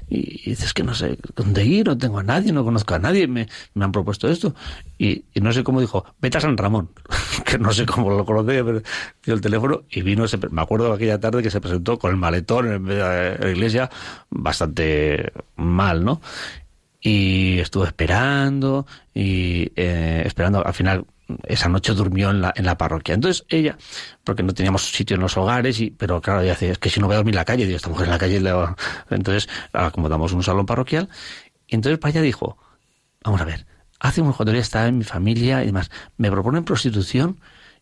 Y, 0.07 0.49
dices 0.49 0.74
que 0.74 0.84
no 0.84 0.93
sé 0.93 1.17
dónde 1.36 1.65
ir, 1.65 1.88
no 1.88 1.97
tengo 1.97 2.19
a 2.19 2.24
nadie, 2.24 2.51
no 2.51 2.63
conozco 2.63 2.93
a 2.93 2.99
nadie, 2.99 3.28
me, 3.28 3.47
me 3.74 3.86
han 3.86 3.91
propuesto 3.91 4.28
esto. 4.28 4.53
Y, 4.97 5.26
no 5.36 5.51
sé 5.51 5.63
cómo 5.63 5.82
dijo, 5.82 6.05
vete 6.21 6.38
a 6.38 6.41
San 6.41 6.57
Ramón, 6.57 6.89
que 7.45 7.57
no 7.57 7.71
sé 7.74 7.86
cómo 7.86 8.09
lo 8.09 8.26
conocía, 8.26 8.63
pero 8.63 8.82
dio 9.24 9.34
el 9.34 9.41
teléfono 9.41 9.84
y 9.89 10.01
vino, 10.01 10.26
me 10.51 10.61
acuerdo 10.61 10.93
aquella 10.93 11.19
tarde 11.19 11.41
que 11.41 11.49
se 11.49 11.61
presentó 11.61 11.97
con 11.97 12.11
el 12.11 12.17
maletón 12.17 12.71
en 12.71 12.99
la 12.99 13.49
iglesia, 13.49 13.89
bastante 14.30 15.32
mal, 15.55 16.03
¿no? 16.05 16.21
Y 17.01 17.59
estuvo 17.59 17.84
esperando 17.84 18.86
y 19.13 19.71
eh, 19.76 20.24
esperando, 20.26 20.65
al 20.65 20.74
final 20.74 21.05
esa 21.45 21.69
noche 21.69 21.93
durmió 21.93 22.30
en 22.30 22.41
la, 22.41 22.53
en 22.55 22.65
la 22.65 22.78
parroquia. 22.78 23.15
Entonces 23.15 23.45
ella, 23.49 23.78
porque 24.24 24.43
no 24.43 24.53
teníamos 24.53 24.84
sitio 24.91 25.15
en 25.15 25.21
los 25.21 25.38
hogares, 25.38 25.80
y, 25.80 25.91
pero 25.91 26.21
claro, 26.21 26.41
ella 26.41 26.53
dice, 26.53 26.71
es 26.71 26.78
que 26.78 26.89
si 26.89 26.99
no 26.99 27.07
voy 27.07 27.15
a 27.15 27.17
dormir 27.17 27.34
en 27.34 27.38
la 27.38 27.45
calle, 27.45 27.65
digo, 27.65 27.78
esta 27.78 27.89
mujer 27.89 28.05
en 28.05 28.11
la 28.11 28.17
calle, 28.17 28.41
entonces 29.09 29.49
acomodamos 29.71 30.34
un 30.34 30.43
salón 30.43 30.65
parroquial. 30.65 31.09
Y 31.67 31.76
entonces 31.76 31.99
para 31.99 32.11
ella 32.11 32.21
dijo, 32.21 32.57
vamos 33.24 33.41
a 33.41 33.45
ver, 33.45 33.65
hace 33.99 34.21
un 34.21 34.34
cuando 34.34 34.51
ella 34.51 34.61
estaba 34.61 34.88
en 34.88 34.97
mi 34.97 35.03
familia 35.03 35.63
y 35.63 35.67
demás, 35.67 35.89
me 36.17 36.30
proponen 36.30 36.63
prostitución 36.63 37.39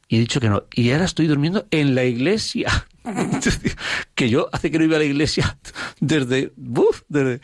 y 0.08 0.18
he 0.18 0.20
dicho 0.20 0.40
que 0.40 0.50
no. 0.50 0.64
Y 0.74 0.92
ahora 0.92 1.06
estoy 1.06 1.28
durmiendo 1.28 1.66
en 1.72 1.96
la 1.96 2.04
iglesia. 2.04 2.88
que 4.16 4.30
yo 4.30 4.50
hace 4.52 4.70
que 4.70 4.78
no 4.78 4.86
iba 4.86 4.96
a 4.98 5.00
la 5.00 5.06
iglesia 5.06 5.58
desde, 6.00 6.54
uf, 6.58 7.02
desde 7.10 7.42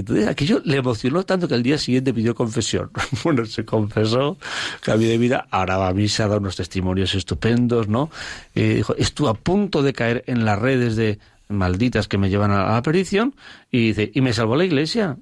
entonces 0.00 0.28
aquello 0.28 0.60
le 0.64 0.76
emocionó 0.76 1.24
tanto 1.24 1.48
que 1.48 1.54
al 1.54 1.62
día 1.62 1.78
siguiente 1.78 2.14
pidió 2.14 2.34
confesión. 2.34 2.90
Bueno, 3.24 3.44
se 3.46 3.64
confesó, 3.64 4.38
cambió 4.80 5.08
de 5.08 5.18
vida, 5.18 5.48
ahora 5.50 5.76
va 5.76 5.88
a 5.88 5.92
misa, 5.92 6.28
da 6.28 6.36
unos 6.36 6.56
testimonios 6.56 7.14
estupendos, 7.14 7.88
¿no? 7.88 8.10
Eh, 8.54 8.74
dijo, 8.76 8.94
estuvo 8.96 9.28
a 9.28 9.34
punto 9.34 9.82
de 9.82 9.92
caer 9.92 10.24
en 10.26 10.44
las 10.44 10.58
redes 10.58 10.96
de 10.96 11.18
malditas 11.48 12.08
que 12.08 12.18
me 12.18 12.28
llevan 12.28 12.50
a 12.50 12.74
la 12.74 12.82
perdición 12.82 13.34
y 13.70 13.88
dice, 13.88 14.10
y 14.14 14.20
me 14.20 14.32
salvó 14.32 14.56
la 14.56 14.64
iglesia. 14.64 15.16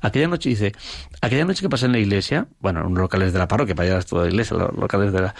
Aquella 0.00 0.28
noche 0.28 0.48
dice, 0.48 0.72
aquella 1.20 1.44
noche 1.44 1.62
que 1.62 1.68
pasé 1.68 1.86
en 1.86 1.92
la 1.92 1.98
iglesia, 1.98 2.48
bueno, 2.60 2.80
en 2.80 2.86
unos 2.86 3.02
locales 3.02 3.32
de 3.32 3.38
la 3.38 3.46
parroquia, 3.46 3.74
para 3.74 3.96
allá 3.96 4.02
toda 4.02 4.24
la 4.24 4.30
iglesia, 4.30 4.56
los 4.56 4.74
locales 4.74 5.12
de 5.12 5.20
la... 5.20 5.34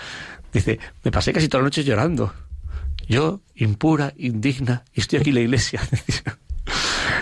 Dice, 0.53 0.79
me 1.05 1.11
pasé 1.11 1.33
casi 1.33 1.49
toda 1.49 1.63
la 1.63 1.67
noche 1.67 1.83
llorando. 1.83 2.33
Yo, 3.09 3.41
impura, 3.55 4.13
indigna, 4.17 4.85
y 4.95 5.01
estoy 5.01 5.21
aquí 5.21 5.31
en 5.31 5.35
la 5.37 5.41
iglesia. 5.41 5.81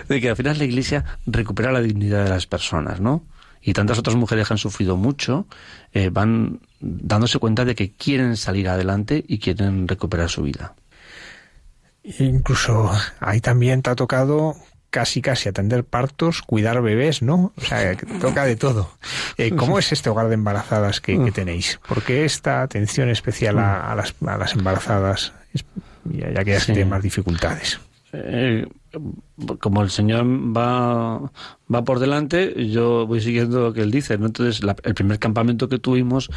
de 0.09 0.21
que 0.21 0.31
al 0.31 0.37
final 0.37 0.59
la 0.59 0.65
Iglesia 0.65 1.05
recupera 1.27 1.73
la 1.73 1.81
dignidad 1.81 2.25
de 2.25 2.31
las 2.31 2.47
personas, 2.47 3.01
¿no? 3.01 3.25
Y 3.63 3.73
tantas 3.73 3.99
otras 3.99 4.17
mujeres 4.17 4.47
que 4.47 4.55
han 4.55 4.59
sufrido 4.59 4.97
mucho 4.97 5.47
eh, 5.93 6.11
van 6.11 6.61
dándose 6.81 7.39
cuenta 7.39 7.65
de 7.65 7.75
que 7.75 7.93
quieren 7.93 8.37
salir 8.37 8.69
adelante 8.69 9.25
y 9.27 9.39
quieren 9.39 9.89
recuperar 9.89 10.29
su 10.29 10.43
vida. 10.43 10.75
Incluso 12.05 12.93
ahí 13.19 13.41
también 13.41 13.83
te 13.83 13.91
ha 13.91 13.97
tocado 13.97 14.55
casi 14.91 15.21
casi 15.21 15.49
atender 15.49 15.85
partos, 15.85 16.43
cuidar 16.43 16.81
bebés, 16.81 17.23
¿no? 17.23 17.53
O 17.57 17.61
sea, 17.61 17.97
toca 18.21 18.45
de 18.45 18.55
todo. 18.55 18.93
Eh, 19.37 19.55
¿Cómo 19.57 19.81
es 19.81 19.91
este 19.91 20.11
hogar 20.11 20.29
de 20.29 20.35
embarazadas 20.35 21.01
que, 21.01 21.19
tenéis? 21.35 21.81
¿Por 21.89 22.03
qué 22.05 22.25
esta 22.25 22.63
atención 22.63 23.09
especial 23.09 23.59
a, 23.59 23.93
las, 23.97 24.15
a 24.25 24.39
las, 24.39 24.55
embarazadas, 24.55 25.33
ya 26.05 26.45
que 26.45 26.53
ya 26.53 26.61
tienen 26.61 26.89
más 26.89 27.03
dificultades? 27.03 27.79
Eh, 28.13 28.67
como 29.61 29.83
el 29.83 29.91
Señor 29.91 30.25
va, 30.25 31.31
va 31.73 31.85
por 31.85 31.99
delante, 31.99 32.69
yo 32.71 33.07
voy 33.07 33.21
siguiendo 33.21 33.61
lo 33.61 33.73
que 33.73 33.83
Él 33.83 33.91
dice. 33.91 34.17
¿no? 34.17 34.27
Entonces, 34.27 34.63
el 34.83 34.95
primer 34.95 35.19
campamento 35.19 35.69
que 35.69 35.79
tuvimos 35.79 36.31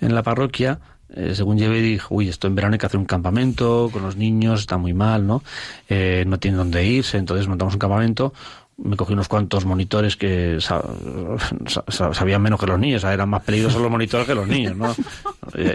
en 0.00 0.14
la 0.14 0.22
parroquia, 0.22 0.80
eh, 1.14 1.34
según 1.34 1.58
llevé, 1.58 1.80
dijo, 1.80 2.14
uy, 2.14 2.28
esto 2.28 2.46
en 2.46 2.54
verano 2.54 2.74
hay 2.74 2.78
que 2.78 2.86
hacer 2.86 2.98
un 3.00 3.06
campamento 3.06 3.88
con 3.92 4.02
los 4.02 4.16
niños, 4.16 4.60
está 4.60 4.78
muy 4.78 4.94
mal, 4.94 5.26
¿no? 5.26 5.42
Eh, 5.88 6.24
no 6.26 6.38
tienen 6.38 6.58
dónde 6.58 6.84
irse, 6.84 7.18
entonces 7.18 7.46
montamos 7.48 7.74
un 7.74 7.80
campamento 7.80 8.32
me 8.76 8.96
cogí 8.96 9.12
unos 9.12 9.28
cuantos 9.28 9.64
monitores 9.64 10.16
que 10.16 10.58
sabían 11.88 12.42
menos 12.42 12.58
que 12.58 12.66
los 12.66 12.78
niños, 12.78 13.04
eran 13.04 13.28
más 13.28 13.42
peligrosos 13.42 13.80
los 13.80 13.90
monitores 13.90 14.26
que 14.26 14.34
los 14.34 14.48
niños, 14.48 14.76
¿no? 14.76 14.94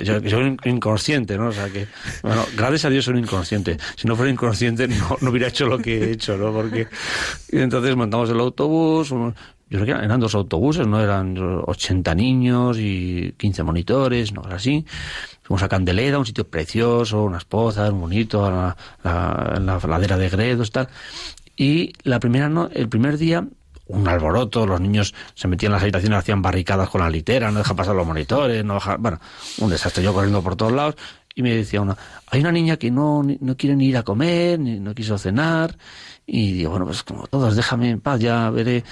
Yo, 0.04 0.20
soy 0.30 0.58
inconsciente, 0.66 1.38
¿no? 1.38 1.48
O 1.48 1.52
sea 1.52 1.70
que, 1.70 1.88
bueno, 2.24 2.44
gracias 2.58 2.86
a 2.86 2.90
Dios 2.90 3.06
soy 3.06 3.18
inconsciente. 3.18 3.78
Si 3.96 4.08
no 4.08 4.16
fuera 4.16 4.32
inconsciente 4.32 4.88
no, 4.88 5.18
no 5.22 5.30
hubiera 5.30 5.48
hecho 5.48 5.68
lo 5.68 5.78
que 5.78 5.98
he 5.98 6.12
hecho, 6.12 6.38
¿no? 6.38 6.52
Porque 6.52 6.88
entonces 7.50 7.96
montamos 7.96 8.30
el 8.30 8.40
autobús, 8.40 9.14
yo 9.70 9.80
creo 9.80 9.86
que 9.86 10.06
eran 10.06 10.20
dos 10.20 10.34
autobuses, 10.34 10.88
¿no? 10.88 11.00
Eran 11.00 11.38
80 11.38 12.16
niños 12.16 12.78
y 12.80 13.34
15 13.38 13.64
monitores, 13.64 14.34
¿no? 14.34 14.42
Así. 14.50 14.86
Fuimos 15.44 15.64
a 15.64 15.68
Candeleda, 15.70 16.18
un 16.20 16.26
sitio 16.26 16.48
precioso, 16.48 17.24
unas 17.24 17.46
pozas, 17.46 17.92
bonito, 17.92 18.50
la, 18.50 18.76
la, 19.04 19.60
la 19.60 19.80
ladera 19.88 20.18
de 20.18 20.30
Gredos, 20.30 20.72
tal. 20.72 20.90
Y 21.60 21.92
la 22.04 22.22
primera 22.22 22.48
no, 22.48 22.70
el 22.74 22.88
primer 22.88 23.18
día 23.18 23.46
un 23.88 24.08
alboroto, 24.08 24.66
los 24.66 24.80
niños 24.80 25.14
se 25.34 25.50
metían 25.50 25.72
en 25.72 25.74
las 25.74 25.82
habitaciones, 25.82 26.20
hacían 26.20 26.42
barricadas 26.42 26.90
con 26.90 27.02
la 27.02 27.10
litera, 27.10 27.52
no 27.52 27.58
dejan 27.58 27.76
pasar 27.76 27.96
los 27.96 28.08
monitores, 28.08 28.64
no 28.64 28.76
dejan, 28.76 29.02
bueno, 29.02 29.20
un 29.58 29.70
desastre, 29.70 30.02
yo 30.02 30.14
corriendo 30.14 30.42
por 30.42 30.56
todos 30.56 30.72
lados, 30.72 30.96
y 31.36 31.42
me 31.42 31.54
decía 31.54 31.82
una, 31.82 31.98
hay 32.28 32.40
una 32.40 32.54
niña 32.54 32.78
que 32.78 32.92
no, 32.92 33.24
no 33.24 33.58
quiere 33.58 33.76
ni 33.76 33.88
ir 33.88 33.98
a 33.98 34.04
comer, 34.04 34.60
ni 34.60 34.80
no 34.80 34.96
quiso 34.96 35.18
cenar, 35.18 35.76
y 36.26 36.54
digo, 36.54 36.70
bueno, 36.70 36.86
pues 36.86 37.04
como 37.04 37.28
todos, 37.28 37.58
déjame 37.58 37.90
en 37.90 38.00
paz, 38.00 38.22
ya 38.22 38.50
veré, 38.52 38.86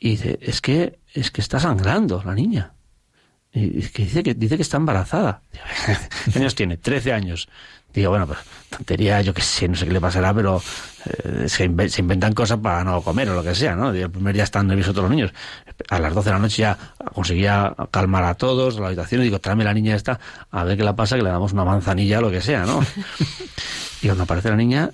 y 0.00 0.10
dice, 0.10 0.38
es 0.42 0.60
que, 0.60 0.98
es 1.12 1.30
que 1.30 1.40
está 1.40 1.60
sangrando 1.60 2.20
la 2.24 2.34
niña. 2.34 2.72
Y 3.52 3.82
que 3.82 4.04
dice 4.04 4.22
que 4.22 4.34
dice 4.34 4.56
que 4.56 4.62
está 4.62 4.76
embarazada. 4.76 5.42
¿Qué 6.32 6.38
años 6.38 6.54
tiene? 6.54 6.78
Trece 6.78 7.12
años. 7.12 7.48
Digo, 7.92 8.10
bueno, 8.10 8.26
pues 8.26 8.38
tontería, 8.68 9.22
yo 9.22 9.32
qué 9.32 9.42
sé, 9.42 9.66
no 9.66 9.74
sé 9.74 9.86
qué 9.86 9.92
le 9.92 10.00
pasará, 10.00 10.34
pero 10.34 10.62
eh, 11.06 11.48
se, 11.48 11.64
inventan 11.64 12.34
cosas 12.34 12.58
para 12.58 12.84
no 12.84 13.00
comer 13.02 13.30
o 13.30 13.34
lo 13.34 13.42
que 13.42 13.54
sea, 13.54 13.74
¿no? 13.74 13.90
El 13.90 14.10
primer 14.10 14.34
día 14.34 14.44
están 14.44 14.66
nerviosos 14.66 14.94
todos 14.94 15.08
los 15.08 15.16
niños. 15.16 15.32
A 15.88 15.98
las 15.98 16.14
12 16.14 16.28
de 16.28 16.32
la 16.34 16.38
noche 16.38 16.62
ya 16.62 16.78
conseguía 17.14 17.74
calmar 17.90 18.24
a 18.24 18.34
todos, 18.34 18.76
a 18.76 18.80
la 18.80 18.86
habitación, 18.88 19.22
y 19.22 19.24
digo, 19.24 19.38
tráeme 19.38 19.64
la 19.64 19.72
niña 19.72 19.96
esta, 19.96 20.20
a 20.50 20.64
ver 20.64 20.76
qué 20.76 20.84
le 20.84 20.92
pasa, 20.94 21.16
que 21.16 21.22
le 21.22 21.30
damos 21.30 21.52
una 21.52 21.64
manzanilla 21.64 22.18
o 22.18 22.22
lo 22.22 22.30
que 22.30 22.42
sea, 22.42 22.66
¿no? 22.66 22.80
y 24.02 24.06
cuando 24.06 24.24
aparece 24.24 24.50
la 24.50 24.56
niña, 24.56 24.90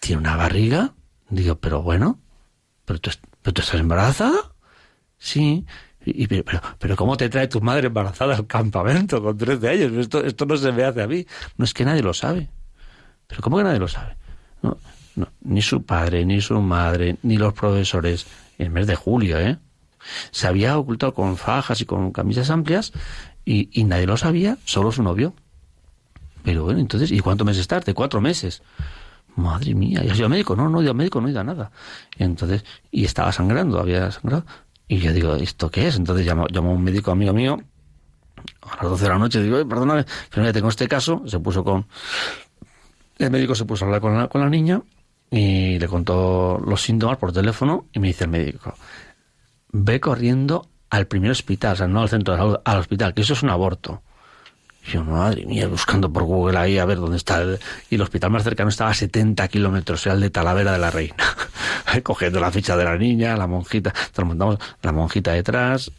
tiene 0.00 0.20
una 0.20 0.36
barriga, 0.36 0.94
digo, 1.28 1.56
pero 1.56 1.82
bueno, 1.82 2.18
¿pero 2.86 2.98
tú, 2.98 3.10
pero 3.42 3.54
tú 3.54 3.60
estás 3.60 3.78
embarazada? 3.78 4.38
Sí. 5.18 5.66
Y, 6.14 6.26
pero, 6.26 6.60
pero, 6.78 6.96
¿cómo 6.96 7.16
te 7.16 7.28
trae 7.28 7.48
tu 7.48 7.60
madre 7.60 7.88
embarazada 7.88 8.36
al 8.36 8.46
campamento 8.46 9.22
con 9.22 9.36
13 9.36 9.68
años? 9.68 9.92
Esto, 9.92 10.24
esto 10.24 10.46
no 10.46 10.56
se 10.56 10.72
me 10.72 10.84
hace 10.84 11.02
a 11.02 11.06
mí. 11.06 11.26
No 11.56 11.64
es 11.64 11.74
que 11.74 11.84
nadie 11.84 12.02
lo 12.02 12.14
sabe. 12.14 12.48
¿Pero 13.26 13.42
cómo 13.42 13.58
que 13.58 13.64
nadie 13.64 13.78
lo 13.78 13.88
sabe? 13.88 14.16
No, 14.62 14.78
ni 15.42 15.62
su 15.62 15.82
padre, 15.82 16.24
ni 16.24 16.40
su 16.40 16.60
madre, 16.60 17.16
ni 17.22 17.36
los 17.36 17.52
profesores. 17.52 18.26
En 18.58 18.66
el 18.66 18.72
mes 18.72 18.86
de 18.86 18.96
julio, 18.96 19.38
¿eh? 19.38 19.58
Se 20.30 20.46
había 20.46 20.78
ocultado 20.78 21.14
con 21.14 21.36
fajas 21.36 21.80
y 21.80 21.84
con 21.84 22.12
camisas 22.12 22.50
amplias 22.50 22.92
y, 23.44 23.84
nadie 23.84 24.06
lo 24.06 24.16
sabía, 24.16 24.58
solo 24.64 24.92
su 24.92 25.02
novio. 25.02 25.34
Pero 26.42 26.64
bueno, 26.64 26.80
entonces, 26.80 27.10
¿y 27.10 27.20
cuántos 27.20 27.46
meses 27.46 27.66
tarde? 27.66 27.94
Cuatro 27.94 28.20
meses. 28.20 28.62
Madre 29.36 29.74
mía, 29.74 30.02
¿y 30.04 30.10
has 30.10 30.16
ido 30.16 30.26
al 30.26 30.30
médico? 30.30 30.56
No, 30.56 30.68
no 30.68 30.80
he 30.80 30.82
ido 30.82 30.92
al 30.92 30.96
médico, 30.96 31.20
no 31.20 31.28
he 31.28 31.30
ido 31.30 31.40
a 31.40 31.44
nada. 31.44 31.70
Entonces, 32.16 32.64
y 32.90 33.04
estaba 33.04 33.32
sangrando, 33.32 33.78
había 33.78 34.10
sangrado. 34.10 34.44
Y 34.88 34.98
yo 34.98 35.12
digo, 35.12 35.34
¿esto 35.34 35.70
qué 35.70 35.86
es? 35.86 35.96
Entonces 35.96 36.26
llamo, 36.26 36.46
llamo 36.48 36.70
a 36.70 36.72
un 36.72 36.82
médico 36.82 37.10
amigo 37.10 37.32
mío 37.32 37.58
a 38.62 38.82
las 38.82 38.90
12 38.90 39.04
de 39.04 39.10
la 39.10 39.18
noche. 39.18 39.42
Digo, 39.42 39.68
perdóname, 39.68 40.04
pero 40.30 40.46
ya 40.46 40.52
tengo 40.52 40.68
este 40.68 40.88
caso. 40.88 41.22
Se 41.26 41.38
puso 41.38 41.62
con. 41.62 41.86
El 43.18 43.30
médico 43.30 43.54
se 43.54 43.64
puso 43.64 43.84
a 43.84 43.88
hablar 43.88 44.00
con 44.00 44.16
la, 44.16 44.28
con 44.28 44.40
la 44.40 44.48
niña 44.48 44.80
y 45.30 45.78
le 45.78 45.88
contó 45.88 46.58
los 46.64 46.82
síntomas 46.82 47.18
por 47.18 47.32
teléfono. 47.32 47.86
Y 47.92 47.98
me 47.98 48.08
dice 48.08 48.24
el 48.24 48.30
médico, 48.30 48.74
ve 49.72 50.00
corriendo 50.00 50.68
al 50.90 51.06
primer 51.06 51.30
hospital, 51.30 51.74
o 51.74 51.76
sea, 51.76 51.88
no 51.88 52.00
al 52.00 52.08
centro 52.08 52.34
de 52.34 52.40
salud, 52.40 52.56
al 52.64 52.78
hospital, 52.78 53.14
que 53.14 53.22
eso 53.22 53.34
es 53.34 53.42
un 53.42 53.50
aborto. 53.50 54.02
Y 54.86 54.92
yo, 54.92 55.04
madre 55.04 55.44
mía, 55.44 55.68
buscando 55.68 56.10
por 56.10 56.24
Google 56.24 56.58
ahí 56.58 56.78
a 56.78 56.84
ver 56.84 56.98
dónde 56.98 57.16
está. 57.16 57.44
Y 57.90 57.96
el 57.96 58.00
hospital 58.00 58.30
más 58.30 58.44
cercano 58.44 58.70
estaba 58.70 58.90
a 58.90 58.94
70 58.94 59.46
kilómetros, 59.48 60.00
sea, 60.02 60.14
el 60.14 60.20
de 60.20 60.30
Talavera 60.30 60.72
de 60.72 60.78
la 60.78 60.90
Reina. 60.90 61.16
Cogiendo 62.02 62.40
la 62.40 62.50
ficha 62.50 62.76
de 62.76 62.84
la 62.84 62.96
niña, 62.96 63.36
la 63.36 63.46
monjita, 63.46 63.94
nos 64.16 64.26
montamos 64.26 64.58
la 64.82 64.92
monjita 64.92 65.32
detrás, 65.32 65.90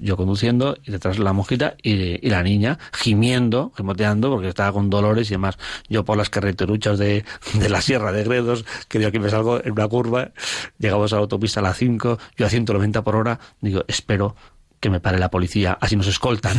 yo 0.00 0.16
conduciendo, 0.16 0.76
y 0.84 0.90
detrás 0.90 1.18
la 1.18 1.32
monjita 1.32 1.74
y, 1.82 2.28
la 2.28 2.42
niña 2.42 2.78
gimiendo, 2.92 3.72
gimoteando, 3.76 4.30
porque 4.30 4.48
estaba 4.48 4.72
con 4.72 4.90
dolores 4.90 5.28
y 5.30 5.34
demás. 5.34 5.56
Yo 5.88 6.04
por 6.04 6.16
las 6.16 6.30
carreteruchas 6.30 6.98
de, 6.98 7.24
de 7.54 7.68
la 7.68 7.80
Sierra 7.80 8.12
de 8.12 8.24
Gredos, 8.24 8.64
que 8.88 8.98
digo, 8.98 9.08
aquí 9.08 9.18
me 9.18 9.30
salgo 9.30 9.62
en 9.64 9.72
una 9.72 9.88
curva, 9.88 10.30
llegamos 10.78 11.12
a 11.12 11.16
la 11.16 11.22
autopista 11.22 11.60
a 11.60 11.62
las 11.62 11.76
5, 11.78 12.18
yo 12.36 12.46
a 12.46 12.48
190 12.48 13.02
por 13.02 13.16
hora, 13.16 13.38
digo, 13.60 13.84
espero 13.88 14.34
que 14.84 14.90
me 14.90 15.00
pare 15.00 15.18
la 15.18 15.30
policía, 15.30 15.78
así 15.80 15.96
nos 15.96 16.06
escoltan, 16.08 16.58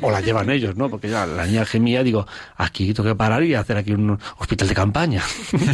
o 0.00 0.10
la 0.10 0.22
llevan 0.22 0.48
ellos, 0.48 0.74
¿no? 0.74 0.88
Porque 0.88 1.10
ya 1.10 1.26
la 1.26 1.44
niña 1.44 1.66
gemía, 1.66 2.02
digo, 2.02 2.26
aquí 2.56 2.94
tengo 2.94 3.10
que 3.10 3.14
parar 3.14 3.42
y 3.42 3.52
hacer 3.52 3.76
aquí 3.76 3.92
un 3.92 4.18
hospital 4.38 4.68
de 4.68 4.74
campaña. 4.74 5.22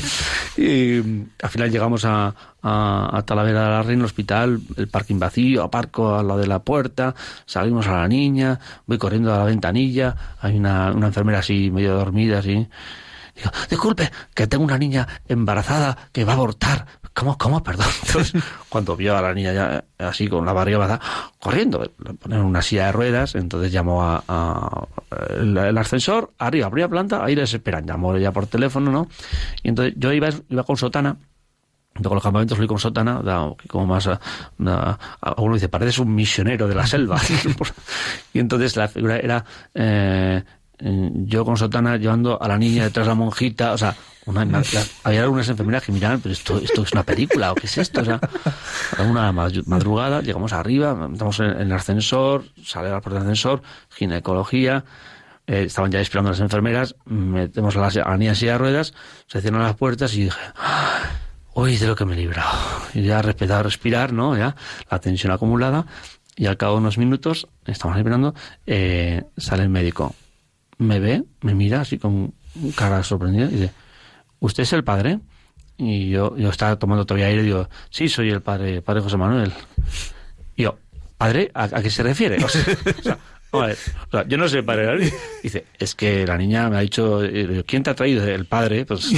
y 0.56 0.96
al 1.40 1.50
final 1.50 1.70
llegamos 1.70 2.04
a, 2.04 2.34
a, 2.64 3.22
Talavera 3.24 3.62
de 3.62 3.70
la 3.70 3.82
Reina, 3.84 4.06
hospital, 4.06 4.60
el 4.76 4.88
parking 4.88 5.20
vacío, 5.20 5.62
aparco 5.62 6.16
al 6.16 6.26
lado 6.26 6.40
de 6.40 6.48
la 6.48 6.58
puerta, 6.58 7.14
salimos 7.46 7.86
a 7.86 7.92
la 7.92 8.08
niña, 8.08 8.58
voy 8.86 8.98
corriendo 8.98 9.32
a 9.32 9.38
la 9.38 9.44
ventanilla, 9.44 10.16
hay 10.40 10.56
una, 10.56 10.90
una 10.90 11.06
enfermera 11.06 11.38
así 11.38 11.70
medio 11.70 11.94
dormida, 11.94 12.40
así, 12.40 12.66
Digo, 13.36 13.50
disculpe, 13.68 14.10
que 14.34 14.46
tengo 14.46 14.64
una 14.64 14.78
niña 14.78 15.06
embarazada 15.28 15.96
que 16.12 16.24
va 16.24 16.32
a 16.32 16.36
abortar. 16.36 16.86
¿Cómo, 17.14 17.38
cómo, 17.38 17.62
perdón? 17.62 17.86
Entonces, 18.06 18.42
cuando 18.68 18.96
vio 18.96 19.16
a 19.16 19.22
la 19.22 19.32
niña 19.32 19.52
ya 19.52 19.84
eh, 19.98 20.04
así 20.04 20.26
con 20.26 20.44
la 20.44 20.52
barriga 20.52 20.78
baja, 20.78 21.00
corriendo, 21.38 21.82
le 21.82 22.14
ponen 22.14 22.40
una 22.40 22.60
silla 22.60 22.86
de 22.86 22.92
ruedas, 22.92 23.36
entonces 23.36 23.70
llamó 23.70 24.02
a, 24.02 24.88
el, 25.30 25.78
ascensor, 25.78 26.32
arriba, 26.38 26.66
abría 26.66 26.88
planta, 26.88 27.24
ahí 27.24 27.36
les 27.36 27.54
esperan, 27.54 27.86
llamó 27.86 28.16
ya 28.18 28.32
por 28.32 28.46
teléfono, 28.46 28.90
¿no? 28.90 29.08
Y 29.62 29.68
entonces 29.68 29.94
yo 29.96 30.12
iba, 30.12 30.28
iba 30.48 30.64
con 30.64 30.76
sotana, 30.76 31.16
yo 31.96 32.10
con 32.10 32.16
los 32.16 32.22
campamentos 32.22 32.58
fui 32.58 32.66
con 32.66 32.80
sotana, 32.80 33.22
como 33.68 33.86
más, 33.86 34.08
una, 34.58 34.98
uno 35.36 35.54
dice, 35.54 35.68
pareces 35.68 36.00
un 36.00 36.12
misionero 36.12 36.66
de 36.66 36.74
la 36.74 36.86
selva. 36.86 37.20
y 38.32 38.40
entonces 38.40 38.76
la 38.76 38.88
figura 38.88 39.18
era 39.18 39.44
eh, 39.72 40.42
yo 40.80 41.44
con 41.44 41.56
sotana 41.56 41.96
llevando 41.96 42.40
a 42.42 42.48
la 42.48 42.58
niña 42.58 42.84
detrás 42.84 43.06
de 43.06 43.10
la 43.10 43.14
monjita, 43.14 43.72
o 43.72 43.78
sea, 43.78 43.94
había 45.04 45.22
algunas 45.22 45.48
enfermeras 45.48 45.82
que 45.82 45.92
miraban, 45.92 46.20
pero 46.20 46.32
esto, 46.32 46.58
esto 46.58 46.82
es 46.82 46.92
una 46.92 47.02
película 47.02 47.52
o 47.52 47.54
qué 47.54 47.66
es 47.66 47.78
esto, 47.78 48.00
o 48.00 48.04
sea, 48.04 48.20
una 48.98 49.32
madrugada, 49.32 50.22
llegamos 50.22 50.52
arriba, 50.52 51.08
estamos 51.12 51.40
en, 51.40 51.50
el 51.50 51.72
ascensor, 51.72 52.44
sale 52.62 52.90
la 52.90 53.00
puerta 53.00 53.20
del 53.20 53.28
ascensor, 53.28 53.62
ginecología, 53.90 54.84
eh, 55.46 55.64
estaban 55.64 55.90
ya 55.90 56.00
esperando 56.00 56.30
las 56.30 56.40
enfermeras, 56.40 56.96
metemos 57.04 57.76
a 57.76 57.80
la, 57.80 57.86
a 57.88 58.10
la 58.10 58.16
niña 58.16 58.32
en 58.38 58.58
ruedas, 58.58 58.94
se 59.26 59.40
cierran 59.40 59.62
las 59.62 59.76
puertas 59.76 60.14
y 60.14 60.24
dije, 60.24 60.40
uy, 61.54 61.76
de 61.76 61.86
lo 61.86 61.96
que 61.96 62.04
me 62.04 62.14
he 62.14 62.16
librado. 62.16 62.50
Y 62.94 63.02
ya 63.02 63.20
respetado 63.20 63.62
respirar, 63.62 64.12
¿no? 64.12 64.36
Ya, 64.36 64.56
la 64.90 64.98
tensión 65.00 65.32
acumulada, 65.32 65.86
y 66.36 66.46
al 66.46 66.56
cabo 66.56 66.74
de 66.74 66.80
unos 66.80 66.98
minutos, 66.98 67.46
estamos 67.66 67.96
esperando, 67.96 68.34
eh, 68.66 69.22
sale 69.36 69.64
el 69.64 69.68
médico, 69.68 70.14
me 70.78 70.98
ve, 70.98 71.24
me 71.42 71.54
mira 71.54 71.82
así 71.82 71.98
con 71.98 72.34
cara 72.76 73.02
sorprendida 73.02 73.46
y 73.46 73.50
dice, 73.50 73.72
¿usted 74.40 74.62
es 74.62 74.72
el 74.72 74.84
padre? 74.84 75.20
Y 75.76 76.10
yo, 76.10 76.36
yo 76.36 76.50
estaba 76.50 76.76
tomando 76.76 77.04
todavía 77.04 77.26
aire 77.26 77.42
y 77.42 77.46
digo, 77.46 77.68
sí, 77.90 78.08
soy 78.08 78.30
el 78.30 78.42
padre, 78.42 78.80
padre 78.82 79.00
José 79.00 79.16
Manuel. 79.16 79.52
Y 80.56 80.62
yo, 80.62 80.78
¿padre? 81.18 81.50
¿A, 81.54 81.68
qué 81.68 81.90
se 81.90 82.02
refiere? 82.02 82.38
O 82.44 82.48
sea, 82.50 84.26
yo 84.26 84.36
no 84.36 84.48
sé 84.48 84.58
el 84.58 84.64
padre. 84.64 85.12
Dice, 85.42 85.66
es 85.78 85.94
que 85.94 86.26
la 86.26 86.36
niña 86.36 86.68
me 86.68 86.76
ha 86.76 86.80
dicho, 86.80 87.22
eh, 87.24 87.62
¿quién 87.66 87.82
te 87.82 87.90
ha 87.90 87.94
traído? 87.94 88.26
El 88.26 88.46
padre. 88.46 88.84
Pues 88.84 89.10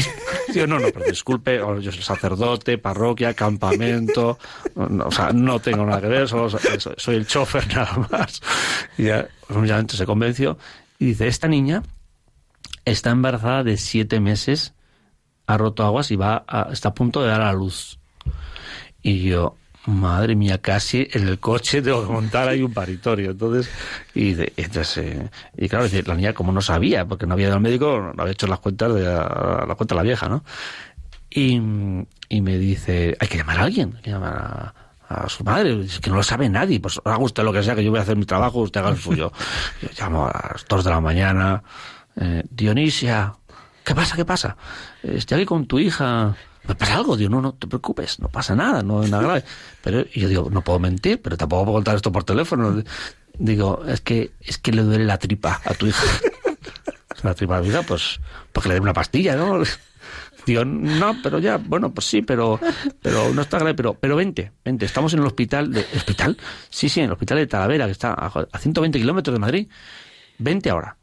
digo, 0.53 0.67
no, 0.67 0.79
no, 0.79 0.89
pero 0.93 1.07
disculpe, 1.07 1.57
yo 1.57 1.91
soy 1.93 2.03
sacerdote, 2.03 2.77
parroquia, 2.77 3.33
campamento. 3.35 4.39
o 4.75 5.11
sea, 5.11 5.33
no 5.33 5.59
tengo 5.61 5.87
nada 5.87 6.03
que 6.03 6.09
ver, 6.09 6.29
solo 6.29 6.59
soy 6.97 7.17
el 7.17 7.27
chofer 7.27 7.67
nada 7.75 8.09
más. 8.11 8.43
Y 8.99 9.05
ya, 9.05 9.27
obviamente 9.49 9.97
se 9.97 10.05
convenció. 10.05 10.59
Y 10.99 11.07
dice, 11.07 11.29
esta 11.29 11.49
niña 11.49 11.83
está 12.85 13.11
embarazada 13.11 13.65
de 13.65 13.79
siete 13.79 14.21
meses 14.21 14.75
ha 15.47 15.57
roto 15.57 15.85
aguas 15.85 16.11
y 16.11 16.17
va 16.17 16.45
a, 16.47 16.69
está 16.73 16.91
a 16.91 16.95
punto 16.95 17.23
de 17.23 17.29
dar 17.29 17.43
a 17.43 17.53
luz. 17.53 17.99
Y 19.03 19.23
yo, 19.23 19.57
madre 19.87 20.35
mía, 20.35 20.59
casi 20.59 21.09
en 21.13 21.29
el 21.29 21.39
coche 21.39 21.81
tengo 21.81 22.05
que 22.05 22.13
montar 22.13 22.49
ahí 22.49 22.63
un 22.63 22.73
paritorio. 22.73 23.31
Entonces, 23.31 23.71
y, 24.15 24.33
entonces, 24.57 24.99
eh, 24.99 25.31
y 25.57 25.69
claro, 25.69 25.87
la 26.07 26.15
niña 26.15 26.33
como 26.33 26.53
no 26.53 26.61
sabía, 26.61 27.07
porque 27.07 27.27
no 27.27 27.35
había 27.35 27.47
ido 27.47 27.55
al 27.55 27.61
médico, 27.61 28.13
no 28.15 28.23
había 28.23 28.33
hecho 28.33 28.47
las 28.47 28.59
cuentas 28.59 28.95
de 28.95 29.03
la, 29.03 29.65
la 29.67 29.75
cuenta 29.75 29.95
de 29.95 29.97
la 29.97 30.03
vieja, 30.03 30.29
¿no? 30.29 30.43
Y, 31.31 31.61
y, 32.29 32.41
me 32.41 32.59
dice, 32.59 33.17
hay 33.21 33.29
que 33.29 33.39
llamar 33.39 33.59
a 33.59 33.63
alguien, 33.65 33.93
hay 33.97 34.03
que 34.03 34.11
llamar 34.11 34.75
a, 35.09 35.29
su 35.29 35.45
madre, 35.45 35.83
es 35.83 36.01
que 36.01 36.11
no 36.11 36.17
lo 36.17 36.23
sabe 36.23 36.49
nadie, 36.49 36.81
pues 36.81 37.01
haga 37.05 37.19
usted 37.19 37.45
lo 37.45 37.53
que 37.53 37.63
sea, 37.63 37.75
que 37.75 37.85
yo 37.85 37.91
voy 37.91 38.01
a 38.01 38.03
hacer 38.03 38.17
mi 38.17 38.25
trabajo, 38.25 38.61
usted 38.61 38.81
haga 38.81 38.91
el 38.91 38.97
suyo. 38.97 39.33
Yo 39.83 39.89
llamo 39.99 40.27
a 40.27 40.51
las 40.53 40.67
dos 40.67 40.83
de 40.83 40.91
la 40.91 41.01
mañana, 41.01 41.63
eh, 42.17 42.43
Dionisia, 42.51 43.35
¿Qué 43.87 43.95
pasa? 43.95 44.17
¿Qué 44.17 44.25
pasa? 44.25 44.57
Estoy 45.01 45.37
aquí 45.37 45.47
con 45.47 45.67
tu 45.67 45.79
hija. 45.79 46.35
¿Me 46.67 46.75
pasa 46.75 46.97
algo? 46.97 47.17
Digo, 47.17 47.31
no, 47.31 47.41
no 47.41 47.55
te 47.55 47.69
preocupes, 47.69 48.19
no 48.19 48.29
pasa 48.29 48.57
nada, 48.57 48.83
no 48.83 49.05
es 49.05 49.11
nada 49.11 49.23
grave. 49.23 49.45
Pero 49.81 50.05
yo 50.13 50.29
digo, 50.29 50.51
no 50.51 50.63
puedo 50.63 50.81
mentir, 50.81 51.23
pero 51.23 51.37
tampoco 51.37 51.67
puedo 51.67 51.77
contar 51.77 51.95
esto 51.95 52.11
por 52.11 52.25
teléfono. 52.25 52.83
Digo, 53.39 53.85
es 53.87 54.01
que, 54.01 54.33
es 54.41 54.59
que 54.59 54.73
le 54.73 54.83
duele 54.83 55.05
la 55.05 55.19
tripa 55.19 55.61
a 55.65 55.73
tu 55.75 55.87
hija. 55.87 56.03
la 57.23 57.35
tripa 57.35 57.59
a 57.59 57.63
tu 57.63 57.69
hija, 57.69 57.83
pues, 57.83 58.19
porque 58.53 58.71
le 58.71 58.75
dé 58.75 58.81
una 58.81 58.93
pastilla, 58.93 59.37
¿no? 59.37 59.63
Digo, 60.47 60.65
no, 60.65 61.19
pero 61.23 61.39
ya, 61.39 61.59
bueno, 61.59 61.95
pues 61.95 62.07
sí, 62.07 62.23
pero, 62.23 62.59
pero 63.01 63.33
no 63.33 63.43
está 63.43 63.59
grave, 63.61 63.75
pero, 63.75 63.95
pero 63.95 64.17
vente, 64.17 64.51
vente, 64.65 64.85
estamos 64.85 65.13
en 65.13 65.21
el 65.21 65.27
hospital 65.27 65.73
de, 65.73 65.87
¿hospital? 65.95 66.37
Sí, 66.71 66.89
sí, 66.89 66.99
en 66.99 67.07
el 67.07 67.13
hospital 67.13 67.39
de 67.39 67.47
Talavera, 67.47 67.87
que 67.87 67.93
está 67.93 68.15
a, 68.15 68.33
a 68.51 68.59
120 68.59 68.99
kilómetros 68.99 69.33
de 69.33 69.39
Madrid. 69.39 69.69
Vente 70.39 70.71
ahora 70.71 70.97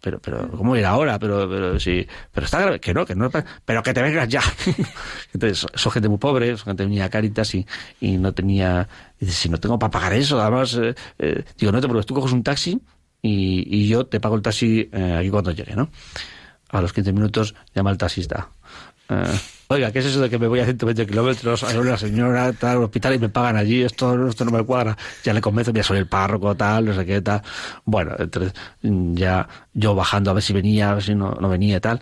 pero, 0.00 0.20
pero, 0.20 0.50
¿cómo 0.50 0.76
ir 0.76 0.84
ahora? 0.84 1.18
Pero, 1.18 1.48
pero, 1.48 1.80
sí, 1.80 2.06
pero 2.32 2.46
está 2.46 2.60
grave, 2.60 2.80
que 2.80 2.94
no, 2.94 3.04
que 3.04 3.14
no, 3.14 3.30
pero 3.64 3.82
que 3.82 3.92
te 3.92 4.02
vengas 4.02 4.28
ya. 4.28 4.42
Entonces, 5.34 5.66
son 5.74 5.92
gente 5.92 6.08
muy 6.08 6.18
pobre, 6.18 6.56
son 6.56 6.66
gente 6.66 6.84
que 6.84 6.88
tenía 6.88 7.08
caritas 7.08 7.54
y, 7.54 7.66
y 8.00 8.18
no 8.18 8.32
tenía, 8.32 8.88
dice, 9.18 9.32
si 9.32 9.48
no 9.48 9.58
tengo 9.58 9.78
para 9.78 9.90
pagar 9.90 10.12
eso, 10.12 10.40
además, 10.40 10.74
eh, 10.80 10.94
eh, 11.18 11.44
digo, 11.56 11.72
no 11.72 11.80
te 11.80 11.86
preocupes, 11.86 12.06
tú 12.06 12.14
coges 12.14 12.32
un 12.32 12.42
taxi 12.42 12.80
y, 13.22 13.64
y 13.68 13.88
yo 13.88 14.06
te 14.06 14.20
pago 14.20 14.36
el 14.36 14.42
taxi 14.42 14.88
eh, 14.92 15.16
aquí 15.18 15.30
cuando 15.30 15.50
llegue, 15.50 15.74
¿no? 15.74 15.90
A 16.70 16.80
los 16.80 16.92
15 16.92 17.12
minutos 17.12 17.54
llama 17.74 17.90
el 17.90 17.98
taxista. 17.98 18.50
Oiga, 19.70 19.92
¿qué 19.92 19.98
es 19.98 20.06
eso 20.06 20.20
de 20.22 20.30
que 20.30 20.38
me 20.38 20.46
voy 20.46 20.60
a 20.60 20.64
120 20.64 21.06
kilómetros 21.06 21.62
a 21.62 21.78
una 21.78 21.98
señora, 21.98 22.54
tal, 22.54 22.78
al 22.78 22.84
hospital 22.84 23.14
y 23.16 23.18
me 23.18 23.28
pagan 23.28 23.56
allí? 23.58 23.82
Esto, 23.82 24.26
esto 24.26 24.46
no 24.46 24.50
me 24.50 24.64
cuadra. 24.64 24.96
Ya 25.24 25.34
le 25.34 25.42
convenzo, 25.42 25.72
ya 25.72 25.82
soy 25.82 25.98
el 25.98 26.06
párroco, 26.06 26.54
tal, 26.54 26.86
no 26.86 26.94
sé 26.94 27.04
qué, 27.04 27.20
tal. 27.20 27.42
Bueno, 27.84 28.14
entonces 28.18 28.54
ya 28.80 29.46
yo 29.74 29.94
bajando 29.94 30.30
a 30.30 30.34
ver 30.34 30.42
si 30.42 30.54
venía, 30.54 30.90
a 30.90 30.94
ver 30.94 31.02
si 31.02 31.14
no, 31.14 31.32
no 31.32 31.50
venía, 31.50 31.80
tal. 31.80 32.00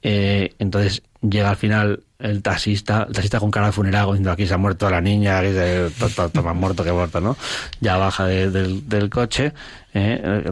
Eh, 0.00 0.54
entonces 0.60 1.02
llega 1.20 1.50
al 1.50 1.56
final 1.56 2.04
el 2.20 2.40
taxista, 2.40 3.06
el 3.08 3.14
taxista 3.14 3.40
con 3.40 3.50
cara 3.50 3.66
de 3.66 3.72
funeral, 3.72 4.06
diciendo 4.06 4.30
aquí 4.30 4.46
se 4.46 4.54
ha 4.54 4.58
muerto 4.58 4.88
la 4.88 5.00
niña, 5.00 5.38
aquí 5.38 5.52
se, 5.52 5.90
todo, 6.14 6.42
más 6.44 6.54
muerto 6.54 6.84
que 6.84 6.92
muerto, 6.92 7.20
¿no? 7.20 7.36
Ya 7.80 7.96
baja 7.96 8.26
del, 8.26 9.10
coche, 9.10 9.52
eh, 9.92 10.44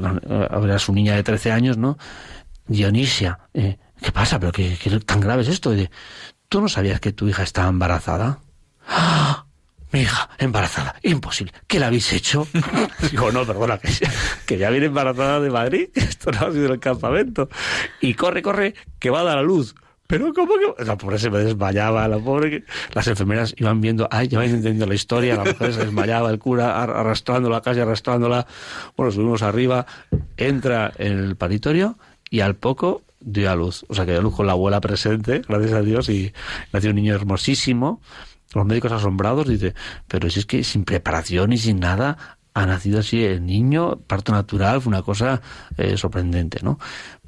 su 0.78 0.92
niña 0.92 1.14
de 1.14 1.22
13 1.22 1.52
años, 1.52 1.76
¿no? 1.78 1.96
Dionisia, 2.66 3.38
eh, 3.54 3.78
¿qué 4.02 4.10
pasa? 4.10 4.40
¿Pero 4.40 4.50
qué, 4.50 4.76
tan 5.04 5.20
grave 5.20 5.42
es 5.42 5.48
esto? 5.48 5.72
¿Tú 6.56 6.62
no 6.62 6.70
sabías 6.70 7.00
que 7.00 7.12
tu 7.12 7.28
hija 7.28 7.42
estaba 7.42 7.68
embarazada? 7.68 8.38
¡Ah! 8.88 9.44
Mi 9.92 10.00
hija, 10.00 10.30
embarazada, 10.38 10.94
imposible. 11.02 11.52
¿Qué 11.66 11.78
la 11.78 11.88
habéis 11.88 12.10
hecho? 12.14 12.48
Digo, 13.10 13.30
no, 13.30 13.44
perdona, 13.44 13.78
que, 14.46 14.56
ya 14.56 14.70
viene 14.70 14.86
embarazada 14.86 15.38
de 15.38 15.50
Madrid, 15.50 15.90
esto 15.94 16.30
no 16.32 16.46
ha 16.46 16.52
sido 16.52 16.72
el 16.72 16.80
campamento. 16.80 17.50
Y 18.00 18.14
corre, 18.14 18.40
corre, 18.40 18.74
que 18.98 19.10
va 19.10 19.20
a 19.20 19.24
dar 19.24 19.36
a 19.36 19.42
luz. 19.42 19.74
Pero 20.06 20.32
¿cómo 20.32 20.54
que...? 20.54 20.82
La 20.82 20.96
pobre 20.96 21.18
se 21.18 21.28
me 21.28 21.40
desmayaba, 21.40 22.08
la 22.08 22.18
pobre... 22.18 22.64
Las 22.94 23.06
enfermeras 23.06 23.54
iban 23.58 23.82
viendo, 23.82 24.08
ay, 24.10 24.28
ya 24.28 24.38
van 24.38 24.48
entendiendo 24.48 24.86
la 24.86 24.94
historia, 24.94 25.36
la 25.36 25.44
mujer 25.44 25.74
se 25.74 25.84
desmayaba, 25.84 26.30
el 26.30 26.38
cura 26.38 26.82
arrastrándola, 26.82 27.60
casi 27.60 27.80
arrastrándola. 27.80 28.46
Bueno, 28.96 29.12
subimos 29.12 29.42
arriba, 29.42 29.84
entra 30.38 30.90
en 30.96 31.18
el 31.18 31.36
paritorio 31.36 31.98
y 32.30 32.40
al 32.40 32.56
poco 32.56 33.02
dio 33.26 33.50
a 33.50 33.56
luz. 33.56 33.84
O 33.88 33.94
sea, 33.94 34.06
que 34.06 34.12
dio 34.12 34.20
a 34.20 34.22
luz 34.22 34.34
con 34.34 34.46
la 34.46 34.52
abuela 34.52 34.80
presente, 34.80 35.42
gracias 35.46 35.72
a 35.72 35.82
Dios, 35.82 36.08
y 36.08 36.32
nació 36.72 36.90
un 36.90 36.96
niño 36.96 37.14
hermosísimo. 37.14 38.00
Los 38.54 38.64
médicos 38.64 38.92
asombrados 38.92 39.48
dice, 39.48 39.74
pero 40.08 40.30
si 40.30 40.38
es 40.38 40.46
que 40.46 40.64
sin 40.64 40.84
preparación 40.84 41.52
y 41.52 41.58
sin 41.58 41.80
nada 41.80 42.38
ha 42.54 42.64
nacido 42.64 43.00
así 43.00 43.22
el 43.22 43.44
niño, 43.44 43.98
parto 44.06 44.32
natural, 44.32 44.80
fue 44.80 44.90
una 44.90 45.02
cosa 45.02 45.42
eh, 45.76 45.98
sorprendente, 45.98 46.60
¿no? 46.62 46.78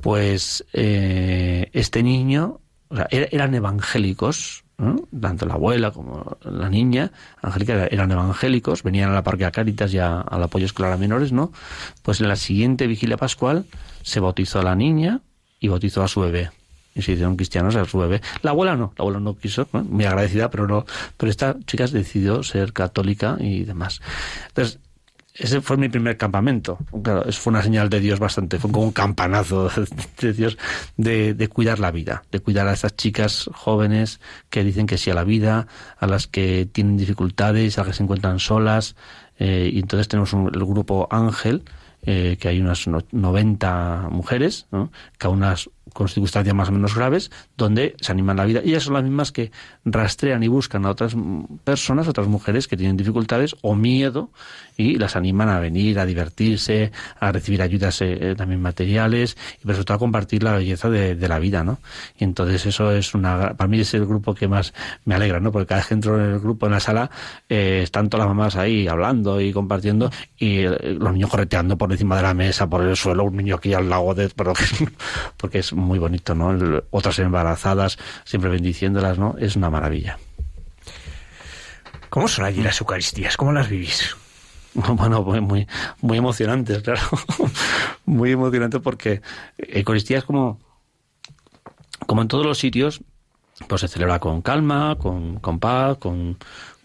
Pues 0.01 0.65
eh, 0.73 1.69
este 1.75 2.03
niño, 2.03 2.61
o 2.89 2.97
sea, 2.97 3.09
eran 3.11 3.55
evangélicos, 3.55 4.65
tanto 5.21 5.45
la 5.45 5.55
abuela 5.55 5.91
como 5.91 6.39
la 6.43 6.71
niña, 6.71 7.11
Angélica, 7.43 7.87
eran 7.87 8.13
evangélicos, 8.13 8.85
venían 8.85 9.11
a 9.11 9.15
la 9.15 9.25
parque 9.25 9.51
Caritas 9.51 9.93
y 9.93 9.99
al 9.99 10.43
apoyo 10.43 10.67
escolar 10.67 10.93
a 10.93 10.97
menores, 10.97 11.33
¿no? 11.33 11.53
Pues 12.03 12.21
en 12.21 12.29
la 12.29 12.37
siguiente 12.37 12.87
vigilia 12.87 13.17
pascual 13.17 13.67
se 14.03 14.21
bautizó 14.21 14.61
a 14.61 14.63
la 14.63 14.77
niña, 14.77 15.21
y 15.61 15.69
bautizó 15.69 16.03
a 16.03 16.09
su 16.09 16.21
bebé. 16.21 16.51
Y 16.95 17.03
se 17.03 17.13
hicieron 17.13 17.37
cristianos 17.37 17.77
a 17.77 17.85
su 17.85 17.99
bebé. 17.99 18.21
La 18.43 18.51
abuela 18.51 18.77
no, 18.77 18.93
la 18.97 19.03
abuela 19.03 19.21
no 19.21 19.37
quiso, 19.37 19.69
muy 19.73 20.05
agradecida, 20.05 20.51
pero 20.51 20.67
no. 20.67 20.85
Pero 21.17 21.31
esta 21.31 21.57
chica 21.67 21.87
decidió 21.87 22.43
ser 22.43 22.73
católica 22.73 23.37
y 23.39 23.65
demás. 23.65 24.01
Entonces, 24.49 24.81
ese 25.39 25.61
fue 25.61 25.77
mi 25.77 25.89
primer 25.89 26.17
campamento. 26.17 26.79
Claro, 27.03 27.31
fue 27.33 27.53
una 27.53 27.63
señal 27.63 27.89
de 27.89 28.01
Dios 28.01 28.19
bastante, 28.19 28.59
fue 28.59 28.73
como 28.73 28.87
un 28.87 28.93
campanazo 28.93 29.71
de 30.21 30.33
Dios 30.33 30.59
de, 30.97 31.35
de, 31.35 31.49
cuidar 31.49 31.79
la 31.79 31.93
vida, 31.93 32.25
de 32.33 32.41
cuidar 32.41 32.67
a 32.67 32.73
estas 32.73 32.97
chicas 32.97 33.49
jóvenes 33.55 34.21
que 34.51 34.65
dicen 34.65 34.87
que 34.87 34.99
sí 34.99 35.11
a 35.11 35.15
la 35.15 35.23
vida, 35.23 35.69
a 35.99 36.07
las 36.09 36.27
que 36.27 36.69
tienen 36.71 36.97
dificultades, 36.97 37.79
a 37.79 37.83
las 37.83 37.89
que 37.89 37.97
se 37.97 38.03
encuentran 38.03 38.41
solas. 38.41 38.97
Eh, 39.39 39.71
y 39.73 39.79
entonces 39.79 40.09
tenemos 40.09 40.33
un, 40.33 40.49
el 40.53 40.65
grupo 40.65 41.07
Ángel, 41.13 41.63
eh, 42.03 42.37
que 42.41 42.49
hay 42.49 42.61
unas 42.61 42.87
90 42.87 44.09
mujeres, 44.11 44.67
¿no? 44.71 44.91
cada 45.19 45.35
una 45.35 45.55
con 45.93 46.09
circunstancias 46.09 46.55
más 46.55 46.69
o 46.69 46.73
menos 46.73 46.95
graves, 46.95 47.31
donde 47.57 47.97
se 48.01 48.13
animan 48.13 48.37
la 48.37 48.45
vida. 48.45 48.61
Y 48.65 48.71
ellas 48.71 48.85
son 48.85 48.95
las 48.95 49.03
mismas 49.03 49.33
que 49.33 49.51
rastrean 49.85 50.43
y 50.43 50.49
buscan 50.49 50.87
a 50.87 50.91
otras 50.91 51.17
personas, 51.65 52.09
otras 52.09 52.29
mujeres 52.29 52.69
que 52.69 52.77
tienen 52.77 52.97
dificultades 52.97 53.57
o 53.63 53.75
miedo 53.75 54.31
y 54.79 54.97
las 54.97 55.17
animan 55.17 55.49
a 55.49 55.59
venir, 55.59 55.99
a 55.99 56.07
divertirse, 56.07 56.93
a 57.19 57.33
recibir 57.33 57.61
ayudas 57.61 58.01
eh, 58.01 58.31
eh, 58.31 58.35
también 58.37 58.63
materiales 58.63 59.37
y 59.59 59.63
sobre 59.63 59.85
todo 59.85 59.97
a 59.97 59.99
compartir 59.99 60.45
la 60.45 60.53
belleza 60.53 60.89
de, 60.89 61.29
la 61.29 61.39
vida, 61.41 61.65
¿no? 61.65 61.81
Y 62.17 62.25
entonces 62.25 62.65
eso 62.65 62.93
es 62.93 63.13
una, 63.13 63.55
para 63.55 63.69
mí 63.69 63.81
es 63.81 63.93
el 63.93 64.07
grupo 64.07 64.35
que 64.35 64.47
más 64.47 64.73
me 65.05 65.17
alegra, 65.17 65.41
¿no? 65.41 65.51
Porque 65.51 65.67
cada 65.67 65.81
vez 65.81 65.89
que 65.89 65.95
entro 65.95 66.17
en 66.17 66.31
el 66.31 66.39
grupo, 66.39 66.67
en 66.67 66.73
la 66.73 66.81
sala, 66.81 67.11
eh, 67.49 67.81
están 67.83 68.09
todas 68.09 68.27
las 68.27 68.35
mamás 68.35 68.55
ahí 68.55 68.87
hablando 68.87 69.41
y 69.41 69.53
compartiendo 69.53 70.11
y 70.39 70.63
los 70.63 71.13
niños 71.13 71.29
correteando 71.29 71.77
por 71.77 71.91
encima 71.91 72.17
de 72.17 72.23
la 72.23 72.33
mesa, 72.33 72.71
por 72.71 72.83
el 72.83 72.97
suelo, 72.97 73.25
un 73.25 73.37
niño 73.37 73.57
aquí 73.57 73.75
al 73.75 73.91
lado 73.91 74.15
de, 74.15 74.31
porque 75.37 75.59
es 75.59 75.73
muy 75.73 75.99
bonito, 75.99 76.37
¿no? 76.37 76.57
otras 76.91 77.19
embarazadas, 77.19 77.99
siempre 78.25 78.49
bendiciéndolas, 78.49 79.19
¿no? 79.19 79.35
Es 79.41 79.57
una 79.57 79.71
maravilla. 79.71 80.19
¿Cómo 82.09 82.29
son 82.29 82.45
allí 82.45 82.63
las 82.63 82.81
Eucaristías? 82.81 83.37
¿Cómo 83.37 83.53
las 83.53 83.69
vivís? 83.69 84.17
Bueno, 84.97 85.23
muy, 85.23 85.41
muy, 85.41 85.67
muy 86.01 86.19
emocionantes, 86.19 86.83
claro. 86.83 87.01
muy 88.07 88.33
emocionante 88.33 88.81
porque 88.81 89.23
Eucaristía 89.59 90.19
es 90.19 90.25
como, 90.25 90.59
como 92.07 92.23
en 92.23 92.29
todos 92.29 92.47
los 92.47 92.59
sitios, 92.59 93.03
pues 93.69 93.81
se 93.81 93.89
celebra 93.89 94.21
con 94.21 94.41
calma, 94.43 94.97
con, 94.99 95.41
con 95.41 95.59
paz, 95.59 95.99
con, 95.99 96.39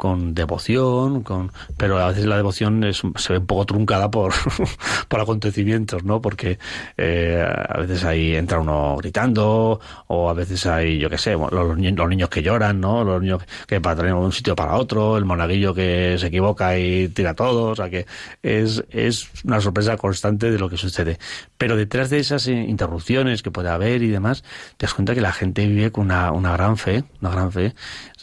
con 0.04 0.36
devoción, 0.36 1.24
con 1.24 1.50
pero 1.78 1.98
a 1.98 2.10
veces 2.10 2.26
la 2.26 2.36
devoción 2.36 2.84
es, 2.84 3.04
se 3.16 3.32
ve 3.32 3.40
un 3.40 3.46
poco 3.46 3.66
truncada 3.66 4.12
por, 4.12 4.34
por 5.08 5.22
acontecimientos, 5.22 6.04
¿no? 6.04 6.22
Porque 6.22 6.60
eh, 6.98 7.42
a 7.42 7.78
veces 7.78 8.04
ahí 8.04 8.36
entra 8.36 8.60
uno 8.60 8.98
gritando, 8.98 9.80
o 10.08 10.30
a 10.30 10.34
veces 10.34 10.66
hay, 10.66 11.00
yo 11.00 11.10
qué 11.10 11.18
sé, 11.18 11.32
los, 11.36 11.52
los, 11.54 11.78
niños 11.78 12.28
que 12.28 12.44
lloran, 12.44 12.82
¿no? 12.82 13.06
Los 13.06 13.22
niños 13.22 13.44
que 13.66 13.80
para 13.80 14.04
de 14.04 14.12
un 14.12 14.34
sitio 14.34 14.58
para 14.58 14.76
otro, 14.76 15.16
el 15.16 15.24
monaguillo 15.24 15.74
que 15.74 16.18
se 16.20 16.28
equivoca 16.28 16.78
y 16.78 17.08
tira 17.08 17.34
todo, 17.34 17.68
o 17.68 17.76
sea 17.78 17.90
que 17.90 18.06
es, 18.42 18.84
es 18.90 19.30
una 19.46 19.62
sorpresa 19.62 19.96
constante 19.96 20.52
de 20.52 20.60
lo 20.60 20.68
que 20.70 20.76
sucede. 20.76 21.18
Pero 21.58 21.78
detrás 21.78 22.10
de 22.10 22.20
esas 22.20 22.48
interrupciones 22.48 23.42
que 23.42 23.52
puede 23.52 23.70
haber 23.70 24.04
y 24.04 24.10
demás, 24.10 24.44
te 24.76 24.86
das 24.86 24.94
cuenta 24.94 25.16
que 25.16 25.22
la 25.22 25.32
gente 25.32 25.66
vive 25.66 25.94
con 25.94 26.08
una, 26.08 26.34
una 26.34 26.52
gran 26.52 26.76
fe, 26.76 27.06
una 27.22 27.30
gran 27.30 27.54
fe. 27.54 27.74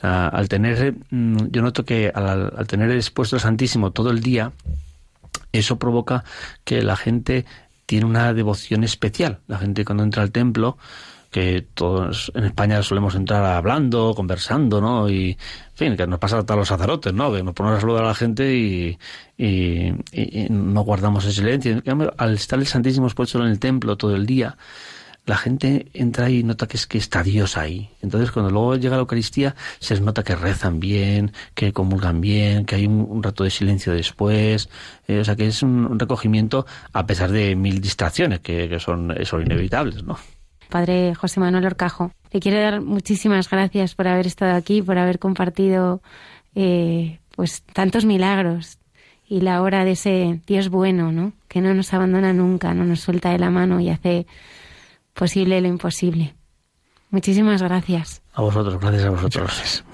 Sea, 0.00 0.28
al 0.28 0.48
tener, 0.48 0.94
mm, 1.10 1.48
yo 1.50 1.62
noto 1.62 1.84
que 1.84 2.10
al, 2.14 2.52
al 2.56 2.66
tener 2.66 2.90
expuesto 2.90 3.36
el 3.36 3.42
Santísimo 3.42 3.90
todo 3.90 4.10
el 4.10 4.20
día, 4.20 4.52
eso 5.52 5.78
provoca 5.78 6.24
que 6.64 6.82
la 6.82 6.96
gente 6.96 7.44
tiene 7.86 8.06
una 8.06 8.32
devoción 8.32 8.84
especial. 8.84 9.40
La 9.48 9.58
gente 9.58 9.84
cuando 9.84 10.04
entra 10.04 10.22
al 10.22 10.30
templo, 10.30 10.78
que 11.30 11.66
todos 11.74 12.32
en 12.34 12.44
España 12.44 12.82
solemos 12.82 13.14
entrar 13.14 13.44
hablando, 13.44 14.14
conversando, 14.14 14.80
¿no? 14.80 15.08
Y, 15.08 15.30
en 15.30 15.36
fin, 15.74 15.96
que 15.96 16.06
nos 16.06 16.18
pasa 16.18 16.44
a 16.46 16.56
los 16.56 16.68
sacerdotes, 16.68 17.14
¿no? 17.14 17.32
Que 17.32 17.42
nos 17.42 17.54
ponemos 17.54 17.78
a 17.78 17.80
saludar 17.80 18.04
a 18.04 18.08
la 18.08 18.14
gente 18.14 18.56
y, 18.56 18.98
y, 19.38 19.92
no 20.50 20.82
guardamos 20.82 21.24
el 21.26 21.32
silencio. 21.32 21.82
Al 22.16 22.34
estar 22.34 22.58
el 22.58 22.66
Santísimo 22.66 23.06
expuesto 23.06 23.40
en 23.40 23.46
el 23.46 23.60
templo 23.60 23.96
todo 23.96 24.16
el 24.16 24.26
día, 24.26 24.56
la 25.30 25.36
gente 25.36 25.86
entra 25.94 26.28
y 26.28 26.42
nota 26.42 26.66
que 26.66 26.76
es 26.76 26.88
que 26.88 26.98
está 26.98 27.22
Dios 27.22 27.56
ahí. 27.56 27.88
Entonces, 28.02 28.32
cuando 28.32 28.50
luego 28.50 28.74
llega 28.74 28.96
la 28.96 29.02
Eucaristía, 29.02 29.54
se 29.78 30.00
nota 30.00 30.24
que 30.24 30.34
rezan 30.34 30.80
bien, 30.80 31.30
que 31.54 31.72
comulgan 31.72 32.20
bien, 32.20 32.66
que 32.66 32.74
hay 32.74 32.86
un, 32.86 33.22
rato 33.22 33.44
de 33.44 33.50
silencio 33.50 33.92
después. 33.92 34.68
Eh, 35.06 35.20
o 35.20 35.24
sea, 35.24 35.36
que 35.36 35.46
es 35.46 35.62
un, 35.62 36.00
recogimiento 36.00 36.66
a 36.92 37.06
pesar 37.06 37.30
de 37.30 37.54
mil 37.54 37.80
distracciones 37.80 38.40
que, 38.40 38.76
son, 38.80 39.14
son 39.24 39.42
inevitables, 39.42 40.02
¿no? 40.02 40.18
Padre 40.68 41.14
José 41.14 41.38
Manuel 41.38 41.66
Orcajo, 41.66 42.10
le 42.32 42.40
quiero 42.40 42.60
dar 42.60 42.80
muchísimas 42.80 43.48
gracias 43.48 43.94
por 43.94 44.08
haber 44.08 44.26
estado 44.26 44.56
aquí, 44.56 44.82
por 44.82 44.98
haber 44.98 45.20
compartido 45.20 46.02
eh, 46.56 47.20
pues 47.36 47.62
tantos 47.72 48.04
milagros 48.04 48.78
y 49.28 49.42
la 49.42 49.62
hora 49.62 49.84
de 49.84 49.92
ese 49.92 50.40
Dios 50.48 50.70
bueno, 50.70 51.12
¿no? 51.12 51.34
Que 51.46 51.60
no 51.60 51.72
nos 51.72 51.94
abandona 51.94 52.32
nunca, 52.32 52.74
no 52.74 52.84
nos 52.84 52.98
suelta 52.98 53.30
de 53.30 53.38
la 53.38 53.50
mano 53.50 53.78
y 53.78 53.90
hace 53.90 54.26
posible 55.12 55.60
lo 55.60 55.68
imposible. 55.68 56.34
Muchísimas 57.10 57.62
gracias. 57.62 58.22
A 58.34 58.42
vosotros, 58.42 58.80
gracias 58.80 59.04
a 59.04 59.10
vosotros. 59.10 59.84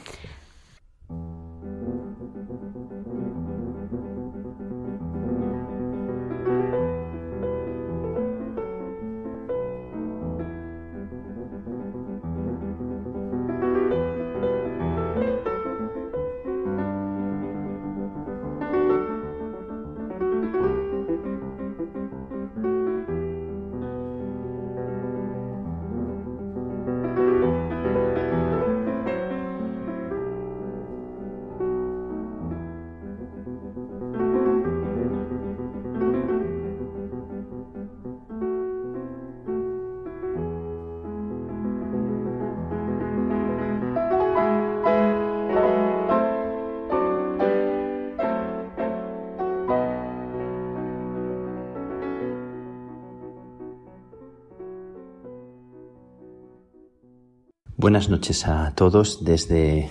Buenas 57.87 58.09
noches 58.09 58.49
a 58.49 58.75
todos 58.75 59.25
desde 59.25 59.91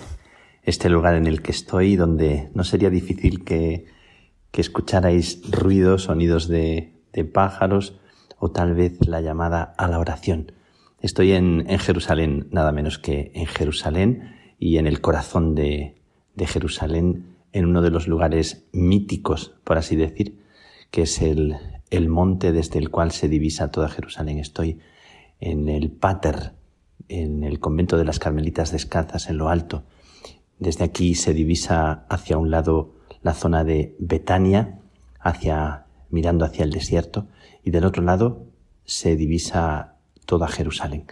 este 0.63 0.89
lugar 0.89 1.15
en 1.15 1.27
el 1.27 1.41
que 1.41 1.51
estoy, 1.51 1.95
donde 1.95 2.49
no 2.53 2.65
sería 2.65 2.89
difícil 2.89 3.45
que, 3.45 3.85
escucharais 4.51 5.49
ruidos, 5.49 6.03
sonidos 6.03 6.49
de, 6.49 6.91
pájaros 7.33 7.97
o 8.37 8.51
tal 8.51 8.73
vez 8.73 8.97
la 9.07 9.21
llamada 9.21 9.73
a 9.77 9.87
la 9.87 9.99
oración. 9.99 10.51
Estoy 10.99 11.31
en, 11.31 11.65
Jerusalén, 11.79 12.49
nada 12.51 12.73
menos 12.73 12.99
que 12.99 13.31
en 13.33 13.45
Jerusalén 13.45 14.35
y 14.59 14.77
en 14.77 14.87
el 14.87 14.99
corazón 14.99 15.55
de, 15.55 15.95
Jerusalén, 16.37 17.37
en 17.53 17.65
uno 17.65 17.81
de 17.81 17.91
los 17.91 18.09
lugares 18.09 18.65
míticos, 18.73 19.55
por 19.63 19.77
así 19.77 19.95
decir, 19.95 20.43
que 20.91 21.03
es 21.03 21.21
el, 21.21 21.55
el 21.91 22.09
monte 22.09 22.51
desde 22.51 22.77
el 22.77 22.89
cual 22.89 23.13
se 23.13 23.29
divisa 23.29 23.71
toda 23.71 23.87
Jerusalén. 23.87 24.39
Estoy 24.39 24.81
en 25.39 25.69
el 25.69 25.91
Pater, 25.91 26.51
en 27.07 27.43
el 27.43 27.59
convento 27.59 27.97
de 27.97 28.05
las 28.05 28.19
Carmelitas 28.19 28.71
Descalzas 28.71 29.29
en 29.29 29.37
lo 29.37 29.49
alto. 29.49 29.83
Desde 30.59 30.83
aquí 30.83 31.15
se 31.15 31.33
divisa 31.33 32.05
hacia 32.09 32.37
un 32.37 32.49
lado 32.51 32.93
la 33.21 33.33
zona 33.33 33.63
de 33.63 33.95
Betania, 33.99 34.79
hacia, 35.19 35.85
mirando 36.09 36.45
hacia 36.45 36.63
el 36.63 36.71
desierto, 36.71 37.27
y 37.63 37.71
del 37.71 37.85
otro 37.85 38.03
lado 38.03 38.45
se 38.85 39.15
divisa 39.15 39.95
toda 40.25 40.47
Jerusalén. 40.47 41.05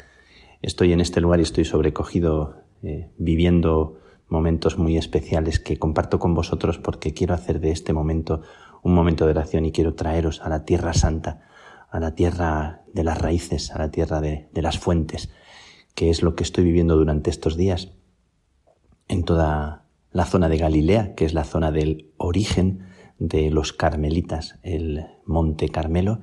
Estoy 0.62 0.94
en 0.94 1.02
este 1.02 1.22
lugar 1.22 1.40
y 1.40 1.44
estoy 1.44 1.66
sobrecogido 1.66 2.56
eh, 2.84 3.10
viviendo 3.18 4.00
momentos 4.30 4.78
muy 4.78 4.98
especiales 4.98 5.60
que 5.60 5.78
comparto 5.78 6.20
con 6.20 6.34
vosotros 6.34 6.78
porque 6.78 7.14
quiero 7.14 7.34
hacer 7.34 7.60
de 7.60 7.72
este 7.72 7.94
momento 7.94 8.42
un 8.82 8.94
momento 8.94 9.26
de 9.26 9.32
oración 9.32 9.66
y 9.66 9.72
quiero 9.72 9.94
traeros 9.94 10.42
a 10.42 10.50
la 10.50 10.66
tierra 10.66 10.94
santa, 10.94 11.42
a 11.90 12.00
la 12.00 12.16
tierra 12.16 12.82
de 12.94 13.04
las 13.04 13.18
raíces, 13.18 13.72
a 13.72 13.80
la 13.80 13.92
tierra 13.92 14.22
de 14.22 14.62
las 14.62 14.80
fuentes, 14.80 15.30
que 15.96 16.10
es 16.10 16.22
lo 16.22 16.36
que 16.36 16.44
estoy 16.44 16.64
viviendo 16.64 16.96
durante 16.96 17.30
estos 17.30 17.56
días 17.58 17.92
en 19.08 19.24
toda 19.24 19.86
la 20.12 20.26
zona 20.26 20.50
de 20.50 20.58
Galilea, 20.58 21.16
que 21.16 21.26
es 21.26 21.34
la 21.34 21.44
zona 21.44 21.72
del 21.72 22.12
origen 22.18 22.88
de 23.20 23.50
los 23.50 23.74
carmelitas, 23.74 24.60
el 24.64 25.06
Monte 25.26 25.70
Carmelo, 25.70 26.22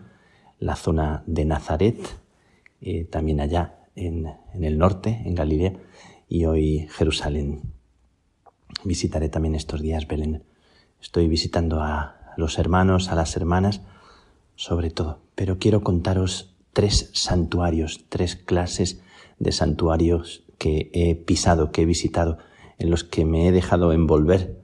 la 0.59 0.77
zona 0.77 1.23
de 1.27 1.45
Nazaret, 1.45 1.99
eh, 2.81 3.05
también 3.05 3.41
allá 3.41 3.79
en, 3.97 4.27
en 4.55 4.65
el 4.65 4.79
norte, 4.79 5.23
en 5.25 5.35
Galilea, 5.35 5.75
y 6.29 6.45
hoy 6.45 6.87
Jerusalén. 6.91 7.63
Visitaré 8.85 9.29
también 9.29 9.55
estos 9.55 9.83
días 9.83 10.07
Belén. 10.07 10.45
Estoy 11.01 11.29
visitando 11.29 11.83
a 11.83 12.35
los 12.37 12.59
hermanos, 12.59 13.09
a 13.11 13.15
las 13.15 13.37
hermanas, 13.37 13.83
sobre 14.55 14.91
todo, 14.91 15.21
pero 15.35 15.59
quiero 15.59 15.83
contaros 15.83 16.55
tres 16.73 17.11
santuarios, 17.15 18.05
tres 18.09 18.37
clases 18.37 19.03
de 19.41 19.51
santuarios 19.51 20.45
que 20.59 20.91
he 20.93 21.17
pisado, 21.17 21.73
que 21.73 21.83
he 21.83 21.87
visitado, 21.87 22.39
en 22.79 22.91
los 22.91 23.03
que 23.03 23.25
me 23.25 23.49
he 23.49 23.53
dejado 23.53 23.93
envolver 23.93 24.61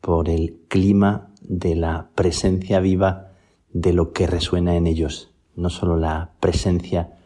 por 0.00 0.28
el 0.28 0.60
clima 0.68 1.32
de 1.40 1.74
la 1.74 2.10
presencia 2.14 2.78
viva 2.78 3.32
de 3.72 3.92
lo 3.92 4.12
que 4.12 4.26
resuena 4.26 4.76
en 4.76 4.86
ellos, 4.86 5.30
no 5.56 5.70
solo 5.70 5.96
la 5.96 6.32
presencia 6.40 7.18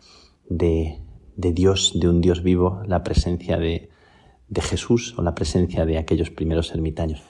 de, 0.49 1.01
de 1.37 1.53
Dios, 1.53 1.93
de 1.95 2.09
un 2.09 2.21
Dios 2.21 2.43
vivo, 2.43 2.83
la 2.87 3.03
presencia 3.03 3.59
de, 3.59 3.91
de 4.49 4.63
Jesús 4.63 5.15
o 5.19 5.23
la 5.23 5.35
presencia 5.35 5.85
de 5.85 5.99
aquellos 5.99 6.31
primeros 6.31 6.73
ermitaños. 6.73 7.23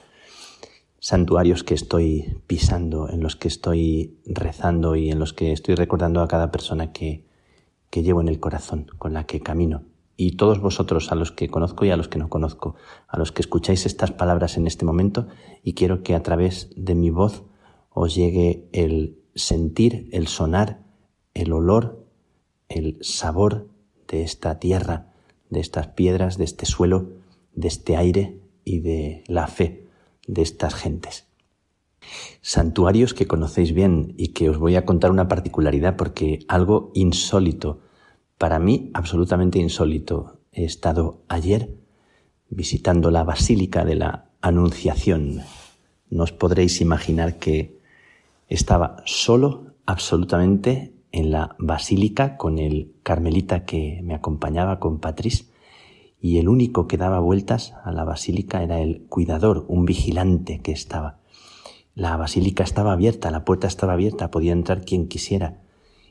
Santuarios 0.99 1.63
que 1.63 1.73
estoy 1.73 2.37
pisando, 2.47 3.09
en 3.09 3.21
los 3.21 3.35
que 3.35 3.47
estoy 3.47 4.19
rezando 4.25 4.95
y 4.95 5.09
en 5.09 5.19
los 5.19 5.33
que 5.33 5.51
estoy 5.51 5.75
recordando 5.75 6.21
a 6.21 6.27
cada 6.27 6.51
persona 6.51 6.93
que, 6.93 7.25
que 7.93 8.01
llevo 8.01 8.21
en 8.21 8.27
el 8.27 8.39
corazón, 8.39 8.87
con 8.97 9.13
la 9.13 9.27
que 9.27 9.41
camino. 9.41 9.83
Y 10.17 10.35
todos 10.35 10.59
vosotros, 10.59 11.11
a 11.11 11.15
los 11.15 11.31
que 11.31 11.47
conozco 11.47 11.85
y 11.85 11.91
a 11.91 11.95
los 11.95 12.07
que 12.07 12.17
no 12.17 12.27
conozco, 12.27 12.73
a 13.07 13.19
los 13.19 13.31
que 13.31 13.43
escucháis 13.43 13.85
estas 13.85 14.09
palabras 14.09 14.57
en 14.57 14.65
este 14.65 14.83
momento, 14.83 15.27
y 15.63 15.75
quiero 15.75 16.01
que 16.01 16.15
a 16.15 16.23
través 16.23 16.71
de 16.75 16.95
mi 16.95 17.11
voz 17.11 17.43
os 17.91 18.15
llegue 18.15 18.67
el 18.71 19.19
sentir, 19.35 20.09
el 20.11 20.25
sonar, 20.25 20.81
el 21.35 21.53
olor, 21.53 22.03
el 22.67 22.97
sabor 23.01 23.69
de 24.07 24.23
esta 24.23 24.57
tierra, 24.57 25.13
de 25.51 25.59
estas 25.59 25.85
piedras, 25.89 26.39
de 26.39 26.45
este 26.45 26.65
suelo, 26.65 27.11
de 27.53 27.67
este 27.67 27.95
aire 27.95 28.41
y 28.65 28.79
de 28.79 29.23
la 29.27 29.45
fe 29.45 29.85
de 30.25 30.41
estas 30.41 30.73
gentes. 30.73 31.27
Santuarios 32.41 33.13
que 33.13 33.27
conocéis 33.27 33.71
bien 33.71 34.15
y 34.17 34.29
que 34.29 34.49
os 34.49 34.57
voy 34.57 34.77
a 34.77 34.83
contar 34.83 35.11
una 35.11 35.27
particularidad 35.27 35.95
porque 35.95 36.39
algo 36.47 36.89
insólito, 36.95 37.82
para 38.43 38.59
mí 38.59 38.91
absolutamente 38.93 39.57
insólito. 39.57 40.41
He 40.51 40.65
estado 40.65 41.23
ayer 41.29 41.77
visitando 42.49 43.09
la 43.09 43.23
Basílica 43.23 43.85
de 43.85 43.95
la 43.95 44.31
Anunciación. 44.41 45.43
No 46.09 46.23
os 46.23 46.33
podréis 46.33 46.81
imaginar 46.81 47.39
que 47.39 47.79
estaba 48.49 48.97
solo 49.05 49.75
absolutamente 49.85 50.93
en 51.13 51.31
la 51.31 51.55
basílica 51.57 52.35
con 52.35 52.59
el 52.59 52.91
carmelita 53.01 53.63
que 53.63 54.01
me 54.03 54.13
acompañaba 54.13 54.77
con 54.77 54.99
Patrice 54.99 55.45
y 56.19 56.37
el 56.37 56.49
único 56.49 56.85
que 56.85 56.97
daba 56.97 57.21
vueltas 57.21 57.73
a 57.85 57.93
la 57.93 58.03
basílica 58.03 58.61
era 58.61 58.81
el 58.81 59.05
cuidador, 59.07 59.63
un 59.69 59.85
vigilante 59.85 60.59
que 60.59 60.73
estaba. 60.73 61.21
La 61.95 62.17
basílica 62.17 62.65
estaba 62.65 62.91
abierta, 62.91 63.31
la 63.31 63.45
puerta 63.45 63.67
estaba 63.67 63.93
abierta, 63.93 64.31
podía 64.31 64.51
entrar 64.51 64.83
quien 64.83 65.07
quisiera 65.07 65.61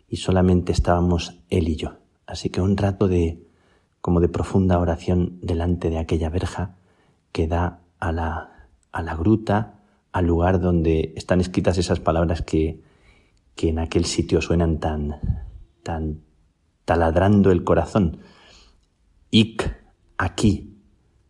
y 0.09 0.17
solamente 0.17 0.73
estábamos 0.73 1.39
él 1.51 1.69
y 1.69 1.77
yo. 1.77 2.02
Así 2.27 2.51
que 2.51 2.61
un 2.61 2.77
rato 2.77 3.09
de 3.09 3.43
como 4.01 4.21
de 4.21 4.29
profunda 4.29 4.79
oración 4.79 5.39
delante 5.43 5.89
de 5.89 5.99
aquella 5.99 6.29
verja 6.29 6.75
que 7.31 7.47
da 7.47 7.81
a 8.01 8.11
la, 8.11 8.69
a 8.91 9.03
la 9.03 9.15
gruta, 9.15 9.79
al 10.11 10.27
lugar 10.27 10.61
donde 10.61 11.15
están 11.17 11.41
escritas 11.41 11.79
esas 11.79 12.01
palabras 12.01 12.43
que, 12.43 12.83
que 13.55 13.69
en 13.69 13.79
aquel 13.79 14.05
sitio 14.05 14.41
suenan 14.41 14.81
tan, 14.81 15.21
tan 15.83 16.23
taladrando 16.85 17.53
el 17.53 17.65
corazón. 17.65 18.19
Ic, 19.31 19.77
aquí 20.19 20.77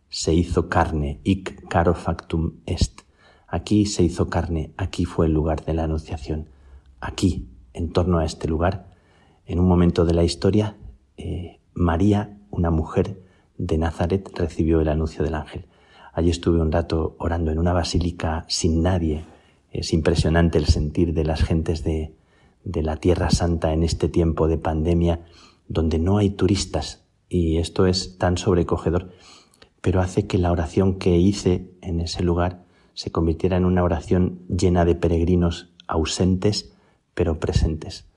se 0.09 0.33
hizo 0.33 0.67
carne, 0.67 1.21
ic 1.23 1.67
caro 1.69 1.93
factum 1.93 2.53
est. 2.65 3.01
Aquí 3.47 3.85
se 3.85 4.03
hizo 4.03 4.29
carne, 4.29 4.73
aquí 4.77 5.05
fue 5.05 5.27
el 5.27 5.33
lugar 5.33 5.63
de 5.63 5.75
la 5.75 5.83
anunciación. 5.83 6.49
Aquí, 6.99 7.49
en 7.73 7.91
torno 7.91 8.17
a 8.17 8.25
este 8.25 8.47
lugar, 8.47 8.91
en 9.45 9.59
un 9.59 9.67
momento 9.67 10.05
de 10.05 10.13
la 10.13 10.23
historia, 10.23 10.75
eh, 11.17 11.59
María, 11.73 12.37
una 12.51 12.71
mujer 12.71 13.21
de 13.57 13.77
Nazaret, 13.77 14.29
recibió 14.35 14.81
el 14.81 14.89
anuncio 14.89 15.23
del 15.23 15.35
ángel. 15.35 15.67
Allí 16.13 16.29
estuve 16.29 16.61
un 16.61 16.71
rato 16.71 17.15
orando 17.19 17.51
en 17.51 17.59
una 17.59 17.73
basílica 17.73 18.45
sin 18.47 18.83
nadie, 18.83 19.25
es 19.71 19.91
impresionante 19.91 20.59
el 20.59 20.65
sentir 20.65 21.13
de 21.13 21.25
las 21.25 21.41
gentes 21.41 21.83
de, 21.83 22.13
de 22.63 22.83
la 22.83 22.97
Tierra 22.97 23.31
Santa 23.31 23.73
en 23.73 23.83
este 23.83 24.07
tiempo 24.07 24.47
de 24.47 24.57
pandemia 24.57 25.21
donde 25.67 25.97
no 25.97 26.17
hay 26.17 26.29
turistas 26.29 27.05
y 27.27 27.57
esto 27.57 27.87
es 27.87 28.17
tan 28.19 28.37
sobrecogedor, 28.37 29.11
pero 29.81 30.01
hace 30.01 30.27
que 30.27 30.37
la 30.37 30.51
oración 30.51 30.99
que 30.99 31.17
hice 31.17 31.71
en 31.81 31.99
ese 31.99 32.23
lugar 32.23 32.63
se 32.93 33.11
convirtiera 33.11 33.57
en 33.57 33.65
una 33.65 33.83
oración 33.83 34.41
llena 34.47 34.85
de 34.85 34.93
peregrinos 34.93 35.73
ausentes 35.87 36.73
pero 37.15 37.39
presentes. 37.39 38.07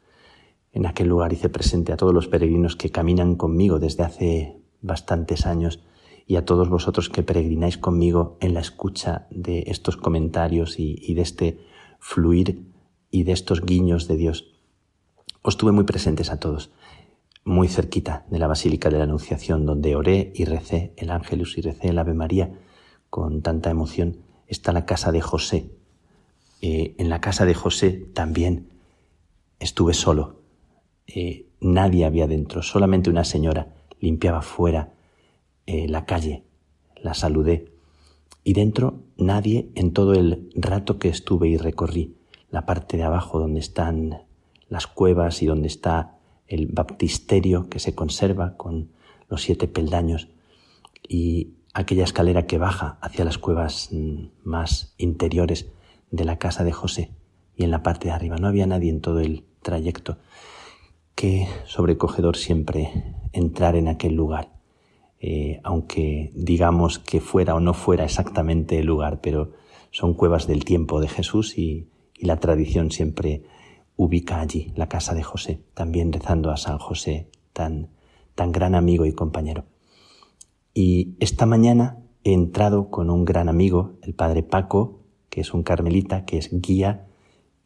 En 0.76 0.84
aquel 0.84 1.08
lugar 1.08 1.32
hice 1.32 1.48
presente 1.48 1.94
a 1.94 1.96
todos 1.96 2.12
los 2.12 2.28
peregrinos 2.28 2.76
que 2.76 2.90
caminan 2.90 3.36
conmigo 3.36 3.78
desde 3.78 4.02
hace 4.02 4.60
bastantes 4.82 5.46
años 5.46 5.82
y 6.26 6.36
a 6.36 6.44
todos 6.44 6.68
vosotros 6.68 7.08
que 7.08 7.22
peregrináis 7.22 7.78
conmigo 7.78 8.36
en 8.42 8.52
la 8.52 8.60
escucha 8.60 9.26
de 9.30 9.64
estos 9.68 9.96
comentarios 9.96 10.78
y, 10.78 11.14
de 11.14 11.22
este 11.22 11.60
fluir 11.98 12.70
y 13.10 13.22
de 13.22 13.32
estos 13.32 13.64
guiños 13.64 14.06
de 14.06 14.18
Dios. 14.18 14.52
Os 15.40 15.56
tuve 15.56 15.72
muy 15.72 15.84
presentes 15.84 16.30
a 16.30 16.40
todos, 16.40 16.70
muy 17.42 17.68
cerquita 17.68 18.26
de 18.28 18.38
la 18.38 18.46
Basílica 18.46 18.90
de 18.90 18.98
la 18.98 19.04
Anunciación, 19.04 19.64
donde 19.64 19.96
oré 19.96 20.30
y 20.34 20.44
recé 20.44 20.92
el 20.98 21.08
Ángelus 21.08 21.56
y 21.56 21.62
recé 21.62 21.88
el 21.88 21.98
Ave 21.98 22.12
María 22.12 22.50
con 23.08 23.40
tanta 23.40 23.70
emoción, 23.70 24.18
está 24.46 24.72
la 24.72 24.84
casa 24.84 25.10
de 25.10 25.22
José. 25.22 25.70
Eh, 26.60 26.94
en 26.98 27.08
la 27.08 27.22
casa 27.22 27.46
de 27.46 27.54
José 27.54 27.92
también 28.12 28.68
estuve 29.58 29.94
solo. 29.94 30.44
Eh, 31.06 31.46
nadie 31.60 32.04
había 32.04 32.26
dentro, 32.26 32.62
solamente 32.62 33.10
una 33.10 33.24
señora 33.24 33.74
limpiaba 34.00 34.42
fuera 34.42 34.92
eh, 35.66 35.88
la 35.88 36.04
calle, 36.04 36.44
la 36.96 37.14
saludé. 37.14 37.72
Y 38.44 38.52
dentro 38.52 39.00
nadie 39.16 39.70
en 39.74 39.92
todo 39.92 40.14
el 40.14 40.50
rato 40.54 40.98
que 40.98 41.08
estuve 41.08 41.48
y 41.48 41.56
recorrí 41.56 42.16
la 42.50 42.66
parte 42.66 42.96
de 42.96 43.02
abajo 43.02 43.40
donde 43.40 43.60
están 43.60 44.22
las 44.68 44.86
cuevas 44.86 45.42
y 45.42 45.46
donde 45.46 45.68
está 45.68 46.16
el 46.46 46.66
baptisterio 46.66 47.68
que 47.68 47.80
se 47.80 47.94
conserva 47.94 48.56
con 48.56 48.90
los 49.28 49.42
siete 49.42 49.66
peldaños 49.66 50.28
y 51.08 51.54
aquella 51.74 52.04
escalera 52.04 52.46
que 52.46 52.58
baja 52.58 52.98
hacia 53.00 53.24
las 53.24 53.38
cuevas 53.38 53.88
mm, 53.92 54.26
más 54.44 54.94
interiores 54.98 55.66
de 56.10 56.24
la 56.24 56.38
casa 56.38 56.64
de 56.64 56.72
José 56.72 57.10
y 57.56 57.64
en 57.64 57.70
la 57.70 57.82
parte 57.82 58.08
de 58.08 58.14
arriba. 58.14 58.36
No 58.36 58.48
había 58.48 58.66
nadie 58.66 58.90
en 58.90 59.00
todo 59.00 59.20
el 59.20 59.44
trayecto. 59.62 60.18
Qué 61.16 61.48
sobrecogedor 61.64 62.36
siempre 62.36 63.16
entrar 63.32 63.74
en 63.74 63.88
aquel 63.88 64.14
lugar 64.14 64.56
eh, 65.18 65.60
aunque 65.64 66.30
digamos 66.34 66.98
que 66.98 67.20
fuera 67.20 67.54
o 67.54 67.60
no 67.60 67.72
fuera 67.72 68.04
exactamente 68.04 68.78
el 68.78 68.86
lugar, 68.86 69.20
pero 69.20 69.52
son 69.90 70.14
cuevas 70.14 70.46
del 70.46 70.64
tiempo 70.64 71.00
de 71.00 71.08
Jesús 71.08 71.58
y, 71.58 71.88
la 72.18 72.38
tradición 72.38 72.90
siempre 72.92 73.42
ubica 73.94 74.40
allí 74.40 74.72
la 74.74 74.88
casa 74.88 75.12
de 75.12 75.22
José, 75.22 75.60
también 75.74 76.14
rezando 76.14 76.50
a 76.50 76.56
San 76.56 76.78
José, 76.78 77.28
tan, 77.52 77.90
tan 78.34 78.52
gran 78.52 78.74
amigo 78.74 79.04
y 79.04 79.12
compañero. 79.12 79.66
Y 80.72 81.14
esta 81.20 81.44
mañana 81.44 81.98
he 82.24 82.32
entrado 82.32 82.88
con 82.88 83.10
un 83.10 83.26
gran 83.26 83.50
amigo, 83.50 83.98
el 84.00 84.14
padre 84.14 84.42
Paco, 84.42 85.02
que 85.28 85.42
es 85.42 85.52
un 85.52 85.62
carmelita, 85.62 86.24
que 86.24 86.38
es 86.38 86.48
guía 86.50 87.06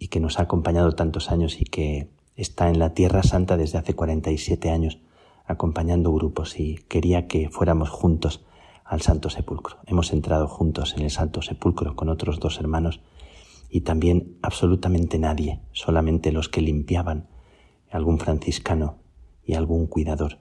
y 0.00 0.08
que 0.08 0.18
nos 0.18 0.40
ha 0.40 0.42
acompañado 0.42 0.90
tantos 0.90 1.30
años 1.30 1.60
y 1.60 1.64
que 1.64 2.08
está 2.40 2.70
en 2.70 2.78
la 2.78 2.94
Tierra 2.94 3.22
Santa 3.22 3.56
desde 3.56 3.78
hace 3.78 3.94
47 3.94 4.70
años 4.70 4.98
acompañando 5.46 6.12
grupos 6.12 6.58
y 6.58 6.76
quería 6.88 7.26
que 7.26 7.50
fuéramos 7.50 7.90
juntos 7.90 8.44
al 8.84 9.02
Santo 9.02 9.30
Sepulcro. 9.30 9.78
Hemos 9.86 10.12
entrado 10.12 10.48
juntos 10.48 10.94
en 10.96 11.02
el 11.02 11.10
Santo 11.10 11.42
Sepulcro 11.42 11.96
con 11.96 12.08
otros 12.08 12.40
dos 12.40 12.58
hermanos 12.58 13.00
y 13.68 13.82
también 13.82 14.38
absolutamente 14.42 15.18
nadie, 15.18 15.60
solamente 15.72 16.32
los 16.32 16.48
que 16.48 16.60
limpiaban, 16.60 17.28
algún 17.90 18.18
franciscano 18.18 18.98
y 19.44 19.54
algún 19.54 19.86
cuidador, 19.86 20.38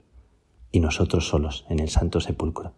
y 0.72 0.80
nosotros 0.80 1.28
solos 1.28 1.66
en 1.68 1.80
el 1.80 1.90
Santo 1.90 2.20
Sepulcro. 2.20 2.74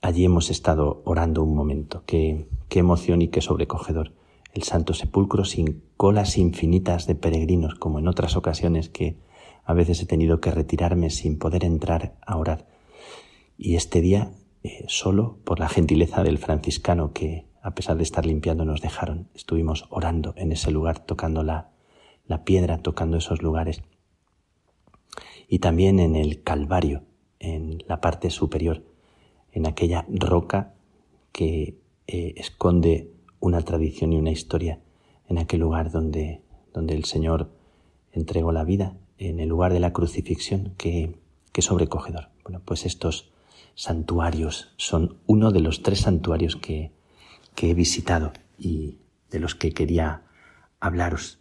Allí 0.00 0.24
hemos 0.24 0.50
estado 0.50 1.02
orando 1.04 1.42
un 1.42 1.54
momento, 1.54 2.04
qué, 2.06 2.48
qué 2.68 2.78
emoción 2.78 3.22
y 3.22 3.28
qué 3.28 3.40
sobrecogedor. 3.40 4.12
El 4.52 4.62
Santo 4.62 4.94
Sepulcro 4.94 5.44
sin 5.44 5.82
colas 5.96 6.36
infinitas 6.36 7.06
de 7.06 7.14
peregrinos, 7.14 7.74
como 7.74 7.98
en 7.98 8.08
otras 8.08 8.36
ocasiones 8.36 8.88
que 8.88 9.16
a 9.64 9.74
veces 9.74 10.02
he 10.02 10.06
tenido 10.06 10.40
que 10.40 10.50
retirarme 10.50 11.10
sin 11.10 11.38
poder 11.38 11.64
entrar 11.64 12.16
a 12.26 12.36
orar. 12.36 12.66
Y 13.56 13.76
este 13.76 14.00
día, 14.00 14.32
eh, 14.62 14.84
solo 14.88 15.38
por 15.44 15.60
la 15.60 15.68
gentileza 15.68 16.22
del 16.22 16.38
franciscano 16.38 17.12
que, 17.12 17.46
a 17.62 17.74
pesar 17.74 17.96
de 17.96 18.02
estar 18.02 18.26
limpiando, 18.26 18.64
nos 18.64 18.80
dejaron, 18.80 19.28
estuvimos 19.34 19.86
orando 19.90 20.34
en 20.36 20.50
ese 20.50 20.70
lugar, 20.70 20.98
tocando 20.98 21.42
la, 21.42 21.70
la 22.26 22.44
piedra, 22.44 22.78
tocando 22.78 23.18
esos 23.18 23.42
lugares. 23.42 23.82
Y 25.46 25.58
también 25.58 25.98
en 26.00 26.16
el 26.16 26.42
Calvario, 26.42 27.02
en 27.38 27.82
la 27.86 28.00
parte 28.00 28.30
superior, 28.30 28.84
en 29.52 29.66
aquella 29.66 30.06
roca 30.08 30.74
que 31.32 31.76
eh, 32.06 32.34
esconde 32.36 33.12
una 33.40 33.62
tradición 33.62 34.12
y 34.12 34.18
una 34.18 34.30
historia, 34.30 34.80
en 35.28 35.38
aquel 35.38 35.60
lugar 35.60 35.90
donde, 35.90 36.42
donde 36.72 36.94
el 36.94 37.04
Señor 37.04 37.50
entregó 38.12 38.52
la 38.52 38.64
vida 38.64 38.96
en 39.18 39.40
el 39.40 39.48
lugar 39.48 39.72
de 39.72 39.80
la 39.80 39.92
crucifixión, 39.92 40.74
que, 40.76 41.14
sobrecogedor. 41.58 42.30
Bueno, 42.42 42.62
pues 42.64 42.86
estos 42.86 43.30
santuarios 43.74 44.72
son 44.78 45.18
uno 45.26 45.50
de 45.50 45.60
los 45.60 45.82
tres 45.82 46.00
santuarios 46.00 46.56
que, 46.56 46.92
que 47.54 47.70
he 47.70 47.74
visitado 47.74 48.32
y 48.58 48.96
de 49.30 49.40
los 49.40 49.54
que 49.54 49.72
quería 49.72 50.22
hablaros. 50.80 51.38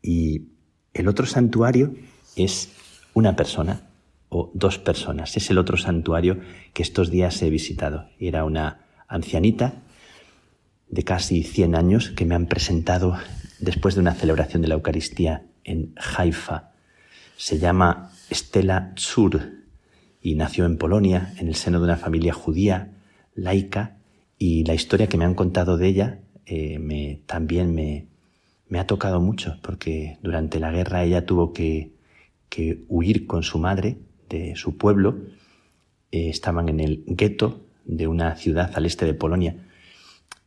Y 0.00 0.48
el 0.94 1.08
otro 1.08 1.26
santuario 1.26 1.94
es 2.36 2.70
una 3.14 3.34
persona, 3.34 3.88
o 4.28 4.50
dos 4.54 4.78
personas. 4.78 5.36
Es 5.36 5.50
el 5.50 5.58
otro 5.58 5.76
santuario 5.76 6.38
que 6.72 6.82
estos 6.82 7.10
días 7.10 7.42
he 7.42 7.50
visitado. 7.50 8.08
Era 8.18 8.44
una 8.44 8.86
ancianita 9.06 9.82
de 10.92 11.04
casi 11.04 11.42
100 11.42 11.74
años 11.74 12.10
que 12.10 12.26
me 12.26 12.34
han 12.34 12.46
presentado 12.46 13.16
después 13.58 13.94
de 13.94 14.02
una 14.02 14.14
celebración 14.14 14.60
de 14.60 14.68
la 14.68 14.74
Eucaristía 14.74 15.42
en 15.64 15.94
Haifa. 15.96 16.72
Se 17.36 17.58
llama 17.58 18.12
Stella 18.30 18.92
Tsur 18.94 19.40
y 20.20 20.34
nació 20.34 20.66
en 20.66 20.76
Polonia 20.76 21.32
en 21.38 21.48
el 21.48 21.54
seno 21.54 21.78
de 21.78 21.84
una 21.84 21.96
familia 21.96 22.34
judía, 22.34 22.92
laica, 23.34 23.96
y 24.36 24.64
la 24.64 24.74
historia 24.74 25.08
que 25.08 25.16
me 25.16 25.24
han 25.24 25.34
contado 25.34 25.78
de 25.78 25.88
ella 25.88 26.20
eh, 26.44 26.78
me, 26.78 27.22
también 27.24 27.74
me, 27.74 28.08
me 28.68 28.78
ha 28.78 28.86
tocado 28.86 29.18
mucho, 29.18 29.58
porque 29.62 30.18
durante 30.22 30.60
la 30.60 30.72
guerra 30.72 31.04
ella 31.04 31.24
tuvo 31.24 31.54
que, 31.54 31.94
que 32.50 32.84
huir 32.88 33.26
con 33.26 33.42
su 33.44 33.58
madre 33.58 33.96
de 34.28 34.56
su 34.56 34.76
pueblo. 34.76 35.20
Eh, 36.10 36.28
estaban 36.28 36.68
en 36.68 36.80
el 36.80 37.02
gueto 37.06 37.64
de 37.86 38.08
una 38.08 38.36
ciudad 38.36 38.72
al 38.74 38.84
este 38.84 39.06
de 39.06 39.14
Polonia 39.14 39.56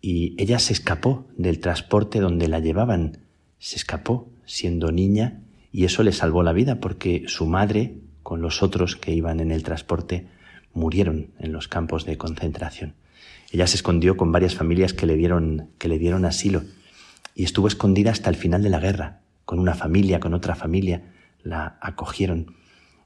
y 0.07 0.35
ella 0.37 0.59
se 0.59 0.71
escapó 0.71 1.25
del 1.35 1.59
transporte 1.59 2.19
donde 2.19 2.47
la 2.47 2.59
llevaban. 2.59 3.17
Se 3.57 3.75
escapó 3.75 4.29
siendo 4.45 4.91
niña 4.91 5.41
y 5.71 5.85
eso 5.85 6.03
le 6.03 6.11
salvó 6.11 6.43
la 6.43 6.53
vida 6.53 6.79
porque 6.79 7.23
su 7.25 7.47
madre, 7.47 7.95
con 8.21 8.39
los 8.39 8.61
otros 8.61 8.95
que 8.95 9.15
iban 9.15 9.39
en 9.39 9.49
el 9.49 9.63
transporte, 9.63 10.27
murieron 10.75 11.31
en 11.39 11.51
los 11.51 11.67
campos 11.67 12.05
de 12.05 12.19
concentración. 12.19 12.93
Ella 13.51 13.65
se 13.65 13.77
escondió 13.77 14.15
con 14.15 14.31
varias 14.31 14.53
familias 14.53 14.93
que 14.93 15.07
le 15.07 15.15
dieron, 15.15 15.71
que 15.79 15.87
le 15.87 15.97
dieron 15.97 16.25
asilo 16.25 16.61
y 17.33 17.43
estuvo 17.43 17.67
escondida 17.67 18.11
hasta 18.11 18.29
el 18.29 18.35
final 18.35 18.61
de 18.61 18.69
la 18.69 18.79
guerra, 18.79 19.21
con 19.43 19.57
una 19.57 19.73
familia, 19.73 20.19
con 20.19 20.35
otra 20.35 20.53
familia, 20.53 21.01
la 21.41 21.79
acogieron. 21.81 22.53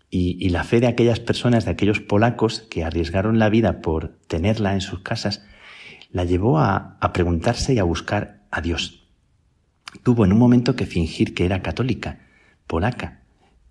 Y, 0.10 0.50
la 0.50 0.66
fe 0.66 0.82
de 0.82 0.88
aquellas 0.88 1.22
personas, 1.22 1.64
de 1.64 1.72
aquellos 1.72 2.02
polacos 2.02 2.60
que 2.70 2.84
arriesgaron 2.84 3.40
la 3.40 3.48
vida 3.48 3.80
por 3.80 4.18
tenerla 4.28 4.74
en 4.74 4.82
sus 4.82 5.00
casas, 5.00 5.46
la 6.12 6.26
llevó 6.26 6.60
a, 6.60 6.98
a 7.00 7.14
preguntarse 7.14 7.74
y 7.74 7.80
a 7.80 7.84
buscar 7.84 8.44
a 8.52 8.62
Dios. 8.62 9.08
Tuvo 10.04 10.26
en 10.26 10.34
un 10.34 10.40
momento 10.40 10.76
que 10.76 10.86
fingir 10.86 11.34
que 11.34 11.46
era 11.46 11.62
católica, 11.62 12.20
polaca, 12.68 13.22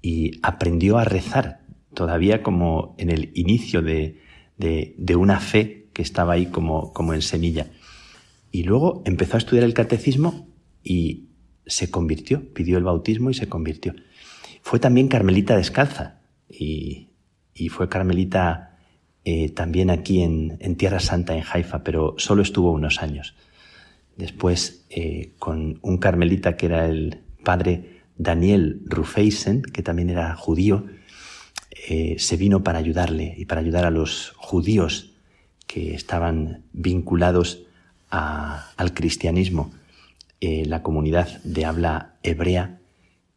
y 0.02 0.38
aprendió 0.42 0.98
a 0.98 1.04
rezar, 1.04 1.60
todavía 1.94 2.42
como 2.42 2.94
en 2.98 3.10
el 3.10 3.30
inicio 3.34 3.82
de, 3.82 4.20
de, 4.56 5.16
una 5.16 5.40
fe 5.40 5.88
que 5.92 6.02
estaba 6.02 6.34
ahí 6.34 6.46
como, 6.46 6.92
como 6.92 7.14
en 7.14 7.22
semilla. 7.22 7.66
Y 8.50 8.64
luego 8.64 9.02
empezó 9.04 9.36
a 9.36 9.38
estudiar 9.38 9.64
el 9.64 9.74
catecismo 9.74 10.48
y 10.82 11.28
se 11.66 11.90
convirtió, 11.90 12.52
pidió 12.54 12.78
el 12.78 12.84
bautismo 12.84 13.30
y 13.30 13.34
se 13.34 13.48
convirtió. 13.48 13.94
Fue 14.62 14.78
también 14.78 15.08
carmelita 15.08 15.56
descalza 15.56 16.20
y, 16.48 17.08
y 17.54 17.68
fue 17.68 17.88
carmelita 17.88 18.67
eh, 19.24 19.50
también 19.50 19.90
aquí 19.90 20.22
en, 20.22 20.76
Tierra 20.76 21.00
Santa, 21.00 21.36
en 21.36 21.44
Haifa, 21.50 21.82
pero 21.82 22.14
solo 22.18 22.42
estuvo 22.42 22.72
unos 22.72 23.02
años. 23.02 23.34
Después, 24.16 24.84
eh, 24.90 25.32
con 25.38 25.78
un 25.82 25.98
carmelita 25.98 26.56
que 26.56 26.66
era 26.66 26.86
el 26.86 27.20
padre 27.44 28.02
Daniel 28.16 28.82
Rufeisen, 28.86 29.62
que 29.62 29.82
también 29.82 30.10
era 30.10 30.34
judío, 30.34 30.86
eh, 31.88 32.16
se 32.18 32.36
vino 32.36 32.62
para 32.64 32.78
ayudarle 32.78 33.34
y 33.38 33.44
para 33.44 33.60
ayudar 33.60 33.84
a 33.84 33.90
los 33.90 34.32
judíos 34.36 35.12
que 35.66 35.94
estaban 35.94 36.64
vinculados 36.72 37.64
al 38.10 38.94
cristianismo, 38.94 39.70
eh, 40.40 40.64
la 40.66 40.82
comunidad 40.82 41.42
de 41.44 41.66
habla 41.66 42.14
hebrea, 42.22 42.80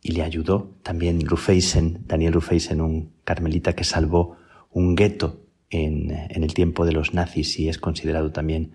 y 0.02 0.14
le 0.14 0.24
ayudó 0.24 0.72
también 0.82 1.26
Rufeisen, 1.26 2.04
Daniel 2.08 2.34
Rufeisen, 2.34 2.82
un 2.82 3.12
carmelita 3.24 3.74
que 3.74 3.84
salvó 3.84 4.38
un 4.72 4.96
gueto 4.96 5.41
en, 5.72 6.12
el 6.30 6.54
tiempo 6.54 6.86
de 6.86 6.92
los 6.92 7.14
nazis 7.14 7.60
y 7.60 7.70
es 7.70 7.78
considerado 7.78 8.32
también 8.32 8.74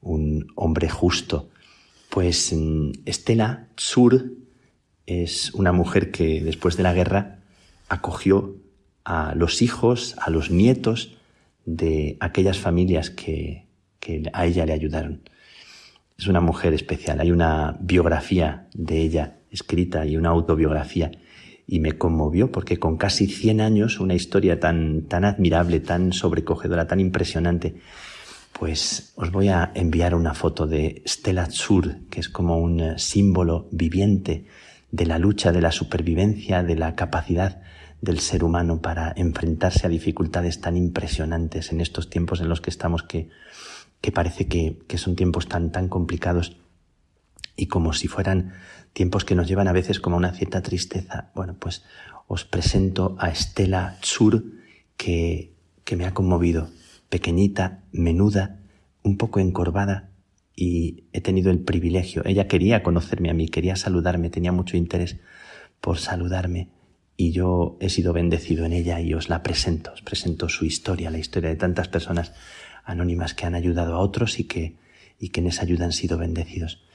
un 0.00 0.52
hombre 0.54 0.88
justo. 0.88 1.50
Pues 2.08 2.52
mm, 2.52 2.92
Estela 3.04 3.68
Tsur 3.74 4.32
es 5.06 5.52
una 5.54 5.72
mujer 5.72 6.10
que 6.10 6.40
después 6.40 6.76
de 6.76 6.82
la 6.82 6.94
guerra 6.94 7.40
acogió 7.88 8.56
a 9.04 9.34
los 9.34 9.60
hijos, 9.62 10.16
a 10.18 10.30
los 10.30 10.50
nietos 10.50 11.16
de 11.64 12.16
aquellas 12.20 12.58
familias 12.58 13.10
que 13.10 13.66
a 14.32 14.46
ella 14.46 14.66
le 14.66 14.72
ayudaron. 14.72 15.22
Es 16.16 16.28
una 16.28 16.40
mujer 16.40 16.72
especial. 16.72 17.20
Hay 17.20 17.30
una 17.30 17.76
biografía 17.80 18.68
de 18.72 19.02
ella 19.02 19.38
escrita 19.50 20.06
y 20.06 20.16
una 20.16 20.30
autobiografía 20.30 21.10
y 21.66 21.80
me 21.80 21.92
conmovió 21.92 22.52
porque 22.52 22.78
con 22.78 22.96
casi 22.96 23.26
100 23.26 23.60
años, 23.60 24.00
una 24.00 24.14
historia 24.14 24.60
tan, 24.60 25.02
tan 25.02 25.24
admirable, 25.24 25.80
tan 25.80 26.12
sobrecogedora, 26.12 26.86
tan 26.86 27.00
impresionante, 27.00 27.76
pues 28.52 29.12
os 29.16 29.30
voy 29.30 29.48
a 29.48 29.72
enviar 29.74 30.14
una 30.14 30.34
foto 30.34 30.66
de 30.66 31.02
Stella 31.06 31.46
Tsur, 31.46 31.98
que 32.10 32.20
es 32.20 32.28
como 32.28 32.58
un 32.58 32.80
eh, 32.80 32.98
símbolo 32.98 33.68
viviente 33.70 34.46
de 34.90 35.06
la 35.06 35.18
lucha, 35.18 35.52
de 35.52 35.60
la 35.60 35.72
supervivencia, 35.72 36.62
de 36.62 36.76
la 36.76 36.94
capacidad 36.94 37.60
del 38.00 38.20
ser 38.20 38.44
humano 38.44 38.80
para 38.80 39.12
enfrentarse 39.16 39.86
a 39.86 39.90
dificultades 39.90 40.60
tan 40.60 40.76
impresionantes 40.76 41.72
en 41.72 41.80
estos 41.80 42.08
tiempos 42.08 42.40
en 42.40 42.48
los 42.48 42.60
que 42.60 42.70
estamos 42.70 43.02
que 43.02 43.28
que 44.00 44.12
parece 44.12 44.46
que, 44.46 44.98
son 44.98 45.16
tiempos 45.16 45.48
tan, 45.48 45.72
tan 45.72 45.88
complicados 45.88 46.56
y 47.56 47.66
como 47.66 47.92
si 47.92 48.08
fueran 48.08 48.54
tiempos 48.96 49.26
que 49.26 49.34
nos 49.34 49.46
llevan 49.46 49.68
a 49.68 49.74
veces 49.74 50.00
como 50.00 50.16
una 50.16 50.32
cierta 50.32 50.62
tristeza. 50.62 51.30
Bueno, 51.34 51.54
pues 51.60 51.84
os 52.28 52.46
presento 52.46 53.14
a 53.18 53.28
Estela 53.28 53.98
Tsur, 54.00 54.42
que, 54.96 55.52
que 55.84 55.96
me 55.96 56.06
ha 56.06 56.14
conmovido. 56.14 56.70
Pequeñita, 57.10 57.82
menuda, 57.92 58.58
un 59.02 59.18
poco 59.18 59.38
encorvada, 59.38 60.08
y 60.56 61.04
he 61.12 61.20
tenido 61.20 61.50
el 61.50 61.58
privilegio. 61.58 62.22
Ella 62.24 62.48
quería 62.48 62.82
conocerme 62.82 63.28
a 63.28 63.34
mí, 63.34 63.48
quería 63.48 63.76
saludarme, 63.76 64.30
tenía 64.30 64.50
mucho 64.50 64.78
interés 64.78 65.18
por 65.82 65.98
saludarme, 65.98 66.70
y 67.18 67.32
yo 67.32 67.76
he 67.80 67.90
sido 67.90 68.14
bendecido 68.14 68.64
en 68.64 68.72
ella 68.72 68.98
y 69.02 69.12
os 69.12 69.28
la 69.28 69.42
presento, 69.42 69.92
os 69.92 70.00
presento 70.00 70.48
su 70.48 70.64
historia, 70.64 71.10
la 71.10 71.18
historia 71.18 71.50
de 71.50 71.56
tantas 71.56 71.88
personas 71.88 72.32
anónimas 72.82 73.34
que 73.34 73.44
han 73.44 73.56
ayudado 73.56 73.94
a 73.94 73.98
otros 73.98 74.40
y 74.40 74.44
que, 74.44 74.78
y 75.18 75.28
que 75.28 75.40
en 75.40 75.48
esa 75.48 75.64
ayuda 75.64 75.84
han 75.84 75.92
sido 75.92 76.16
bendecidos. 76.16 76.85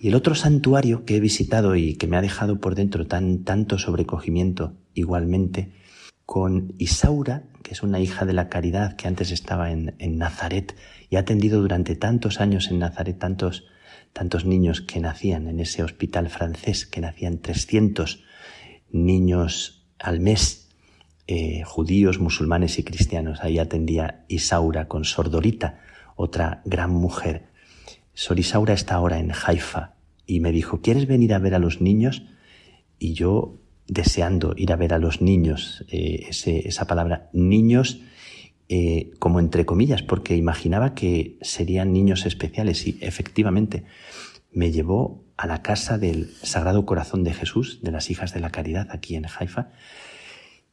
Y 0.00 0.08
el 0.08 0.14
otro 0.14 0.34
santuario 0.34 1.04
que 1.04 1.16
he 1.16 1.20
visitado 1.20 1.74
y 1.74 1.94
que 1.94 2.06
me 2.06 2.16
ha 2.16 2.22
dejado 2.22 2.60
por 2.60 2.74
dentro 2.74 3.06
tan, 3.06 3.44
tanto 3.44 3.78
sobrecogimiento 3.78 4.74
igualmente, 4.94 5.72
con 6.24 6.74
Isaura, 6.78 7.44
que 7.62 7.72
es 7.72 7.82
una 7.82 8.00
hija 8.00 8.26
de 8.26 8.34
la 8.34 8.48
caridad 8.48 8.96
que 8.96 9.08
antes 9.08 9.30
estaba 9.30 9.70
en, 9.70 9.94
en 9.98 10.18
Nazaret 10.18 10.76
y 11.08 11.16
ha 11.16 11.20
atendido 11.20 11.60
durante 11.60 11.96
tantos 11.96 12.40
años 12.40 12.70
en 12.70 12.78
Nazaret 12.78 13.18
tantos, 13.18 13.64
tantos 14.12 14.44
niños 14.44 14.82
que 14.82 15.00
nacían 15.00 15.48
en 15.48 15.58
ese 15.58 15.82
hospital 15.82 16.28
francés, 16.28 16.86
que 16.86 17.00
nacían 17.00 17.38
300 17.38 18.22
niños 18.90 19.86
al 19.98 20.20
mes 20.20 20.68
eh, 21.26 21.62
judíos, 21.64 22.20
musulmanes 22.20 22.78
y 22.78 22.84
cristianos. 22.84 23.40
Ahí 23.42 23.58
atendía 23.58 24.24
Isaura 24.28 24.88
con 24.88 25.04
Sordorita, 25.04 25.80
otra 26.16 26.62
gran 26.64 26.90
mujer. 26.90 27.47
Sor 28.18 28.40
Isaura 28.40 28.74
está 28.74 28.96
ahora 28.96 29.20
en 29.20 29.30
Haifa 29.30 29.94
y 30.26 30.40
me 30.40 30.50
dijo, 30.50 30.80
¿quieres 30.80 31.06
venir 31.06 31.32
a 31.34 31.38
ver 31.38 31.54
a 31.54 31.60
los 31.60 31.80
niños? 31.80 32.24
Y 32.98 33.12
yo, 33.12 33.60
deseando 33.86 34.54
ir 34.56 34.72
a 34.72 34.76
ver 34.76 34.92
a 34.92 34.98
los 34.98 35.22
niños, 35.22 35.84
eh, 35.86 36.28
esa 36.28 36.86
palabra 36.88 37.30
niños, 37.32 38.00
eh, 38.68 39.12
como 39.20 39.38
entre 39.38 39.64
comillas, 39.64 40.02
porque 40.02 40.34
imaginaba 40.34 40.96
que 40.96 41.38
serían 41.42 41.92
niños 41.92 42.26
especiales 42.26 42.88
y 42.88 42.98
efectivamente 43.02 43.84
me 44.50 44.72
llevó 44.72 45.22
a 45.36 45.46
la 45.46 45.62
casa 45.62 45.96
del 45.96 46.34
Sagrado 46.42 46.86
Corazón 46.86 47.22
de 47.22 47.34
Jesús, 47.34 47.78
de 47.84 47.92
las 47.92 48.10
Hijas 48.10 48.34
de 48.34 48.40
la 48.40 48.50
Caridad, 48.50 48.88
aquí 48.90 49.14
en 49.14 49.26
Haifa, 49.26 49.70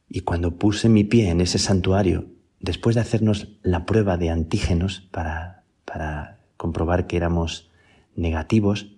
y 0.08 0.22
cuando 0.22 0.58
puse 0.58 0.88
mi 0.88 1.04
pie 1.04 1.30
en 1.30 1.40
ese 1.40 1.60
santuario, 1.60 2.26
después 2.58 2.96
de 2.96 3.02
hacernos 3.02 3.56
la 3.62 3.86
prueba 3.86 4.16
de 4.16 4.30
antígenos 4.30 5.02
para 5.12 6.35
comprobar 6.56 7.06
que 7.06 7.16
éramos 7.16 7.70
negativos, 8.14 8.92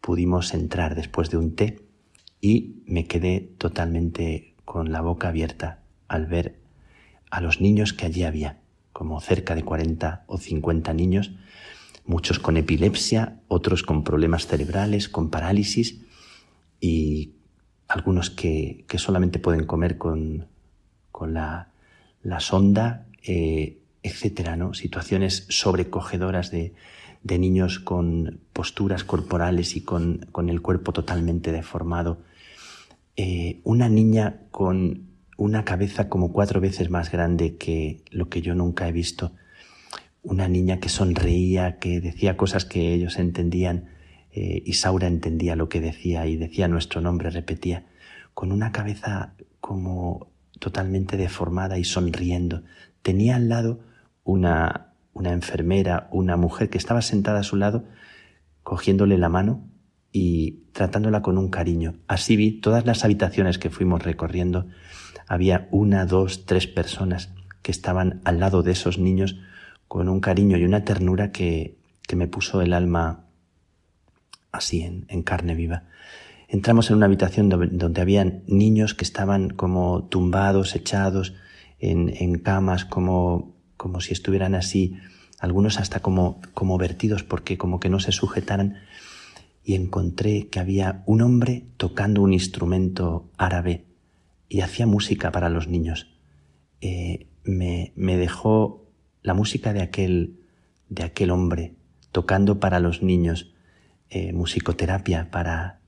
pudimos 0.00 0.52
entrar 0.54 0.94
después 0.94 1.30
de 1.30 1.38
un 1.38 1.54
té 1.54 1.80
y 2.40 2.82
me 2.86 3.06
quedé 3.06 3.40
totalmente 3.40 4.54
con 4.64 4.92
la 4.92 5.00
boca 5.00 5.28
abierta 5.28 5.82
al 6.08 6.26
ver 6.26 6.58
a 7.30 7.40
los 7.40 7.60
niños 7.60 7.92
que 7.92 8.06
allí 8.06 8.22
había, 8.22 8.60
como 8.92 9.20
cerca 9.20 9.54
de 9.54 9.62
40 9.62 10.24
o 10.26 10.38
50 10.38 10.92
niños, 10.92 11.32
muchos 12.04 12.38
con 12.38 12.56
epilepsia, 12.56 13.40
otros 13.48 13.82
con 13.82 14.04
problemas 14.04 14.46
cerebrales, 14.46 15.08
con 15.08 15.30
parálisis 15.30 16.00
y 16.80 17.32
algunos 17.88 18.30
que, 18.30 18.84
que 18.88 18.98
solamente 18.98 19.38
pueden 19.38 19.66
comer 19.66 19.98
con, 19.98 20.46
con 21.10 21.32
la, 21.32 21.70
sonda, 22.40 23.06
eh, 23.22 23.78
etcétera, 24.02 24.56
¿no? 24.56 24.74
Situaciones 24.74 25.46
sobrecogedoras 25.48 26.50
de, 26.50 26.74
niños 27.24 27.80
con 27.80 28.40
posturas 28.52 29.04
corporales 29.04 29.76
y 29.76 29.80
con, 29.82 30.28
el 30.48 30.60
cuerpo 30.60 30.92
totalmente 30.92 31.52
deformado. 31.52 32.18
Eh, 33.16 33.60
una 33.64 33.88
niña 33.88 34.42
con 34.50 35.08
una 35.36 35.64
cabeza 35.64 36.08
como 36.08 36.32
cuatro 36.32 36.60
veces 36.60 36.90
más 36.90 37.10
grande 37.10 37.56
que 37.56 38.02
lo 38.10 38.28
que 38.28 38.42
yo 38.42 38.54
nunca 38.54 38.88
he 38.88 38.92
visto, 38.92 39.32
una 40.22 40.48
niña 40.48 40.80
que 40.80 40.88
sonreía, 40.88 41.78
que 41.78 42.00
decía 42.00 42.36
cosas 42.36 42.64
que 42.64 42.94
ellos 42.94 43.18
entendían, 43.18 43.88
eh, 44.32 44.62
Isaura 44.64 45.06
entendía 45.06 45.56
lo 45.56 45.68
que 45.68 45.80
decía 45.80 46.26
y 46.26 46.36
decía 46.36 46.68
nuestro 46.68 47.00
nombre, 47.00 47.30
repetía, 47.30 47.86
con 48.32 48.52
una 48.52 48.72
cabeza 48.72 49.34
como 49.60 50.28
totalmente 50.58 51.16
deformada 51.16 51.78
y 51.78 51.84
sonriendo. 51.84 52.62
Tenía 53.02 53.36
al 53.36 53.48
lado 53.48 53.80
una, 54.24 54.93
una 55.14 55.32
enfermera, 55.32 56.08
una 56.10 56.36
mujer 56.36 56.68
que 56.68 56.78
estaba 56.78 57.00
sentada 57.00 57.40
a 57.40 57.44
su 57.44 57.56
lado, 57.56 57.84
cogiéndole 58.62 59.16
la 59.16 59.28
mano 59.28 59.66
y 60.12 60.64
tratándola 60.72 61.22
con 61.22 61.38
un 61.38 61.48
cariño. 61.48 61.94
Así 62.08 62.36
vi 62.36 62.60
todas 62.60 62.84
las 62.84 63.04
habitaciones 63.04 63.58
que 63.58 63.70
fuimos 63.70 64.02
recorriendo. 64.02 64.66
Había 65.26 65.68
una, 65.70 66.04
dos, 66.04 66.44
tres 66.44 66.66
personas 66.66 67.32
que 67.62 67.72
estaban 67.72 68.20
al 68.24 68.40
lado 68.40 68.62
de 68.62 68.72
esos 68.72 68.98
niños 68.98 69.38
con 69.88 70.08
un 70.08 70.20
cariño 70.20 70.56
y 70.58 70.64
una 70.64 70.84
ternura 70.84 71.32
que, 71.32 71.78
que 72.06 72.16
me 72.16 72.26
puso 72.26 72.60
el 72.60 72.72
alma 72.72 73.24
así 74.52 74.82
en, 74.82 75.22
carne 75.22 75.54
viva. 75.54 75.84
Entramos 76.48 76.90
en 76.90 76.96
una 76.96 77.06
habitación 77.06 77.48
donde, 77.48 78.00
habían 78.00 78.44
niños 78.46 78.94
que 78.94 79.04
estaban 79.04 79.50
como 79.50 80.04
tumbados, 80.04 80.76
echados 80.76 81.34
en, 81.80 82.14
en 82.16 82.38
camas, 82.38 82.84
como, 82.84 83.53
como 83.84 84.00
si 84.00 84.14
estuvieran 84.14 84.54
así, 84.54 84.96
algunos 85.38 85.78
hasta 85.78 86.00
como, 86.00 86.40
como 86.54 86.78
vertidos 86.78 87.22
porque 87.22 87.58
como 87.58 87.80
que 87.80 87.90
no 87.90 88.00
se 88.00 88.12
sujetaran. 88.12 88.78
Y 89.62 89.74
encontré 89.74 90.46
que 90.46 90.58
había 90.58 91.02
un 91.04 91.20
hombre 91.20 91.64
tocando 91.76 92.22
un 92.22 92.32
instrumento 92.32 93.28
árabe 93.36 93.84
y 94.48 94.62
hacía 94.62 94.86
música 94.86 95.32
para 95.32 95.50
los 95.50 95.68
niños. 95.68 96.06
Eh, 96.80 97.26
me, 97.42 97.92
me 97.94 98.16
dejó 98.16 98.86
la 99.22 99.34
música 99.34 99.74
de 99.74 99.82
aquel, 99.82 100.40
de 100.88 101.02
aquel 101.02 101.30
hombre 101.30 101.74
tocando 102.10 102.60
para 102.60 102.80
los 102.80 103.02
niños, 103.02 103.52
eh, 104.08 104.32
musicoterapia 104.32 105.30
para, 105.30 105.80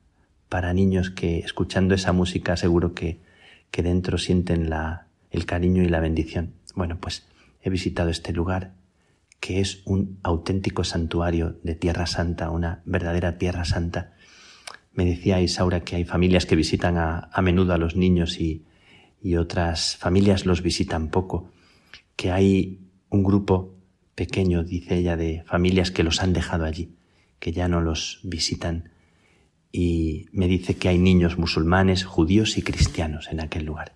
para 0.50 0.74
niños 0.74 1.08
que 1.08 1.38
escuchando 1.38 1.94
esa 1.94 2.12
música 2.12 2.58
seguro 2.58 2.92
que, 2.92 3.22
que 3.70 3.82
dentro 3.82 4.18
sienten 4.18 4.68
la, 4.68 5.06
el 5.30 5.46
cariño 5.46 5.82
y 5.82 5.88
la 5.88 6.00
bendición. 6.00 6.52
Bueno, 6.74 6.98
pues 7.00 7.24
he 7.68 7.70
visitado 7.70 8.10
este 8.10 8.32
lugar 8.32 8.74
que 9.40 9.60
es 9.60 9.82
un 9.84 10.18
auténtico 10.22 10.84
santuario 10.84 11.58
de 11.62 11.74
Tierra 11.74 12.06
Santa, 12.06 12.50
una 12.50 12.82
verdadera 12.84 13.38
Tierra 13.38 13.64
Santa. 13.64 14.14
Me 14.92 15.04
decía 15.04 15.40
Isaura 15.40 15.80
que 15.80 15.96
hay 15.96 16.04
familias 16.04 16.46
que 16.46 16.56
visitan 16.56 16.96
a, 16.96 17.30
menudo 17.42 17.74
a 17.74 17.78
los 17.78 17.96
niños 17.96 18.40
y 18.40 18.64
otras 19.36 19.96
familias 19.96 20.46
los 20.46 20.62
visitan 20.62 21.10
poco, 21.10 21.50
que 22.16 22.32
hay 22.32 22.80
un 23.10 23.22
grupo 23.22 23.74
pequeño, 24.14 24.64
dice 24.64 24.96
ella, 24.96 25.16
de 25.16 25.44
familias 25.46 25.90
que 25.90 26.02
los 26.02 26.22
han 26.22 26.32
dejado 26.32 26.64
allí, 26.64 26.96
que 27.38 27.52
ya 27.52 27.68
no 27.68 27.80
los 27.82 28.20
visitan 28.24 28.90
y 29.70 30.26
me 30.32 30.48
dice 30.48 30.76
que 30.76 30.88
hay 30.88 30.98
niños 30.98 31.36
musulmanes, 31.36 32.04
judíos 32.04 32.56
y 32.56 32.62
cristianos 32.62 33.28
en 33.30 33.40
aquel 33.40 33.66
lugar. 33.66 33.92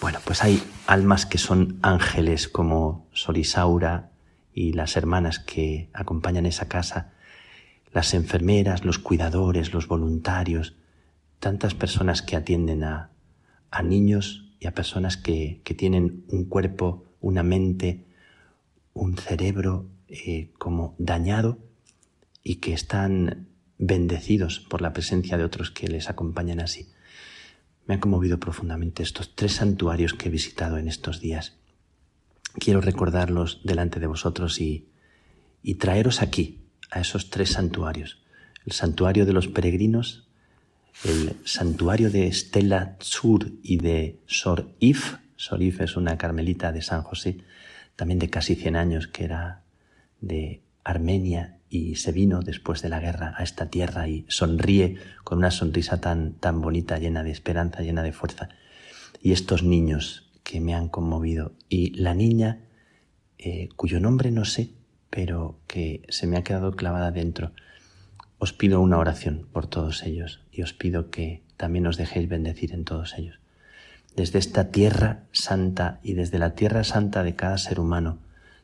Bueno, 0.00 0.18
pues 0.24 0.42
hay 0.42 0.62
almas 0.86 1.24
que 1.24 1.38
son 1.38 1.78
ángeles 1.82 2.48
como 2.48 3.08
Sorisaura 3.12 4.10
y 4.52 4.72
las 4.72 4.96
hermanas 4.96 5.38
que 5.38 5.88
acompañan 5.94 6.46
esa 6.46 6.68
casa, 6.68 7.12
las 7.92 8.12
enfermeras, 8.12 8.84
los 8.84 8.98
cuidadores, 8.98 9.72
los 9.72 9.88
voluntarios, 9.88 10.76
tantas 11.40 11.74
personas 11.74 12.20
que 12.22 12.36
atienden 12.36 12.84
a, 12.84 13.10
a 13.70 13.82
niños 13.82 14.52
y 14.60 14.66
a 14.66 14.74
personas 14.74 15.16
que, 15.16 15.60
que, 15.64 15.74
tienen 15.74 16.24
un 16.28 16.44
cuerpo, 16.44 17.04
una 17.20 17.42
mente, 17.42 18.04
un 18.92 19.16
cerebro 19.16 19.86
eh, 20.08 20.52
como 20.58 20.94
dañado 20.98 21.58
y 22.42 22.56
que 22.56 22.72
están 22.72 23.48
bendecidos 23.78 24.60
por 24.60 24.82
la 24.82 24.92
presencia 24.92 25.36
de 25.36 25.44
otros 25.44 25.70
que 25.70 25.88
les 25.88 26.08
acompañan 26.08 26.60
así. 26.60 26.88
Me 27.86 27.94
han 27.94 28.00
conmovido 28.00 28.38
profundamente 28.38 29.02
estos 29.02 29.34
tres 29.34 29.54
santuarios 29.54 30.14
que 30.14 30.28
he 30.28 30.30
visitado 30.30 30.78
en 30.78 30.88
estos 30.88 31.20
días. 31.20 31.56
Quiero 32.58 32.80
recordarlos 32.80 33.60
delante 33.64 34.00
de 34.00 34.06
vosotros 34.06 34.60
y, 34.60 34.88
traeros 35.78 36.22
aquí, 36.22 36.60
a 36.90 37.00
esos 37.00 37.30
tres 37.30 37.50
santuarios. 37.50 38.22
El 38.64 38.72
santuario 38.72 39.26
de 39.26 39.32
los 39.32 39.48
peregrinos, 39.48 40.26
el 41.04 41.36
santuario 41.44 42.10
de 42.10 42.32
Stella 42.32 42.96
Tsur 42.98 43.52
y 43.62 43.76
de 43.76 44.18
Sor 44.26 44.74
If. 44.80 45.16
Sor 45.36 45.62
If 45.62 45.80
es 45.80 45.96
una 45.96 46.16
carmelita 46.16 46.72
de 46.72 46.82
San 46.82 47.02
José, 47.02 47.38
también 47.94 48.18
de 48.18 48.30
casi 48.30 48.54
100 48.54 48.76
años, 48.76 49.06
que 49.06 49.24
era 49.24 49.62
de 50.20 50.62
Armenia 50.82 51.55
y 51.68 51.96
se 51.96 52.12
vino 52.12 52.40
después 52.40 52.82
de 52.82 52.88
la 52.88 53.00
guerra 53.00 53.34
a 53.36 53.42
esta 53.42 53.70
tierra 53.70 54.08
y 54.08 54.24
sonríe 54.28 54.98
con 55.24 55.38
una 55.38 55.50
sonrisa 55.50 56.00
tan, 56.00 56.34
tan 56.34 56.60
bonita, 56.60 56.98
llena 56.98 57.22
de 57.22 57.30
esperanza, 57.30 57.82
llena 57.82 58.02
de 58.02 58.12
fuerza. 58.12 58.48
Y 59.22 59.32
estos 59.32 59.62
niños 59.62 60.30
que 60.42 60.60
me 60.60 60.74
han 60.74 60.88
conmovido 60.88 61.52
y 61.68 61.90
la 61.94 62.14
niña 62.14 62.60
eh, 63.38 63.68
cuyo 63.76 64.00
nombre 64.00 64.30
no 64.30 64.44
sé, 64.44 64.70
pero 65.10 65.58
que 65.66 66.02
se 66.08 66.26
me 66.26 66.36
ha 66.36 66.44
quedado 66.44 66.72
clavada 66.72 67.10
dentro. 67.10 67.52
Os 68.38 68.52
pido 68.52 68.80
una 68.80 68.98
oración 68.98 69.46
por 69.52 69.66
todos 69.66 70.02
ellos 70.04 70.40
y 70.52 70.62
os 70.62 70.72
pido 70.72 71.10
que 71.10 71.42
también 71.56 71.86
os 71.86 71.96
dejéis 71.96 72.28
bendecir 72.28 72.72
en 72.72 72.84
todos 72.84 73.14
ellos. 73.18 73.40
Desde 74.14 74.38
esta 74.38 74.70
tierra 74.70 75.24
santa 75.32 76.00
y 76.02 76.14
desde 76.14 76.38
la 76.38 76.54
tierra 76.54 76.84
santa 76.84 77.22
de 77.22 77.34
cada 77.34 77.58
ser 77.58 77.80
humano, 77.80 78.18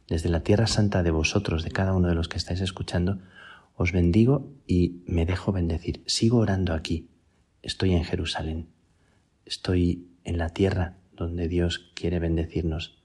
desde 0.08 0.28
la 0.28 0.40
tierra 0.40 0.66
santa 0.66 1.02
de 1.02 1.10
vosotros, 1.10 1.64
de 1.64 1.70
cada 1.70 1.94
uno 1.94 2.08
de 2.08 2.14
los 2.14 2.28
que 2.28 2.38
estáis 2.38 2.60
escuchando, 2.60 3.18
os 3.76 3.92
bendigo 3.92 4.52
y 4.66 5.02
me 5.06 5.26
dejo 5.26 5.52
bendecir. 5.52 6.02
Sigo 6.06 6.38
orando 6.38 6.74
aquí. 6.74 7.08
Estoy 7.62 7.92
en 7.92 8.04
Jerusalén. 8.04 8.68
Estoy 9.44 10.08
en 10.24 10.38
la 10.38 10.50
tierra 10.50 10.96
donde 11.12 11.48
Dios 11.48 11.90
quiere 11.94 12.18
bendecirnos, 12.18 12.98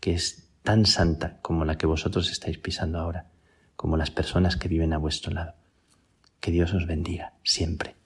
que 0.00 0.12
es 0.12 0.48
tan 0.62 0.86
santa 0.86 1.38
como 1.42 1.64
la 1.64 1.76
que 1.76 1.86
vosotros 1.86 2.30
estáis 2.30 2.58
pisando 2.58 2.98
ahora, 2.98 3.30
como 3.76 3.96
las 3.96 4.10
personas 4.10 4.56
que 4.56 4.68
viven 4.68 4.92
a 4.92 4.98
vuestro 4.98 5.32
lado. 5.32 5.54
Que 6.40 6.50
Dios 6.50 6.74
os 6.74 6.86
bendiga 6.86 7.34
siempre. 7.42 7.99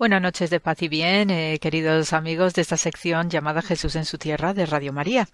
Buenas 0.00 0.22
noches 0.22 0.48
de 0.48 0.60
paz 0.60 0.80
y 0.80 0.88
bien, 0.88 1.28
eh, 1.28 1.58
queridos 1.60 2.14
amigos 2.14 2.54
de 2.54 2.62
esta 2.62 2.78
sección 2.78 3.28
llamada 3.28 3.60
Jesús 3.60 3.96
en 3.96 4.06
su 4.06 4.16
tierra 4.16 4.54
de 4.54 4.64
Radio 4.64 4.94
María. 4.94 5.28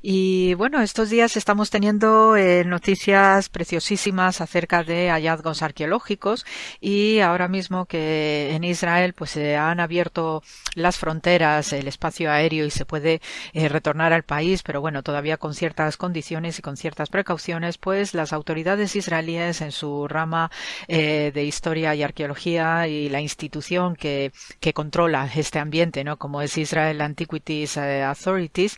Y 0.00 0.54
bueno, 0.54 0.80
estos 0.80 1.10
días 1.10 1.36
estamos 1.36 1.68
teniendo 1.68 2.34
eh, 2.34 2.64
noticias 2.64 3.50
preciosísimas 3.50 4.40
acerca 4.40 4.82
de 4.82 5.10
hallazgos 5.10 5.60
arqueológicos 5.60 6.46
y 6.80 7.20
ahora 7.20 7.48
mismo 7.48 7.84
que 7.84 8.54
en 8.54 8.64
Israel 8.64 9.12
pues 9.12 9.32
se 9.32 9.56
han 9.56 9.78
abierto 9.78 10.42
las 10.74 10.96
fronteras, 10.96 11.74
el 11.74 11.86
espacio 11.86 12.30
aéreo 12.30 12.64
y 12.64 12.70
se 12.70 12.86
puede 12.86 13.20
eh, 13.52 13.68
retornar 13.68 14.14
al 14.14 14.22
país, 14.22 14.62
pero 14.62 14.80
bueno, 14.80 15.02
todavía 15.02 15.36
con 15.36 15.52
ciertas 15.52 15.98
condiciones 15.98 16.58
y 16.58 16.62
con 16.62 16.78
ciertas 16.78 17.10
precauciones, 17.10 17.76
pues 17.76 18.14
las 18.14 18.32
autoridades 18.32 18.96
israelíes 18.96 19.60
en 19.60 19.70
su 19.70 20.08
rama 20.08 20.50
de 20.88 21.44
historia 21.44 21.94
y 21.94 22.02
arqueología 22.02 22.88
y 22.88 23.10
la 23.10 23.20
institución 23.20 23.97
que, 23.98 24.32
controla 24.74 25.28
este 25.34 25.58
ambiente, 25.58 26.04
¿no? 26.04 26.18
Como 26.18 26.42
es 26.42 26.56
Israel 26.58 27.00
Antiquities 27.00 27.76
eh, 27.76 28.02
Authorities, 28.02 28.76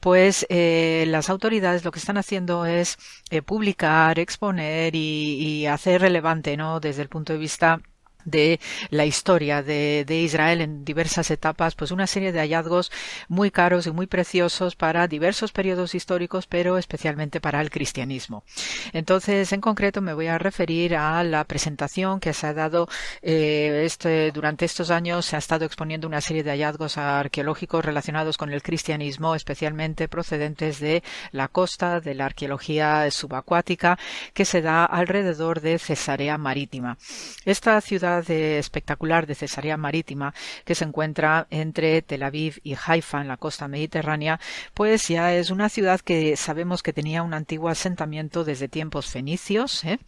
pues 0.00 0.46
eh, 0.50 1.04
las 1.08 1.30
autoridades 1.30 1.84
lo 1.84 1.92
que 1.92 1.98
están 1.98 2.18
haciendo 2.18 2.66
es 2.66 2.98
eh, 3.30 3.42
publicar, 3.42 4.18
exponer 4.18 4.94
y, 4.94 5.66
hacer 5.66 6.00
relevante, 6.02 6.56
¿no? 6.56 6.80
Desde 6.80 7.02
el 7.02 7.08
punto 7.08 7.32
de 7.32 7.38
vista 7.38 7.80
de 8.24 8.60
la 8.90 9.06
historia 9.06 9.62
de, 9.62 10.04
Israel 10.08 10.60
en 10.60 10.84
diversas 10.84 11.30
etapas, 11.30 11.74
pues 11.74 11.90
una 11.90 12.06
serie 12.06 12.32
de 12.32 12.40
hallazgos 12.40 12.90
muy 13.28 13.50
caros 13.50 13.86
y 13.86 13.90
muy 13.90 14.06
preciosos 14.06 14.76
para 14.76 15.06
diversos 15.08 15.52
periodos 15.52 15.94
históricos, 15.94 16.46
pero 16.46 16.78
especialmente 16.78 17.40
para 17.40 17.60
el 17.60 17.70
cristianismo. 17.70 18.44
Entonces, 18.92 19.52
en 19.52 19.60
concreto, 19.60 20.00
me 20.00 20.14
voy 20.14 20.26
a 20.26 20.38
referir 20.38 20.96
a 20.96 21.22
la 21.24 21.44
presentación 21.44 22.20
que 22.20 22.32
se 22.32 22.46
ha 22.46 22.54
dado 22.54 22.88
eh, 23.22 23.82
este, 23.84 24.30
durante 24.32 24.64
estos 24.64 24.90
años. 24.90 25.26
Se 25.26 25.36
ha 25.36 25.38
estado 25.38 25.64
exponiendo 25.64 26.06
una 26.06 26.20
serie 26.20 26.42
de 26.42 26.50
hallazgos 26.50 26.98
arqueológicos 26.98 27.84
relacionados 27.84 28.36
con 28.36 28.52
el 28.52 28.62
cristianismo, 28.62 29.34
especialmente 29.34 30.08
procedentes 30.08 30.80
de 30.80 31.02
la 31.32 31.48
costa, 31.48 32.00
de 32.00 32.14
la 32.14 32.26
arqueología 32.26 33.10
subacuática, 33.10 33.98
que 34.34 34.44
se 34.44 34.62
da 34.62 34.84
alrededor 34.84 35.60
de 35.60 35.78
Cesarea 35.78 36.38
Marítima. 36.38 36.98
Esta 37.44 37.80
ciudad 37.80 38.09
espectacular 38.18 39.26
de 39.26 39.34
Cesarea 39.34 39.76
Marítima 39.76 40.34
que 40.64 40.74
se 40.74 40.84
encuentra 40.84 41.46
entre 41.50 42.02
Tel 42.02 42.22
Aviv 42.22 42.60
y 42.62 42.74
Haifa 42.74 43.20
en 43.20 43.28
la 43.28 43.36
costa 43.36 43.68
mediterránea, 43.68 44.40
pues 44.74 45.08
ya 45.08 45.34
es 45.34 45.50
una 45.50 45.68
ciudad 45.68 46.00
que 46.00 46.36
sabemos 46.36 46.82
que 46.82 46.92
tenía 46.92 47.22
un 47.22 47.34
antiguo 47.34 47.68
asentamiento 47.68 48.44
desde 48.44 48.68
tiempos 48.68 49.06
fenicios, 49.06 49.84
¿eh? 49.84 49.98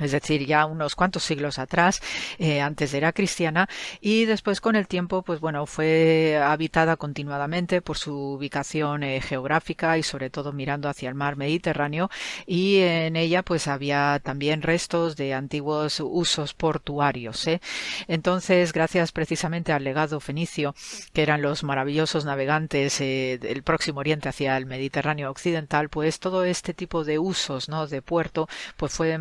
Es 0.00 0.12
decir, 0.12 0.46
ya 0.46 0.66
unos 0.66 0.94
cuantos 0.94 1.24
siglos 1.24 1.58
atrás, 1.58 2.00
eh, 2.38 2.60
antes 2.60 2.94
era 2.94 3.12
cristiana, 3.12 3.68
y 4.00 4.26
después 4.26 4.60
con 4.60 4.76
el 4.76 4.86
tiempo, 4.86 5.22
pues 5.22 5.40
bueno, 5.40 5.66
fue 5.66 6.40
habitada 6.42 6.96
continuadamente 6.96 7.80
por 7.80 7.98
su 7.98 8.14
ubicación 8.14 9.02
eh, 9.02 9.20
geográfica 9.20 9.98
y 9.98 10.02
sobre 10.02 10.30
todo 10.30 10.52
mirando 10.52 10.88
hacia 10.88 11.08
el 11.08 11.14
mar 11.14 11.36
Mediterráneo, 11.36 12.10
y 12.46 12.78
en 12.78 13.16
ella 13.16 13.42
pues 13.42 13.68
había 13.68 14.20
también 14.22 14.62
restos 14.62 15.16
de 15.16 15.34
antiguos 15.34 16.00
usos 16.00 16.54
portuarios. 16.54 17.46
¿eh? 17.46 17.60
Entonces, 18.06 18.72
gracias 18.72 19.12
precisamente 19.12 19.72
al 19.72 19.84
legado 19.84 20.20
fenicio, 20.20 20.74
que 21.12 21.22
eran 21.22 21.42
los 21.42 21.64
maravillosos 21.64 22.24
navegantes 22.24 22.98
del 22.98 23.62
próximo 23.62 24.00
oriente 24.00 24.28
hacia 24.28 24.56
el 24.56 24.66
Mediterráneo 24.66 25.30
occidental, 25.30 25.88
pues 25.88 26.18
todo 26.20 26.44
este 26.44 26.74
tipo 26.74 27.04
de 27.04 27.18
usos, 27.18 27.68
¿no? 27.68 27.86
de 27.86 28.02
puerto, 28.02 28.48
pues 28.76 28.92
fue 28.92 29.18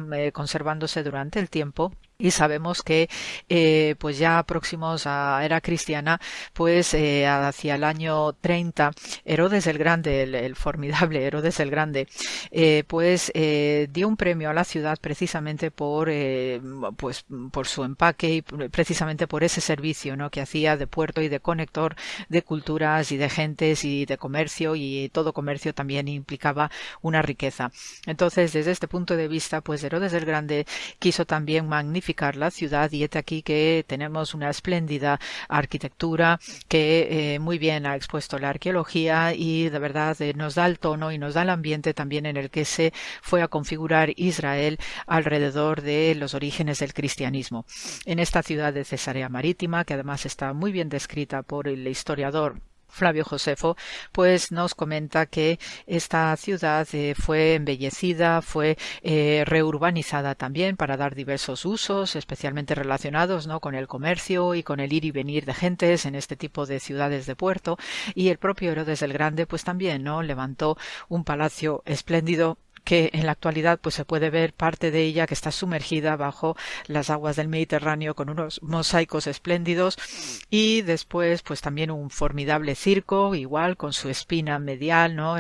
conservándose 0.58 1.04
durante 1.04 1.40
el 1.40 1.52
tiempo 1.52 1.94
y 2.20 2.32
sabemos 2.32 2.82
que 2.82 3.10
eh, 3.48 3.96
pues 4.00 4.18
ya 4.18 4.42
próximos 4.42 5.06
a 5.06 5.46
era 5.46 5.62
cristiana 5.62 6.20
pues 6.54 6.96
eh, 6.96 7.28
hacia 7.28 7.76
el 7.76 7.84
año 7.84 8.34
30 8.34 8.92
Herodes 9.24 9.68
el 9.68 9.78
Grande 9.78 10.24
el, 10.24 10.56
formidable 10.56 11.24
Herodes 11.24 11.60
el 11.60 11.70
Grande 11.70 12.08
eh, 12.50 12.84
pues 12.88 13.32
dio 13.36 14.08
un 14.08 14.18
premio 14.18 14.50
a 14.50 14.54
la 14.54 14.64
ciudad 14.64 14.98
precisamente 15.00 15.70
por 15.70 16.10
pues 16.98 17.26
por 17.52 17.68
su 17.68 17.84
empaque 17.84 18.30
y 18.34 18.42
precisamente 18.42 19.28
por 19.28 19.44
ese 19.44 19.62
servicio 19.62 20.18
¿no? 20.18 20.32
que 20.32 20.42
hacía 20.42 20.76
de 20.76 20.88
puerto 20.88 21.22
y 21.22 21.30
de 21.30 21.40
conector 21.40 21.96
de 22.30 22.42
culturas 22.42 23.12
y 23.12 23.18
de 23.18 23.30
gentes 23.30 23.86
y 23.86 24.08
de 24.08 24.18
comercio 24.18 24.76
y 24.76 25.10
todo 25.10 25.34
comercio 25.34 25.76
también 25.76 26.08
implicaba 26.08 26.72
una 27.04 27.22
riqueza 27.22 27.72
entonces 28.08 28.54
desde 28.54 28.72
este 28.72 28.88
punto 28.88 29.16
de 29.16 29.28
vista 29.28 29.62
pues 29.62 29.84
Herodes 29.84 30.14
el 30.14 30.26
Grande 30.26 30.66
quiso 30.98 31.26
también 31.26 31.68
magnificar 31.70 32.07
la 32.36 32.52
ciudad 32.52 32.92
y 32.92 33.04
es 33.04 33.16
aquí 33.16 33.42
que 33.42 33.84
tenemos 33.88 34.34
una 34.34 34.50
espléndida 34.50 35.20
arquitectura 35.50 36.40
que 36.68 37.34
eh, 37.36 37.40
muy 37.40 37.58
bien 37.58 37.86
ha 37.86 37.96
expuesto 37.96 38.40
la 38.40 38.50
arqueología 38.50 39.34
y 39.34 39.70
de 39.70 39.80
verdad 39.80 40.20
eh, 40.22 40.34
nos 40.34 40.56
da 40.56 40.66
el 40.66 40.80
tono 40.80 41.12
y 41.12 41.18
nos 41.18 41.34
da 41.34 41.42
el 41.42 41.50
ambiente 41.50 41.94
también 41.94 42.26
en 42.26 42.38
el 42.38 42.50
que 42.50 42.66
se 42.66 42.94
fue 43.22 43.42
a 43.42 43.48
configurar 43.48 44.12
Israel 44.16 44.78
alrededor 45.06 45.82
de 45.82 46.16
los 46.16 46.34
orígenes 46.34 46.80
del 46.80 46.94
cristianismo. 46.94 47.66
En 48.06 48.20
esta 48.20 48.44
ciudad 48.44 48.74
de 48.74 48.86
Cesarea 48.86 49.30
Marítima, 49.30 49.84
que 49.86 49.94
además 49.94 50.26
está 50.26 50.54
muy 50.54 50.72
bien 50.72 50.90
descrita 50.90 51.44
por 51.44 51.68
el 51.68 51.88
historiador 51.88 52.62
Flavio 52.88 53.24
Josefo, 53.24 53.76
pues 54.12 54.52
nos 54.52 54.76
comenta 54.76 55.26
que 55.26 55.60
esta 55.86 56.36
ciudad 56.38 56.88
eh, 56.94 57.16
fue 57.16 57.56
embellecida, 57.56 58.42
fue 58.42 58.78
eh, 59.02 59.44
reurbanizada 59.46 60.36
también 60.36 60.78
para 60.78 60.98
dar 60.98 61.16
diversos 61.16 61.66
usos, 61.66 62.16
especialmente 62.16 62.76
relacionados 62.76 63.48
¿no? 63.48 63.60
con 63.60 63.76
el 63.76 63.88
comercio 63.88 64.56
y 64.56 64.64
con 64.64 64.80
el 64.80 64.94
ir 64.94 65.06
y 65.06 65.12
venir 65.12 65.46
de 65.46 65.54
gentes 65.54 66.06
en 66.06 66.16
este 66.16 66.36
tipo 66.36 66.66
de 66.66 66.80
ciudades 66.80 67.26
de 67.26 67.36
puerto. 67.36 67.78
Y 68.16 68.30
el 68.30 68.38
propio 68.38 68.72
Herodes 68.72 69.02
el 69.02 69.14
Grande, 69.14 69.46
pues 69.46 69.64
también 69.64 70.04
no 70.04 70.24
levantó 70.24 70.78
un 71.10 71.24
palacio 71.24 71.84
espléndido 71.86 72.58
que 72.88 73.10
en 73.12 73.26
la 73.26 73.34
actualidad 73.34 73.80
pues 73.82 73.96
se 73.96 74.06
puede 74.06 74.30
ver 74.30 74.54
parte 74.54 74.92
de 74.92 75.04
ella 75.04 75.28
que 75.28 75.34
está 75.34 75.52
sumergida 75.52 76.16
bajo 76.16 76.56
las 76.86 77.10
aguas 77.10 77.36
del 77.36 77.50
Mediterráneo 77.50 78.16
con 78.16 78.30
unos 78.30 78.62
mosaicos 78.64 79.28
espléndidos 79.28 79.98
y 80.50 80.84
después 80.84 81.42
pues 81.42 81.60
también 81.60 81.92
un 81.92 82.10
formidable 82.10 82.76
circo 82.76 83.36
igual 83.36 83.76
con 83.76 83.92
su 83.92 84.08
espina 84.08 84.58
medial 84.58 85.18
no 85.18 85.36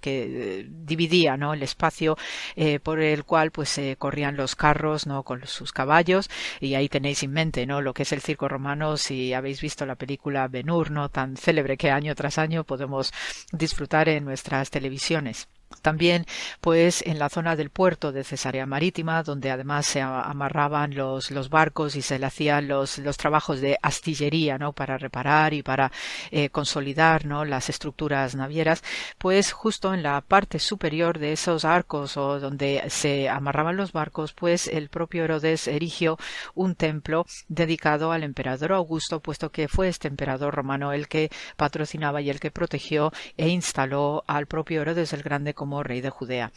que 0.00 0.60
eh, 0.60 0.66
dividía 0.68 1.36
no 1.36 1.54
el 1.54 1.64
espacio 1.64 2.16
eh, 2.54 2.78
por 2.78 3.00
el 3.00 3.24
cual 3.24 3.50
pues 3.50 3.68
se 3.68 3.96
corrían 3.96 4.36
los 4.36 4.54
carros 4.54 5.08
no 5.08 5.24
con 5.24 5.44
sus 5.48 5.72
caballos. 5.72 6.30
Y 6.60 6.76
ahí 6.76 6.88
tenéis 6.88 7.24
en 7.24 7.32
mente 7.32 7.66
no 7.66 7.80
lo 7.80 7.94
que 7.94 8.04
es 8.04 8.12
el 8.12 8.20
circo 8.20 8.46
romano. 8.46 8.96
Si 8.96 9.34
habéis 9.34 9.60
visto 9.60 9.86
la 9.86 9.96
película 9.96 10.46
Ben-Hur 10.46 10.92
no 10.92 11.08
tan 11.08 11.36
célebre 11.36 11.76
que 11.76 11.90
año 11.90 12.14
tras 12.14 12.38
año 12.38 12.62
podemos 12.62 13.12
disfrutar 13.50 14.08
en 14.08 14.24
nuestras 14.24 14.70
televisiones 14.70 15.48
también, 15.80 16.26
pues, 16.60 17.02
en 17.06 17.18
la 17.18 17.28
zona 17.28 17.56
del 17.56 17.70
puerto 17.70 18.12
de 18.12 18.24
Cesarea 18.24 18.66
Marítima, 18.66 19.22
donde 19.22 19.50
además 19.50 19.86
se 19.86 20.00
amarraban 20.00 20.94
los, 20.94 21.30
los 21.30 21.48
barcos 21.48 21.96
y 21.96 22.02
se 22.02 22.18
le 22.18 22.26
hacían 22.26 22.68
los, 22.68 22.98
los 22.98 23.16
trabajos 23.16 23.60
de 23.60 23.78
astillería, 23.82 24.58
¿no? 24.58 24.72
Para 24.72 24.98
reparar 24.98 25.54
y 25.54 25.62
para 25.62 25.92
eh, 26.30 26.50
consolidar, 26.50 27.24
¿no? 27.24 27.44
Las 27.44 27.68
estructuras 27.68 28.34
navieras, 28.34 28.82
pues 29.18 29.52
justo 29.52 29.94
en 29.94 30.02
la 30.02 30.20
parte 30.20 30.58
superior 30.58 31.18
de 31.18 31.32
esos 31.32 31.64
arcos 31.64 32.16
o 32.16 32.40
donde 32.40 32.82
se 32.88 33.28
amarraban 33.28 33.76
los 33.76 33.92
barcos, 33.92 34.32
pues 34.32 34.68
el 34.68 34.88
propio 34.88 35.24
Herodes 35.24 35.68
erigió 35.68 36.18
un 36.54 36.74
templo 36.74 37.26
dedicado 37.48 38.12
al 38.12 38.22
emperador 38.22 38.72
Augusto, 38.72 39.20
puesto 39.20 39.50
que 39.50 39.68
fue 39.68 39.88
este 39.88 40.08
emperador 40.08 40.54
romano 40.54 40.92
el 40.92 41.08
que 41.08 41.30
patrocinaba 41.56 42.20
y 42.20 42.30
el 42.30 42.40
que 42.40 42.50
protegió 42.50 43.12
e 43.36 43.48
instaló 43.48 44.24
al 44.26 44.46
propio 44.46 44.82
Herodes 44.82 45.12
el 45.12 45.22
Grande 45.22 45.54
como 45.62 45.84
rey 45.84 46.00
de 46.00 46.10
Judea. 46.10 46.50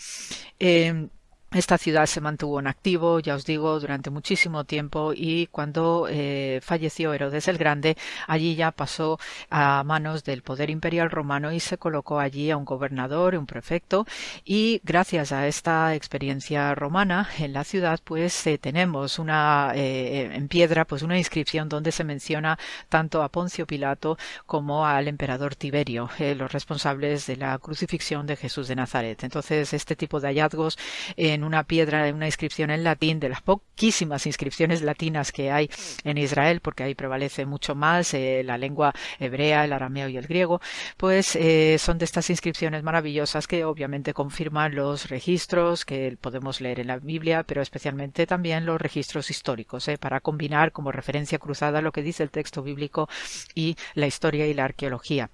Eh, 0.57 1.09
esta 1.55 1.77
ciudad 1.77 2.05
se 2.05 2.19
mantuvo 2.19 2.59
en 2.59 2.67
activo, 2.67 3.19
ya 3.21 3.35
os 3.35 3.45
digo, 3.45 3.79
durante 3.79 4.09
muchísimo 4.09 4.65
tiempo 4.65 5.13
y 5.15 5.47
cuando 5.47 6.07
eh, 6.09 6.59
falleció 6.61 7.13
Herodes 7.13 7.47
el 7.47 7.57
Grande, 7.57 7.95
allí 8.27 8.55
ya 8.55 8.71
pasó 8.71 9.19
a 9.49 9.83
manos 9.85 10.25
del 10.25 10.41
poder 10.41 10.69
imperial 10.69 11.09
romano 11.09 11.53
y 11.53 11.61
se 11.61 11.77
colocó 11.77 12.19
allí 12.19 12.51
a 12.51 12.57
un 12.57 12.65
gobernador, 12.65 13.35
un 13.35 13.45
prefecto 13.45 14.05
y 14.43 14.81
gracias 14.83 15.31
a 15.31 15.47
esta 15.47 15.95
experiencia 15.95 16.75
romana 16.75 17.29
en 17.39 17.53
la 17.53 17.63
ciudad, 17.63 18.01
pues 18.03 18.45
eh, 18.47 18.57
tenemos 18.57 19.17
una 19.17 19.71
eh, 19.75 20.31
en 20.33 20.49
piedra, 20.49 20.83
pues 20.83 21.03
una 21.03 21.17
inscripción 21.17 21.69
donde 21.69 21.93
se 21.93 22.03
menciona 22.03 22.59
tanto 22.89 23.23
a 23.23 23.29
Poncio 23.29 23.65
Pilato 23.65 24.17
como 24.45 24.85
al 24.85 25.07
emperador 25.07 25.55
Tiberio, 25.55 26.09
los 26.19 26.51
responsables 26.51 27.27
de 27.27 27.37
la 27.37 27.57
crucifixión 27.59 28.27
de 28.27 28.35
Jesús 28.35 28.67
de 28.67 28.75
Nazaret. 28.75 29.23
Entonces, 29.23 29.73
este 29.73 29.95
tipo 29.95 30.19
de 30.19 30.27
hallazgos 30.27 30.77
en 31.15 31.44
una 31.45 31.63
piedra, 31.63 32.11
una 32.13 32.25
inscripción 32.25 32.71
en 32.71 32.83
latín, 32.83 33.19
de 33.19 33.29
las 33.29 33.41
poquísimas 33.41 34.25
inscripciones 34.25 34.81
latinas 34.81 35.31
que 35.31 35.51
hay 35.51 35.69
en 36.03 36.17
Israel, 36.17 36.59
porque 36.61 36.83
ahí 36.83 36.95
prevalece 36.95 37.45
mucho 37.45 37.75
más 37.75 38.13
eh, 38.13 38.41
la 38.43 38.57
lengua 38.57 38.93
hebrea, 39.19 39.65
el 39.65 39.73
arameo 39.73 40.09
y 40.09 40.17
el 40.17 40.27
griego, 40.27 40.61
pues 40.97 41.35
eh, 41.35 41.77
son 41.79 41.97
de 41.97 42.05
estas 42.05 42.29
inscripciones 42.29 42.83
maravillosas 42.83 43.47
que 43.47 43.65
obviamente 43.65 44.13
confirman 44.13 44.75
los 44.75 45.09
registros 45.09 45.85
que 45.85 46.17
podemos 46.19 46.61
leer 46.61 46.79
en 46.79 46.87
la 46.87 46.97
Biblia, 46.97 47.43
pero 47.43 47.61
especialmente 47.61 48.27
también 48.27 48.65
los 48.65 48.81
registros 48.81 49.29
históricos, 49.29 49.87
eh, 49.87 49.97
para 49.97 50.19
combinar 50.19 50.71
como 50.71 50.91
referencia 50.91 51.39
cruzada 51.39 51.81
lo 51.81 51.91
que 51.91 52.01
dice 52.01 52.23
el 52.23 52.31
texto 52.31 52.63
bíblico 52.63 53.07
y 53.53 53.75
la 53.93 54.07
historia 54.07 54.47
y 54.47 54.53
la 54.53 54.65
arqueología. 54.65 55.29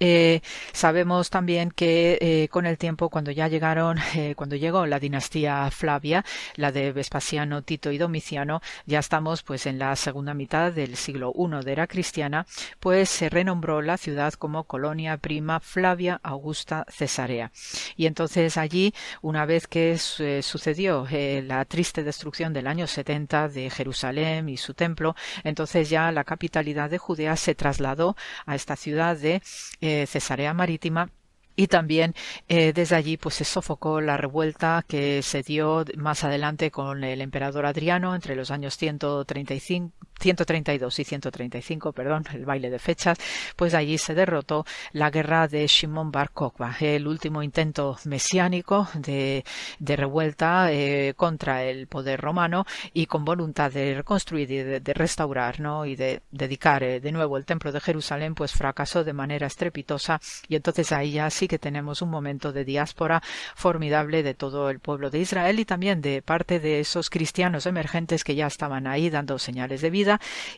Eh, 0.00 0.40
sabemos 0.72 1.30
también 1.30 1.70
que 1.70 2.18
eh, 2.20 2.48
con 2.48 2.66
el 2.66 2.78
tiempo, 2.78 3.10
cuando 3.10 3.30
ya 3.30 3.48
llegaron, 3.48 3.98
eh, 4.14 4.34
cuando 4.36 4.56
llegó 4.56 4.86
la 4.86 4.98
dinastía 4.98 5.70
Flavia, 5.70 6.24
la 6.56 6.72
de 6.72 6.92
Vespasiano, 6.92 7.62
Tito 7.62 7.90
y 7.92 7.98
Domiciano, 7.98 8.60
ya 8.86 8.98
estamos 8.98 9.42
pues 9.42 9.66
en 9.66 9.78
la 9.78 9.94
segunda 9.96 10.34
mitad 10.34 10.72
del 10.72 10.96
siglo 10.96 11.32
I 11.36 11.64
de 11.64 11.72
era 11.74 11.86
cristiana, 11.88 12.46
pues 12.78 13.10
se 13.10 13.28
renombró 13.28 13.82
la 13.82 13.96
ciudad 13.96 14.32
como 14.34 14.64
Colonia 14.64 15.16
Prima 15.16 15.58
Flavia 15.58 16.20
Augusta 16.22 16.86
Cesarea. 16.88 17.50
Y 17.96 18.06
entonces 18.06 18.56
allí, 18.56 18.94
una 19.22 19.44
vez 19.44 19.66
que 19.66 19.98
sucedió 19.98 21.06
la 21.10 21.64
triste 21.64 22.04
destrucción 22.04 22.52
del 22.52 22.68
año 22.68 22.86
70 22.86 23.48
de 23.48 23.70
Jerusalén 23.70 24.48
y 24.48 24.56
su 24.56 24.74
templo, 24.74 25.16
entonces 25.42 25.90
ya 25.90 26.12
la 26.12 26.22
capitalidad 26.22 26.90
de 26.90 26.98
Judea 26.98 27.34
se 27.36 27.56
trasladó 27.56 28.16
a 28.46 28.54
esta 28.54 28.76
ciudad 28.76 29.16
de 29.16 29.42
eh, 29.84 30.06
Cesarea 30.06 30.54
Marítima 30.54 31.10
y 31.56 31.66
también 31.66 32.14
eh, 32.48 32.72
desde 32.72 32.96
allí 32.96 33.16
pues 33.16 33.34
se 33.36 33.44
sofocó 33.44 34.00
la 34.00 34.16
revuelta 34.16 34.82
que 34.88 35.22
se 35.22 35.42
dio 35.42 35.84
más 35.96 36.24
adelante 36.24 36.70
con 36.70 37.04
el 37.04 37.20
emperador 37.20 37.66
Adriano 37.66 38.14
entre 38.14 38.34
los 38.34 38.50
años 38.50 38.76
135 38.78 39.92
132 40.20 40.98
y 40.98 41.04
135, 41.04 41.92
perdón, 41.92 42.24
el 42.32 42.44
baile 42.44 42.70
de 42.70 42.78
fechas, 42.78 43.18
pues 43.56 43.74
allí 43.74 43.98
se 43.98 44.14
derrotó 44.14 44.64
la 44.92 45.10
guerra 45.10 45.48
de 45.48 45.66
Shimon 45.66 46.10
Bar 46.10 46.30
Kokhba, 46.30 46.76
el 46.80 47.06
último 47.06 47.42
intento 47.42 47.96
mesiánico 48.04 48.88
de, 48.94 49.44
revuelta 49.80 50.72
eh, 50.72 51.14
contra 51.16 51.64
el 51.64 51.86
poder 51.86 52.20
romano 52.20 52.66
y 52.92 53.06
con 53.06 53.24
voluntad 53.24 53.70
de 53.72 53.94
reconstruir 53.94 54.50
y 54.50 54.62
de, 54.62 54.94
restaurar, 54.94 55.60
¿no? 55.60 55.86
Y 55.86 55.96
de 55.96 56.22
dedicar 56.30 56.82
eh, 56.82 57.00
de 57.00 57.12
nuevo 57.12 57.36
el 57.36 57.44
templo 57.44 57.72
de 57.72 57.80
Jerusalén, 57.80 58.34
pues 58.34 58.52
fracasó 58.52 59.04
de 59.04 59.12
manera 59.12 59.46
estrepitosa 59.46 60.20
y 60.48 60.56
entonces 60.56 60.92
ahí 60.92 61.12
ya 61.12 61.30
sí 61.30 61.48
que 61.48 61.58
tenemos 61.58 62.02
un 62.02 62.10
momento 62.10 62.52
de 62.52 62.64
diáspora 62.64 63.22
formidable 63.54 64.22
de 64.22 64.34
todo 64.34 64.70
el 64.70 64.80
pueblo 64.80 65.10
de 65.10 65.20
Israel 65.20 65.58
y 65.58 65.64
también 65.64 66.00
de 66.00 66.22
parte 66.22 66.60
de 66.60 66.80
esos 66.80 67.10
cristianos 67.10 67.66
emergentes 67.66 68.24
que 68.24 68.34
ya 68.34 68.46
estaban 68.46 68.86
ahí 68.86 69.10
dando 69.10 69.38
señales 69.38 69.80
de 69.80 69.90
vida 69.90 70.03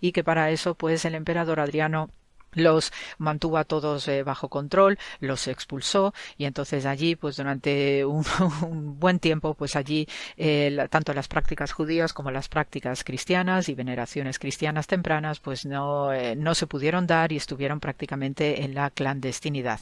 y 0.00 0.12
que 0.12 0.24
para 0.24 0.50
eso 0.50 0.74
pues 0.74 1.04
el 1.04 1.14
emperador 1.14 1.60
Adriano 1.60 2.10
los 2.56 2.92
mantuvo 3.18 3.58
a 3.58 3.64
todos 3.64 4.08
eh, 4.08 4.22
bajo 4.22 4.48
control, 4.48 4.98
los 5.20 5.46
expulsó 5.46 6.12
y 6.36 6.46
entonces 6.46 6.86
allí, 6.86 7.14
pues 7.14 7.36
durante 7.36 8.04
un, 8.04 8.24
buen 8.98 9.18
tiempo, 9.20 9.54
pues 9.54 9.76
allí 9.76 10.08
eh, 10.36 10.86
tanto 10.90 11.12
las 11.12 11.28
prácticas 11.28 11.72
judías 11.72 12.12
como 12.12 12.30
las 12.30 12.48
prácticas 12.48 13.04
cristianas 13.04 13.68
y 13.68 13.74
veneraciones 13.74 14.38
cristianas 14.38 14.86
tempranas, 14.86 15.38
pues 15.38 15.66
no, 15.66 16.12
eh, 16.12 16.34
no 16.34 16.54
se 16.54 16.66
pudieron 16.66 17.06
dar 17.06 17.32
y 17.32 17.36
estuvieron 17.36 17.78
prácticamente 17.78 18.64
en 18.64 18.74
la 18.74 18.90
clandestinidad. 18.90 19.80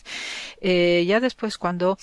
ya 0.61 1.21
después, 1.21 1.59
cuando 1.59 1.97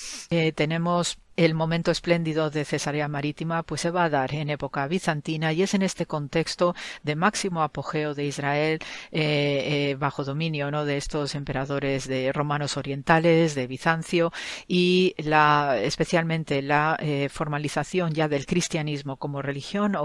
tenemos 0.55 1.17
el 1.37 1.53
momento 1.53 1.91
espléndido 1.91 2.49
de 2.49 2.65
Cesarea 2.65 3.07
Marítima 3.07 3.63
pues 3.63 3.81
se 3.81 3.91
va 3.91 4.05
a 4.05 4.09
dar 4.09 4.33
en 4.33 4.49
época 4.49 4.87
bizantina 4.87 5.53
y 5.53 5.63
es 5.63 5.73
en 5.73 5.81
este 5.81 6.05
contexto 6.05 6.75
de 7.03 7.15
máximo 7.15 7.63
apogeo 7.63 8.13
de 8.13 8.25
Israel 8.25 8.79
eh, 9.11 9.91
eh, 9.91 9.95
bajo 9.97 10.23
dominio 10.23 10.61
de 10.61 10.97
estos 10.97 11.35
emperadores 11.35 12.07
de 12.07 12.31
romanos 12.31 12.77
orientales 12.77 13.55
de 13.55 13.67
Bizancio 13.67 14.31
y 14.67 15.15
la 15.17 15.77
especialmente 15.81 16.61
la 16.61 16.97
eh, 16.99 17.29
formalización 17.29 18.13
ya 18.13 18.27
del 18.27 18.45
cristianismo 18.45 19.17
como 19.17 19.41
religión 19.41 19.97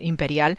imperial 0.00 0.58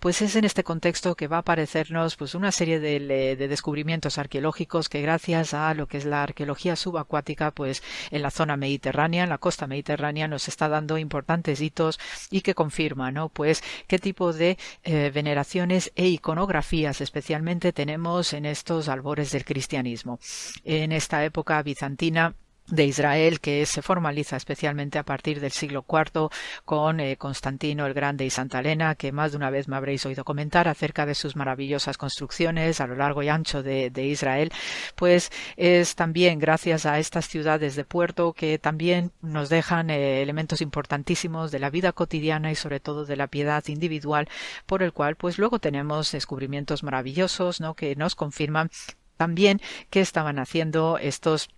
pues 0.00 0.22
es 0.22 0.36
en 0.36 0.44
este 0.44 0.64
contexto 0.64 1.14
que 1.14 1.28
va 1.28 1.36
a 1.36 1.40
aparecernos 1.40 2.16
pues 2.16 2.34
una 2.34 2.50
serie 2.52 2.80
de, 2.80 3.36
de 3.36 3.48
descubrimientos 3.48 4.18
arqueológicos 4.18 4.88
que 4.88 5.02
gracias 5.02 5.54
a 5.54 5.72
lo 5.74 5.86
que 5.86 5.98
es 5.98 6.04
la 6.04 6.22
arqueología 6.22 6.76
subacuática 6.76 7.50
pues 7.50 7.82
en 8.10 8.22
la 8.22 8.30
zona 8.30 8.56
mediterránea 8.56 9.25
la 9.28 9.38
costa 9.38 9.66
mediterránea 9.66 10.28
nos 10.28 10.48
está 10.48 10.68
dando 10.68 10.98
importantes 10.98 11.60
hitos 11.60 11.98
y 12.30 12.40
que 12.40 12.54
confirma, 12.54 13.10
¿no? 13.10 13.28
Pues 13.28 13.62
qué 13.86 13.98
tipo 13.98 14.32
de 14.32 14.58
eh, 14.84 15.10
veneraciones 15.12 15.92
e 15.96 16.08
iconografías 16.08 17.00
especialmente 17.00 17.72
tenemos 17.72 18.32
en 18.32 18.46
estos 18.46 18.88
albores 18.88 19.32
del 19.32 19.44
cristianismo. 19.44 20.18
En 20.64 20.92
esta 20.92 21.24
época 21.24 21.62
bizantina 21.62 22.34
de 22.68 22.84
Israel 22.84 23.40
que 23.40 23.64
se 23.66 23.82
formaliza 23.82 24.36
especialmente 24.36 24.98
a 24.98 25.04
partir 25.04 25.40
del 25.40 25.52
siglo 25.52 25.84
IV 25.88 26.28
con 26.64 27.00
eh, 27.00 27.16
Constantino 27.16 27.86
el 27.86 27.94
Grande 27.94 28.24
y 28.24 28.30
Santa 28.30 28.60
Elena, 28.60 28.94
que 28.94 29.12
más 29.12 29.32
de 29.32 29.36
una 29.36 29.50
vez 29.50 29.68
me 29.68 29.76
habréis 29.76 30.04
oído 30.06 30.24
comentar 30.24 30.68
acerca 30.68 31.06
de 31.06 31.14
sus 31.14 31.36
maravillosas 31.36 31.96
construcciones 31.96 32.80
a 32.80 32.86
lo 32.86 32.96
largo 32.96 33.22
y 33.22 33.28
ancho 33.28 33.62
de, 33.62 33.90
Israel, 33.96 34.52
pues 34.94 35.30
es 35.56 35.94
también 35.94 36.38
gracias 36.38 36.86
a 36.86 36.98
estas 36.98 37.28
ciudades 37.28 37.76
de 37.76 37.84
puerto 37.84 38.32
que 38.32 38.58
también 38.58 39.12
nos 39.20 39.48
dejan 39.48 39.90
eh, 39.90 40.22
elementos 40.22 40.60
importantísimos 40.60 41.50
de 41.50 41.58
la 41.58 41.70
vida 41.70 41.92
cotidiana 41.92 42.50
y 42.50 42.54
sobre 42.54 42.80
todo 42.80 43.04
de 43.04 43.16
la 43.16 43.26
piedad 43.26 43.64
individual, 43.66 44.28
por 44.66 44.82
el 44.82 44.92
cual 44.92 45.16
pues 45.16 45.38
luego 45.38 45.58
tenemos 45.58 46.12
descubrimientos 46.12 46.82
maravillosos, 46.82 47.60
¿no? 47.60 47.74
que 47.74 47.96
nos 47.96 48.14
confirman 48.14 48.70
también 49.16 49.60
que 49.90 50.00
estaban 50.00 50.38
haciendo 50.38 50.98
estos 50.98 51.48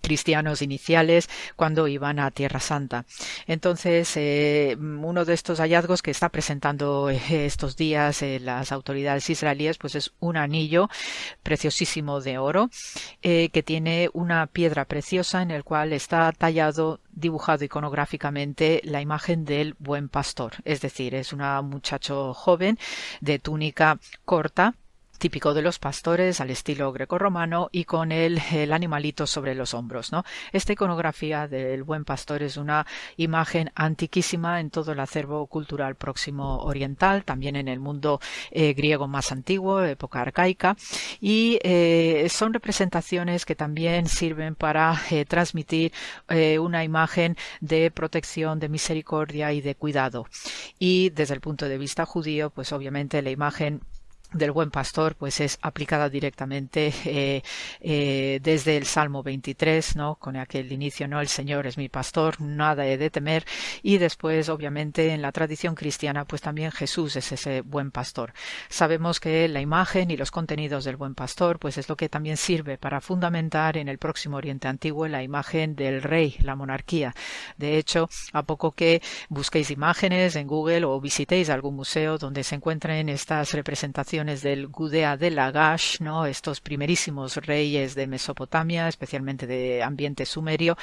cristianos 0.00 0.62
iniciales 0.62 1.28
cuando 1.56 1.88
iban 1.88 2.18
a 2.18 2.30
Tierra 2.30 2.60
Santa. 2.60 3.04
Entonces, 3.46 4.12
eh, 4.16 4.76
uno 4.78 5.24
de 5.24 5.34
estos 5.34 5.60
hallazgos 5.60 6.02
que 6.02 6.10
está 6.10 6.28
presentando 6.28 7.10
eh, 7.10 7.46
estos 7.46 7.76
días 7.76 8.22
eh, 8.22 8.40
las 8.40 8.72
autoridades 8.72 9.28
israelíes, 9.30 9.78
pues 9.78 9.94
es 9.94 10.12
un 10.20 10.36
anillo 10.36 10.88
preciosísimo 11.42 12.20
de 12.20 12.38
oro 12.38 12.70
que 13.22 13.62
tiene 13.64 14.10
una 14.12 14.46
piedra 14.46 14.84
preciosa 14.84 15.42
en 15.42 15.50
el 15.50 15.64
cual 15.64 15.92
está 15.92 16.32
tallado 16.32 17.00
dibujado 17.12 17.64
iconográficamente 17.64 18.80
la 18.84 19.00
imagen 19.00 19.44
del 19.44 19.74
buen 19.78 20.08
pastor, 20.08 20.54
es 20.64 20.80
decir, 20.80 21.14
es 21.14 21.32
un 21.32 21.40
muchacho 21.68 22.34
joven 22.34 22.78
de 23.20 23.38
túnica 23.38 23.98
corta 24.24 24.74
típico 25.20 25.52
de 25.52 25.62
los 25.62 25.78
pastores 25.78 26.40
al 26.40 26.50
estilo 26.50 26.92
grecorromano 26.92 27.68
y 27.70 27.84
con 27.84 28.10
el, 28.10 28.40
animalito 28.72 29.26
sobre 29.26 29.54
los 29.54 29.74
hombros. 29.74 30.10
¿no? 30.10 30.24
Esta 30.50 30.72
iconografía 30.72 31.46
del 31.46 31.84
buen 31.84 32.04
pastor 32.04 32.42
es 32.42 32.56
una 32.56 32.86
imagen 33.16 33.70
antiquísima 33.74 34.60
en 34.60 34.70
todo 34.70 34.92
el 34.92 34.98
acervo 34.98 35.46
cultural 35.46 35.94
próximo 35.94 36.62
oriental, 36.62 37.24
también 37.24 37.54
en 37.54 37.68
el 37.68 37.80
mundo 37.80 38.18
eh, 38.50 38.72
griego 38.72 39.06
más 39.08 39.30
antiguo, 39.30 39.84
época 39.84 40.22
arcaica, 40.22 40.76
y 41.20 41.58
eh, 41.62 42.26
son 42.30 42.54
representaciones 42.54 43.44
que 43.44 43.54
también 43.54 44.08
sirven 44.08 44.54
para 44.54 45.00
eh, 45.10 45.26
transmitir 45.26 45.92
una 46.60 46.82
imagen 46.82 47.36
de 47.60 47.90
protección, 47.90 48.58
de 48.58 48.70
misericordia 48.70 49.52
y 49.52 49.60
de 49.60 49.74
cuidado. 49.74 50.26
Y 50.78 51.10
desde 51.10 51.34
el 51.34 51.40
punto 51.40 51.68
de 51.68 51.76
vista 51.76 52.06
judío, 52.06 52.48
pues 52.48 52.72
obviamente 52.72 53.20
la 53.20 53.30
imagen 53.30 53.82
del 54.32 54.52
buen 54.52 54.70
pastor 54.70 55.16
pues 55.16 55.40
es 55.40 55.58
aplicada 55.62 56.08
directamente 56.08 56.92
eh, 57.04 57.42
eh, 57.80 58.38
desde 58.42 58.76
el 58.76 58.86
Salmo 58.86 59.22
23 59.22 59.96
no 59.96 60.16
con 60.16 60.36
aquel 60.36 60.70
inicio 60.70 61.08
no 61.08 61.20
el 61.20 61.28
Señor 61.28 61.66
es 61.66 61.76
mi 61.76 61.88
pastor 61.88 62.40
nada 62.40 62.86
he 62.86 62.96
de 62.96 63.10
temer 63.10 63.44
y 63.82 63.98
después 63.98 64.48
obviamente 64.48 65.10
en 65.12 65.22
la 65.22 65.32
tradición 65.32 65.74
cristiana 65.74 66.24
pues 66.24 66.42
también 66.42 66.70
Jesús 66.70 67.16
es 67.16 67.32
ese 67.32 67.62
buen 67.62 67.90
pastor. 67.90 68.32
Sabemos 68.68 69.18
que 69.18 69.48
la 69.48 69.60
imagen 69.60 70.10
y 70.10 70.16
los 70.16 70.30
contenidos 70.30 70.84
del 70.84 70.96
buen 70.96 71.14
pastor 71.14 71.58
pues 71.58 71.78
es 71.78 71.88
lo 71.88 71.96
que 71.96 72.08
también 72.08 72.36
sirve 72.36 72.78
para 72.78 73.00
fundamentar 73.00 73.76
en 73.76 73.88
el 73.88 73.98
próximo 73.98 74.36
Oriente 74.36 74.68
Antiguo 74.68 75.08
la 75.08 75.22
imagen 75.22 75.74
del 75.74 76.02
rey 76.02 76.36
la 76.42 76.54
monarquía. 76.54 77.14
De 77.56 77.78
hecho 77.78 78.08
a 78.32 78.42
poco 78.44 78.72
que 78.72 79.02
busquéis 79.28 79.70
imágenes 79.70 80.36
en 80.36 80.46
Google 80.46 80.84
o 80.84 81.00
visitéis 81.00 81.50
algún 81.50 81.74
museo 81.76 82.18
donde 82.18 82.44
se 82.44 82.54
encuentren 82.54 83.08
estas 83.08 83.52
representaciones 83.52 84.19
del 84.24 84.68
Gudea 84.68 85.16
de 85.16 85.30
Lagash, 85.30 86.00
¿no? 86.00 86.26
estos 86.26 86.60
primerísimos 86.60 87.36
reyes 87.36 87.94
de 87.94 88.06
Mesopotamia, 88.06 88.86
especialmente 88.86 89.46
de 89.46 89.82
ambiente 89.82 90.26
sumerio, 90.26 90.76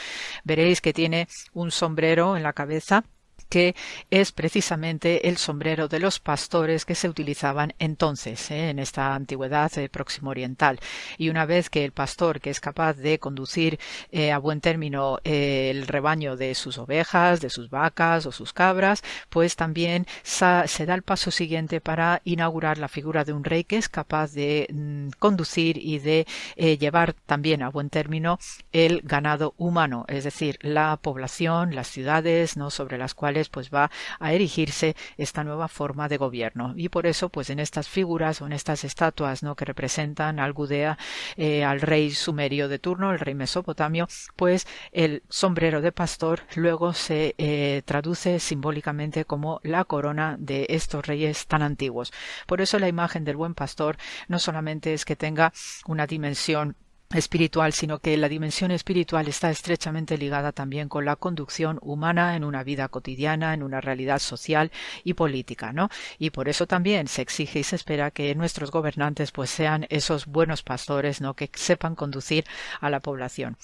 veréis 0.44 0.82
que 0.82 0.94
tiene 0.94 1.28
un 1.54 1.70
sombrero 1.72 2.36
en 2.36 2.44
la 2.44 2.54
cabeza 2.54 3.04
que 3.50 3.76
es 4.12 4.32
precisamente 4.32 5.28
el 5.28 5.38
sombrero 5.38 5.88
de 5.88 6.00
los 6.00 6.20
pastores 6.20 6.86
que 6.86 6.96
se 6.96 7.10
utilizaban 7.10 7.74
entonces 7.80 8.52
¿eh? 8.52 8.70
en 8.70 8.80
esta 8.80 9.16
antigüedad 9.16 9.76
eh, 9.78 9.90
próximo 9.90 10.30
oriental. 10.30 10.80
Y 11.18 11.30
una 11.30 11.46
vez 11.46 11.70
que 11.70 11.86
el 11.86 11.92
pastor, 11.92 12.42
que 12.42 12.50
es 12.50 12.60
capaz 12.60 12.94
de 12.94 13.20
conducir 13.20 13.80
eh, 14.12 14.32
a 14.32 14.38
buen 14.38 14.62
término 14.62 15.20
el 15.24 15.88
rebaño 15.88 16.36
de 16.36 16.56
sus 16.56 16.78
ovejas, 16.78 17.42
de 17.42 17.50
sus 17.50 17.70
vacas 17.70 18.26
o 18.26 18.32
sus 18.32 18.54
cabras, 18.54 19.04
pues 19.30 19.56
también 19.56 20.06
se 20.24 20.86
da 20.86 20.96
el 20.96 21.04
paso 21.04 21.32
siguiente 21.32 21.82
para 21.82 22.22
inaugurar 22.24 22.78
la 22.78 22.88
figura 22.88 23.24
de 23.24 23.34
un 23.34 23.44
rey 23.44 23.64
que 23.64 23.78
es 23.78 23.90
capaz 23.90 24.34
de 24.34 24.68
mm, 24.72 25.10
conducir 25.20 25.78
y 25.78 26.00
de 26.00 26.28
llevar 26.58 27.14
también 27.14 27.62
a 27.62 27.70
buen 27.70 27.90
término 27.90 28.40
el 28.72 29.02
ganado 29.04 29.54
humano, 29.58 30.06
es 30.08 30.24
decir, 30.24 30.58
la 30.62 30.98
población, 30.98 31.76
las 31.76 31.88
ciudades, 31.88 32.58
no 32.58 32.70
sobre 32.70 32.98
las 32.98 33.14
cuales 33.14 33.37
pues 33.50 33.70
va 33.70 33.90
a 34.20 34.34
erigirse 34.34 34.96
esta 35.18 35.44
nueva 35.44 35.68
forma 35.68 36.10
de 36.10 36.18
gobierno. 36.18 36.74
Y 36.76 36.90
por 36.90 37.06
eso 37.06 37.30
pues 37.30 37.50
en 37.50 37.60
estas 37.60 37.88
figuras 37.88 38.42
o 38.42 38.46
en 38.46 38.54
estas 38.54 38.84
estatuas 38.84 39.44
no 39.44 39.56
que 39.56 39.66
representan 39.66 40.40
al 40.40 40.54
Gudea 40.54 40.98
eh, 41.36 41.64
al 41.64 41.82
rey 41.82 42.12
sumerio 42.12 42.68
de 42.68 42.80
turno 42.80 43.12
el 43.12 43.20
rey 43.20 43.36
mesopotamio 43.36 44.08
pues 44.36 44.68
el 44.92 45.24
sombrero 45.30 45.82
de 45.82 45.92
pastor 45.92 46.42
luego 46.56 46.94
se 46.94 47.36
eh, 47.38 47.82
traduce 47.86 48.40
simbólicamente 48.40 49.26
como 49.26 49.60
la 49.64 49.84
corona 49.86 50.36
de 50.40 50.66
estos 50.70 51.06
reyes 51.06 51.48
tan 51.48 51.62
antiguos. 51.62 52.12
Por 52.48 52.62
eso 52.62 52.80
la 52.80 52.88
imagen 52.88 53.24
del 53.24 53.38
buen 53.38 53.54
pastor 53.54 53.98
no 54.28 54.40
solamente 54.40 54.94
es 54.94 55.06
que 55.06 55.16
tenga 55.16 55.54
una 55.86 56.08
dimensión 56.08 56.76
espiritual, 57.14 57.72
sino 57.74 58.00
que 58.00 58.18
la 58.18 58.28
dimensión 58.28 58.72
espiritual 58.72 59.28
está 59.28 59.50
estrechamente 59.50 60.18
ligada 60.18 60.52
también 60.52 60.90
con 60.90 61.06
la 61.06 61.16
conducción 61.16 61.80
humana 61.82 62.36
en 62.36 62.44
una 62.44 62.64
vida 62.64 62.90
cotidiana, 62.90 63.54
en 63.54 63.64
una 63.64 63.80
realidad 63.80 64.20
social 64.20 64.72
y 65.04 65.14
política, 65.14 65.72
¿no? 65.72 65.90
Y 66.20 66.32
por 66.32 66.50
eso 66.50 66.68
también 66.68 67.08
se 67.08 67.22
exige 67.22 67.60
y 67.60 67.64
se 67.64 67.78
espera 67.78 68.12
que 68.12 68.36
nuestros 68.36 68.72
gobernantes 68.72 69.32
pues 69.32 69.50
sean 69.50 69.86
esos 69.90 70.26
buenos 70.26 70.64
pastores, 70.64 71.22
¿no? 71.22 71.34
Que 71.34 71.50
sepan 71.54 71.96
conducir 71.96 72.44
a 72.82 72.90
la 72.90 73.00
población. 73.00 73.58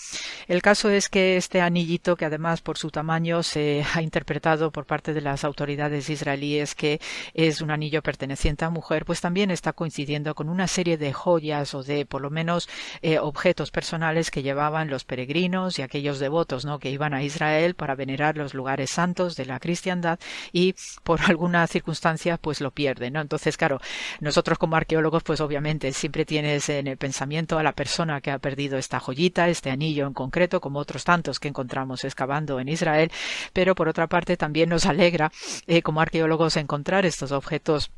El 0.47 0.61
caso 0.61 0.89
es 0.89 1.09
que 1.09 1.35
este 1.35 1.59
anillito, 1.59 2.15
que 2.15 2.25
además 2.25 2.61
por 2.61 2.77
su 2.77 2.91
tamaño 2.91 3.43
se 3.43 3.85
ha 3.93 4.01
interpretado 4.01 4.71
por 4.71 4.85
parte 4.85 5.13
de 5.13 5.21
las 5.21 5.43
autoridades 5.43 6.09
israelíes 6.09 6.75
que 6.75 7.01
es 7.33 7.61
un 7.61 7.71
anillo 7.71 8.01
perteneciente 8.01 8.63
a 8.63 8.69
mujer, 8.69 9.03
pues 9.05 9.19
también 9.19 9.51
está 9.51 9.73
coincidiendo 9.73 10.33
con 10.33 10.47
una 10.47 10.67
serie 10.67 10.97
de 10.97 11.11
joyas 11.11 11.73
o 11.73 11.83
de 11.83 12.05
por 12.05 12.21
lo 12.21 12.29
menos 12.29 12.69
eh, 13.01 13.19
objetos 13.33 13.71
personales 13.71 14.29
que 14.29 14.43
llevaban 14.43 14.91
los 14.91 15.05
peregrinos 15.05 15.79
y 15.79 15.81
aquellos 15.81 16.19
devotos 16.19 16.65
¿no? 16.65 16.77
que 16.77 16.91
iban 16.91 17.15
a 17.15 17.23
Israel 17.23 17.73
para 17.73 17.95
venerar 17.95 18.37
los 18.37 18.53
lugares 18.53 18.91
santos 18.91 19.35
de 19.35 19.47
la 19.47 19.59
cristiandad 19.59 20.19
y 20.51 20.75
por 21.03 21.19
alguna 21.27 21.65
circunstancia 21.65 22.37
pues 22.37 22.61
lo 22.61 22.69
pierden. 22.69 23.15
Entonces, 23.15 23.57
claro, 23.57 23.79
nosotros 24.19 24.59
como 24.59 24.75
arqueólogos 24.75 25.23
pues 25.23 25.41
obviamente 25.41 25.91
siempre 25.93 26.25
tienes 26.25 26.69
en 26.69 26.85
el 26.85 26.97
pensamiento 26.97 27.57
a 27.57 27.63
la 27.63 27.73
persona 27.73 28.21
que 28.21 28.29
ha 28.29 28.37
perdido 28.37 28.77
esta 28.77 28.99
joyita, 28.99 29.49
este 29.49 29.71
anillo 29.71 30.05
en 30.05 30.13
concreto, 30.13 30.61
como 30.61 30.77
otros 30.77 31.03
tantos 31.03 31.39
que 31.39 31.47
encontramos 31.47 32.03
excavando 32.03 32.59
en 32.59 32.69
Israel, 32.69 33.11
pero 33.51 33.73
por 33.73 33.87
otra 33.87 34.05
parte 34.05 34.37
también 34.37 34.69
nos 34.69 34.85
alegra 34.85 35.31
eh, 35.65 35.81
como 35.81 36.01
arqueólogos 36.01 36.55
encontrar 36.57 37.07
estos 37.07 37.31
objetos 37.31 37.89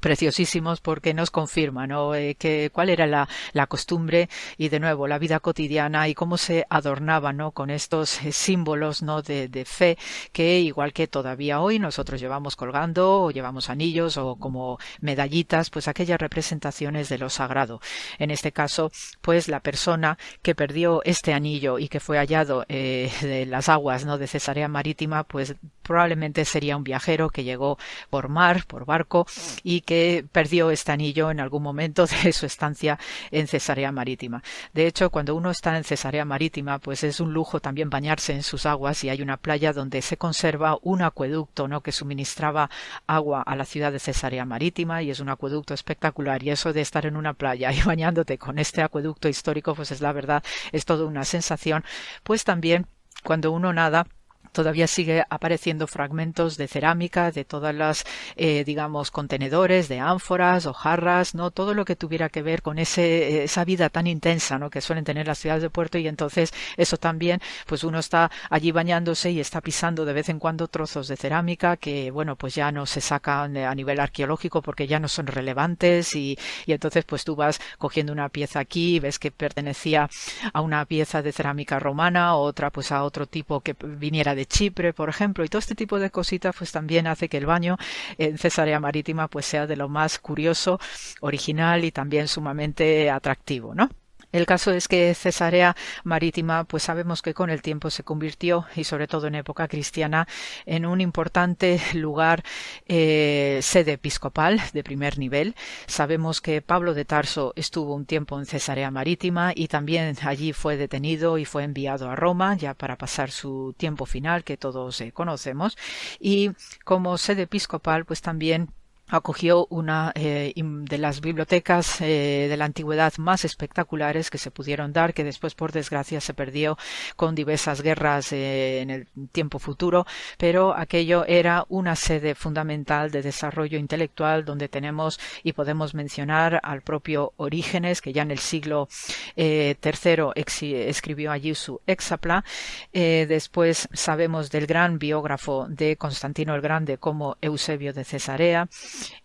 preciosísimos 0.00 0.80
porque 0.80 1.14
nos 1.14 1.30
confirman 1.30 1.90
¿no? 1.90 2.14
Eh, 2.14 2.34
que 2.34 2.70
cuál 2.72 2.90
era 2.90 3.06
la, 3.06 3.28
la, 3.52 3.66
costumbre 3.66 4.28
y 4.56 4.68
de 4.68 4.80
nuevo 4.80 5.06
la 5.06 5.18
vida 5.18 5.40
cotidiana 5.40 6.08
y 6.08 6.14
cómo 6.14 6.36
se 6.36 6.66
adornaba 6.70 7.32
¿no? 7.32 7.52
con 7.52 7.70
estos 7.70 8.22
eh, 8.22 8.32
símbolos 8.32 9.02
¿no? 9.02 9.22
de, 9.22 9.48
de, 9.48 9.64
fe 9.64 9.98
que 10.32 10.60
igual 10.60 10.92
que 10.92 11.06
todavía 11.06 11.60
hoy 11.60 11.78
nosotros 11.78 12.20
llevamos 12.20 12.56
colgando 12.56 13.22
o 13.22 13.30
llevamos 13.30 13.70
anillos 13.70 14.16
o 14.16 14.36
como 14.36 14.78
medallitas 15.00 15.70
pues 15.70 15.86
aquellas 15.86 16.18
representaciones 16.18 17.08
de 17.08 17.18
lo 17.18 17.28
sagrado 17.28 17.80
en 18.18 18.30
este 18.30 18.52
caso 18.52 18.90
pues 19.20 19.48
la 19.48 19.60
persona 19.60 20.18
que 20.42 20.54
perdió 20.54 21.02
este 21.04 21.34
anillo 21.34 21.78
y 21.78 21.88
que 21.88 22.00
fue 22.00 22.18
hallado 22.18 22.64
eh, 22.68 23.12
de 23.20 23.46
las 23.46 23.68
aguas 23.68 24.04
¿no? 24.04 24.18
de 24.18 24.26
Cesarea 24.26 24.68
Marítima 24.68 25.24
pues 25.24 25.54
probablemente 25.82 26.44
sería 26.44 26.76
un 26.76 26.84
viajero 26.84 27.30
que 27.30 27.44
llegó 27.44 27.78
por 28.08 28.28
mar 28.28 28.64
por 28.66 28.84
barco 28.84 29.26
y 29.62 29.82
que 29.82 29.89
perdió 30.32 30.70
este 30.70 30.92
anillo 30.92 31.30
en 31.30 31.40
algún 31.40 31.62
momento 31.62 32.06
de 32.24 32.32
su 32.32 32.46
estancia 32.46 32.98
en 33.30 33.46
Cesarea 33.46 33.92
Marítima. 33.92 34.42
De 34.72 34.86
hecho, 34.86 35.10
cuando 35.10 35.34
uno 35.34 35.50
está 35.50 35.76
en 35.76 35.84
Cesarea 35.84 36.24
Marítima, 36.24 36.78
pues 36.78 37.04
es 37.04 37.20
un 37.20 37.32
lujo 37.32 37.60
también 37.60 37.90
bañarse 37.90 38.32
en 38.32 38.42
sus 38.42 38.66
aguas 38.66 39.02
y 39.04 39.08
hay 39.08 39.22
una 39.22 39.36
playa 39.36 39.72
donde 39.72 40.02
se 40.02 40.16
conserva 40.16 40.78
un 40.82 41.02
acueducto, 41.02 41.68
¿no? 41.68 41.80
que 41.82 41.92
suministraba 41.92 42.70
agua 43.06 43.42
a 43.42 43.56
la 43.56 43.64
ciudad 43.64 43.92
de 43.92 43.98
Cesarea 43.98 44.44
Marítima 44.44 45.02
y 45.02 45.10
es 45.10 45.20
un 45.20 45.28
acueducto 45.28 45.74
espectacular 45.74 46.42
y 46.42 46.50
eso 46.50 46.72
de 46.72 46.80
estar 46.80 47.06
en 47.06 47.16
una 47.16 47.34
playa 47.34 47.72
y 47.72 47.82
bañándote 47.84 48.38
con 48.38 48.58
este 48.58 48.82
acueducto 48.82 49.28
histórico, 49.28 49.74
pues 49.74 49.90
es 49.90 50.00
la 50.00 50.12
verdad, 50.12 50.42
es 50.72 50.84
toda 50.84 51.04
una 51.04 51.24
sensación, 51.24 51.84
pues 52.22 52.44
también 52.44 52.86
cuando 53.22 53.52
uno 53.52 53.72
nada 53.72 54.06
todavía 54.52 54.86
sigue 54.86 55.24
apareciendo 55.30 55.86
fragmentos 55.86 56.56
de 56.56 56.68
cerámica 56.68 57.30
de 57.30 57.44
todas 57.44 57.74
las 57.74 58.04
eh, 58.36 58.64
digamos 58.64 59.10
contenedores 59.10 59.88
de 59.88 60.00
ánforas 60.00 60.66
o 60.66 60.72
jarras 60.72 61.34
no 61.34 61.50
todo 61.50 61.74
lo 61.74 61.84
que 61.84 61.96
tuviera 61.96 62.28
que 62.28 62.42
ver 62.42 62.62
con 62.62 62.78
ese 62.78 63.44
esa 63.44 63.64
vida 63.64 63.88
tan 63.88 64.06
intensa 64.06 64.58
no 64.58 64.70
que 64.70 64.80
suelen 64.80 65.04
tener 65.04 65.26
las 65.26 65.38
ciudades 65.38 65.62
de 65.62 65.70
puerto 65.70 65.98
y 65.98 66.08
entonces 66.08 66.52
eso 66.76 66.96
también 66.96 67.40
pues 67.66 67.84
uno 67.84 67.98
está 67.98 68.30
allí 68.48 68.72
bañándose 68.72 69.30
y 69.30 69.40
está 69.40 69.60
pisando 69.60 70.04
de 70.04 70.12
vez 70.12 70.28
en 70.28 70.38
cuando 70.38 70.68
trozos 70.68 71.08
de 71.08 71.16
cerámica 71.16 71.76
que 71.76 72.10
bueno 72.10 72.36
pues 72.36 72.54
ya 72.54 72.72
no 72.72 72.86
se 72.86 73.00
sacan 73.00 73.56
a 73.56 73.74
nivel 73.74 74.00
arqueológico 74.00 74.62
porque 74.62 74.86
ya 74.86 74.98
no 74.98 75.08
son 75.08 75.26
relevantes 75.26 76.14
y, 76.14 76.38
y 76.66 76.72
entonces 76.72 77.04
pues 77.04 77.24
tú 77.24 77.36
vas 77.36 77.60
cogiendo 77.78 78.12
una 78.12 78.28
pieza 78.28 78.60
aquí 78.60 79.00
ves 79.00 79.18
que 79.18 79.30
pertenecía 79.30 80.08
a 80.52 80.60
una 80.60 80.84
pieza 80.84 81.22
de 81.22 81.32
cerámica 81.32 81.78
romana 81.78 82.34
otra 82.34 82.70
pues 82.70 82.92
a 82.92 83.04
otro 83.04 83.26
tipo 83.26 83.60
que 83.60 83.74
viniera 83.80 84.34
de 84.34 84.39
de 84.40 84.46
Chipre, 84.46 84.94
por 84.94 85.10
ejemplo, 85.10 85.44
y 85.44 85.48
todo 85.48 85.58
este 85.58 85.74
tipo 85.74 85.98
de 85.98 86.10
cositas 86.10 86.54
pues 86.56 86.72
también 86.72 87.06
hace 87.06 87.28
que 87.28 87.36
el 87.36 87.44
baño 87.44 87.76
en 88.16 88.38
Cesarea 88.38 88.80
Marítima 88.80 89.28
pues 89.28 89.44
sea 89.44 89.66
de 89.66 89.76
lo 89.76 89.88
más 89.90 90.18
curioso, 90.18 90.80
original 91.20 91.84
y 91.84 91.92
también 91.92 92.26
sumamente 92.26 93.10
atractivo, 93.10 93.74
¿no? 93.74 93.90
El 94.32 94.46
caso 94.46 94.70
es 94.70 94.86
que 94.86 95.14
Cesarea 95.14 95.76
Marítima, 96.04 96.64
pues 96.64 96.84
sabemos 96.84 97.20
que 97.22 97.34
con 97.34 97.50
el 97.50 97.62
tiempo 97.62 97.90
se 97.90 98.04
convirtió, 98.04 98.66
y 98.76 98.84
sobre 98.84 99.08
todo 99.08 99.26
en 99.26 99.34
época 99.34 99.66
cristiana, 99.66 100.28
en 100.66 100.86
un 100.86 101.00
importante 101.00 101.80
lugar 101.94 102.44
eh, 102.86 103.58
sede 103.62 103.92
episcopal 103.92 104.60
de 104.72 104.84
primer 104.84 105.18
nivel. 105.18 105.54
Sabemos 105.86 106.40
que 106.40 106.62
Pablo 106.62 106.94
de 106.94 107.04
Tarso 107.04 107.52
estuvo 107.56 107.94
un 107.94 108.06
tiempo 108.06 108.38
en 108.38 108.46
Cesarea 108.46 108.90
Marítima 108.90 109.52
y 109.54 109.68
también 109.68 110.16
allí 110.22 110.52
fue 110.52 110.76
detenido 110.76 111.38
y 111.38 111.44
fue 111.44 111.64
enviado 111.64 112.08
a 112.08 112.16
Roma 112.16 112.56
ya 112.56 112.74
para 112.74 112.96
pasar 112.96 113.30
su 113.30 113.74
tiempo 113.76 114.06
final 114.06 114.44
que 114.44 114.56
todos 114.56 115.00
eh, 115.00 115.12
conocemos. 115.12 115.76
Y 116.20 116.52
como 116.84 117.18
sede 117.18 117.42
episcopal, 117.42 118.04
pues 118.04 118.20
también 118.22 118.70
acogió 119.10 119.66
una 119.70 120.12
eh, 120.14 120.52
de 120.56 120.98
las 120.98 121.20
bibliotecas 121.20 122.00
eh, 122.00 122.46
de 122.48 122.56
la 122.56 122.64
antigüedad 122.64 123.12
más 123.18 123.44
espectaculares 123.44 124.30
que 124.30 124.38
se 124.38 124.50
pudieron 124.50 124.92
dar, 124.92 125.14
que 125.14 125.24
después, 125.24 125.54
por 125.54 125.72
desgracia, 125.72 126.20
se 126.20 126.34
perdió 126.34 126.78
con 127.16 127.34
diversas 127.34 127.82
guerras 127.82 128.32
eh, 128.32 128.80
en 128.80 128.90
el 128.90 129.06
tiempo 129.32 129.58
futuro, 129.58 130.06
pero 130.38 130.74
aquello 130.76 131.24
era 131.26 131.64
una 131.68 131.96
sede 131.96 132.34
fundamental 132.34 133.10
de 133.10 133.22
desarrollo 133.22 133.78
intelectual 133.78 134.44
donde 134.44 134.68
tenemos 134.68 135.18
y 135.42 135.52
podemos 135.52 135.94
mencionar 135.94 136.60
al 136.62 136.82
propio 136.82 137.32
Orígenes, 137.36 138.00
que 138.00 138.12
ya 138.12 138.22
en 138.22 138.30
el 138.30 138.38
siglo 138.38 138.88
III 139.36 140.32
escribió 140.36 141.32
allí 141.32 141.54
su 141.54 141.80
Exapla. 141.86 142.44
después 142.92 143.88
sabemos 143.92 144.50
del 144.50 144.66
gran 144.66 144.98
biógrafo 144.98 145.66
de 145.68 145.96
Constantino 145.96 146.54
el 146.54 146.60
Grande 146.60 146.98
como 146.98 147.36
Eusebio 147.40 147.92
de 147.92 148.04
Cesarea, 148.04 148.68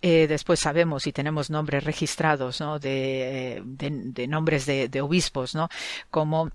eh, 0.02 0.28
después 0.28 0.60
sabemos 0.60 1.08
y 1.08 1.12
tenemos 1.12 1.50
nombres 1.50 1.84
registrados 1.84 2.60
¿no? 2.62 2.80
de, 2.80 3.62
de, 3.66 4.28
nombres 4.28 4.66
de, 4.66 4.90
de 4.90 5.02
obispos, 5.02 5.56
¿no? 5.56 5.70
como 6.10 6.52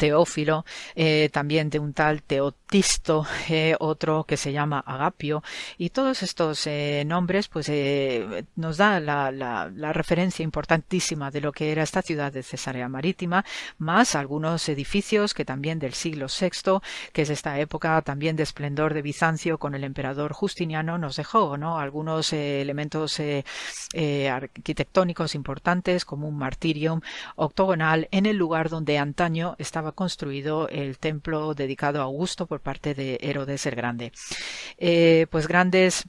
Teófilo, 0.00 0.64
eh, 0.94 1.28
también 1.30 1.68
de 1.68 1.78
un 1.78 1.92
tal 1.92 2.22
Teotisto, 2.22 3.26
eh, 3.50 3.76
otro 3.80 4.24
que 4.24 4.38
se 4.38 4.50
llama 4.50 4.80
Agapio, 4.80 5.42
y 5.76 5.90
todos 5.90 6.22
estos 6.22 6.66
eh, 6.66 7.04
nombres 7.06 7.48
pues 7.48 7.70
nos 8.56 8.78
da 8.78 8.98
la, 8.98 9.92
referencia 9.92 10.42
importantísima 10.42 11.30
de 11.30 11.42
lo 11.42 11.52
que 11.52 11.70
era 11.70 11.82
esta 11.82 12.00
ciudad 12.00 12.32
de 12.32 12.42
Cesarea 12.42 12.88
Marítima, 12.88 13.44
más 13.76 14.14
algunos 14.14 14.66
edificios 14.70 15.34
que 15.34 15.44
también 15.44 15.78
del 15.78 15.92
siglo 15.92 16.28
VI, 16.28 16.80
que 17.12 17.22
es 17.22 17.28
esta 17.28 17.58
época 17.60 18.00
también 18.00 18.36
de 18.36 18.44
esplendor 18.44 18.94
de 18.94 19.02
Bizancio 19.02 19.58
con 19.58 19.74
el 19.74 19.84
emperador 19.84 20.32
Justiniano, 20.32 20.96
nos 20.96 21.16
dejó 21.16 21.58
¿no? 21.58 21.78
algunos 21.78 22.32
elementos 22.32 23.20
arquitectónicos 24.30 25.34
importantes 25.34 26.06
como 26.06 26.26
un 26.26 26.38
martirium 26.38 27.02
octogonal 27.36 28.08
en 28.12 28.24
el 28.24 28.36
lugar 28.38 28.70
donde 28.70 28.96
antaño 28.96 29.56
estaba 29.58 29.89
construido 29.92 30.68
el 30.68 30.98
templo 30.98 31.54
dedicado 31.54 32.00
a 32.00 32.04
Augusto 32.04 32.46
por 32.46 32.60
parte 32.60 32.94
de 32.94 33.18
Herodes 33.20 33.66
el 33.66 33.74
Grande. 33.74 34.12
Eh, 34.78 35.26
pues 35.30 35.46
grandes 35.46 36.06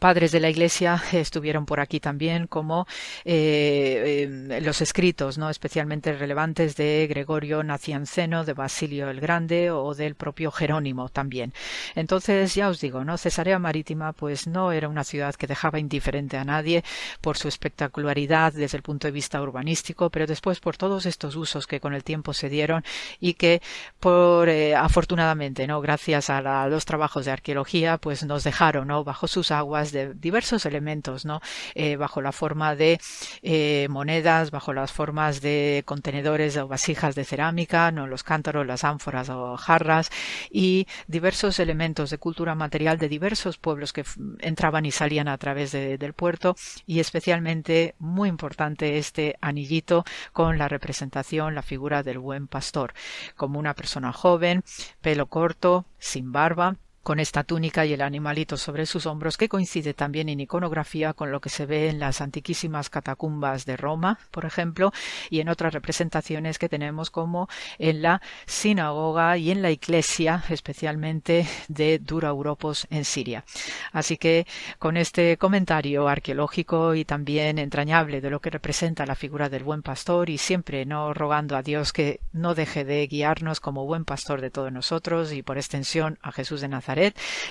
padres 0.00 0.32
de 0.32 0.40
la 0.40 0.50
Iglesia 0.50 1.00
estuvieron 1.12 1.66
por 1.66 1.78
aquí 1.78 2.00
también, 2.00 2.48
como 2.48 2.88
eh, 3.24 4.24
em, 4.24 4.64
los 4.64 4.80
escritos, 4.80 5.38
no 5.38 5.50
especialmente 5.50 6.12
relevantes 6.12 6.74
de 6.74 7.06
Gregorio 7.08 7.62
Nacianceno, 7.62 8.44
de 8.44 8.54
Basilio 8.54 9.08
el 9.10 9.20
Grande 9.20 9.70
o 9.70 9.94
del 9.94 10.16
propio 10.16 10.50
Jerónimo 10.50 11.10
también. 11.10 11.52
Entonces, 11.94 12.54
ya 12.54 12.68
os 12.68 12.80
digo, 12.80 13.04
no 13.04 13.18
Cesarea 13.18 13.58
Marítima, 13.58 14.12
pues 14.12 14.46
no 14.46 14.72
era 14.72 14.88
una 14.88 15.04
ciudad 15.04 15.34
que 15.34 15.46
dejaba 15.46 15.78
indiferente 15.78 16.36
a 16.36 16.44
nadie 16.44 16.82
por 17.20 17.36
su 17.36 17.48
espectacularidad 17.48 18.52
desde 18.54 18.78
el 18.78 18.82
punto 18.82 19.06
de 19.06 19.12
vista 19.12 19.40
urbanístico, 19.40 20.10
pero 20.10 20.26
después 20.26 20.60
por 20.60 20.76
todos 20.76 21.06
estos 21.06 21.36
usos 21.36 21.66
que 21.66 21.80
con 21.80 21.94
el 21.94 22.04
tiempo 22.04 22.32
se 22.32 22.48
dieron 22.48 22.82
y 23.20 23.34
que, 23.34 23.60
por 24.00 24.48
eh, 24.48 24.74
afortunadamente, 24.74 25.66
no 25.66 25.80
gracias 25.80 26.30
a, 26.30 26.40
los 26.68 26.84
trabajos 26.86 27.26
de 27.26 27.32
arqueología, 27.32 27.98
pues 27.98 28.24
nos 28.24 28.44
dejaron, 28.44 28.88
no 28.88 29.04
bajo 29.04 29.28
sus 29.28 29.50
aguas 29.50 29.89
de 29.92 30.14
diversos 30.14 30.66
elementos, 30.66 31.24
¿no? 31.24 31.40
Eh, 31.74 31.96
bajo 31.96 32.20
la 32.20 32.32
forma 32.32 32.74
de 32.76 33.00
eh, 33.42 33.86
monedas, 33.90 34.50
bajo 34.50 34.72
las 34.72 34.92
formas 34.92 35.40
de 35.40 35.82
contenedores 35.86 36.56
o 36.56 36.68
vasijas 36.68 37.14
de 37.14 37.24
cerámica, 37.24 37.90
¿no? 37.90 38.06
Los 38.06 38.22
cántaros, 38.22 38.66
las 38.66 38.84
ánforas 38.84 39.28
o 39.28 39.56
jarras 39.56 40.10
y 40.50 40.86
diversos 41.06 41.58
elementos 41.58 42.10
de 42.10 42.18
cultura 42.18 42.54
material 42.54 42.98
de 42.98 43.08
diversos 43.08 43.58
pueblos 43.58 43.92
que 43.92 44.04
entraban 44.40 44.86
y 44.86 44.90
salían 44.90 45.28
a 45.28 45.38
través 45.38 45.72
del 45.72 46.12
puerto 46.12 46.56
y 46.86 47.00
especialmente 47.00 47.94
muy 47.98 48.28
importante 48.28 48.98
este 48.98 49.36
anillito 49.40 50.04
con 50.32 50.58
la 50.58 50.68
representación, 50.68 51.54
la 51.54 51.62
figura 51.62 52.02
del 52.02 52.18
buen 52.18 52.46
pastor, 52.46 52.94
como 53.36 53.58
una 53.58 53.74
persona 53.74 54.12
joven, 54.12 54.62
pelo 55.00 55.26
corto, 55.26 55.86
sin 55.98 56.32
barba, 56.32 56.76
con 57.02 57.18
esta 57.18 57.44
túnica 57.44 57.86
y 57.86 57.94
el 57.94 58.02
animalito 58.02 58.56
sobre 58.56 58.84
sus 58.84 59.06
hombros 59.06 59.38
que 59.38 59.48
coincide 59.48 59.94
también 59.94 60.28
en 60.28 60.40
iconografía 60.40 61.14
con 61.14 61.32
lo 61.32 61.40
que 61.40 61.48
se 61.48 61.64
ve 61.64 61.88
en 61.88 61.98
las 61.98 62.20
antiquísimas 62.20 62.90
catacumbas 62.90 63.64
de 63.64 63.76
Roma, 63.76 64.18
por 64.30 64.44
ejemplo, 64.44 64.92
y 65.30 65.40
en 65.40 65.48
otras 65.48 65.72
representaciones 65.72 66.58
que 66.58 66.68
tenemos 66.68 67.10
como 67.10 67.48
en 67.78 68.02
la 68.02 68.20
sinagoga 68.46 69.38
y 69.38 69.50
en 69.50 69.62
la 69.62 69.70
iglesia, 69.70 70.44
especialmente 70.50 71.46
de 71.68 71.98
Dura 71.98 72.28
Europos 72.28 72.86
en 72.90 73.04
Siria. 73.04 73.44
Así 73.92 74.18
que 74.18 74.46
con 74.78 74.96
este 74.96 75.38
comentario 75.38 76.06
arqueológico 76.06 76.94
y 76.94 77.04
también 77.04 77.58
entrañable 77.58 78.20
de 78.20 78.30
lo 78.30 78.40
que 78.40 78.50
representa 78.50 79.06
la 79.06 79.14
figura 79.14 79.48
del 79.48 79.64
buen 79.64 79.82
pastor 79.82 80.28
y 80.28 80.36
siempre 80.36 80.84
no 80.84 81.14
rogando 81.14 81.56
a 81.56 81.62
Dios 81.62 81.92
que 81.92 82.20
no 82.32 82.54
deje 82.54 82.84
de 82.84 83.06
guiarnos 83.06 83.60
como 83.60 83.86
buen 83.86 84.04
pastor 84.04 84.42
de 84.42 84.50
todos 84.50 84.70
nosotros 84.70 85.32
y 85.32 85.42
por 85.42 85.56
extensión 85.56 86.18
a 86.20 86.32
Jesús 86.32 86.60
de 86.60 86.68
Nazaret 86.68 86.89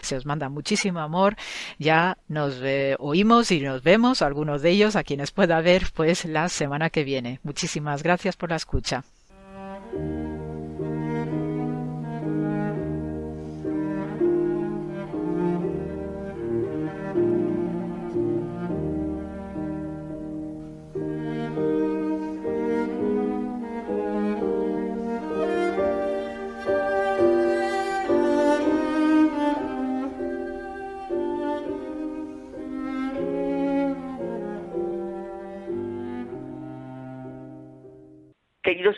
se 0.02 0.16
os 0.16 0.26
manda 0.26 0.50
muchísimo 0.50 1.00
amor. 1.00 1.36
Ya 1.78 2.18
nos 2.28 2.56
eh, 2.62 2.96
oímos 3.00 3.52
y 3.52 3.62
nos 3.62 3.84
vemos, 3.84 4.22
algunos 4.22 4.62
de 4.62 4.72
ellos, 4.72 4.96
a 4.96 5.04
quienes 5.04 5.32
pueda 5.32 5.62
ver, 5.62 5.88
pues 5.94 6.26
la 6.26 6.50
semana 6.50 6.90
que 6.90 7.04
viene. 7.04 7.40
Muchísimas 7.44 8.04
gracias 8.04 8.36
por 8.36 8.50
la 8.50 8.56
escucha. 8.56 9.04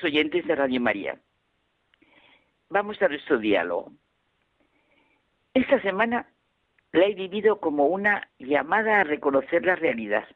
Oyentes 0.03 0.45
de 0.47 0.55
Radio 0.55 0.79
María, 0.79 1.19
vamos 2.69 3.01
a 3.01 3.09
nuestro 3.09 3.37
diálogo. 3.37 3.91
Esta 5.53 5.81
semana 5.81 6.27
la 6.93 7.05
he 7.05 7.13
vivido 7.13 7.59
como 7.59 7.87
una 7.87 8.29
llamada 8.39 9.01
a 9.01 9.03
reconocer 9.03 9.65
la 9.65 9.75
realidad. 9.75 10.27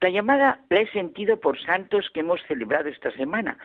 La 0.00 0.10
llamada 0.10 0.60
la 0.68 0.80
he 0.80 0.90
sentido 0.92 1.40
por 1.40 1.60
santos 1.60 2.08
que 2.12 2.20
hemos 2.20 2.40
celebrado 2.46 2.88
esta 2.88 3.10
semana 3.12 3.58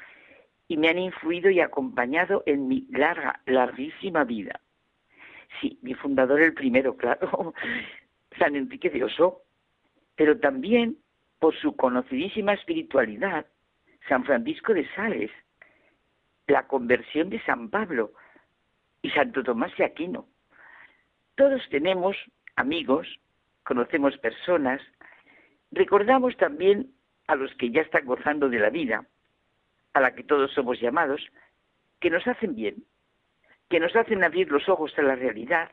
y 0.68 0.78
me 0.78 0.90
han 0.90 0.98
influido 0.98 1.50
y 1.50 1.60
acompañado 1.60 2.44
en 2.46 2.68
mi 2.68 2.88
larga, 2.90 3.42
larguísima 3.46 4.24
vida. 4.24 4.60
Sí, 5.60 5.78
mi 5.82 5.94
fundador 5.94 6.42
el 6.42 6.54
primero, 6.54 6.98
claro, 6.98 7.54
San 8.40 8.56
Enrique 8.56 8.90
de 8.90 9.04
Oso, 9.04 9.44
pero 10.16 10.40
también 10.40 10.98
por 11.40 11.56
su 11.56 11.76
conocidísima 11.76 12.54
espiritualidad 12.54 13.46
San 14.08 14.24
Francisco 14.26 14.74
de 14.74 14.88
Sales, 14.96 15.32
la 16.48 16.68
conversión 16.68 17.30
de 17.30 17.42
San 17.44 17.70
Pablo 17.70 18.12
y 19.02 19.10
Santo 19.12 19.44
Tomás 19.44 19.76
de 19.78 19.86
Aquino. 19.86 20.28
Todos 21.36 21.62
tenemos 21.70 22.18
amigos, 22.56 23.08
conocemos 23.64 24.18
personas, 24.18 24.82
recordamos 25.72 26.36
también 26.38 26.92
a 27.28 27.36
los 27.36 27.54
que 27.56 27.72
ya 27.72 27.82
están 27.82 28.06
gozando 28.06 28.50
de 28.50 28.60
la 28.60 28.70
vida, 28.70 29.06
a 29.94 30.02
la 30.02 30.14
que 30.14 30.24
todos 30.24 30.52
somos 30.54 30.80
llamados, 30.80 31.22
que 32.00 32.10
nos 32.10 32.26
hacen 32.28 32.56
bien, 32.56 32.84
que 33.70 33.80
nos 33.80 33.96
hacen 33.96 34.24
abrir 34.24 34.52
los 34.52 34.68
ojos 34.68 34.94
a 34.98 35.02
la 35.02 35.16
realidad, 35.16 35.72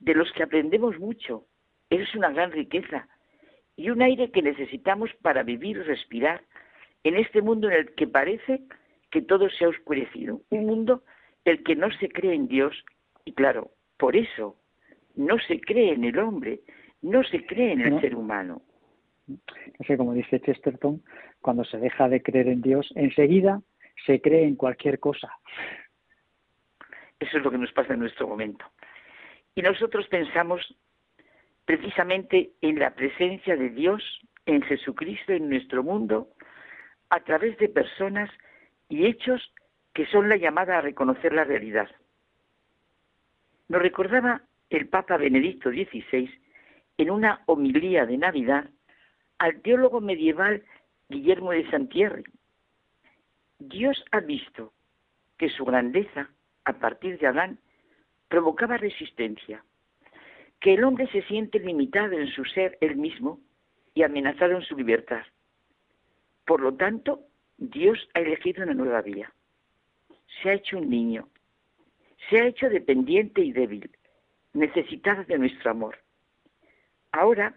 de 0.00 0.14
los 0.14 0.32
que 0.32 0.42
aprendemos 0.42 0.98
mucho. 0.98 1.46
Es 1.90 2.14
una 2.14 2.30
gran 2.30 2.50
riqueza 2.50 3.06
y 3.76 3.90
un 3.90 4.02
aire 4.02 4.30
que 4.30 4.42
necesitamos 4.42 5.10
para 5.22 5.42
vivir 5.42 5.76
y 5.76 5.82
respirar 5.82 6.42
en 7.04 7.16
este 7.16 7.42
mundo 7.42 7.68
en 7.68 7.74
el 7.74 7.94
que 7.94 8.06
parece 8.06 8.62
que 9.10 9.22
todo 9.22 9.50
se 9.50 9.64
ha 9.64 9.68
oscurecido, 9.68 10.40
un 10.50 10.66
mundo 10.66 11.02
el 11.44 11.62
que 11.62 11.76
no 11.76 11.90
se 11.98 12.08
cree 12.08 12.34
en 12.34 12.48
Dios 12.48 12.84
y 13.24 13.32
claro, 13.32 13.70
por 13.98 14.16
eso 14.16 14.56
no 15.14 15.38
se 15.38 15.60
cree 15.60 15.92
en 15.92 16.04
el 16.04 16.18
hombre, 16.18 16.60
no 17.02 17.22
se 17.24 17.44
cree 17.44 17.72
en 17.72 17.80
el 17.80 18.00
ser 18.00 18.14
humano. 18.14 18.62
No 19.26 19.86
sé, 19.86 19.96
como 19.96 20.14
dice 20.14 20.40
Chesterton, 20.40 21.02
cuando 21.40 21.64
se 21.64 21.78
deja 21.78 22.08
de 22.08 22.22
creer 22.22 22.48
en 22.48 22.62
Dios, 22.62 22.90
enseguida 22.94 23.60
se 24.06 24.20
cree 24.20 24.44
en 24.44 24.56
cualquier 24.56 24.98
cosa. 24.98 25.30
Eso 27.20 27.38
es 27.38 27.44
lo 27.44 27.50
que 27.50 27.58
nos 27.58 27.72
pasa 27.72 27.94
en 27.94 28.00
nuestro 28.00 28.26
momento. 28.26 28.64
Y 29.54 29.62
nosotros 29.62 30.06
pensamos 30.08 30.76
precisamente 31.64 32.52
en 32.60 32.78
la 32.78 32.94
presencia 32.94 33.56
de 33.56 33.70
Dios, 33.70 34.02
en 34.46 34.62
Jesucristo, 34.62 35.32
en 35.32 35.48
nuestro 35.48 35.82
mundo, 35.82 36.30
a 37.12 37.20
través 37.20 37.58
de 37.58 37.68
personas 37.68 38.30
y 38.88 39.04
hechos 39.04 39.52
que 39.92 40.06
son 40.06 40.30
la 40.30 40.38
llamada 40.38 40.78
a 40.78 40.80
reconocer 40.80 41.34
la 41.34 41.44
realidad. 41.44 41.90
Nos 43.68 43.82
recordaba 43.82 44.40
el 44.70 44.88
Papa 44.88 45.18
Benedicto 45.18 45.68
XVI 45.68 46.30
en 46.96 47.10
una 47.10 47.42
homilía 47.44 48.06
de 48.06 48.16
Navidad 48.16 48.70
al 49.36 49.60
teólogo 49.60 50.00
medieval 50.00 50.64
Guillermo 51.10 51.50
de 51.52 51.70
Santierre. 51.70 52.24
Dios 53.58 54.02
ha 54.10 54.20
visto 54.20 54.72
que 55.36 55.50
su 55.50 55.66
grandeza, 55.66 56.30
a 56.64 56.72
partir 56.78 57.18
de 57.18 57.26
Adán, 57.26 57.58
provocaba 58.28 58.78
resistencia, 58.78 59.62
que 60.60 60.72
el 60.72 60.84
hombre 60.84 61.08
se 61.08 61.20
siente 61.24 61.58
limitado 61.58 62.14
en 62.14 62.28
su 62.28 62.46
ser 62.46 62.78
él 62.80 62.96
mismo 62.96 63.38
y 63.92 64.02
amenazado 64.02 64.52
en 64.54 64.62
su 64.62 64.74
libertad. 64.74 65.24
Por 66.44 66.60
lo 66.60 66.74
tanto, 66.74 67.26
Dios 67.58 67.98
ha 68.14 68.20
elegido 68.20 68.64
una 68.64 68.74
nueva 68.74 69.02
vía. 69.02 69.32
Se 70.42 70.50
ha 70.50 70.54
hecho 70.54 70.78
un 70.78 70.90
niño. 70.90 71.28
Se 72.28 72.40
ha 72.40 72.46
hecho 72.46 72.68
dependiente 72.68 73.42
y 73.42 73.52
débil, 73.52 73.90
necesitado 74.52 75.24
de 75.24 75.38
nuestro 75.38 75.70
amor. 75.70 75.98
Ahora, 77.12 77.54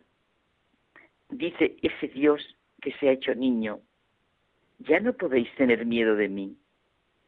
dice 1.30 1.78
ese 1.82 2.08
Dios 2.10 2.42
que 2.82 2.92
se 2.94 3.10
ha 3.10 3.14
hecho 3.14 3.34
niño, 3.36 3.80
ya 4.80 5.00
no 5.00 5.14
podéis 5.14 5.54
tener 5.56 5.86
miedo 5.86 6.16
de 6.16 6.30
mí, 6.30 6.58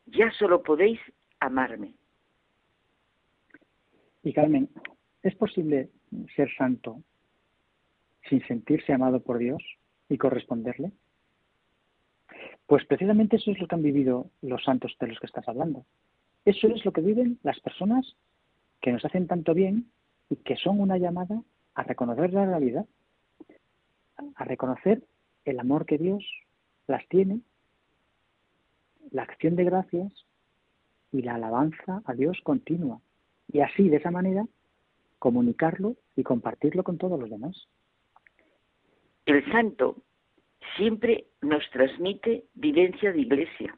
ya 0.06 0.32
solo 0.32 0.62
podéis 0.64 1.00
amarme. 1.40 1.94
Y 4.24 4.34
Carmen, 4.34 4.70
¿es 5.24 5.36
posible 5.36 5.90
ser 6.36 6.54
santo 6.56 7.02
sin 8.30 8.46
sentirse 8.48 8.94
amado 8.94 9.22
por 9.22 9.38
Dios 9.38 9.64
y 10.10 10.18
corresponderle? 10.18 10.92
Pues 12.68 12.86
precisamente 12.86 13.38
eso 13.38 13.52
es 13.52 13.60
lo 13.60 13.68
que 13.68 13.76
han 13.76 13.82
vivido 13.82 14.30
los 14.42 14.64
santos 14.64 14.96
de 15.00 15.08
los 15.08 15.20
que 15.20 15.26
estás 15.26 15.48
hablando. 15.48 15.86
Eso 16.46 16.68
es 16.68 16.84
lo 16.86 16.92
que 16.92 17.02
viven 17.02 17.40
las 17.44 17.60
personas 17.62 18.16
que 18.82 18.92
nos 18.92 19.04
hacen 19.04 19.28
tanto 19.28 19.54
bien 19.54 19.90
y 20.30 20.36
que 20.36 20.58
son 20.58 20.80
una 20.80 20.98
llamada 20.98 21.42
a 21.76 21.84
reconocer 21.84 22.34
la 22.34 22.46
realidad, 22.46 22.86
a 24.36 24.44
reconocer 24.44 25.02
el 25.46 25.60
amor 25.60 25.86
que 25.86 25.98
Dios 25.98 26.26
las 26.88 27.08
tiene 27.08 27.42
la 29.12 29.24
acción 29.24 29.56
de 29.56 29.64
gracias 29.64 30.12
y 31.12 31.22
la 31.22 31.36
alabanza 31.36 32.02
a 32.06 32.14
Dios 32.14 32.40
continua. 32.44 33.00
Y 33.52 33.62
así, 33.62 33.88
de 33.88 33.98
esa 33.98 34.12
manera, 34.12 34.46
comunicarlo 35.20 35.96
y 36.16 36.24
compartirlo 36.24 36.84
con 36.84 36.98
todos 36.98 37.18
los 37.20 37.30
demás. 37.30 37.68
El 39.26 39.50
santo 39.52 39.98
siempre 40.76 41.26
nos 41.42 41.70
transmite 41.72 42.44
vivencia 42.54 43.12
de 43.12 43.22
iglesia, 43.22 43.78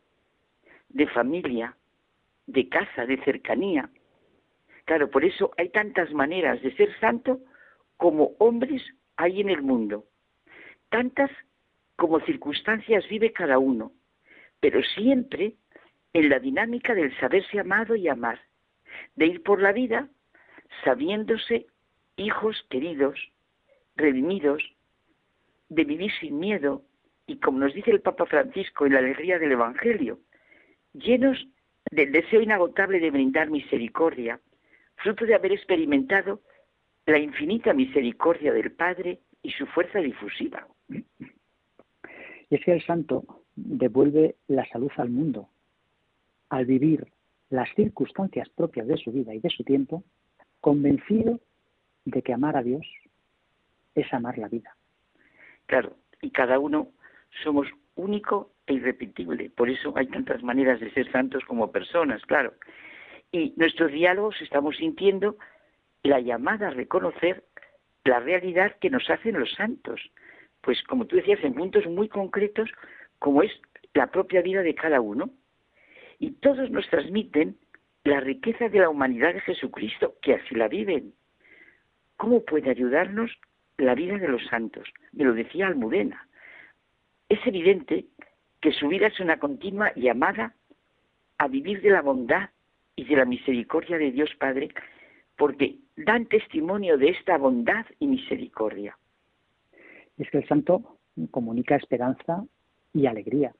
de 0.89 1.07
familia, 1.07 1.75
de 2.47 2.67
casa, 2.67 3.05
de 3.05 3.17
cercanía. 3.23 3.89
Claro, 4.85 5.09
por 5.09 5.23
eso 5.23 5.51
hay 5.57 5.69
tantas 5.69 6.11
maneras 6.13 6.61
de 6.61 6.75
ser 6.75 6.97
santo 6.99 7.39
como 7.97 8.31
hombres 8.39 8.81
hay 9.17 9.41
en 9.41 9.49
el 9.49 9.61
mundo. 9.61 10.05
Tantas 10.89 11.29
como 11.95 12.19
circunstancias 12.21 13.07
vive 13.09 13.33
cada 13.33 13.59
uno, 13.59 13.91
pero 14.59 14.81
siempre 14.81 15.55
en 16.13 16.29
la 16.29 16.39
dinámica 16.39 16.95
del 16.95 17.15
saberse 17.19 17.59
amado 17.59 17.95
y 17.95 18.07
amar, 18.07 18.39
de 19.15 19.27
ir 19.27 19.43
por 19.43 19.61
la 19.61 19.71
vida 19.71 20.07
sabiéndose 20.83 21.67
hijos 22.15 22.65
queridos, 22.69 23.19
redimidos, 23.95 24.63
de 25.69 25.83
vivir 25.83 26.11
sin 26.19 26.39
miedo 26.39 26.83
y, 27.27 27.37
como 27.37 27.59
nos 27.59 27.73
dice 27.73 27.91
el 27.91 28.01
Papa 28.01 28.25
Francisco 28.25 28.85
en 28.85 28.93
la 28.93 28.99
alegría 28.99 29.39
del 29.39 29.51
Evangelio, 29.51 30.19
llenos 30.93 31.47
del 31.91 32.11
deseo 32.11 32.41
inagotable 32.41 32.99
de 32.99 33.11
brindar 33.11 33.49
misericordia, 33.49 34.39
fruto 34.97 35.25
de 35.25 35.35
haber 35.35 35.53
experimentado 35.53 36.41
la 37.05 37.19
infinita 37.19 37.73
misericordia 37.73 38.53
del 38.53 38.71
Padre 38.71 39.19
y 39.41 39.51
su 39.51 39.65
fuerza 39.67 39.99
difusiva. 39.99 40.67
Y 40.89 42.55
es 42.55 42.63
que 42.63 42.73
el 42.73 42.83
santo 42.85 43.43
devuelve 43.55 44.35
la 44.47 44.65
salud 44.69 44.91
al 44.97 45.09
mundo. 45.09 45.49
Al 46.49 46.65
vivir 46.65 47.07
las 47.49 47.69
circunstancias 47.75 48.49
propias 48.49 48.87
de 48.87 48.97
su 48.97 49.11
vida 49.11 49.33
y 49.33 49.39
de 49.39 49.49
su 49.49 49.63
tiempo, 49.63 50.03
convencido 50.61 51.39
de 52.05 52.21
que 52.21 52.33
amar 52.33 52.57
a 52.57 52.63
Dios 52.63 52.85
es 53.95 54.11
amar 54.13 54.37
la 54.37 54.47
vida. 54.47 54.75
Claro, 55.69 55.95
y 56.19 56.31
cada 56.31 56.57
uno 56.57 56.87
somos 57.43 57.67
único 57.93 58.51
e 58.65 58.73
irrepetible. 58.73 59.51
Por 59.51 59.69
eso 59.69 59.93
hay 59.95 60.07
tantas 60.07 60.41
maneras 60.41 60.79
de 60.79 60.89
ser 60.93 61.11
santos 61.11 61.45
como 61.45 61.71
personas, 61.71 62.25
claro. 62.25 62.55
Y 63.31 63.53
nuestros 63.55 63.91
diálogos 63.91 64.41
estamos 64.41 64.77
sintiendo 64.77 65.37
la 66.01 66.21
llamada 66.21 66.69
a 66.69 66.71
reconocer 66.71 67.43
la 68.03 68.19
realidad 68.19 68.77
que 68.81 68.89
nos 68.89 69.07
hacen 69.11 69.39
los 69.39 69.51
santos. 69.53 70.01
Pues 70.61 70.81
como 70.85 71.05
tú 71.05 71.17
decías, 71.17 71.43
en 71.43 71.53
puntos 71.53 71.85
muy 71.85 72.09
concretos, 72.09 72.71
como 73.19 73.43
es 73.43 73.51
la 73.93 74.07
propia 74.07 74.41
vida 74.41 74.63
de 74.63 74.73
cada 74.73 75.01
uno. 75.01 75.29
Y 76.17 76.31
todos 76.31 76.71
nos 76.71 76.89
transmiten 76.89 77.59
la 78.05 78.21
riqueza 78.21 78.69
de 78.69 78.79
la 78.79 78.89
humanidad 78.89 79.35
de 79.35 79.41
Jesucristo, 79.41 80.15
que 80.23 80.33
así 80.33 80.55
la 80.55 80.67
viven. 80.67 81.13
¿Cómo 82.17 82.43
puede 82.43 82.71
ayudarnos 82.71 83.29
la 83.79 83.95
vida 83.95 84.17
de 84.17 84.27
los 84.27 84.45
santos? 84.47 84.87
Me 85.13 85.23
lo 85.23 85.33
decía 85.33 85.67
Almudena. 85.67 86.27
Es 87.27 87.39
evidente 87.45 88.05
que 88.61 88.71
su 88.71 88.87
vida 88.87 89.07
es 89.07 89.19
una 89.19 89.39
continua 89.39 89.93
llamada 89.95 90.53
a 91.37 91.47
vivir 91.47 91.81
de 91.81 91.91
la 91.91 92.01
bondad 92.01 92.49
y 92.95 93.05
de 93.05 93.15
la 93.15 93.25
misericordia 93.25 93.97
de 93.97 94.11
Dios 94.11 94.29
Padre, 94.37 94.69
porque 95.37 95.77
dan 95.95 96.25
testimonio 96.25 96.97
de 96.97 97.09
esta 97.09 97.37
bondad 97.37 97.85
y 97.99 98.07
misericordia. 98.07 98.97
Es 100.17 100.29
que 100.29 100.39
el 100.39 100.47
santo 100.47 100.97
comunica 101.31 101.75
esperanza 101.75 102.43
y 102.93 103.05
alegría. 103.05 103.53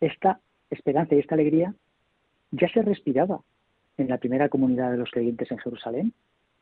Esta 0.00 0.40
esperanza 0.70 1.14
y 1.14 1.20
esta 1.20 1.34
alegría 1.34 1.74
ya 2.50 2.68
se 2.68 2.82
respiraba 2.82 3.40
en 3.96 4.08
la 4.08 4.18
primera 4.18 4.48
comunidad 4.48 4.90
de 4.90 4.98
los 4.98 5.10
creyentes 5.10 5.50
en 5.50 5.58
Jerusalén, 5.58 6.12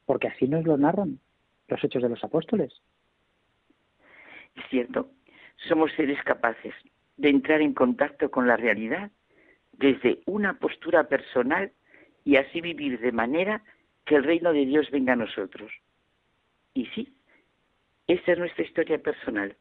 porque 0.06 0.28
así 0.28 0.46
nos 0.46 0.64
lo 0.64 0.76
narran 0.76 1.18
los 1.70 1.84
hechos 1.84 2.02
de 2.02 2.08
los 2.08 2.22
apóstoles. 2.24 2.72
Es 4.56 4.64
cierto, 4.68 5.10
somos 5.68 5.92
seres 5.92 6.22
capaces 6.24 6.74
de 7.16 7.28
entrar 7.28 7.60
en 7.60 7.74
contacto 7.74 8.30
con 8.30 8.46
la 8.46 8.56
realidad 8.56 9.10
desde 9.72 10.20
una 10.26 10.58
postura 10.58 11.08
personal 11.08 11.72
y 12.24 12.36
así 12.36 12.60
vivir 12.60 13.00
de 13.00 13.12
manera 13.12 13.62
que 14.04 14.16
el 14.16 14.24
reino 14.24 14.52
de 14.52 14.66
Dios 14.66 14.90
venga 14.90 15.14
a 15.14 15.16
nosotros. 15.16 15.70
Y 16.74 16.86
sí, 16.86 17.14
esta 18.06 18.32
es 18.32 18.38
nuestra 18.38 18.64
historia 18.64 18.98
personal, 18.98 19.56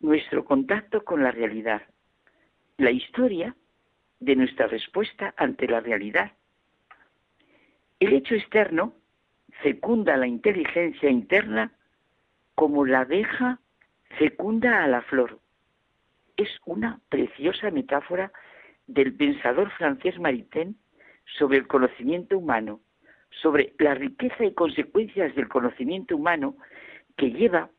nuestro 0.00 0.44
contacto 0.44 1.04
con 1.04 1.22
la 1.22 1.30
realidad, 1.30 1.82
la 2.78 2.90
historia 2.90 3.54
de 4.20 4.36
nuestra 4.36 4.66
respuesta 4.66 5.34
ante 5.36 5.68
la 5.68 5.80
realidad. 5.80 6.32
El 8.00 8.12
hecho 8.12 8.34
externo 8.34 8.94
fecunda 9.62 10.16
la 10.16 10.26
inteligencia 10.26 11.10
interna 11.10 11.72
como 12.54 12.84
la 12.84 13.00
abeja 13.00 13.60
fecunda 14.18 14.84
a 14.84 14.88
la 14.88 15.02
flor. 15.02 15.40
Es 16.36 16.48
una 16.64 17.00
preciosa 17.08 17.70
metáfora 17.70 18.32
del 18.86 19.14
pensador 19.14 19.70
francés 19.72 20.18
Maritain 20.18 20.76
sobre 21.38 21.58
el 21.58 21.66
conocimiento 21.66 22.38
humano, 22.38 22.80
sobre 23.42 23.72
la 23.78 23.94
riqueza 23.94 24.44
y 24.44 24.54
consecuencias 24.54 25.34
del 25.34 25.48
conocimiento 25.48 26.16
humano 26.16 26.56
que 27.16 27.30
lleva 27.30 27.70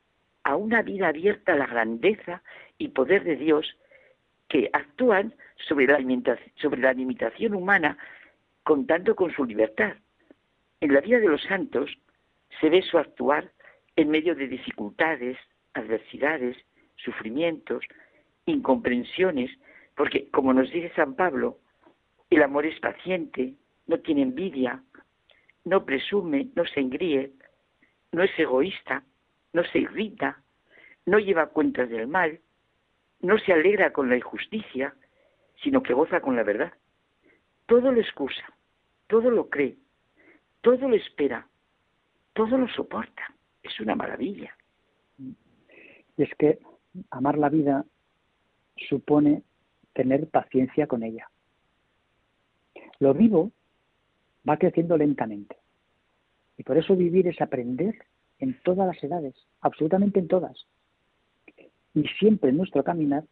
a 0.43 0.55
una 0.55 0.81
vida 0.81 1.09
abierta 1.09 1.53
a 1.53 1.57
la 1.57 1.67
grandeza 1.67 2.41
y 2.77 2.89
poder 2.89 3.23
de 3.23 3.35
Dios 3.35 3.77
que 4.47 4.69
actúan 4.73 5.33
sobre 5.67 5.87
la, 5.87 5.99
sobre 6.55 6.81
la 6.81 6.93
limitación 6.93 7.55
humana 7.55 7.97
contando 8.63 9.15
con 9.15 9.31
su 9.31 9.45
libertad. 9.45 9.95
En 10.81 10.93
la 10.93 11.01
vida 11.01 11.19
de 11.19 11.27
los 11.27 11.41
santos 11.43 11.89
se 12.59 12.69
ve 12.69 12.81
su 12.81 12.97
actuar 12.97 13.51
en 13.95 14.09
medio 14.09 14.35
de 14.35 14.47
dificultades, 14.47 15.37
adversidades, 15.73 16.57
sufrimientos, 16.95 17.83
incomprensiones, 18.45 19.51
porque 19.95 20.29
como 20.29 20.53
nos 20.53 20.71
dice 20.71 20.91
San 20.95 21.15
Pablo, 21.15 21.59
el 22.29 22.43
amor 22.43 22.65
es 22.65 22.79
paciente, 22.79 23.53
no 23.87 23.99
tiene 23.99 24.23
envidia, 24.23 24.83
no 25.63 25.85
presume, 25.85 26.49
no 26.55 26.65
se 26.65 26.79
engríe, 26.79 27.31
no 28.11 28.23
es 28.23 28.31
egoísta, 28.37 29.03
no 29.53 29.63
se 29.63 29.79
irrita, 29.79 30.41
no 31.05 31.19
lleva 31.19 31.47
cuentas 31.47 31.89
del 31.89 32.07
mal, 32.07 32.39
no 33.21 33.37
se 33.39 33.53
alegra 33.53 33.93
con 33.93 34.09
la 34.09 34.17
injusticia, 34.17 34.93
sino 35.63 35.81
que 35.81 35.93
goza 35.93 36.19
con 36.21 36.35
la 36.35 36.43
verdad. 36.43 36.73
Todo 37.65 37.91
lo 37.91 37.99
excusa, 37.99 38.45
todo 39.07 39.31
lo 39.31 39.49
cree, 39.49 39.77
todo 40.65 40.89
lo 40.89 40.95
espera, 40.95 41.47
todo 42.33 42.57
lo 42.57 42.67
soporta. 42.67 43.35
Es 43.61 43.79
una 43.79 43.93
maravilla. 43.93 44.51
Y 45.19 46.23
es 46.23 46.33
que 46.39 46.57
amar 47.11 47.37
la 47.37 47.49
vida 47.49 47.85
supone 48.75 49.43
tener 49.93 50.27
paciencia 50.27 50.87
con 50.87 51.03
ella. 51.03 51.29
Lo 52.97 53.13
vivo 53.13 53.51
va 54.49 54.57
creciendo 54.57 54.97
lentamente. 54.97 55.55
Y 56.57 56.63
por 56.63 56.79
eso 56.79 56.95
vivir 56.95 57.27
es 57.27 57.39
aprender 57.41 57.99
en 58.39 58.59
todas 58.63 58.87
las 58.87 59.03
edades, 59.03 59.35
absolutamente 59.61 60.19
en 60.19 60.27
todas. 60.27 60.65
Y 61.93 62.07
siempre 62.17 62.49
en 62.49 62.57
nuestro 62.57 62.83
caminar, 62.83 63.23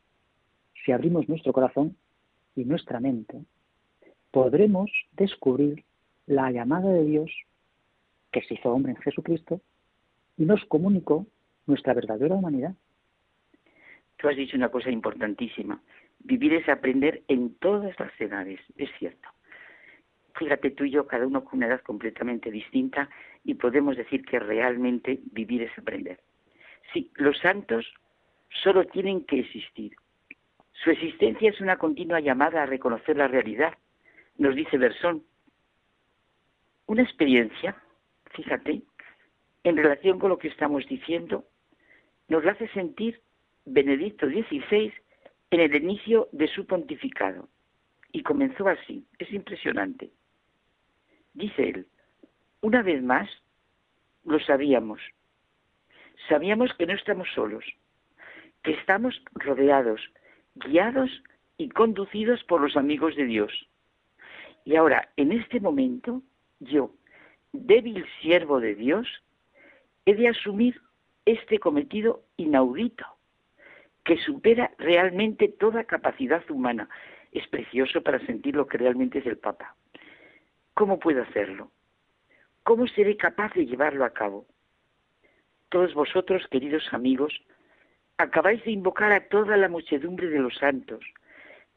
si 0.85 0.91
abrimos 0.91 1.27
nuestro 1.27 1.51
corazón 1.51 1.97
y 2.55 2.63
nuestra 2.63 2.99
mente, 2.99 3.43
podremos 4.29 4.91
descubrir 5.13 5.83
la 6.25 6.51
llamada 6.51 6.89
de 6.89 7.03
Dios 7.03 7.31
que 8.31 8.41
se 8.41 8.55
hizo 8.55 8.71
hombre 8.71 8.93
en 8.93 9.01
Jesucristo 9.01 9.61
y 10.37 10.45
nos 10.45 10.63
comunicó 10.65 11.25
nuestra 11.65 11.93
verdadera 11.93 12.35
humanidad. 12.35 12.73
Tú 14.17 14.27
has 14.27 14.35
dicho 14.35 14.57
una 14.57 14.69
cosa 14.69 14.89
importantísima. 14.89 15.81
Vivir 16.19 16.53
es 16.53 16.69
aprender 16.69 17.23
en 17.27 17.55
todas 17.55 17.97
las 17.99 18.19
edades, 18.19 18.59
es 18.77 18.89
cierto. 18.97 19.27
Fíjate 20.35 20.71
tú 20.71 20.85
y 20.85 20.91
yo, 20.91 21.05
cada 21.05 21.27
uno 21.27 21.43
con 21.43 21.57
una 21.57 21.67
edad 21.67 21.81
completamente 21.81 22.49
distinta, 22.49 23.09
y 23.43 23.55
podemos 23.55 23.97
decir 23.97 24.25
que 24.25 24.39
realmente 24.39 25.19
vivir 25.31 25.61
es 25.63 25.77
aprender. 25.77 26.19
Sí, 26.91 27.11
los 27.15 27.37
santos 27.39 27.85
solo 28.63 28.85
tienen 28.85 29.25
que 29.25 29.39
existir. 29.39 29.95
Su 30.71 30.89
existencia 30.91 31.49
es 31.49 31.61
una 31.61 31.77
continua 31.77 32.19
llamada 32.19 32.63
a 32.63 32.65
reconocer 32.65 33.17
la 33.17 33.27
realidad, 33.27 33.73
nos 34.37 34.55
dice 34.55 34.77
Bersón. 34.77 35.23
Una 36.85 37.03
experiencia, 37.03 37.75
fíjate, 38.31 38.81
en 39.63 39.77
relación 39.77 40.19
con 40.19 40.29
lo 40.29 40.37
que 40.37 40.49
estamos 40.49 40.85
diciendo, 40.87 41.45
nos 42.27 42.43
la 42.43 42.51
hace 42.51 42.67
sentir 42.69 43.21
Benedicto 43.65 44.27
XVI 44.27 44.93
en 45.51 45.59
el 45.59 45.75
inicio 45.75 46.27
de 46.31 46.47
su 46.47 46.65
pontificado. 46.65 47.47
Y 48.11 48.23
comenzó 48.23 48.67
así, 48.67 49.05
es 49.17 49.31
impresionante. 49.31 50.11
Dice 51.33 51.69
él, 51.69 51.87
una 52.61 52.81
vez 52.81 53.01
más, 53.01 53.29
lo 54.25 54.39
sabíamos. 54.39 55.01
Sabíamos 56.27 56.73
que 56.75 56.85
no 56.85 56.93
estamos 56.93 57.27
solos, 57.33 57.65
que 58.63 58.71
estamos 58.71 59.21
rodeados, 59.33 60.01
guiados 60.55 61.09
y 61.57 61.69
conducidos 61.69 62.43
por 62.43 62.61
los 62.61 62.77
amigos 62.77 63.15
de 63.15 63.25
Dios. 63.25 63.67
Y 64.65 64.75
ahora, 64.75 65.09
en 65.17 65.31
este 65.31 65.59
momento, 65.59 66.21
yo, 66.63 66.91
débil 67.51 68.05
siervo 68.21 68.59
de 68.59 68.75
Dios, 68.75 69.07
he 70.05 70.15
de 70.15 70.27
asumir 70.27 70.81
este 71.25 71.59
cometido 71.59 72.23
inaudito, 72.37 73.05
que 74.03 74.17
supera 74.17 74.71
realmente 74.77 75.47
toda 75.47 75.85
capacidad 75.85 76.43
humana. 76.49 76.89
Es 77.31 77.47
precioso 77.47 78.01
para 78.01 78.19
sentir 78.25 78.55
lo 78.55 78.67
que 78.67 78.77
realmente 78.77 79.19
es 79.19 79.25
el 79.25 79.37
Papa. 79.37 79.75
¿Cómo 80.73 80.99
puedo 80.99 81.21
hacerlo? 81.23 81.71
¿Cómo 82.63 82.87
seré 82.87 83.15
capaz 83.15 83.53
de 83.53 83.65
llevarlo 83.65 84.05
a 84.05 84.11
cabo? 84.11 84.45
Todos 85.69 85.93
vosotros, 85.93 86.47
queridos 86.49 86.93
amigos, 86.93 87.41
acabáis 88.17 88.63
de 88.63 88.71
invocar 88.71 89.11
a 89.11 89.27
toda 89.27 89.57
la 89.57 89.69
muchedumbre 89.69 90.27
de 90.27 90.39
los 90.39 90.55
santos, 90.55 91.03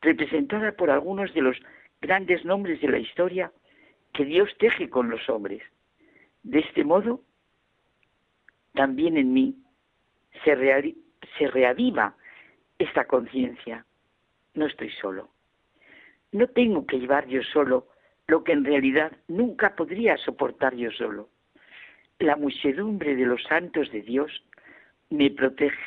representada 0.01 0.73
por 0.73 0.91
algunos 0.91 1.33
de 1.35 1.43
los 1.43 1.57
grandes 2.01 2.45
nombres 2.45 2.81
de 2.81 2.89
la 2.89 2.99
historia 2.99 3.53
que 4.13 4.25
Dios 4.25 4.51
teje 4.59 4.89
con 4.89 5.11
los 5.11 5.29
hombres. 5.29 5.63
De 6.43 6.61
este 6.61 6.85
modo, 6.85 7.21
también 8.75 9.17
en 9.17 9.33
mí 9.33 9.57
se, 10.45 10.55
se 11.39 11.49
reaviva 11.49 12.15
esta 12.79 13.05
conciencia. 13.07 13.85
No 14.55 14.67
estoy 14.67 14.91
solo. 14.91 15.31
No 16.33 16.49
tengo 16.49 16.87
que 16.87 16.99
llevar 16.99 17.27
yo 17.27 17.43
solo 17.43 17.89
lo 18.27 18.43
que 18.45 18.53
en 18.53 18.65
realidad 18.65 19.13
nunca 19.29 19.75
podría 19.77 20.17
soportar 20.19 20.75
yo 20.75 20.91
solo. 20.91 21.29
La 22.19 22.37
muchedumbre 22.37 23.15
de 23.15 23.27
los 23.27 23.43
santos 23.45 23.91
de 23.93 24.03
Dios 24.03 24.43
me 25.11 25.31
protege, 25.31 25.79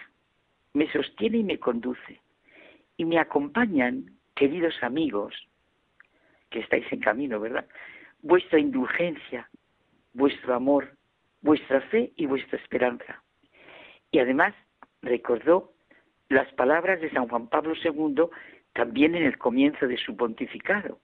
me 0.73 0.91
sostiene 0.91 1.39
y 1.39 1.43
me 1.43 1.59
conduce. 1.59 2.21
Y 2.97 3.05
me 3.05 3.19
acompañan, 3.19 4.17
queridos 4.35 4.75
amigos, 4.81 5.33
que 6.49 6.59
estáis 6.59 6.85
en 6.91 6.99
camino, 6.99 7.39
¿verdad? 7.39 7.65
Vuestra 8.21 8.59
indulgencia, 8.59 9.49
vuestro 10.13 10.53
amor, 10.53 10.97
vuestra 11.41 11.81
fe 11.81 12.11
y 12.15 12.25
vuestra 12.25 12.57
esperanza. 12.59 13.23
Y 14.11 14.19
además 14.19 14.53
recordó 15.01 15.73
las 16.29 16.51
palabras 16.53 17.01
de 17.01 17.09
San 17.11 17.27
Juan 17.27 17.47
Pablo 17.47 17.73
II 17.83 18.25
también 18.73 19.15
en 19.15 19.23
el 19.23 19.37
comienzo 19.37 19.87
de 19.87 19.97
su 19.97 20.15
pontificado. 20.15 20.99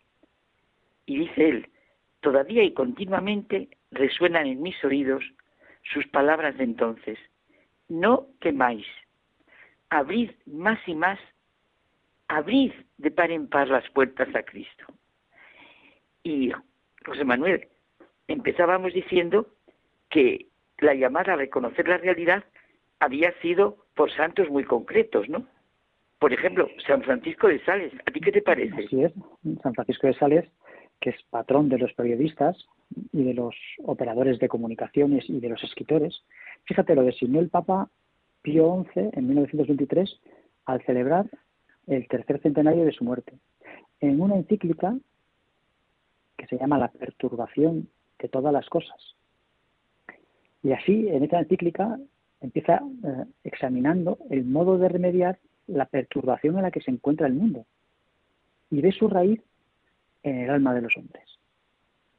Y 1.05 1.19
dice 1.19 1.49
él, 1.49 1.69
todavía 2.21 2.63
y 2.63 2.73
continuamente 2.73 3.69
resuenan 3.91 4.47
en 4.47 4.61
mis 4.61 4.83
oídos 4.83 5.23
sus 5.83 6.07
palabras 6.07 6.57
de 6.57 6.63
entonces. 6.63 7.19
No 7.87 8.27
quemáis, 8.41 8.85
abrid 9.89 10.31
más 10.45 10.79
y 10.87 10.95
más, 10.95 11.19
abrid 12.27 12.71
de 12.97 13.11
par 13.11 13.31
en 13.31 13.47
par 13.47 13.67
las 13.67 13.87
puertas 13.91 14.33
a 14.35 14.43
Cristo. 14.43 14.85
Y 16.23 16.51
José 17.05 17.23
Manuel, 17.23 17.67
empezábamos 18.27 18.93
diciendo 18.93 19.47
que 20.09 20.47
la 20.79 20.93
llamada 20.93 21.33
a 21.33 21.37
reconocer 21.37 21.87
la 21.87 21.97
realidad 21.97 22.43
había 22.99 23.33
sido 23.41 23.77
por 23.95 24.11
santos 24.11 24.49
muy 24.49 24.63
concretos, 24.63 25.29
¿no? 25.29 25.45
Por 26.19 26.33
ejemplo, 26.33 26.69
San 26.87 27.03
Francisco 27.03 27.47
de 27.47 27.63
Sales. 27.65 27.93
¿A 28.05 28.11
ti 28.11 28.19
qué 28.19 28.31
te 28.31 28.41
parece? 28.41 28.85
Así 28.85 29.03
es, 29.03 29.13
San 29.61 29.73
Francisco 29.73 30.07
de 30.07 30.13
Sales, 30.15 30.45
que 30.99 31.11
es 31.11 31.21
patrón 31.29 31.69
de 31.69 31.77
los 31.77 31.93
periodistas 31.93 32.57
y 33.11 33.23
de 33.23 33.33
los 33.33 33.55
operadores 33.83 34.39
de 34.39 34.47
comunicaciones 34.47 35.29
y 35.29 35.39
de 35.39 35.49
los 35.49 35.63
escritores. 35.63 36.23
Fíjate, 36.63 36.95
lo 36.95 37.03
designó 37.03 37.39
el 37.39 37.49
Papa 37.49 37.89
Pío 38.41 38.85
XI 38.93 39.09
en 39.13 39.27
1923 39.27 40.19
al 40.65 40.81
celebrar 40.85 41.25
el 41.87 42.07
tercer 42.07 42.41
centenario 42.41 42.85
de 42.85 42.91
su 42.91 43.03
muerte. 43.03 43.33
En 43.99 44.21
una 44.21 44.35
encíclica 44.35 44.95
que 46.37 46.47
se 46.47 46.57
llama 46.57 46.77
La 46.77 46.89
perturbación 46.89 47.89
de 48.19 48.29
todas 48.29 48.53
las 48.53 48.67
cosas. 48.69 49.15
Y 50.63 50.71
así, 50.71 51.07
en 51.09 51.23
esta 51.23 51.39
encíclica, 51.39 51.99
empieza 52.41 52.81
eh, 53.03 53.25
examinando 53.43 54.17
el 54.29 54.45
modo 54.45 54.77
de 54.77 54.89
remediar 54.89 55.39
la 55.67 55.85
perturbación 55.85 56.57
en 56.57 56.63
la 56.63 56.71
que 56.71 56.81
se 56.81 56.91
encuentra 56.91 57.27
el 57.27 57.33
mundo 57.33 57.65
y 58.69 58.81
ve 58.81 58.91
su 58.91 59.07
raíz 59.07 59.41
en 60.23 60.39
el 60.39 60.49
alma 60.49 60.73
de 60.73 60.81
los 60.81 60.95
hombres 60.97 61.23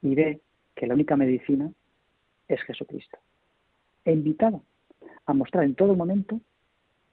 y 0.03 0.15
ve 0.15 0.41
que 0.75 0.87
la 0.87 0.95
única 0.95 1.17
medicina 1.17 1.71
es 2.49 2.61
Jesucristo. 2.63 3.19
E 4.05 4.13
invitado 4.13 4.63
a 5.27 5.33
mostrar 5.33 5.65
en 5.65 5.75
todo 5.75 5.97
momento 5.97 6.41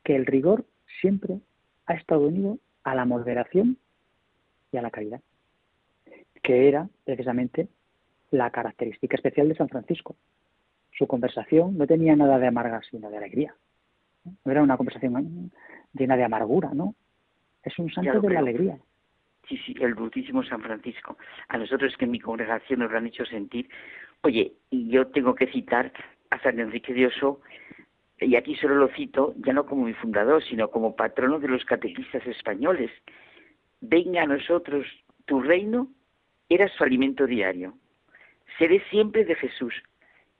que 0.03 0.15
el 0.15 0.25
rigor 0.25 0.65
siempre 1.01 1.39
ha 1.85 1.95
estado 1.95 2.27
unido 2.27 2.59
a 2.83 2.93
la 2.95 3.05
moderación 3.05 3.77
y 4.71 4.77
a 4.77 4.81
la 4.81 4.91
caridad, 4.91 5.21
que 6.43 6.67
era 6.67 6.87
precisamente 7.03 7.67
la 8.29 8.51
característica 8.51 9.15
especial 9.15 9.49
de 9.49 9.55
San 9.55 9.69
Francisco, 9.69 10.15
su 10.91 11.07
conversación 11.07 11.77
no 11.77 11.87
tenía 11.87 12.15
nada 12.15 12.37
de 12.37 12.47
amarga, 12.47 12.81
sino 12.89 13.09
de 13.09 13.17
alegría. 13.17 13.55
No 14.45 14.51
era 14.51 14.61
una 14.61 14.77
conversación 14.77 15.51
llena 15.93 16.15
de 16.15 16.23
amargura, 16.23 16.71
¿no? 16.73 16.95
Es 17.63 17.77
un 17.79 17.89
santo 17.91 18.21
de 18.21 18.29
la 18.29 18.39
alegría. 18.39 18.77
Sí, 19.47 19.57
sí, 19.65 19.75
el 19.81 19.95
brutísimo 19.95 20.43
San 20.43 20.61
Francisco. 20.61 21.17
A 21.47 21.57
nosotros 21.57 21.95
que 21.97 22.05
en 22.05 22.11
mi 22.11 22.19
congregación 22.19 22.79
nos 22.79 22.91
lo 22.91 22.97
han 22.97 23.07
hecho 23.07 23.25
sentir. 23.25 23.69
Oye, 24.21 24.53
y 24.69 24.89
yo 24.89 25.07
tengo 25.07 25.35
que 25.35 25.47
citar 25.47 25.91
a 26.29 26.39
San 26.39 26.59
Enrique 26.59 26.93
de 26.93 27.07
Oso, 27.07 27.41
y 28.19 28.35
aquí 28.35 28.55
solo 28.55 28.75
lo 28.75 28.87
cito, 28.89 29.33
ya 29.37 29.53
no 29.53 29.65
como 29.65 29.85
mi 29.85 29.93
fundador, 29.93 30.43
sino 30.43 30.69
como 30.69 30.95
patrono 30.95 31.39
de 31.39 31.49
los 31.49 31.65
catequistas 31.65 32.25
españoles. 32.25 32.91
Venga 33.81 34.23
a 34.23 34.27
nosotros 34.27 34.85
tu 35.25 35.41
reino, 35.41 35.89
era 36.53 36.67
su 36.67 36.83
alimento 36.83 37.25
diario. 37.25 37.73
Seré 38.57 38.83
siempre 38.89 39.25
de 39.25 39.35
Jesús, 39.35 39.73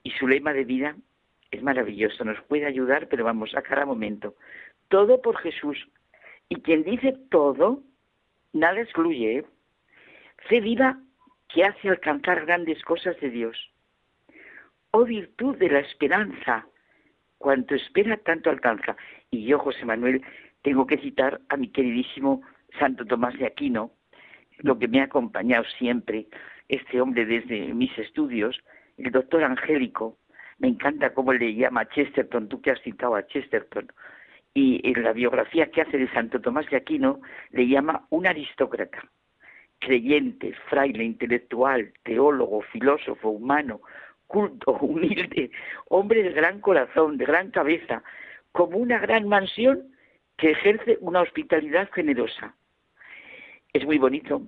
y 0.02 0.10
su 0.12 0.28
lema 0.28 0.52
de 0.52 0.64
vida 0.64 0.96
es 1.50 1.62
maravilloso, 1.62 2.24
nos 2.24 2.40
puede 2.42 2.66
ayudar, 2.66 3.08
pero 3.08 3.24
vamos, 3.24 3.54
a 3.54 3.62
cada 3.62 3.86
momento. 3.86 4.34
Todo 4.88 5.20
por 5.22 5.36
Jesús. 5.38 5.88
Y 6.48 6.56
quien 6.56 6.84
dice 6.84 7.16
todo, 7.30 7.82
nada 8.52 8.80
excluye. 8.80 9.38
¿eh? 9.38 9.44
Fe 10.48 10.60
viva 10.60 10.98
que 11.48 11.64
hace 11.64 11.88
alcanzar 11.88 12.44
grandes 12.44 12.82
cosas 12.82 13.18
de 13.20 13.30
Dios. 13.30 13.70
Oh 14.90 15.04
virtud 15.04 15.56
de 15.56 15.70
la 15.70 15.80
esperanza, 15.80 16.66
cuanto 17.38 17.74
espera 17.74 18.16
tanto 18.18 18.50
alcanza. 18.50 18.96
Y 19.30 19.44
yo, 19.44 19.58
José 19.58 19.84
Manuel, 19.84 20.22
tengo 20.62 20.86
que 20.86 20.98
citar 20.98 21.40
a 21.48 21.56
mi 21.56 21.68
queridísimo 21.68 22.42
Santo 22.78 23.04
Tomás 23.04 23.38
de 23.38 23.46
Aquino, 23.46 23.92
lo 24.58 24.78
que 24.78 24.88
me 24.88 25.00
ha 25.00 25.04
acompañado 25.04 25.64
siempre, 25.78 26.26
este 26.68 27.00
hombre 27.00 27.26
desde 27.26 27.72
mis 27.74 27.96
estudios, 27.98 28.60
el 28.96 29.10
doctor 29.10 29.44
Angélico, 29.44 30.18
me 30.58 30.68
encanta 30.68 31.12
cómo 31.12 31.32
le 31.32 31.54
llama 31.54 31.88
Chesterton, 31.88 32.48
tú 32.48 32.60
que 32.60 32.70
has 32.70 32.80
citado 32.82 33.16
a 33.16 33.26
Chesterton, 33.26 33.88
y 34.54 34.80
en 34.88 35.02
la 35.02 35.12
biografía 35.12 35.70
que 35.70 35.82
hace 35.82 35.98
de 35.98 36.08
Santo 36.12 36.40
Tomás 36.40 36.68
de 36.70 36.76
Aquino 36.76 37.20
le 37.50 37.66
llama 37.66 38.06
un 38.10 38.26
aristócrata, 38.26 39.02
creyente, 39.80 40.54
fraile, 40.70 41.04
intelectual, 41.04 41.92
teólogo, 42.04 42.62
filósofo, 42.62 43.30
humano, 43.30 43.80
culto, 44.26 44.72
humilde, 44.80 45.50
hombre 45.88 46.22
de 46.22 46.30
gran 46.30 46.60
corazón, 46.60 47.18
de 47.18 47.24
gran 47.24 47.50
cabeza, 47.50 48.02
como 48.52 48.78
una 48.78 48.98
gran 48.98 49.28
mansión 49.28 49.88
que 50.36 50.52
ejerce 50.52 50.98
una 51.00 51.22
hospitalidad 51.22 51.90
generosa. 51.92 52.54
Es 53.74 53.84
muy 53.84 53.98
bonito 53.98 54.40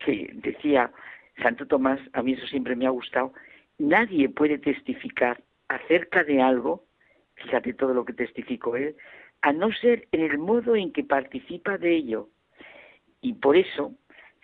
que 0.00 0.28
decía 0.34 0.92
Santo 1.40 1.66
Tomás, 1.66 2.00
a 2.12 2.22
mí 2.22 2.32
eso 2.32 2.48
siempre 2.48 2.74
me 2.74 2.86
ha 2.86 2.90
gustado, 2.90 3.32
nadie 3.78 4.28
puede 4.28 4.58
testificar 4.58 5.40
acerca 5.68 6.24
de 6.24 6.42
algo, 6.42 6.84
fíjate 7.36 7.74
todo 7.74 7.94
lo 7.94 8.04
que 8.04 8.12
testificó 8.12 8.74
él, 8.74 8.96
a 9.42 9.52
no 9.52 9.70
ser 9.70 10.08
en 10.10 10.22
el 10.22 10.38
modo 10.38 10.74
en 10.74 10.92
que 10.92 11.04
participa 11.04 11.78
de 11.78 11.94
ello. 11.94 12.28
Y 13.20 13.34
por 13.34 13.56
eso 13.56 13.94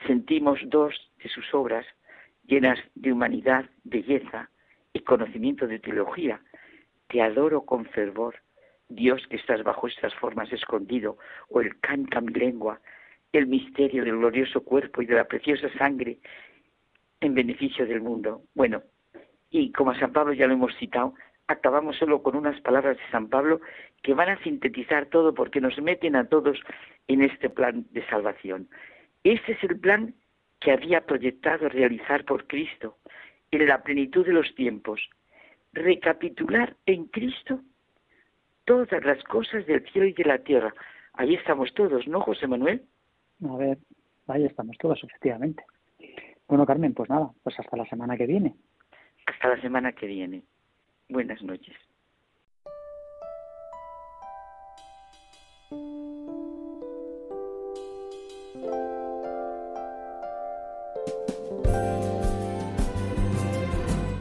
sentimos 0.07 0.61
dos 0.67 0.95
de 1.21 1.29
sus 1.29 1.53
obras 1.53 1.85
llenas 2.47 2.79
de 2.95 3.13
humanidad, 3.13 3.69
belleza 3.83 4.51
y 4.93 5.01
conocimiento 5.01 5.67
de 5.67 5.81
teología. 5.81 6.41
Te 7.09 7.23
adoro 7.23 7.63
con 7.63 7.87
fervor, 7.87 8.37
Dios 8.89 9.27
que 9.29 9.37
estás 9.37 9.65
bajo 9.65 9.89
estas 9.89 10.15
formas 10.15 10.53
escondido, 10.53 11.19
o 11.49 11.61
el 11.61 11.81
canta 11.81 12.21
mi 12.21 12.33
lengua, 12.33 12.81
el 13.33 13.47
misterio 13.47 14.05
del 14.05 14.19
glorioso 14.19 14.63
cuerpo 14.63 15.03
y 15.03 15.07
de 15.07 15.15
la 15.15 15.25
preciosa 15.25 15.69
sangre 15.79 16.19
en 17.21 17.35
beneficio 17.35 17.87
del 17.87 18.01
mundo. 18.01 18.43
Bueno, 18.55 18.83
y 19.51 19.73
como 19.73 19.93
a 19.93 19.99
San 19.99 20.13
Pablo 20.13 20.33
ya 20.33 20.47
lo 20.47 20.55
hemos 20.55 20.77
citado, 20.77 21.15
acabamos 21.47 21.97
solo 21.97 22.23
con 22.23 22.37
unas 22.37 22.61
palabras 22.61 22.97
de 22.97 23.11
San 23.11 23.29
Pablo 23.29 23.61
que 24.03 24.15
van 24.15 24.29
a 24.29 24.43
sintetizar 24.43 25.07
todo 25.07 25.35
porque 25.35 25.61
nos 25.61 25.81
meten 25.81 26.17
a 26.17 26.29
todos 26.29 26.59
en 27.09 27.23
este 27.23 27.49
plan 27.51 27.87
de 27.91 28.05
salvación. 28.07 28.69
Este 29.25 29.53
es 29.53 29.63
el 29.65 29.79
plan 29.79 30.15
que 30.61 30.73
había 30.73 31.07
proyectado 31.07 31.69
realizar 31.69 32.25
por 32.25 32.47
Cristo 32.47 32.99
en 33.51 33.67
la 33.67 33.83
plenitud 33.83 34.25
de 34.27 34.33
los 34.33 34.55
tiempos. 34.55 35.01
Recapitular 35.73 36.77
en 36.87 37.07
Cristo 37.07 37.61
todas 38.65 39.05
las 39.05 39.23
cosas 39.25 39.67
del 39.67 39.85
cielo 39.91 40.07
y 40.07 40.13
de 40.13 40.25
la 40.25 40.39
tierra. 40.39 40.75
Ahí 41.15 41.35
estamos 41.35 41.73
todos, 41.75 42.07
¿no, 42.07 42.21
José 42.21 42.47
Manuel? 42.47 42.83
A 43.49 43.57
ver, 43.57 43.79
ahí 44.29 44.45
estamos 44.45 44.77
todos, 44.79 45.03
efectivamente. 45.03 45.65
Bueno, 46.49 46.67
Carmen, 46.67 46.95
pues 46.95 47.09
nada, 47.11 47.31
pues 47.43 47.59
hasta 47.59 47.77
la 47.77 47.87
semana 47.87 48.17
que 48.17 48.27
viene. 48.27 48.55
Hasta 49.27 49.49
la 49.49 49.61
semana 49.61 49.93
que 49.93 50.07
viene. 50.07 50.43
Buenas 51.09 51.43
noches. 51.43 51.77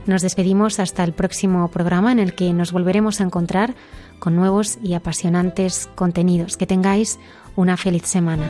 Nos 0.07 0.23
despedimos 0.23 0.79
hasta 0.79 1.03
el 1.03 1.13
próximo 1.13 1.69
programa 1.69 2.11
en 2.11 2.19
el 2.19 2.33
que 2.33 2.51
nos 2.51 2.73
volveremos 2.73 3.21
a 3.21 3.23
encontrar 3.23 3.75
con 4.19 4.35
nuevos 4.35 4.77
y 4.83 4.93
apasionantes 4.93 5.87
contenidos. 5.95 6.57
Que 6.57 6.67
tengáis 6.67 7.19
una 7.55 7.77
feliz 7.77 8.03
semana. 8.03 8.49